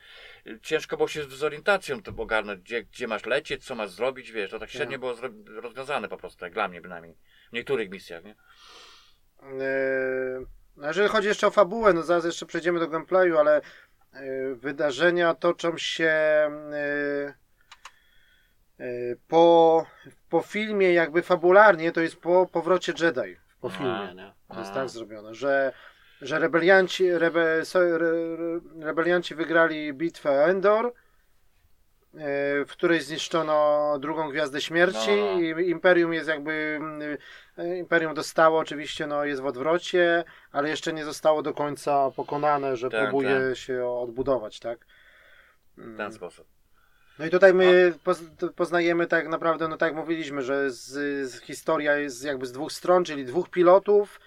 y, 0.47 0.59
ciężko 0.63 0.97
było 0.97 1.07
się 1.09 1.23
z 1.23 1.43
orientacją 1.43 2.01
to 2.03 2.11
ogarnąć, 2.17 2.59
gdzie, 2.61 2.83
gdzie 2.83 3.07
masz 3.07 3.25
lecieć, 3.49 3.65
co 3.65 3.75
masz 3.75 3.89
zrobić, 3.89 4.31
wiesz, 4.31 4.51
to 4.51 4.59
tak 4.59 4.69
średnio 4.69 4.91
Tak. 4.93 4.99
było 4.99 5.13
zro- 5.13 5.61
rozwiązane 5.61 6.07
po 6.09 6.17
prostu, 6.17 6.45
jak 6.45 6.53
dla 6.53 6.67
mnie 6.67 6.81
bynajmniej, 6.81 7.15
w 7.49 7.53
niektórych 7.53 7.89
misjach, 7.89 8.23
nie? 8.23 8.35
Yy, 9.43 10.45
No, 10.77 10.87
jeżeli 10.87 11.09
chodzi 11.09 11.27
jeszcze 11.27 11.47
o 11.47 11.51
fabułę, 11.51 11.93
no 11.93 12.03
zaraz 12.03 12.25
jeszcze 12.25 12.45
przejdziemy 12.45 12.79
do 12.79 12.87
gameplayu, 12.87 13.37
ale 13.37 13.61
y, 14.15 14.55
wydarzenia 14.55 15.33
toczą 15.33 15.77
się 15.77 16.13
y, 18.79 18.83
y, 18.83 19.17
po, 19.27 19.85
po 20.29 20.41
filmie 20.41 20.93
jakby 20.93 21.21
fabularnie, 21.21 21.91
to 21.91 22.01
jest 22.01 22.15
po 22.15 22.45
powrocie 22.51 22.93
Jedi. 22.99 23.37
Po 23.61 23.67
A, 23.67 23.71
filmie, 23.71 24.13
nie? 24.15 24.33
To 24.53 24.59
jest 24.59 24.73
tak 24.73 24.89
zrobione, 24.89 25.35
że, 25.35 25.73
że 26.21 26.39
rebelianci, 26.39 27.11
rebe, 27.11 27.65
so, 27.65 27.79
re, 27.83 28.07
re, 28.07 28.59
rebelianci 28.79 29.35
wygrali 29.35 29.93
bitwę 29.93 30.45
Endor, 30.45 30.93
w 32.13 32.71
której 32.71 33.01
zniszczono 33.01 33.97
drugą 33.99 34.29
Gwiazdę 34.29 34.61
Śmierci 34.61 35.09
No, 35.09 35.25
no. 35.33 35.39
i 35.39 35.69
Imperium 35.69 36.13
jest 36.13 36.29
jakby 36.29 36.79
y, 37.59 37.77
Imperium 37.77 38.13
dostało 38.13 38.59
oczywiście, 38.59 39.07
no 39.07 39.25
jest 39.25 39.41
w 39.41 39.45
odwrocie, 39.45 40.23
ale 40.51 40.69
jeszcze 40.69 40.93
nie 40.93 41.05
zostało 41.05 41.41
do 41.41 41.53
końca 41.53 42.11
pokonane, 42.15 42.77
że 42.77 42.89
Tak, 42.89 43.03
próbuje 43.03 43.39
tak. 43.49 43.57
się 43.57 43.85
odbudować, 43.85 44.59
tak? 44.59 44.79
W 45.77 45.81
Mm. 45.81 45.97
ten 45.97 46.13
sposób. 46.13 46.47
No 47.19 47.25
i 47.25 47.29
tutaj 47.29 47.53
my 47.53 47.93
to 48.37 48.49
poznajemy 48.49 49.07
tak 49.07 49.27
naprawdę, 49.27 49.67
no 49.67 49.77
tak 49.77 49.95
mówiliśmy, 49.95 50.41
że 50.41 50.71
z, 50.71 50.85
z 51.31 51.41
historia 51.41 51.95
jest 51.97 52.23
jakby 52.25 52.45
z 52.45 52.51
dwóch 52.51 52.71
stron, 52.71 53.03
czyli 53.05 53.25
dwóch 53.25 53.49
pilotów. 53.49 54.19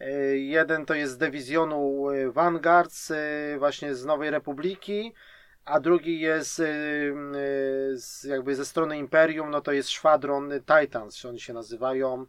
Y, 0.00 0.38
Jeden 0.38 0.86
to 0.86 0.94
jest 0.94 1.12
z 1.12 1.16
dywizjonu 1.18 2.06
Vanguards, 2.32 3.10
y, 3.10 3.16
właśnie 3.58 3.94
z 3.94 4.04
Nowej 4.04 4.30
Republiki, 4.30 5.14
a 5.64 5.80
drugi 5.80 6.20
jest 6.20 6.58
y, 6.60 6.64
y, 6.64 8.28
jakby 8.28 8.54
ze 8.54 8.64
strony 8.64 8.98
Imperium, 8.98 9.50
no 9.50 9.60
to 9.60 9.72
jest 9.72 9.90
szwadron 9.90 10.50
Titans, 10.60 11.24
oni 11.24 11.40
się 11.40 11.52
nazywają. 11.52 12.26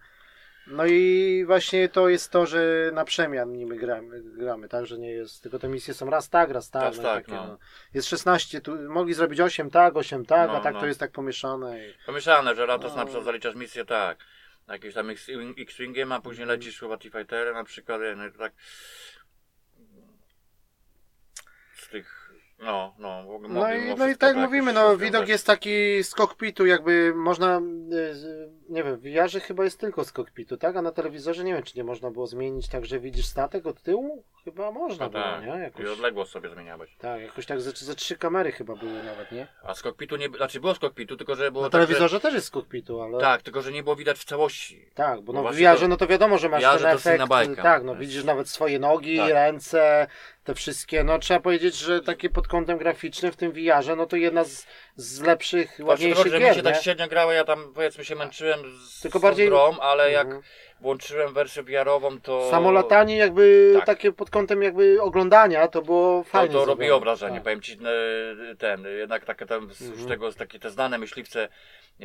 No 0.68 0.86
i 0.86 1.44
właśnie 1.46 1.90
to 1.90 2.10
jest 2.10 2.32
to, 2.32 2.46
że 2.46 2.92
na 2.94 3.06
przemian 3.06 3.54
nimi 3.54 3.78
gramy, 3.78 4.22
gramy 4.24 4.68
tak, 4.68 4.86
że 4.86 4.98
nie 4.98 5.12
jest, 5.12 5.44
tylko 5.44 5.60
te 5.60 5.68
misje 5.68 5.94
są 5.94 6.10
raz 6.10 6.30
tak, 6.30 6.52
raz 6.52 6.70
tak. 6.70 6.84
Raz 6.84 6.98
no 6.98 7.04
tak, 7.04 7.26
takie, 7.26 7.38
no. 7.38 7.48
no. 7.48 7.58
Jest 7.94 8.08
16, 8.08 8.62
tu 8.62 8.76
mogli 8.76 9.14
zrobić 9.14 9.40
8 9.40 9.70
tak, 9.70 9.96
8 9.96 10.26
tak, 10.26 10.48
No, 10.50 10.58
a 10.58 10.60
tak 10.62 10.74
no. 10.74 10.80
to 10.80 10.86
jest 10.88 11.00
tak 11.00 11.12
pomieszane. 11.12 11.88
I... 11.88 11.94
Pomyślane, 12.06 12.56
że 12.56 12.66
raz 12.66 12.82
No. 12.82 12.96
na 12.96 13.06
przykład 13.06 13.26
zaliczasz 13.26 13.56
misję 13.56 13.86
tak. 13.86 14.18
Jakieś 14.68 14.94
tam 14.94 15.10
X-Wingiem, 15.58 16.12
a 16.12 16.22
później 16.22 16.44
Mhm. 16.44 16.60
lecisz 16.60 16.80
chyba 16.80 16.98
T-Fighterem 16.98 17.54
na 17.54 17.64
przykład, 17.64 18.02
no 18.18 18.24
tak 18.38 18.54
z 21.76 21.90
tych, 21.90 22.21
no, 22.62 22.94
no, 23.00 23.24
mogę, 23.24 23.48
No 23.48 23.54
mogę 23.54 23.78
i, 23.78 23.96
no 23.96 24.08
i 24.08 24.18
tak 24.18 24.34
to 24.34 24.40
mówimy, 24.40 24.74
no 24.74 24.98
widok 24.98 25.28
jest 25.28 25.46
taki 25.46 26.04
z 26.04 26.14
kokpitu, 26.16 26.66
jakby 26.66 27.14
można, 27.16 27.58
y, 27.58 28.52
nie 28.72 28.84
wiem, 28.84 28.96
w 28.98 29.02
VR 29.02 29.42
chyba 29.42 29.64
jest 29.64 29.80
tylko 29.80 30.04
z 30.04 30.12
kokpitu, 30.12 30.58
tak? 30.58 30.76
A 30.76 30.82
na 30.82 30.92
telewizorze 30.92 31.44
nie 31.44 31.54
wiem, 31.54 31.64
czy 31.64 31.78
nie 31.78 31.84
można 31.84 32.12
było 32.12 32.28
zmienić 32.28 32.68
tak, 32.70 32.86
że 32.86 33.00
widzisz 33.00 33.26
statek 33.26 33.66
od 33.66 33.82
tyłu? 33.82 34.24
Chyba 34.46 34.72
można 34.72 35.06
No 35.06 35.12
było, 35.12 35.24
tak, 35.24 35.42
nie? 35.46 35.58
i 35.58 35.62
Jakoś, 35.62 35.86
odległość 35.86 36.32
sobie 36.32 36.50
zmieniałeś. 36.50 36.96
tak, 37.00 37.22
jakoś 37.22 37.46
tak 37.46 37.62
ze, 37.62 37.72
ze 37.72 37.96
trzy 37.96 38.16
kamery 38.18 38.52
chyba 38.52 38.76
były 38.76 39.04
nawet, 39.04 39.32
nie? 39.32 39.48
A 39.64 39.74
z 39.74 39.82
kokpitu 39.82 40.16
nie, 40.16 40.28
znaczy 40.30 40.60
było 40.60 40.76
z 40.76 40.80
kokpitu, 40.80 41.18
tylko 41.18 41.36
że 41.36 41.52
było 41.52 41.64
Na 41.64 41.70
tak, 41.70 41.82
że, 41.82 41.88
telewizorze 41.88 42.20
też 42.20 42.34
jest 42.34 42.48
z 42.48 42.50
kokpitu, 42.52 43.02
ale... 43.02 43.20
tak, 43.20 43.42
tylko 43.42 43.62
że 43.62 43.72
nie 43.72 43.84
było 43.84 43.96
widać 43.96 44.20
w 44.20 44.26
całości. 44.26 44.86
Tak, 44.96 45.22
bo 45.22 45.34
No 45.34 45.42
no 45.44 45.50
w 45.50 45.56
VR 45.56 45.80
to- 45.80 45.88
no 45.88 45.98
to 45.98 46.08
wiadomo, 46.08 46.38
że 46.38 46.50
masz 46.50 46.64
ten 46.64 46.80
to 46.80 46.90
efekt, 46.90 47.62
tak, 47.62 47.84
no 47.84 47.94
To 47.94 48.00
widzisz 48.00 48.24
nawet 48.24 48.50
swoje 48.50 48.80
nogi, 48.80 49.18
Tak. 49.18 49.30
ręce, 49.32 50.08
te 50.44 50.56
wszystkie, 50.56 51.04
no 51.04 51.20
trzeba 51.20 51.40
powiedzieć, 51.40 51.76
że 51.76 52.02
takie 52.02 52.30
pod 52.30 52.48
kątem 52.48 52.78
graficznym 52.78 53.32
w 53.32 53.36
tym 53.36 53.52
VR-ze, 53.52 53.96
no 53.96 54.06
to 54.06 54.16
jedna 54.16 54.44
z, 54.44 54.68
z 54.96 55.22
lepszych, 55.22 55.68
Właśnie 55.70 55.86
ładniejszych 55.86 56.16
trochę, 56.24 56.30
że 56.30 56.40
mi 56.40 56.46
gier, 56.46 56.56
się 56.56 56.62
nie? 56.62 56.72
tak 56.74 56.82
średnio 56.84 57.08
grało, 57.08 57.32
ja 57.32 57.44
tam 57.44 57.74
powiedzmy 57.76 58.06
się 58.06 58.16
męczyłem 58.16 58.61
z 58.90 59.02
Tylko 59.02 59.20
z 59.20 59.22
bardziej- 59.22 59.48
grą, 59.48 59.78
ale 59.80 60.12
jak 60.12 60.26
Mhm. 60.28 60.44
Włączyłem 60.82 61.34
wersję 61.34 61.64
VR-ową, 61.64 62.22
to... 62.22 62.50
Samo 62.52 62.72
latanie 62.72 63.18
jakby 63.18 63.72
Tak. 63.76 63.86
takie 63.86 64.12
pod 64.12 64.30
kątem 64.30 64.62
jakby 64.64 65.02
oglądania, 65.02 65.68
to 65.68 65.82
było 65.82 66.24
To, 66.24 66.30
fajnie 66.30 66.54
to 66.54 66.66
robiło 66.66 67.00
wrażenie, 67.00 67.36
Tak. 67.36 67.44
powiem 67.44 67.62
ci, 67.62 67.74
e, 68.52 68.56
ten, 68.56 68.86
jednak 69.00 69.26
takie 69.26 69.46
tam, 69.46 69.74
z, 69.74 69.82
Mhm. 69.82 70.00
z 70.02 70.08
tego, 70.08 70.32
takie 70.34 70.60
te 70.60 70.70
znane 70.70 70.98
myśliwce, 70.98 71.44
e, 71.44 72.04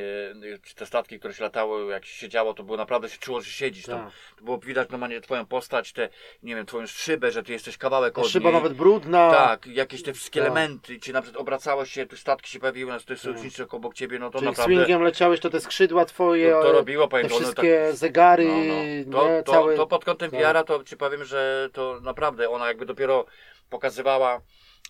czy 0.63 0.75
te 0.75 0.87
statki, 0.87 1.19
które 1.19 1.35
się 1.35 1.45
latały, 1.45 1.91
jak 1.93 2.05
się 2.05 2.15
siedziało, 2.17 2.55
to 2.55 2.63
było 2.63 2.77
naprawdę, 2.77 3.09
się 3.09 3.19
czuło, 3.19 3.41
że 3.41 3.51
siedzisz 3.51 3.85
tam. 3.87 3.99
Tak. 4.05 4.13
To 4.39 4.45
było 4.45 4.59
widać 4.59 4.89
normalnie 4.91 5.21
twoją 5.21 5.47
postać, 5.47 5.93
te, 5.93 6.09
nie 6.43 6.55
wiem, 6.55 6.67
twoją 6.67 6.87
szybę, 6.87 7.31
że 7.31 7.43
ty 7.43 7.53
jesteś 7.53 7.79
kawałek 7.79 8.15
Ta 8.15 8.21
od 8.21 8.29
szyba 8.29 8.45
niej. 8.51 8.55
nawet 8.55 8.73
brudna. 8.73 9.31
Tak, 9.31 9.67
jakieś 9.67 10.03
te 10.03 10.13
wszystkie 10.13 10.41
Tak. 10.41 10.47
elementy, 10.51 11.01
czy 11.01 11.13
na 11.13 11.23
przykład 11.23 11.41
obracało 11.43 11.85
się, 11.85 12.07
tu 12.07 12.17
statki 12.17 12.51
się 12.51 12.59
pojawiły, 12.61 12.93
na 12.93 12.99
te 12.99 13.05
Tak. 13.07 13.19
sojusznicze 13.19 13.67
obok 13.71 13.95
ciebie, 13.95 14.19
no 14.19 14.31
to 14.31 14.39
Czy 14.39 14.45
naprawdę... 14.45 14.75
swingiem 14.75 15.03
leciałeś, 15.03 15.41
to 15.41 15.51
te 15.51 15.61
skrzydła 15.61 16.05
twoje, 16.05 16.51
To, 16.51 16.63
to 16.63 16.73
robiło, 16.73 17.09
powiem, 17.09 17.29
te 17.29 17.35
one 17.35 17.43
wszystkie 17.45 17.89
zegary, 17.93 18.45
no, 18.45 18.66
no. 18.69 18.75
nie, 18.75 19.05
To, 19.05 19.43
to, 19.45 19.53
całe... 19.53 19.77
to 19.77 19.87
pod 19.87 20.05
kątem 20.05 20.31
tak. 20.31 20.41
VR-a 20.41 20.65
to 20.65 20.85
ci 20.85 20.97
powiem, 20.97 21.25
że 21.25 21.69
to 21.73 22.01
naprawdę 22.01 22.51
ona 22.51 22.69
jakby 22.69 22.87
dopiero 22.87 23.27
pokazywała 23.71 24.41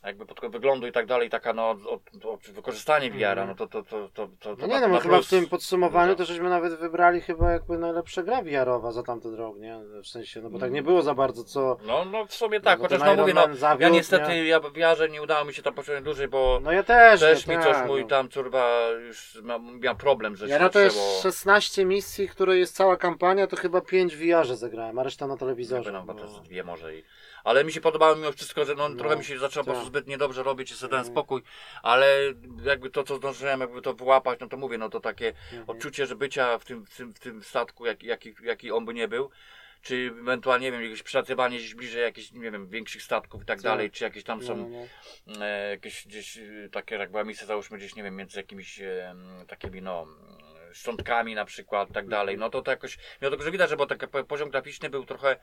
jakby 0.05 0.27
pod 0.27 0.41
wyglądu 0.53 0.87
i 0.87 0.93
tak 0.93 1.07
dalej, 1.07 1.31
taka 1.31 1.53
no 1.53 1.71
od, 1.71 1.79
od, 2.25 2.41
wykorzystanie 2.51 3.11
VR-a, 3.11 3.31
Mhm. 3.43 3.49
no 3.49 3.55
to 3.55 3.67
to 3.67 3.83
to 3.83 4.09
to, 4.15 4.29
to, 4.41 4.57
to 4.57 4.63
No 4.63 4.67
na- 4.67 4.75
nie 4.75 4.81
no, 4.81 4.89
my 4.89 4.95
na 4.95 5.01
chyba 5.01 5.23
w 5.23 5.27
tym 5.29 5.47
podsumowaniu 5.49 6.07
dużo. 6.13 6.19
to 6.19 6.25
żeśmy 6.33 6.49
nawet 6.51 6.75
wybrali 6.75 7.21
chyba 7.21 7.51
jakby 7.53 7.79
najlepsza 7.79 8.23
gra 8.23 8.43
VR-owa 8.43 8.93
za 8.93 9.03
tamten 9.03 9.35
rok, 9.35 9.57
nie? 9.59 9.79
W 10.03 10.07
sensie, 10.09 10.41
no 10.41 10.51
bo 10.51 10.59
tak 10.59 10.67
Mm. 10.67 10.75
nie 10.75 10.83
było 10.83 11.03
za 11.03 11.15
bardzo 11.15 11.45
co... 11.45 11.77
No, 11.87 12.05
no 12.05 12.27
w 12.27 12.35
sumie 12.35 12.61
tak, 12.61 12.79
No 12.79 12.83
bo 12.83 12.89
chociaż 12.95 13.07
no 13.09 13.17
mówię, 13.23 13.35
no 13.35 13.55
zawiódł, 13.55 13.83
ja 13.83 13.89
niestety 13.89 14.29
nie? 14.29 14.45
ja 14.45 14.61
VR-ze 14.61 15.09
nie 15.09 15.23
udało 15.23 15.45
mi 15.45 15.55
się 15.55 15.63
tam 15.63 15.75
pociągnąć 15.75 16.05
dłużej, 16.05 16.29
bo 16.29 16.61
No 16.63 16.73
ja 16.73 16.83
też, 16.83 17.21
też 17.21 17.47
ja 17.47 17.59
mi 17.59 17.65
tak, 17.65 17.77
coś 17.77 17.87
mój 17.89 18.03
no. 18.03 18.09
tam 18.09 18.29
curwa 18.29 18.89
już 19.07 19.39
miał 19.81 19.97
problem, 19.97 20.37
że 20.37 20.49
Ja 20.49 20.59
na 20.59 20.69
te 20.69 20.91
zaczęło 20.91 21.21
16 21.23 21.85
misji, 21.85 22.29
które 22.29 22.59
jest 22.59 22.77
cała 22.77 22.97
kampania, 22.97 23.47
to 23.47 23.57
chyba 23.57 23.81
5 23.81 24.17
w 24.17 24.19
VR-ze 24.19 24.57
zagrałem, 24.57 24.99
a 24.99 25.03
reszta 25.03 25.27
na 25.27 25.37
telewizorze. 25.37 25.93
Nam 25.93 26.07
No. 26.07 26.15
to 26.15 26.41
dwie 26.41 26.65
może 26.65 26.97
i... 26.97 27.03
Ale 27.47 27.65
mi 27.65 27.73
się 27.73 27.81
podobało 27.81 28.17
mimo 28.17 28.33
wszystko, 28.33 28.65
że 28.65 28.75
no, 28.75 28.89
No, 28.89 28.97
trochę 28.97 29.17
mi 29.17 29.25
się 29.25 29.39
zaczęło 29.39 29.65
po 29.65 29.71
tak. 29.71 29.75
prostu 29.75 29.87
zbyt 29.89 30.07
niedobrze 30.07 30.43
robić 30.43 30.71
i 30.71 30.75
sobie 30.75 30.91
dałem 30.91 31.01
Mhm. 31.07 31.15
spokój, 31.15 31.43
ale 31.83 32.19
jakby 32.65 32.91
to 32.91 33.05
co 33.05 33.17
zdążyłem 33.17 33.61
jakby 33.61 33.83
to 33.83 33.95
wyłapać, 33.95 34.41
no 34.41 34.49
to 34.49 34.57
mówię, 34.57 34.79
no 34.79 34.89
to 34.89 35.01
takie 35.01 35.29
Mhm. 35.29 35.65
odczucie, 35.67 36.07
że 36.07 36.17
bycia 36.17 36.59
w 36.59 36.65
tym, 36.65 36.87
w 36.87 36.97
tym, 36.97 37.15
w 37.15 37.19
tym 37.19 37.43
statku, 37.43 37.87
jaki, 37.87 38.07
jaki, 38.07 38.35
jaki 38.43 38.73
on 38.73 38.85
by 38.85 38.95
nie 38.95 39.09
był, 39.09 39.31
czy 39.83 40.11
ewentualnie, 40.21 40.67
nie 40.67 40.73
wiem, 40.73 40.83
jakieś 40.83 41.03
przelatywanie 41.03 41.59
gdzieś 41.59 41.75
bliżej 41.75 42.03
jakichś, 42.03 42.33
nie 42.33 42.51
wiem, 42.51 42.69
większych 42.69 43.03
statków 43.03 43.43
i 43.43 43.47
tak 43.47 43.59
Tak. 43.59 43.65
dalej, 43.65 43.91
czy 43.91 44.05
jakieś 44.05 44.25
tam 44.25 44.39
No, 44.41 44.47
są 44.47 44.57
no, 44.57 44.87
no. 45.27 45.47
e, 45.47 45.71
jakieś 45.71 46.07
gdzieś 46.07 46.39
e, 46.39 46.69
takie, 46.73 46.95
jak 46.95 47.11
była 47.11 47.25
misja, 47.25 47.47
załóżmy 47.47 47.79
gdzieś, 47.79 47.95
nie 47.95 48.03
wiem, 48.03 48.17
między 48.17 48.39
jakimiś 48.39 48.81
e, 48.81 49.15
takimi, 49.49 49.83
no, 49.83 50.07
szczątkami 50.73 51.35
na 51.35 51.45
przykład, 51.45 51.89
tak 51.93 52.09
dalej, 52.09 52.39
no 52.39 52.51
to 52.51 52.63
to 52.63 52.71
jakoś, 52.71 52.99
mimo 53.23 53.31
tego, 53.31 53.43
że 53.43 53.51
widać, 53.51 53.71
że 53.71 53.77
bo 53.77 53.87
taki 53.87 54.07
po- 54.09 54.25
poziom 54.25 54.51
graficzny 54.51 54.91
był 54.91 55.05
trochę, 55.05 55.37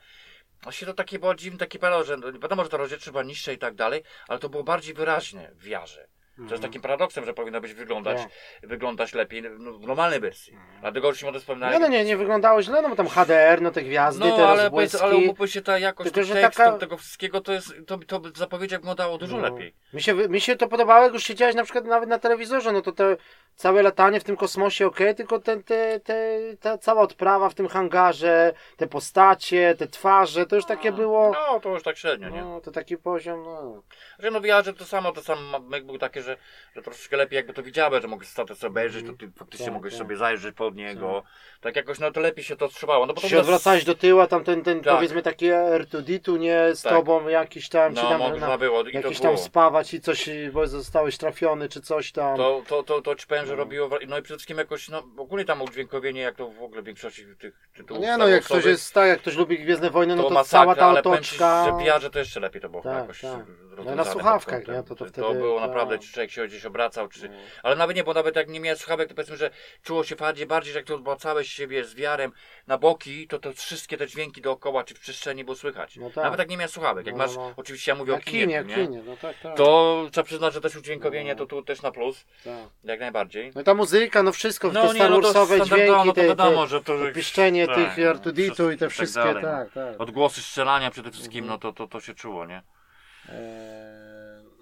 właśnie 0.64 0.86
to 0.86 0.94
takie 0.94 1.18
było 1.18 1.34
dziwne, 1.34 1.58
taki 1.58 1.78
paradoks, 1.78 2.08
że 2.08 2.16
no, 2.16 2.32
wiadomo, 2.32 2.64
że 2.64 2.70
ta 2.70 2.76
rozdzielczość 2.76 3.10
była 3.10 3.22
niższa 3.22 3.52
i 3.52 3.58
tak 3.58 3.74
dalej, 3.74 4.02
ale 4.28 4.38
to 4.38 4.48
było 4.48 4.64
bardziej 4.64 4.94
wyraźne 4.94 5.50
w 5.54 5.64
wiarze. 5.64 6.06
Co 6.36 6.40
jest 6.42 6.52
Mhm. 6.52 6.70
takim 6.70 6.82
paradoksem, 6.82 7.24
że 7.24 7.34
powinno 7.34 7.60
być 7.60 7.74
wyglądać, 7.74 8.18
Tak. 8.18 8.30
wyglądać 8.70 9.14
lepiej 9.14 9.42
no, 9.42 9.72
w 9.72 9.86
normalnej 9.86 10.20
wersji. 10.20 10.56
Dlatego 10.80 11.08
już 11.08 11.18
się 11.20 11.32
Nie, 11.32 11.40
wspominałem. 11.40 11.82
no 11.82 11.88
nie, 11.88 12.04
nie 12.04 12.16
wyglądało 12.16 12.62
źle, 12.62 12.82
no 12.82 12.88
bo 12.88 12.96
tam 12.96 13.08
HDR, 13.08 13.62
no 13.62 13.70
te 13.70 13.82
gwiazdy, 13.82 14.24
No, 14.24 14.36
te 14.36 14.46
ale, 14.48 14.62
rozbłyski. 14.62 15.02
ale 15.02 15.16
umówmy 15.16 15.48
się, 15.48 15.62
ta 15.62 15.78
jakość 15.78 16.12
Tylko, 16.12 16.32
tekstów, 16.34 16.64
taka- 16.64 16.78
tego 16.78 16.96
wszystkiego, 16.96 17.40
to 17.40 17.52
jest, 17.52 17.74
to, 17.86 17.98
to 17.98 18.20
w 18.20 18.38
zapowiedziach 18.38 18.80
wyglądało 18.80 19.18
dużo 19.18 19.36
No. 19.36 19.42
lepiej. 19.42 19.74
Mi 19.92 20.02
się, 20.02 20.14
mi 20.14 20.40
się 20.40 20.56
to 20.56 20.68
podobało, 20.68 21.04
jak 21.04 21.12
już 21.12 21.24
siedziałeś 21.24 21.54
na 21.54 21.64
przykład 21.64 21.84
nawet 21.84 22.08
na 22.08 22.18
telewizorze, 22.18 22.72
no 22.72 22.82
to 22.82 22.92
te 22.92 23.16
całe 23.56 23.82
latanie 23.82 24.20
w 24.20 24.24
tym 24.24 24.36
kosmosie, 24.36 24.86
okej, 24.86 25.14
tylko 25.14 25.38
ten, 25.40 25.62
te, 25.62 26.00
te, 26.00 26.38
ta 26.60 26.78
cała 26.78 27.02
odprawa 27.02 27.48
w 27.48 27.54
tym 27.54 27.68
hangarze, 27.68 28.52
te 28.76 28.86
postacie, 28.86 29.74
te 29.78 29.86
twarze, 29.86 30.46
to 30.46 30.56
już 30.56 30.64
takie 30.66 30.92
było, 30.92 31.32
No, 31.32 31.60
to 31.60 31.68
już 31.68 31.82
tak 31.82 31.96
średnio, 31.96 32.28
nie? 32.28 32.40
no 32.44 32.60
to 32.60 32.70
taki 32.70 32.96
poziom, 32.96 33.42
no. 33.42 33.82
Że 34.18 34.30
no 34.30 34.40
wiarze 34.40 34.72
to 34.74 34.84
samo, 34.84 35.12
to 35.12 35.22
samo 35.22 35.60
jak 35.72 35.86
był 35.86 35.98
takie, 35.98 36.22
że, 36.22 36.36
że 36.76 36.82
troszeczkę 36.82 37.16
lepiej 37.16 37.36
jakby 37.36 37.52
to 37.52 37.62
widziałem, 37.62 38.02
że 38.02 38.08
mogę 38.08 38.26
status 38.26 38.58
sobie 38.58 38.70
obejrzeć, 38.70 39.06
to 39.06 39.12
ty 39.12 39.30
faktycznie 39.38 39.66
Tak, 39.66 39.74
mogłeś 39.74 39.92
tak. 39.92 39.98
sobie 39.98 40.16
zajrzeć 40.16 40.54
pod 40.56 40.74
niego. 40.74 41.22
Tak 41.60 41.76
jakoś 41.76 41.98
no 41.98 42.10
to 42.10 42.20
lepiej 42.20 42.44
się 42.44 42.56
to 42.56 42.68
trzymało. 42.68 43.06
No 43.06 43.14
bo 43.14 43.20
to 43.20 43.28
się 43.28 43.40
odwracałeś 43.40 43.84
do 43.84 43.94
tyłu, 43.94 44.20
a 44.20 44.26
tam 44.26 44.44
ten, 44.44 44.62
ten 44.62 44.80
Tak. 44.80 44.94
powiedzmy 44.94 45.22
taki 45.22 45.46
R2D2, 45.50 46.38
nie, 46.38 46.74
z 46.74 46.82
Tak. 46.82 46.92
tobą 46.92 47.28
jakiś 47.28 47.68
tam, 47.68 47.94
no, 47.94 48.02
ci 48.02 48.08
tam 48.08 48.18
można 48.20 48.48
na, 48.48 48.58
było 48.58 48.82
i 48.82 48.94
jakiś 48.94 49.20
tam 49.20 49.38
spawać 49.38 49.94
i 49.94 50.00
coś, 50.00 50.28
bo 50.52 50.66
zostałeś 50.66 51.18
trafiony, 51.18 51.68
czy 51.68 51.80
coś 51.80 52.12
tam. 52.12 52.36
To, 52.36 52.62
to, 52.68 52.82
to, 52.82 53.02
to 53.02 53.14
ci 53.14 53.26
powiem, 53.26 53.43
że 53.46 53.52
No. 53.52 53.56
robiło, 53.56 53.88
no 54.08 54.18
i 54.18 54.22
przede 54.22 54.38
wszystkim 54.38 54.58
jakoś, 54.58 54.88
no 54.88 55.02
ogólnie 55.16 55.44
tam 55.44 55.62
udźwiękowienie, 55.62 56.20
jak 56.20 56.34
to 56.36 56.48
w 56.50 56.62
ogóle 56.62 56.82
w 56.82 56.84
większości 56.84 57.26
tych 57.38 57.54
No 57.54 57.76
tytułów 57.76 58.02
nie 58.02 58.16
no, 58.16 58.28
jak 58.28 58.44
ktoś 58.44 58.64
jest 58.64 58.94
tak, 58.94 59.08
jak 59.08 59.18
ktoś 59.18 59.36
lubi 59.36 59.58
Gwiezdne 59.58 59.90
Wojny, 59.90 60.16
no 60.16 60.22
to 60.22 60.28
to 60.28 60.34
masakra, 60.34 60.60
cała 60.60 60.74
ta 60.74 60.86
ale 60.86 61.02
powiem 61.02 61.18
otoczka. 61.18 61.64
że 61.78 61.84
wiarze 61.84 62.10
to 62.10 62.18
jeszcze 62.18 62.40
lepiej 62.40 62.60
to 62.62 62.68
było 62.68 62.82
Tak, 62.82 62.94
jakoś 62.98 63.20
tak. 63.20 63.46
No 63.84 63.94
na 63.94 64.04
słuchawkach, 64.04 64.68
nie? 64.68 64.74
To- 64.74 64.82
to 64.82 64.94
To 64.94 65.04
wtedy- 65.06 65.34
było 65.38 65.60
tak. 65.60 65.68
naprawdę 65.68 65.98
człowiek 65.98 66.30
się 66.30 66.46
gdzieś 66.46 66.64
obracał, 66.66 67.08
czy... 67.08 67.28
No. 67.28 67.34
Ale 67.62 67.76
nawet 67.76 67.96
nie, 67.96 68.04
bo 68.04 68.14
nawet 68.14 68.36
jak 68.36 68.48
nie 68.48 68.60
miałeś 68.60 68.80
słuchawek, 68.80 69.08
to 69.08 69.14
powiedzmy, 69.14 69.36
że 69.36 69.50
czuło 69.82 70.04
się 70.04 70.16
bardziej, 70.16 70.46
bardziej 70.46 70.72
że 70.72 70.78
jak 70.78 70.86
to 70.86 70.94
obracałeś 70.94 71.48
siebie 71.52 71.84
z 71.84 71.94
wiarem 71.94 72.32
na 72.66 72.78
boki, 72.78 73.28
to 73.28 73.38
to 73.38 73.52
wszystkie 73.52 73.96
te 73.96 74.06
dźwięki 74.06 74.40
dookoła, 74.42 74.84
czy 74.84 74.94
w 74.94 75.00
przestrzeni 75.00 75.44
było 75.44 75.56
słychać. 75.56 75.96
No 75.96 76.10
tak. 76.10 76.24
Nawet 76.24 76.38
jak 76.38 76.48
nie 76.50 76.56
miałeś 76.56 76.72
słuchawek. 76.72 77.06
Jak 77.06 77.14
No, 77.16 77.24
masz, 77.26 77.36
no. 77.36 77.52
oczywiście 77.56 77.90
ja 77.92 77.94
mówię 77.96 78.12
Na 78.12 78.18
o 78.18 78.20
kinie, 78.20 78.40
kinie, 78.40 78.64
nie? 78.66 78.74
kinie, 78.74 79.02
no 79.06 79.16
tak, 79.16 79.36
tak. 79.42 79.56
To 79.56 80.06
trzeba 80.12 80.24
przyznać, 80.24 80.54
że 80.54 80.60
też 80.60 80.76
udźwiękowienie 80.76 81.32
No. 81.32 81.38
to 81.38 81.46
tu 81.46 81.62
też 81.62 81.82
na 81.82 81.90
plus, 81.92 82.24
tak. 82.44 82.54
jak 82.84 83.00
najbardziej. 83.00 83.33
No 83.54 83.60
i 83.60 83.64
ta 83.64 83.74
muzyka, 83.74 84.22
no 84.22 84.32
wszystko, 84.32 84.70
te 84.70 84.88
Star 84.94 85.10
no 85.10 85.20
Warsowe 85.20 85.56
standardowo, 85.56 85.76
dźwięki, 85.76 86.06
no 86.06 86.12
to 86.12 86.20
te, 86.20 86.26
wiadomo, 86.26 86.66
że 86.66 86.82
to... 86.82 86.92
piszczenie 87.14 87.66
tak, 87.66 87.76
tych 87.76 88.04
no, 88.04 88.10
Artuditu 88.10 88.70
i 88.70 88.76
te 88.76 88.86
tak 88.86 88.90
wszystkie, 88.90 89.34
no. 89.34 89.40
tak, 89.40 89.72
tak. 89.72 90.00
Odgłosy 90.00 90.42
strzelania 90.42 90.90
przede 90.90 91.10
wszystkim, 91.10 91.44
Mhm. 91.44 91.48
no 91.48 91.58
to, 91.58 91.72
to, 91.72 91.88
to 91.88 92.00
się 92.00 92.14
czuło, 92.14 92.46
nie? 92.46 92.62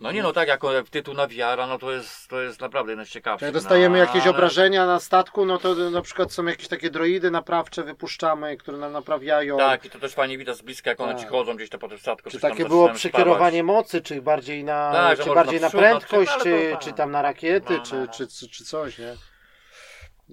No 0.03 0.13
nie 0.13 0.23
no, 0.23 0.33
tak 0.33 0.49
jako 0.49 0.73
jak 0.73 0.89
tytuł 0.89 1.15
na 1.15 1.27
VR, 1.27 1.59
no 1.69 1.79
to 1.79 1.93
jest, 1.93 2.29
to 2.29 2.43
jest 2.43 2.61
naprawdę 2.61 3.07
ciekawszych. 3.07 3.47
Jak 3.47 3.55
dostajemy 3.55 3.99
no, 3.99 4.05
jakieś 4.05 4.23
ale- 4.23 4.31
obrażenia 4.31 4.87
na 4.87 5.01
statku, 5.01 5.47
no 5.47 5.59
to 5.59 5.75
na 5.75 6.03
przykład 6.03 6.33
są 6.33 6.45
jakieś 6.45 6.69
takie 6.69 6.91
droidy 6.91 7.31
naprawcze, 7.31 7.83
wypuszczamy, 7.83 8.57
które 8.57 8.79
nam 8.79 8.93
naprawiają. 8.93 9.59
Tak, 9.59 9.85
i 9.85 9.91
to 9.91 9.99
też 9.99 10.15
fajnie 10.15 10.39
widać 10.39 10.57
z 10.57 10.63
bliska, 10.63 10.91
jak 10.91 11.01
one 11.01 11.13
Tak. 11.13 11.23
ci 11.23 11.29
chodzą 11.29 11.57
gdzieś 11.57 11.71
to 11.71 11.79
po 11.79 11.89
tym 11.89 11.99
statku. 11.99 12.31
Czy 12.31 12.41
takie 12.41 12.65
było 12.65 12.89
przekierowanie 12.89 13.63
mocy, 13.63 14.01
czy 14.01 14.23
bardziej 14.23 14.65
na, 14.65 14.93
Tak, 14.93 15.19
czy 15.21 15.35
bardziej 15.35 15.61
na 15.61 15.69
przód, 15.69 15.81
no, 15.81 15.89
prędkość, 15.89 16.31
ale 16.33 16.43
czy, 16.43 16.69
tak. 16.73 16.81
czy 16.81 16.93
tam 16.93 17.11
na 17.11 17.23
rakiety, 17.23 17.75
No, 17.77 17.85
czy, 17.85 17.95
no, 17.95 18.01
no. 18.01 18.13
Czy, 18.13 18.27
czy, 18.27 18.49
czy 18.49 18.65
coś, 18.65 18.99
nie? 18.99 19.15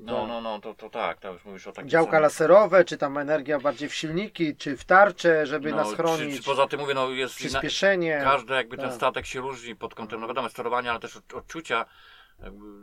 No, 0.01 0.27
no, 0.27 0.41
no, 0.41 0.59
to, 0.59 0.73
to 0.73 0.89
tak, 0.89 1.19
to 1.19 1.33
już 1.33 1.45
mówisz 1.45 1.67
o 1.67 1.71
takich 1.71 1.91
Działka 1.91 2.11
samych- 2.11 2.21
laserowe, 2.23 2.85
czy 2.85 2.97
tam 2.97 3.17
energia 3.17 3.59
bardziej 3.59 3.89
w 3.89 3.95
silniki, 3.95 4.55
czy 4.55 4.77
w 4.77 4.85
tarcze, 4.85 5.45
żeby 5.45 5.71
no, 5.71 5.75
nas 5.77 5.89
Czy, 5.89 5.95
chronić, 5.95 6.37
czy 6.37 6.43
poza 6.43 6.67
tym 6.67 6.79
mówię, 6.79 6.93
no 6.93 7.09
jest 7.09 7.41
inna, 7.41 7.49
przyspieszenie. 7.49 8.21
każdy 8.23 8.53
jakby 8.53 8.77
ten 8.77 8.85
tak. 8.85 8.95
statek 8.95 9.25
się 9.25 9.41
różni 9.41 9.75
pod 9.75 9.95
kątem, 9.95 10.21
no 10.21 10.27
wiadomo, 10.27 10.49
sterowania, 10.49 10.91
ale 10.91 10.99
też 10.99 11.17
od, 11.17 11.33
odczucia 11.33 11.85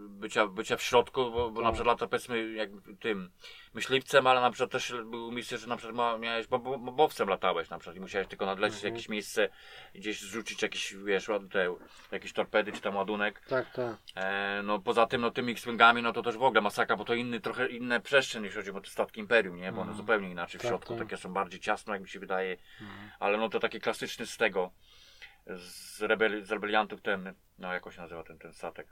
bycia, 0.09 0.47
bycia 0.47 0.77
w 0.77 0.83
środku, 0.83 1.31
bo, 1.31 1.51
bo 1.51 1.61
na 1.61 1.69
Tak. 1.69 1.75
przykład 1.75 1.95
lata 2.01 2.07
powiedzmy 2.11 2.53
jak 2.53 2.71
tym 3.01 3.31
myśliwcem, 3.75 4.27
ale 4.27 4.41
na 4.41 4.51
przykład 4.51 4.71
też 4.71 4.95
były 5.05 5.33
misje, 5.33 5.59
że 5.59 5.67
na 5.67 5.77
przykład 5.77 6.21
miałeś 6.21 6.47
bo- 6.47 6.59
bo- 6.59 6.79
bobowcem 6.79 7.29
latałeś 7.29 7.71
na 7.71 7.79
przykład 7.79 7.97
i 7.97 8.01
musiałeś 8.01 8.29
tylko 8.29 8.47
nadlecieć 8.47 8.77
Mhm. 8.79 8.95
jakieś 8.95 9.09
miejsce, 9.09 9.49
gdzieś 9.95 10.21
zrzucić 10.21 10.63
jakieś, 10.63 10.95
wiesz, 10.95 11.27
te, 11.53 11.77
jakieś 12.13 12.33
torpedy 12.33 12.73
czy 12.73 12.81
tam 12.81 12.97
ładunek. 12.97 13.41
Tak, 13.49 13.71
tak. 13.73 13.97
E, 14.17 14.61
no 14.65 14.79
poza 14.79 15.07
tym, 15.07 15.21
no 15.21 15.31
tymi 15.31 15.53
X-Wingami, 15.53 16.03
no 16.03 16.13
to 16.13 16.23
też 16.23 16.37
w 16.37 16.43
ogóle 16.43 16.61
masakra, 16.61 16.97
bo 16.97 17.05
to 17.05 17.15
inny, 17.15 17.41
trochę 17.41 17.69
inne 17.69 18.01
przestrzeń, 18.01 18.45
jeśli 18.45 18.57
chodzi 18.61 18.71
o 18.71 18.81
te 18.81 18.91
statki 18.91 19.21
Imperium, 19.21 19.57
nie? 19.57 19.73
Bo 19.73 19.81
one 19.81 19.91
Mhm. 19.91 19.97
zupełnie 19.97 20.31
inaczej 20.31 20.59
w 20.59 20.63
Tak, 20.63 20.69
środku, 20.71 20.95
tak. 20.97 21.03
takie 21.09 21.17
są 21.17 21.33
bardziej 21.33 21.61
ciasno, 21.61 21.93
jak 21.93 22.03
mi 22.03 22.09
się 22.09 22.21
wydaje, 22.21 22.57
Mhm. 22.81 23.11
ale 23.21 23.39
no 23.39 23.49
to 23.49 23.61
taki 23.61 23.81
klasyczny 23.81 24.27
z 24.27 24.37
tego, 24.37 24.71
z, 25.47 26.01
rebeli- 26.03 26.45
z 26.45 26.51
rebeliantów 26.53 27.03
ten, 27.03 27.35
no 27.59 27.73
jak 27.73 27.93
się 27.93 28.01
nazywa 28.01 28.23
ten, 28.23 28.39
ten 28.39 28.53
statek? 28.53 28.87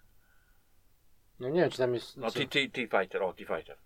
No 1.41 1.49
nie 1.49 1.61
wiem, 1.61 1.70
czy 1.70 1.78
tam 1.78 1.95
jest... 1.95 2.16
No 2.16 2.30
co? 2.30 2.39
T- 2.39 2.47
T- 2.47 2.68
T-Fighter, 2.72 3.22
o 3.22 3.32
T-Fighter. 3.32 3.76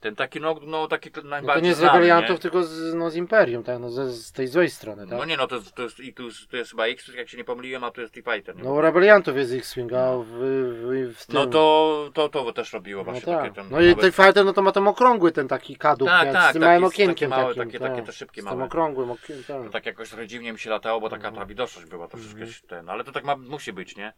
Ten 0.00 0.16
taki, 0.16 0.40
no, 0.40 0.56
no 0.62 0.88
taki 0.88 1.10
no 1.16 1.22
to 1.22 1.28
najbardziej 1.28 1.62
nie 1.62 1.74
z 1.74 1.80
rebeliantów, 1.80 2.30
nie? 2.30 2.38
tylko 2.38 2.62
z, 2.64 2.94
no, 2.94 3.10
z 3.10 3.16
Imperium, 3.16 3.62
tak? 3.64 3.78
No, 3.80 3.90
z, 3.90 4.14
z 4.26 4.32
tej 4.32 4.46
złej 4.46 4.70
strony, 4.70 5.06
tak? 5.08 5.18
No 5.18 5.24
nie 5.24 5.36
no, 5.36 5.46
to 5.46 5.60
to 5.74 5.82
jest, 5.82 6.00
i 6.00 6.14
tu, 6.14 6.24
jest- 6.26 6.48
to 6.50 6.56
jest 6.56 6.70
chyba 6.70 6.86
X, 6.86 7.08
jak 7.16 7.28
się 7.28 7.36
nie 7.36 7.44
pomyliłem, 7.44 7.84
a 7.84 7.90
to 7.90 8.00
jest 8.00 8.14
T-Fighter. 8.14 8.56
No 8.56 8.72
u 8.72 8.80
rebeliantów 8.80 9.36
jest 9.36 9.52
X-Wing, 9.52 9.92
a 9.92 10.16
w, 10.18 10.24
w, 10.26 11.14
w 11.18 11.26
tym... 11.26 11.34
No 11.34 11.46
to, 11.46 12.10
to, 12.14 12.28
to 12.28 12.52
też 12.52 12.72
robiło 12.72 13.04
No 13.04 13.10
właśnie 13.12 13.32
tak. 13.34 13.54
takie. 13.54 13.68
No 13.70 13.80
i 13.80 13.86
nawet- 13.88 14.00
ten 14.00 14.12
fighter, 14.12 14.44
no 14.44 14.52
to 14.52 14.62
ma 14.62 14.72
ten 14.72 14.88
okrągły 14.88 15.32
ten 15.32 15.48
taki 15.48 15.76
kadłub, 15.76 16.10
Tak, 16.10 16.32
tak, 16.32 16.50
z 16.50 16.52
tym 16.52 16.62
małym 16.62 16.84
okienkiem 16.84 17.30
małe, 17.30 17.54
takim. 17.54 17.64
takie- 17.64 17.78
tak. 17.78 17.90
takie 17.92 18.02
te 18.06 18.12
szybkie 18.12 18.42
Z 18.42 18.44
małe. 18.44 18.56
tym 18.56 18.62
okrągłym 18.66 19.10
okienkiem, 19.10 19.56
To 19.56 19.62
tak. 19.62 19.72
tak 19.72 19.86
jakoś 19.86 20.08
dziwnie 20.26 20.52
mi 20.52 20.58
się 20.58 20.70
latało, 20.70 21.00
bo 21.00 21.08
taka 21.08 21.28
Mhm. 21.28 21.34
ta 21.34 21.46
widoczność 21.48 21.88
była, 21.88 22.08
to 22.08 22.16
wszystko 22.16 22.40
Mhm. 22.40 22.60
ten, 22.68 22.90
ale 22.90 23.04
to 23.04 23.12
tak 23.12 23.24
ma, 23.24 23.36
musi 23.36 23.72
być, 23.72 23.96
nie? 23.96 24.12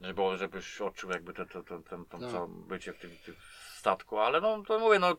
Żeby, 0.00 0.22
żebyś 0.36 0.80
odczuł 0.80 1.10
jakby 1.10 1.32
to, 1.32 1.46
to, 1.46 1.62
to, 1.62 1.78
to, 1.78 1.98
to, 2.10 2.18
Tak. 2.18 2.30
co 2.30 2.48
bycie 2.48 2.92
w 2.92 2.98
tym, 2.98 3.10
tym 3.26 3.34
statku, 3.78 4.18
ale 4.18 4.40
no 4.40 4.62
to 4.68 4.78
mówię, 4.78 4.98
no... 4.98 5.16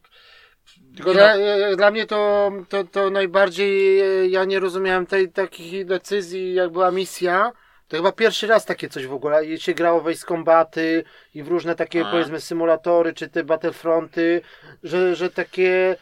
Tylko 0.96 1.14
dla, 1.14 1.38
no, 1.38 1.76
dla 1.76 1.92
mnie 1.92 2.06
to, 2.06 2.52
to, 2.70 2.84
to 2.84 3.10
najbardziej, 3.10 4.02
ja 4.32 4.46
nie 4.46 4.60
rozumiałem 4.60 5.06
tej 5.06 5.32
takich 5.32 5.86
decyzji, 5.86 6.54
jak 6.54 6.70
była 6.70 6.92
misja. 6.92 7.52
To 7.88 7.98
chyba 7.98 8.12
pierwszy 8.12 8.48
raz 8.48 8.66
takie 8.66 8.90
coś 8.90 9.08
w 9.08 9.14
ogóle. 9.14 9.46
I 9.46 9.60
się 9.60 9.74
grało 9.74 10.02
w 10.02 10.08
Ace 10.08 10.28
Combaty 10.28 11.04
i 11.34 11.44
w 11.44 11.48
różne 11.48 11.76
takie 11.76 12.06
A. 12.06 12.12
powiedzmy 12.12 12.42
symulatory, 12.42 13.14
czy 13.14 13.30
te 13.30 13.44
Battlefronty, 13.44 14.42
że, 14.84 15.16
że 15.16 15.30
takie 15.30 15.96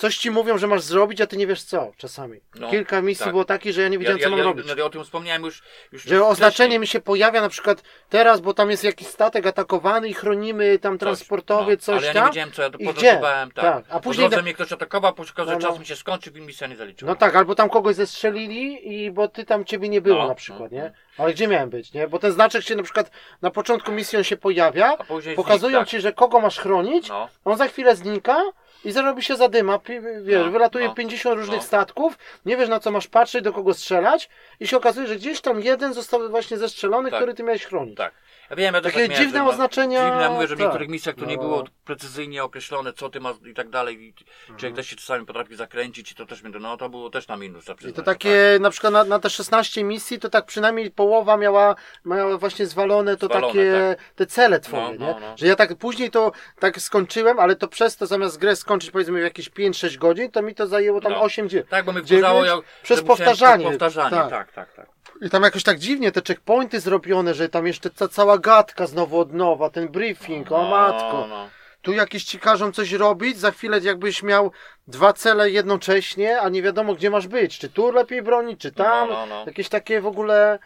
coś 0.00 0.16
ci 0.16 0.30
mówią, 0.30 0.58
że 0.58 0.66
masz 0.66 0.82
zrobić, 0.82 1.20
a 1.20 1.26
ty 1.26 1.36
nie 1.36 1.46
wiesz 1.46 1.62
co 1.62 1.92
czasami. 1.96 2.40
No, 2.54 2.70
Kilka 2.70 3.02
misji 3.02 3.24
tak. 3.24 3.32
było 3.32 3.44
takich, 3.44 3.72
że 3.72 3.82
ja 3.82 3.88
nie 3.88 3.98
wiedziałem, 3.98 4.18
ja, 4.18 4.24
co 4.24 4.30
ja, 4.30 4.36
mam 4.36 4.38
ja, 4.38 4.44
robić. 4.44 4.66
no, 4.68 4.74
ja 4.76 4.84
o 4.84 4.90
tym 4.90 5.04
wspomniałem 5.04 5.42
już, 5.42 5.62
już 5.92 6.02
Że 6.02 6.24
oznaczenie 6.26 6.52
wcześniej. 6.52 6.78
mi 6.78 6.86
się 6.86 7.00
pojawia 7.00 7.40
na 7.40 7.48
przykład 7.48 7.82
teraz, 8.08 8.40
bo 8.40 8.54
tam 8.54 8.70
jest 8.70 8.84
jakiś 8.84 9.06
statek 9.08 9.46
atakowany 9.46 10.08
i 10.08 10.14
chronimy 10.14 10.78
tam 10.78 10.92
Coś, 10.94 11.00
transportowy, 11.00 11.72
no, 11.72 11.76
coś 11.78 11.96
Ale 11.98 12.06
ja 12.06 12.12
tam. 12.14 12.22
nie 12.24 12.28
wiedziałem 12.30 12.52
co, 12.52 12.62
ja 12.62 12.70
podróżowałem, 12.70 13.50
tak. 13.50 13.64
Tak, 13.64 13.84
a 13.88 14.00
później 14.00 14.26
Po 14.26 14.30
drodze 14.30 14.42
mnie 14.42 14.54
ktoś 14.54 14.72
atakował, 14.72 15.12
tylko 15.12 15.44
że 15.44 15.52
No, 15.52 15.58
no. 15.58 15.68
czas 15.68 15.78
mi 15.78 15.86
się 15.86 15.96
skończył 15.96 16.36
i 16.36 16.40
misja 16.40 16.66
nie 16.66 16.76
zaliczyła. 16.76 17.10
No 17.12 17.16
tak, 17.16 17.36
albo 17.36 17.54
tam 17.54 17.70
kogoś 17.70 17.96
zestrzelili 17.96 18.92
i 18.94 19.10
bo 19.10 19.28
ty 19.28 19.44
tam 19.44 19.64
ciebie 19.64 19.88
nie 19.88 20.00
było 20.00 20.18
No, 20.18 20.28
na 20.28 20.34
przykład, 20.34 20.72
no, 20.72 20.78
nie? 20.78 20.92
Ale 21.18 21.32
gdzie 21.34 21.48
miałem 21.48 21.70
być, 21.70 21.92
nie? 21.92 22.08
Bo 22.08 22.18
ten 22.18 22.32
znaczek 22.32 22.62
się 22.64 22.76
na 22.76 22.82
przykład 22.82 23.10
na 23.42 23.50
początku 23.50 23.92
misji 23.92 24.18
on 24.18 24.24
się 24.24 24.36
pojawia, 24.36 24.96
A 24.98 25.04
później 25.04 25.36
pokazują 25.36 25.78
znik, 25.78 25.88
ci, 25.88 26.00
że 26.00 26.12
kogo 26.12 26.40
masz 26.40 26.58
chronić, 26.58 27.08
tak. 27.08 27.16
No, 27.16 27.52
on 27.52 27.58
za 27.58 27.68
chwilę 27.68 27.96
znika 27.96 28.42
i 28.84 28.92
zarobi 28.92 29.22
się 29.22 29.36
zadyma, 29.36 29.78
wiesz, 30.22 30.44
No, 30.44 30.50
wylatuje 30.50 30.88
no, 30.88 30.94
50 30.94 31.36
różnych 31.36 31.56
no. 31.60 31.62
statków, 31.66 32.18
nie 32.46 32.56
wiesz 32.56 32.68
na 32.68 32.80
co 32.80 32.90
masz 32.90 33.06
patrzeć, 33.08 33.44
do 33.44 33.52
kogo 33.52 33.74
strzelać 33.74 34.28
i 34.60 34.66
się 34.66 34.76
okazuje, 34.76 35.06
że 35.06 35.16
gdzieś 35.16 35.40
tam 35.40 35.60
jeden 35.60 35.94
został 35.94 36.28
właśnie 36.28 36.58
zestrzelony, 36.58 37.10
Tak. 37.10 37.18
który 37.20 37.34
ty 37.34 37.42
miałeś 37.42 37.64
chronić. 37.64 37.96
tak. 37.96 38.12
Ja 38.50 38.56
wiem, 38.56 38.74
ja 38.74 38.80
też 38.80 38.92
Takie 38.92 39.02
tak 39.04 39.10
miałem, 39.10 39.24
dziwne 39.26 39.44
no, 39.44 39.50
oznaczenia, 39.50 40.04
Dziwne, 40.06 40.22
ja 40.22 40.30
mówię, 40.30 40.46
że 40.46 40.54
w 40.54 40.58
tak. 40.58 40.66
niektórych 40.66 40.88
misjach 40.88 41.14
to 41.14 41.24
nie 41.24 41.36
No. 41.36 41.42
było 41.42 41.64
precyzyjnie 41.84 42.44
określone, 42.44 42.92
co 42.92 43.08
ty 43.10 43.20
masz 43.20 43.36
i 43.50 43.54
tak 43.54 43.68
dalej. 43.68 44.02
I 44.02 44.08
Mhm. 44.40 44.58
Człowiek 44.58 44.76
też 44.76 44.86
się 44.86 44.96
czasami 44.96 45.26
potrafi 45.26 45.56
zakręcić 45.56 46.12
i 46.12 46.14
to 46.14 46.26
też 46.26 46.42
no 46.60 46.76
to 46.76 46.88
było 46.88 47.10
też 47.10 47.28
na 47.28 47.36
minus. 47.36 47.64
I 47.88 47.92
to 47.92 48.02
takie, 48.02 48.58
na 48.60 48.70
przykład 48.70 48.92
na, 48.92 49.04
na 49.04 49.18
te 49.18 49.30
16 49.30 49.84
misji, 49.84 50.18
to 50.18 50.28
tak 50.28 50.46
przynajmniej 50.46 50.90
połowa 50.90 51.36
miała, 51.36 51.74
miała 52.04 52.38
właśnie 52.38 52.66
zwalone 52.66 53.16
to 53.16 53.26
Zwalone, 53.26 53.46
takie, 53.52 53.96
te 54.14 54.26
cele 54.26 54.60
twoje, 54.60 54.82
No, 54.82 54.90
nie? 54.92 54.98
no, 54.98 55.20
no. 55.20 55.34
Że 55.38 55.46
ja 55.46 55.56
tak 55.56 55.76
później 55.76 56.10
to 56.10 56.32
tak 56.58 56.80
skończyłem, 56.80 57.38
ale 57.40 57.56
to 57.56 57.68
przez 57.68 57.96
to 57.96 58.06
zamiast 58.06 58.38
grę 58.38 58.56
skończyć 58.56 58.90
powiedzmy 58.90 59.20
w 59.20 59.22
jakieś 59.22 59.50
5-6 59.50 59.96
godzin, 59.98 60.30
to 60.30 60.42
mi 60.42 60.54
to 60.54 60.66
zajęło 60.66 61.00
tam 61.00 61.12
No. 61.12 61.20
8 61.20 61.48
dziewięć. 61.48 61.70
Tak, 61.70 61.84
bo 61.84 61.92
dziewięć 61.92 62.08
wkurzało, 62.10 62.44
ja, 62.44 62.56
przez 62.82 63.02
powtarzanie. 63.02 63.64
Powtarzanie, 63.64 64.10
Tak. 64.10 64.30
tak, 64.30 64.52
tak, 64.52 64.72
tak. 64.74 64.86
I 65.20 65.30
tam 65.30 65.42
jakoś 65.42 65.62
tak 65.62 65.78
dziwnie 65.78 66.12
te 66.12 66.22
checkpointy 66.28 66.80
zrobione, 66.80 67.34
że 67.34 67.48
tam 67.48 67.66
jeszcze 67.66 67.90
ta 67.90 68.08
cała 68.08 68.38
gadka 68.38 68.86
znowu 68.86 69.18
od 69.20 69.32
nowa, 69.32 69.70
ten 69.70 69.88
briefing, 69.88 70.52
o 70.52 70.64
matko. 70.64 71.26
No, 71.28 71.48
Tu 71.82 71.92
jakiś 71.92 72.24
ci 72.24 72.38
każą 72.38 72.72
coś 72.72 72.92
robić, 72.92 73.38
za 73.38 73.50
chwilę 73.50 73.80
jakbyś 73.82 74.22
miał 74.22 74.52
dwa 74.88 75.12
cele 75.12 75.50
jednocześnie, 75.50 76.40
a 76.40 76.48
nie 76.48 76.62
wiadomo 76.62 76.94
gdzie 76.94 77.10
masz 77.10 77.26
być. 77.28 77.58
Czy 77.58 77.68
tu 77.68 77.92
lepiej 77.92 78.22
bronić, 78.22 78.60
czy 78.60 78.72
tam. 78.72 79.08
No, 79.08 79.14
no, 79.14 79.26
no. 79.26 79.44
Jakieś 79.46 79.68
takie 79.68 80.00
w 80.00 80.06
ogóle. 80.06 80.58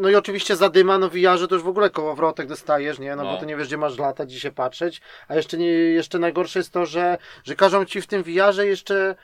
No 0.00 0.08
i 0.08 0.14
oczywiście 0.14 0.56
zadyma, 0.56 0.98
no 0.98 1.10
wiarze 1.10 1.48
to 1.48 1.54
już 1.54 1.64
w 1.64 1.68
ogóle 1.68 1.90
kołowrotek 1.90 2.46
dostajesz, 2.48 2.98
nie? 2.98 3.16
No, 3.16 3.24
No. 3.24 3.32
bo 3.32 3.40
ty 3.40 3.46
nie 3.46 3.56
wiesz, 3.56 3.66
gdzie 3.66 3.76
masz 3.76 3.98
latać 3.98 4.34
i 4.34 4.40
się 4.40 4.52
patrzeć. 4.52 5.00
A 5.28 5.34
jeszcze, 5.34 5.56
nie, 5.58 5.66
jeszcze 5.70 6.18
najgorsze 6.18 6.58
jest 6.58 6.72
to, 6.72 6.86
że, 6.86 7.18
że 7.44 7.54
każą 7.54 7.84
ci 7.84 8.00
w 8.00 8.06
tym 8.06 8.22
wiarze 8.22 8.66
jeszcze 8.66 9.14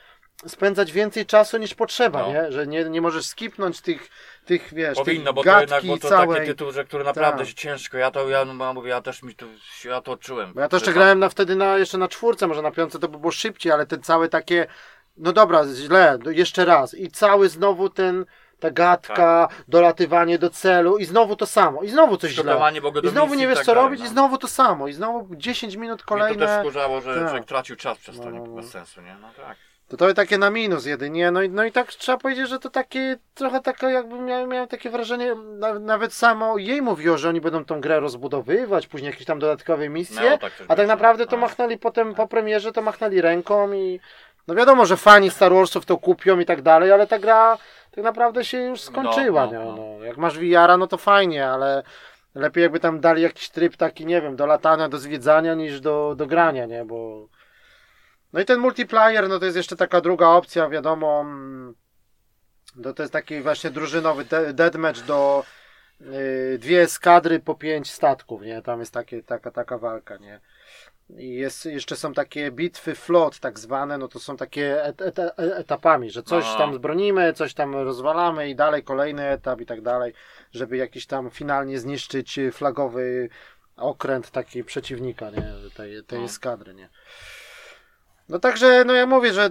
spędzać 0.47 0.93
więcej 0.93 1.27
czasu 1.27 1.59
niż 1.59 1.75
potrzeba, 1.75 2.21
No. 2.23 2.29
nie? 2.33 2.53
Że 2.53 2.67
nie, 2.67 2.85
nie 2.85 3.01
możesz 3.01 3.27
skipnąć 3.27 3.81
tych, 3.81 4.11
tych 4.45 4.75
wiesz, 4.75 4.99
Powinno, 4.99 5.33
bo 5.33 5.45
to 5.45 5.61
jednak, 5.61 5.85
bo 5.85 5.99
to 5.99 6.09
całej. 6.09 6.37
taki 6.37 6.47
tytuł, 6.51 6.73
że 6.73 6.85
który 6.85 7.05
naprawdę 7.05 7.39
Tak. 7.39 7.49
się 7.49 7.55
ciężko, 7.55 7.97
ja 7.99 8.11
to, 8.11 8.29
ja 8.29 8.45
no, 8.45 8.75
mówię, 8.75 8.91
ja 8.91 9.01
też 9.01 9.23
mi 9.23 9.35
to, 9.35 9.47
ja 9.85 10.01
to 10.01 10.13
odczułem. 10.13 10.53
Bo 10.53 10.61
ja 10.61 10.69
to 10.69 10.77
jeszcze 10.77 10.91
Że- 10.91 10.95
grałem 10.95 11.19
na, 11.19 11.29
wtedy 11.29 11.57
na, 11.57 11.79
jeszcze 11.79 11.99
na 11.99 12.09
czwórce, 12.09 12.47
może 12.47 12.63
na 12.63 12.71
piątce 12.71 12.99
to 12.99 13.09
by 13.09 13.19
było 13.19 13.33
szybciej, 13.33 13.73
ale 13.73 13.87
te 13.87 13.99
całe 13.99 14.29
takie, 14.29 14.67
no 15.17 15.33
dobra, 15.33 15.65
źle, 15.75 16.19
no 16.25 16.31
jeszcze 16.31 16.65
raz. 16.65 16.95
I 16.95 17.11
cały 17.11 17.49
znowu 17.49 17.89
ten, 17.91 18.25
ta 18.61 18.71
gadka, 18.71 19.49
dolatywanie 19.69 20.39
do 20.39 20.51
celu 20.51 20.99
i 20.99 21.05
znowu 21.05 21.37
to 21.37 21.47
samo. 21.47 21.83
I 21.83 21.89
znowu 21.89 22.17
coś 22.17 22.31
źle. 22.31 22.59
I 23.05 23.09
znowu 23.09 23.35
nie 23.35 23.49
wiesz 23.49 23.57
tak 23.57 23.67
co 23.67 23.75
dalej, 23.75 23.85
robić 23.85 24.01
no. 24.01 24.07
i 24.07 24.09
znowu 24.09 24.39
to 24.39 24.49
samo. 24.49 24.89
I 24.89 24.93
znowu 24.93 25.29
10 25.37 25.75
minut 25.77 25.83
Mnie 25.89 25.97
to 25.97 25.97
też 25.99 26.07
kolejne. 26.09 26.61
wkurzało, 26.61 27.01
że 27.01 27.15
Tak. 27.15 27.29
człowiek 27.29 27.45
tracił 27.49 27.77
czas 27.77 27.99
przez 27.99 28.17
to, 28.17 28.25
No, 28.25 28.31
nie, 28.31 28.39
no, 28.39 28.47
no. 28.47 28.53
bez 28.57 28.71
sensu, 28.71 29.01
nie? 29.01 29.17
No 29.21 29.29
tak. 29.37 29.57
To 29.93 29.97
to 29.97 30.15
takie 30.15 30.39
na 30.39 30.51
minus 30.51 30.87
jedynie. 30.87 31.31
No 31.31 31.43
i, 31.43 31.49
no 31.51 31.65
i 31.65 31.73
tak 31.73 31.89
trzeba 31.89 32.19
powiedzieć, 32.19 32.49
że 32.49 32.59
to 32.59 32.71
takie, 32.71 33.17
trochę 33.35 33.61
takie 33.61 33.87
jakby 33.87 34.19
miałem, 34.19 34.49
miałem 34.49 34.69
takie 34.69 34.91
wrażenie, 34.91 35.35
na, 35.35 35.79
nawet 35.79 36.13
samo 36.15 36.59
jej 36.59 36.83
mówiło, 36.83 37.19
że 37.19 37.29
oni 37.29 37.41
będą 37.41 37.65
tą 37.65 37.81
grę 37.81 38.01
rozbudowywać, 38.01 38.87
później 38.87 39.11
jakieś 39.11 39.27
tam 39.27 39.39
dodatkowe 39.39 39.89
misje. 39.89 40.31
No, 40.31 40.39
tak 40.39 40.53
A 40.69 40.77
tak 40.77 40.87
naprawdę 40.87 41.27
to 41.27 41.37
No. 41.37 41.43
machnęli 41.43 41.79
potem 41.79 42.15
po 42.15 42.29
premierze, 42.29 42.73
to 42.73 42.83
machnęli 42.83 43.21
ręką 43.21 43.73
i 43.73 44.01
no 44.49 44.55
wiadomo, 44.55 44.87
że 44.87 44.97
fani 44.97 45.31
Star 45.31 45.53
Warsów 45.53 45.87
to 45.87 45.97
kupią 45.99 46.39
i 46.39 46.45
tak 46.45 46.63
dalej, 46.63 46.93
ale 46.93 47.07
ta 47.07 47.19
gra 47.19 47.59
tak 47.91 48.05
naprawdę 48.05 48.45
się 48.45 48.59
już 48.59 48.81
skończyła. 48.81 49.47
No, 49.47 49.53
no, 49.53 49.59
nie? 49.59 49.65
no. 49.65 49.77
No, 49.99 50.05
jak 50.05 50.17
masz 50.17 50.39
VR-a, 50.39 50.77
no 50.77 50.87
to 50.87 50.97
fajnie, 50.97 51.49
ale 51.49 51.83
lepiej 52.35 52.63
jakby 52.63 52.81
tam 52.81 53.01
dali 53.01 53.23
jakiś 53.23 53.51
tryb 53.51 53.77
taki, 53.77 54.07
nie 54.07 54.21
wiem, 54.21 54.37
do 54.37 54.47
latania, 54.47 54.89
do 54.89 54.99
zwiedzania 54.99 55.55
niż 55.55 55.81
do, 55.81 56.15
do 56.17 56.27
grania, 56.27 56.67
nie? 56.67 56.85
Bo... 56.85 57.27
No 58.33 58.41
i 58.41 58.45
ten 58.45 58.61
multiplayer, 58.61 59.29
no 59.29 59.39
to 59.39 59.45
jest 59.45 59.57
jeszcze 59.57 59.77
taka 59.77 60.01
druga 60.01 60.27
opcja, 60.29 60.69
wiadomo, 60.69 61.21
mm, 61.21 61.75
no 62.77 62.93
to 62.93 63.03
jest 63.03 63.13
taki 63.13 63.41
właśnie 63.41 63.71
drużynowy 63.71 64.25
de- 64.25 64.53
deathmatch 64.55 65.01
do 65.05 65.45
y, 66.01 66.59
dwie 66.59 66.83
eskadry 66.83 67.41
po 67.41 67.55
pięć 67.55 67.91
statków, 67.91 68.43
nie? 68.43 68.63
Tam 68.63 68.81
jest 68.81 68.93
takie, 68.95 69.23
taka, 69.23 69.51
taka 69.51 69.79
walka, 69.79 70.17
nie? 70.17 70.41
I 71.19 71.35
jest, 71.35 71.67
jeszcze 71.67 71.97
są 71.97 72.15
takie 72.15 72.51
bitwy 72.51 72.95
flot 72.95 73.39
tak 73.41 73.59
zwane, 73.59 73.99
no 73.99 74.09
to 74.09 74.19
są 74.19 74.37
takie 74.37 74.85
et, 74.85 75.03
et, 75.03 75.19
et, 75.19 75.33
etapami, 75.39 76.11
że 76.11 76.23
coś 76.23 76.45
No. 76.45 76.59
tam 76.59 76.75
zbronimy, 76.75 77.33
coś 77.33 77.55
tam 77.55 77.75
rozwalamy 77.75 78.49
i 78.51 78.55
dalej 78.57 78.85
kolejny 78.85 79.29
etap 79.29 79.61
i 79.61 79.67
tak 79.67 79.81
dalej, 79.83 80.13
żeby 80.53 80.77
jakiś 80.77 81.07
tam 81.07 81.31
finalnie 81.31 81.79
zniszczyć 81.79 82.41
flagowy 82.53 83.29
okręt 83.77 84.31
taki 84.31 84.65
przeciwnika, 84.65 85.31
nie? 85.31 85.53
Tej, 85.77 86.05
tej 86.05 86.19
No. 86.19 86.25
eskadry, 86.25 86.75
nie? 86.75 86.89
No 88.29 88.39
także, 88.39 88.85
no 88.87 88.93
ja 88.93 89.07
mówię, 89.07 89.33
że 89.33 89.51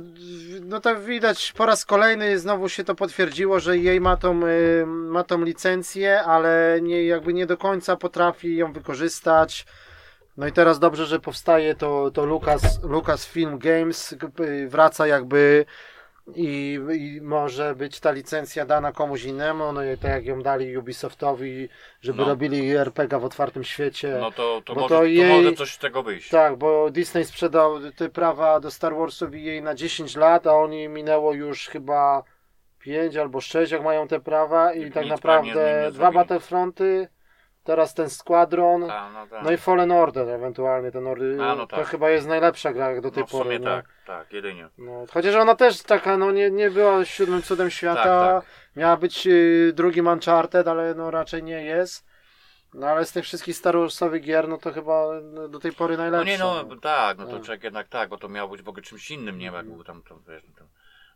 no 0.62 0.82
to 0.82 0.96
widać 0.96 1.54
po 1.58 1.66
raz 1.66 1.86
kolejny 1.86 2.40
znowu 2.40 2.70
się 2.70 2.84
to 2.84 2.96
potwierdziło, 2.96 3.60
że 3.60 3.78
jej 3.78 4.02
ma 4.02 4.18
tą, 4.18 4.48
y, 4.48 4.86
ma 4.86 5.24
tą 5.24 5.44
licencję, 5.44 6.22
ale 6.24 6.80
nie, 6.82 7.06
jakby 7.06 7.34
nie 7.34 7.46
do 7.46 7.58
końca 7.58 7.96
potrafi 7.96 8.56
ją 8.56 8.74
wykorzystać. 8.74 9.66
No 10.38 10.48
i 10.48 10.52
teraz 10.52 10.80
dobrze, 10.80 11.06
że 11.06 11.20
powstaje 11.20 11.76
to, 11.76 12.12
to 12.12 12.26
Lucas, 12.26 12.84
Lucas 12.84 13.26
Film 13.26 13.60
Games, 13.60 14.16
y, 14.40 14.68
wraca 14.68 15.08
jakby 15.08 15.66
i, 16.36 16.80
i 16.94 17.22
może 17.22 17.76
być 17.76 18.00
ta 18.00 18.12
licencja 18.12 18.66
dana 18.66 18.92
komuś 18.92 19.24
innemu, 19.24 19.72
no 19.74 19.84
i 19.84 19.98
tak 19.98 20.12
jak 20.12 20.26
ją 20.26 20.42
dali 20.42 20.78
Ubisoftowi, 20.78 21.70
żeby 22.02 22.22
No. 22.22 22.28
robili 22.28 22.72
RPG 22.76 23.20
w 23.20 23.26
otwartym 23.26 23.64
świecie. 23.64 24.18
No 24.22 24.32
to, 24.32 24.62
to, 24.66 24.74
może, 24.76 24.88
to 24.88 24.96
to, 24.96 25.04
jej- 25.06 25.30
może 25.44 25.54
coś 25.54 25.74
z 25.74 25.78
tego 25.78 26.04
wyjść. 26.04 26.30
Tak, 26.30 26.56
bo 26.58 26.90
Disney 26.90 27.26
sprzedał 27.26 27.80
te 27.96 28.10
prawa 28.10 28.60
do 28.60 28.72
Star 28.72 28.96
Warsów 28.96 29.36
i 29.36 29.44
jej 29.44 29.62
na 29.62 29.76
10 29.76 30.16
lat, 30.16 30.48
a 30.48 30.54
oni 30.56 30.88
minęło 30.90 31.34
już 31.34 31.68
chyba 31.68 32.24
5 32.80 33.16
albo 33.18 33.42
6, 33.42 33.72
jak 33.72 33.84
mają 33.84 34.08
te 34.08 34.20
prawa 34.20 34.74
i 34.74 34.82
I 34.88 34.92
tak 34.92 35.06
naprawdę 35.06 35.82
nie 35.86 35.92
dwa. 35.92 36.12
Battlefronty, 36.12 37.08
teraz 37.64 37.94
ten 37.94 38.10
Squadron, 38.10 38.88
Ta, 38.88 39.10
no, 39.12 39.28
tak. 39.28 39.44
no 39.44 39.52
i 39.52 39.58
Fallen 39.58 39.92
Order 39.92 40.30
ewentualnie, 40.30 40.92
ten 40.92 41.08
Order, 41.08 41.42
A, 41.42 41.56
no 41.56 41.68
to 41.68 41.76
tak. 41.78 41.86
chyba 41.88 42.10
jest 42.10 42.28
najlepsza 42.28 42.74
gra 42.74 42.92
jak 42.92 43.02
do 43.02 43.12
tej 43.12 43.24
no, 43.24 43.28
w 43.28 43.32
pory. 43.32 43.44
sumie 43.44 43.60
nie? 43.60 43.66
tak, 43.66 43.86
tak, 44.06 44.34
jedynie. 44.34 44.70
No, 44.78 45.06
chociaż 45.14 45.36
ona 45.36 45.56
też 45.56 45.82
taka, 45.84 46.18
no 46.18 46.32
nie, 46.32 46.52
nie 46.52 46.70
była 46.72 47.06
siódmym 47.06 47.42
cudem 47.42 47.70
świata, 47.70 48.04
Tak, 48.42 48.46
miała 48.76 48.98
być 48.98 49.28
y, 49.28 49.72
drugim 49.76 50.08
Uncharted, 50.08 50.68
ale 50.68 50.96
no 50.96 51.12
raczej 51.12 51.44
nie 51.44 51.64
jest. 51.64 52.12
No 52.74 52.88
ale 52.88 53.06
z 53.06 53.12
tych 53.12 53.24
wszystkich 53.26 53.56
Star 53.56 53.78
Warsowych 53.78 54.22
gier, 54.24 54.48
no 54.48 54.58
to 54.58 54.72
chyba 54.74 55.08
no, 55.24 55.48
do 55.48 55.60
tej 55.60 55.72
pory 55.72 55.98
No 55.98 56.04
najlepsza. 56.04 56.32
nie 56.32 56.38
no, 56.38 56.66
tak, 56.82 57.18
no 57.18 57.26
to 57.26 57.32
Tak. 57.34 57.42
człowiek 57.44 57.64
jednak 57.64 57.88
tak, 57.88 58.10
bo 58.10 58.18
to 58.18 58.30
miało 58.30 58.50
być 58.50 58.62
w 58.62 58.70
ogóle 58.70 58.84
czymś 58.84 59.12
innym, 59.12 59.38
nie? 59.38 59.46
Jak 59.46 59.66
był 59.66 59.84
tam, 59.84 60.04
to 60.04 60.20
wiesz, 60.28 60.44
no 60.48 60.54
to 60.58 60.66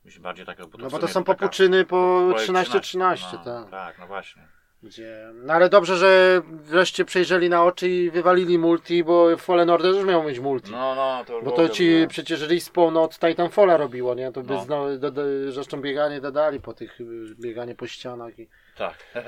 myślę 0.05 0.21
bardziej 0.21 0.45
tak, 0.45 0.57
bo 0.57 0.65
to 0.67 0.77
No 0.77 0.89
bo 0.89 0.99
to 0.99 1.07
są 1.07 1.23
popuczyny 1.23 1.85
po 1.85 2.21
projekt 2.29 2.51
13-13, 2.53 3.33
no, 3.33 3.43
tak. 3.43 3.71
Tak, 3.71 3.99
no 3.99 4.07
właśnie. 4.07 4.47
Gdzie... 4.83 5.31
No 5.33 5.53
ale 5.53 5.69
dobrze, 5.69 5.97
że 5.97 6.41
wreszcie 6.51 7.05
przejrzeli 7.05 7.49
na 7.49 7.63
oczy 7.63 7.89
i 7.89 8.11
wywalili 8.11 8.57
multi, 8.59 9.03
bo 9.03 9.37
Fallen 9.37 9.69
Order 9.69 9.95
już 9.95 10.05
miał 10.05 10.23
mieć 10.23 10.39
multi. 10.39 10.71
No, 10.71 10.95
no, 10.95 11.23
to 11.27 11.41
Bo 11.41 11.51
to 11.51 11.69
ci 11.69 11.95
było- 11.95 12.07
przecież 12.07 12.41
Respawn 12.41 12.97
od 12.97 13.19
Titanfalla 13.19 13.77
robiło, 13.77 14.15
nie? 14.15 14.31
To 14.31 14.41
by 14.41 14.53
No. 14.53 14.63
znowu, 14.63 14.97
do, 14.97 15.11
do, 15.11 15.21
zresztą 15.51 15.81
bieganie 15.81 16.21
dodali 16.21 16.59
po 16.61 16.73
tych, 16.73 17.01
y, 17.01 17.05
bieganie 17.39 17.75
po 17.75 17.87
ścianach 17.87 18.39
i... 18.39 18.47
Tak. 18.77 18.93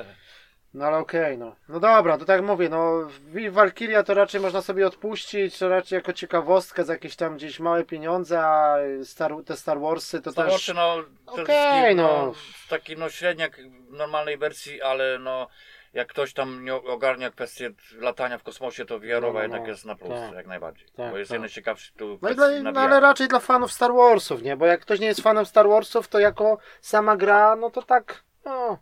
No 0.78 0.86
ale 0.86 0.98
okej, 0.98 1.38
no. 1.38 1.56
No 1.70 1.80
dobra, 1.80 2.18
to 2.18 2.26
tak 2.26 2.42
mówię, 2.42 2.70
no 2.70 3.08
Valkyria 3.52 4.04
to 4.04 4.14
raczej 4.14 4.42
można 4.42 4.62
sobie 4.62 4.88
odpuścić, 4.88 5.60
to 5.60 5.70
raczej 5.70 5.96
jako 5.96 6.14
ciekawostkę 6.14 6.84
za 6.84 6.94
jakieś 6.94 7.16
tam 7.16 7.36
gdzieś 7.36 7.60
małe 7.60 7.84
pieniądze, 7.84 8.40
a 8.42 8.76
Star, 9.04 9.34
te 9.46 9.56
Star 9.58 9.80
Warsy 9.80 10.22
to 10.22 10.32
Star 10.32 10.46
też... 10.46 10.54
Warsy, 10.54 10.74
no, 10.74 10.94
Okej, 11.26 11.46
wszystkim, 11.46 11.98
no. 11.98 12.26
no, 12.26 12.34
taki 12.70 12.98
no 12.98 13.10
średniak 13.10 13.58
w 13.90 13.94
normalnej 13.94 14.38
wersji, 14.38 14.82
ale 14.82 15.20
no 15.20 15.48
jak 15.94 16.08
ktoś 16.08 16.34
tam 16.34 16.66
nie 16.66 16.76
ogarnia 16.76 17.32
kwestię 17.32 17.70
latania 18.00 18.38
w 18.38 18.44
kosmosie, 18.44 18.86
to 18.86 19.00
VR-owa 19.00 19.28
No, 19.28 19.34
no, 19.34 19.42
jednak 19.42 19.62
no. 19.62 19.68
jest 19.68 19.86
na 19.86 19.96
plus, 19.96 20.20
Tak. 20.20 20.34
jak 20.34 20.48
najbardziej. 20.48 20.88
Tak, 20.96 21.12
bo 21.12 21.18
jest 21.18 21.30
tak. 21.30 21.36
jeden 21.36 21.50
z 21.50 21.54
ciekawszych 21.54 21.96
tu 21.96 22.20
No, 22.22 22.34
dla, 22.34 22.48
no 22.72 22.82
ale 22.82 23.00
raczej 23.00 23.28
dla 23.28 23.40
fanów 23.40 23.72
Star 23.72 23.94
Warsów, 23.94 24.42
nie? 24.42 24.58
Bo 24.58 24.66
jak 24.66 24.82
ktoś 24.82 25.00
nie 25.00 25.08
jest 25.08 25.22
fanem 25.22 25.46
Star 25.46 25.68
Warsów, 25.68 26.08
to 26.08 26.20
jako 26.20 26.58
sama 26.82 27.18
gra, 27.18 27.56
no 27.56 27.70
to 27.70 27.82
tak, 27.82 28.24
no, 28.46 28.78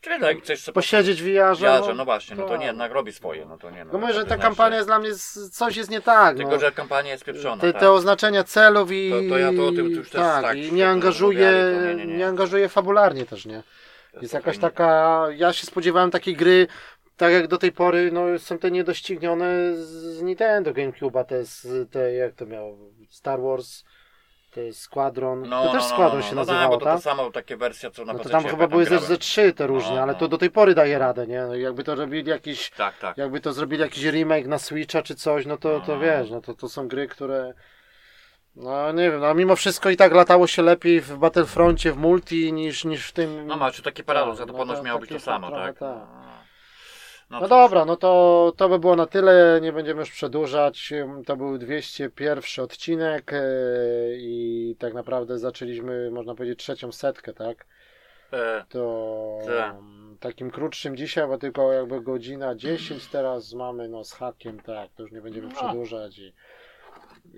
Czyli 0.00 0.20
tak, 0.20 0.42
coś 0.42 0.62
co 0.62 0.72
posiedzieć 0.72 1.22
w 1.22 1.26
Jarze, 1.26 1.80
no 1.96 2.04
właśnie, 2.04 2.36
no 2.36 2.42
to 2.42 2.48
tak. 2.48 2.60
nie, 2.60 2.66
jednak 2.66 2.92
robi 2.92 3.12
swoje, 3.12 3.44
no 3.46 3.58
to 3.58 3.70
nie. 3.70 3.84
No, 3.84 3.92
No 3.92 3.98
mówię, 3.98 4.12
że 4.12 4.20
ta 4.20 4.24
przyznam 4.26 4.40
kampania 4.40 4.76
jest 4.76 4.88
dla 4.88 4.98
mnie, 4.98 5.14
z- 5.14 5.50
coś 5.50 5.76
jest 5.76 5.90
nie 5.90 6.00
tak, 6.00 6.36
Tylko, 6.36 6.50
no. 6.52 6.58
że 6.58 6.72
kampania 6.72 7.10
jest 7.12 7.24
pieprzona, 7.24 7.60
Te, 7.62 7.72
tak. 7.72 7.80
te 7.80 7.90
oznaczenia 7.90 8.44
celów 8.44 8.92
i... 8.92 9.10
To- 9.10 9.28
to 9.34 9.38
ja 9.38 9.52
to 9.52 9.66
o 9.66 9.72
tym 9.72 9.90
już 9.90 10.10
też 10.10 10.20
tak, 10.20 10.42
tak, 10.42 10.58
i 10.58 10.72
nie 10.72 10.88
angażuje, 10.88 11.50
rozmawiali, 11.50 11.96
to 11.96 11.98
nie, 11.98 12.06
nie, 12.06 12.18
nie. 12.18 12.26
angażuje 12.26 12.68
fabularnie 12.68 13.26
też, 13.26 13.46
nie? 13.46 13.62
Jest 14.22 14.34
jakaś 14.34 14.58
taka, 14.58 15.26
ja 15.36 15.52
się 15.52 15.66
spodziewałem 15.66 16.10
takiej 16.10 16.36
gry, 16.36 16.66
tak 17.16 17.32
jak 17.32 17.46
do 17.46 17.58
tej 17.58 17.72
pory, 17.72 18.10
no 18.12 18.38
są 18.38 18.58
te 18.58 18.70
niedoścignione 18.70 19.46
z 19.76 20.22
Nintendo 20.22 20.70
GameCube'a, 20.70 21.24
te, 21.24 21.44
z- 21.44 21.90
te 21.90 22.12
jak 22.14 22.34
to 22.34 22.46
miało, 22.46 22.78
Star 23.10 23.40
Wars, 23.42 23.84
te 24.50 24.72
Squadron, 24.72 25.48
No, 25.48 25.62
to 25.64 25.72
też 25.72 25.82
no, 25.82 25.88
no, 25.88 25.94
Squadron 25.94 26.20
no, 26.20 26.26
się 26.26 26.34
no, 26.34 26.40
nazywało, 26.40 26.62
tak, 26.62 26.70
bo 26.70 26.76
to 26.78 26.84
tak? 26.84 26.94
ta 26.94 27.00
sama 27.00 27.30
takie 27.30 27.56
wersja, 27.56 27.90
co 27.90 28.04
na 28.04 28.12
No 28.12 28.18
to 28.18 28.28
tam 28.28 28.44
chyba 28.44 28.66
były 28.66 28.84
ze, 28.84 28.98
ze 28.98 29.18
trzy 29.18 29.52
te 29.52 29.66
różne, 29.66 29.94
No, 29.94 30.02
ale 30.02 30.12
no. 30.12 30.18
to 30.18 30.28
do 30.28 30.38
tej 30.38 30.50
pory 30.50 30.74
daje 30.74 30.98
radę, 30.98 31.26
nie? 31.26 31.40
No, 31.40 31.54
jakby 31.54 31.84
to 31.84 31.94
robili 31.94 32.30
jakiś, 32.30 32.70
Tak, 32.70 32.98
tak. 32.98 33.16
jakby 33.16 33.40
to 33.40 33.52
zrobili 33.52 33.82
jakiś 33.82 34.04
remake 34.04 34.46
na 34.46 34.58
Switcha 34.58 35.02
czy 35.02 35.14
coś, 35.14 35.46
no 35.46 35.56
to, 35.56 35.80
to 35.80 35.94
No. 35.94 36.00
wiesz, 36.00 36.30
no 36.30 36.40
to, 36.40 36.54
to 36.54 36.68
są 36.68 36.88
gry, 36.88 37.08
które 37.08 37.54
no 38.56 38.92
nie 38.92 39.10
wiem, 39.10 39.20
no 39.20 39.34
mimo 39.34 39.56
wszystko 39.56 39.90
i 39.90 39.96
tak 39.96 40.12
latało 40.12 40.46
się 40.46 40.62
lepiej 40.62 41.00
w 41.00 41.16
Battlefroncie, 41.16 41.92
w 41.92 41.96
multi 41.96 42.52
niż, 42.52 42.84
niż 42.84 43.06
w 43.08 43.12
tym... 43.12 43.46
No 43.46 43.56
macie 43.56 43.82
taki 43.82 44.04
paradoks, 44.04 44.40
a 44.40 44.46
to 44.46 44.52
no 44.52 44.58
ponoć 44.58 44.76
to 44.78 44.82
miało 44.84 45.00
być 45.00 45.10
to 45.10 45.20
samo, 45.20 45.50
tak? 45.50 45.78
tak. 45.78 45.96
No, 47.30 47.40
No 47.40 47.48
dobra, 47.48 47.84
no 47.84 47.96
to, 47.96 48.52
to 48.56 48.68
by 48.68 48.78
było 48.78 48.96
na 48.96 49.06
tyle, 49.06 49.58
nie 49.62 49.72
będziemy 49.72 50.00
już 50.00 50.10
przedłużać. 50.10 50.92
To 51.26 51.36
był 51.36 51.58
201 51.58 52.64
odcinek 52.64 53.32
e, 53.32 53.40
i 54.16 54.76
tak 54.78 54.94
naprawdę 54.94 55.38
zaczęliśmy, 55.38 56.10
można 56.10 56.34
powiedzieć, 56.34 56.58
trzecią 56.58 56.92
setkę, 56.92 57.32
tak? 57.32 57.66
E, 58.32 58.64
To 58.68 59.38
Tak. 59.46 59.74
takim 60.20 60.50
krótszym 60.50 60.96
dzisiaj, 60.96 61.28
bo 61.28 61.38
tylko 61.38 61.72
jakby 61.72 62.00
godzina 62.00 62.54
10 62.54 63.06
teraz 63.06 63.52
mamy 63.52 63.88
no 63.88 64.04
z 64.04 64.12
hakiem, 64.12 64.60
tak, 64.60 64.90
to 64.96 65.02
już 65.02 65.12
nie 65.12 65.20
będziemy 65.20 65.48
No. 65.48 65.54
przedłużać 65.54 66.18
i, 66.18 66.32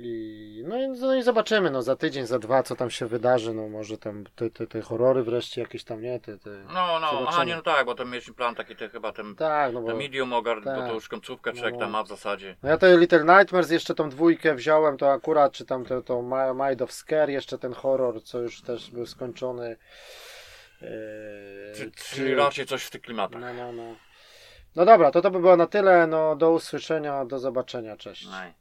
i, 0.02 0.64
no, 0.66 0.76
i, 0.82 0.88
no 0.88 1.14
i 1.14 1.22
zobaczymy, 1.22 1.70
no 1.70 1.82
za 1.82 1.96
tydzień, 1.96 2.26
za 2.26 2.38
dwa, 2.38 2.62
co 2.62 2.76
tam 2.76 2.90
się 2.90 3.06
wydarzy, 3.06 3.54
no 3.54 3.68
może 3.68 3.98
tam 3.98 4.24
te, 4.36 4.50
te, 4.50 4.66
te 4.66 4.80
horrory 4.82 5.22
wreszcie 5.22 5.60
jakieś 5.60 5.84
tam, 5.84 6.02
nie, 6.02 6.20
te, 6.20 6.38
te... 6.38 6.50
no, 6.50 6.74
no, 6.74 7.06
aha, 7.06 7.18
Zobaczymy. 7.20 7.46
nie, 7.46 7.56
no 7.56 7.62
tak, 7.62 7.86
bo 7.86 7.94
to 7.94 8.04
mieliśmy 8.04 8.34
plan 8.34 8.54
taki, 8.54 8.76
te, 8.76 8.88
chyba 8.88 9.12
ten, 9.12 9.36
Tak, 9.36 9.72
no 9.72 9.80
bo... 9.80 9.86
ten 9.88 9.96
medium 9.96 10.32
ogar, 10.32 10.64
tak. 10.64 10.80
bo 10.80 10.86
to 10.86 10.94
już 10.94 11.08
końcówkę 11.08 11.52
człowiek 11.52 11.74
No. 11.74 11.80
tam 11.80 11.90
ma 11.90 12.02
w 12.02 12.08
zasadzie. 12.08 12.56
No 12.62 12.68
ja 12.68 12.78
to 12.78 12.96
Little 12.96 13.24
Nightmares, 13.24 13.70
jeszcze 13.70 13.94
tą 13.94 14.10
dwójkę 14.10 14.54
wziąłem, 14.54 14.96
to 14.96 15.12
akurat, 15.12 15.52
czy 15.52 15.64
tam 15.66 15.84
to, 15.84 16.02
to 16.02 16.22
Mind 16.68 16.82
of 16.82 16.92
Scare, 16.92 17.30
jeszcze 17.32 17.58
ten 17.58 17.72
horror, 17.72 18.22
co 18.24 18.38
już 18.38 18.62
też 18.62 18.90
był 18.90 19.06
skończony. 19.06 19.76
Eee, 20.82 20.88
Czy, 21.76 21.90
czy- 21.90 22.14
czyli 22.14 22.34
raczej 22.34 22.66
coś 22.66 22.84
w 22.84 22.90
tych 22.90 23.02
klimatach. 23.02 23.40
No, 23.40 23.54
no, 23.54 23.72
no. 23.72 23.94
No 24.76 24.84
dobra, 24.84 25.10
to 25.10 25.22
to 25.22 25.30
by 25.30 25.40
było 25.40 25.56
na 25.56 25.66
tyle, 25.66 26.06
no 26.06 26.36
do 26.36 26.50
usłyszenia, 26.50 27.24
do 27.24 27.38
zobaczenia, 27.38 27.96
cześć. 27.96 28.26
Nej. 28.30 28.59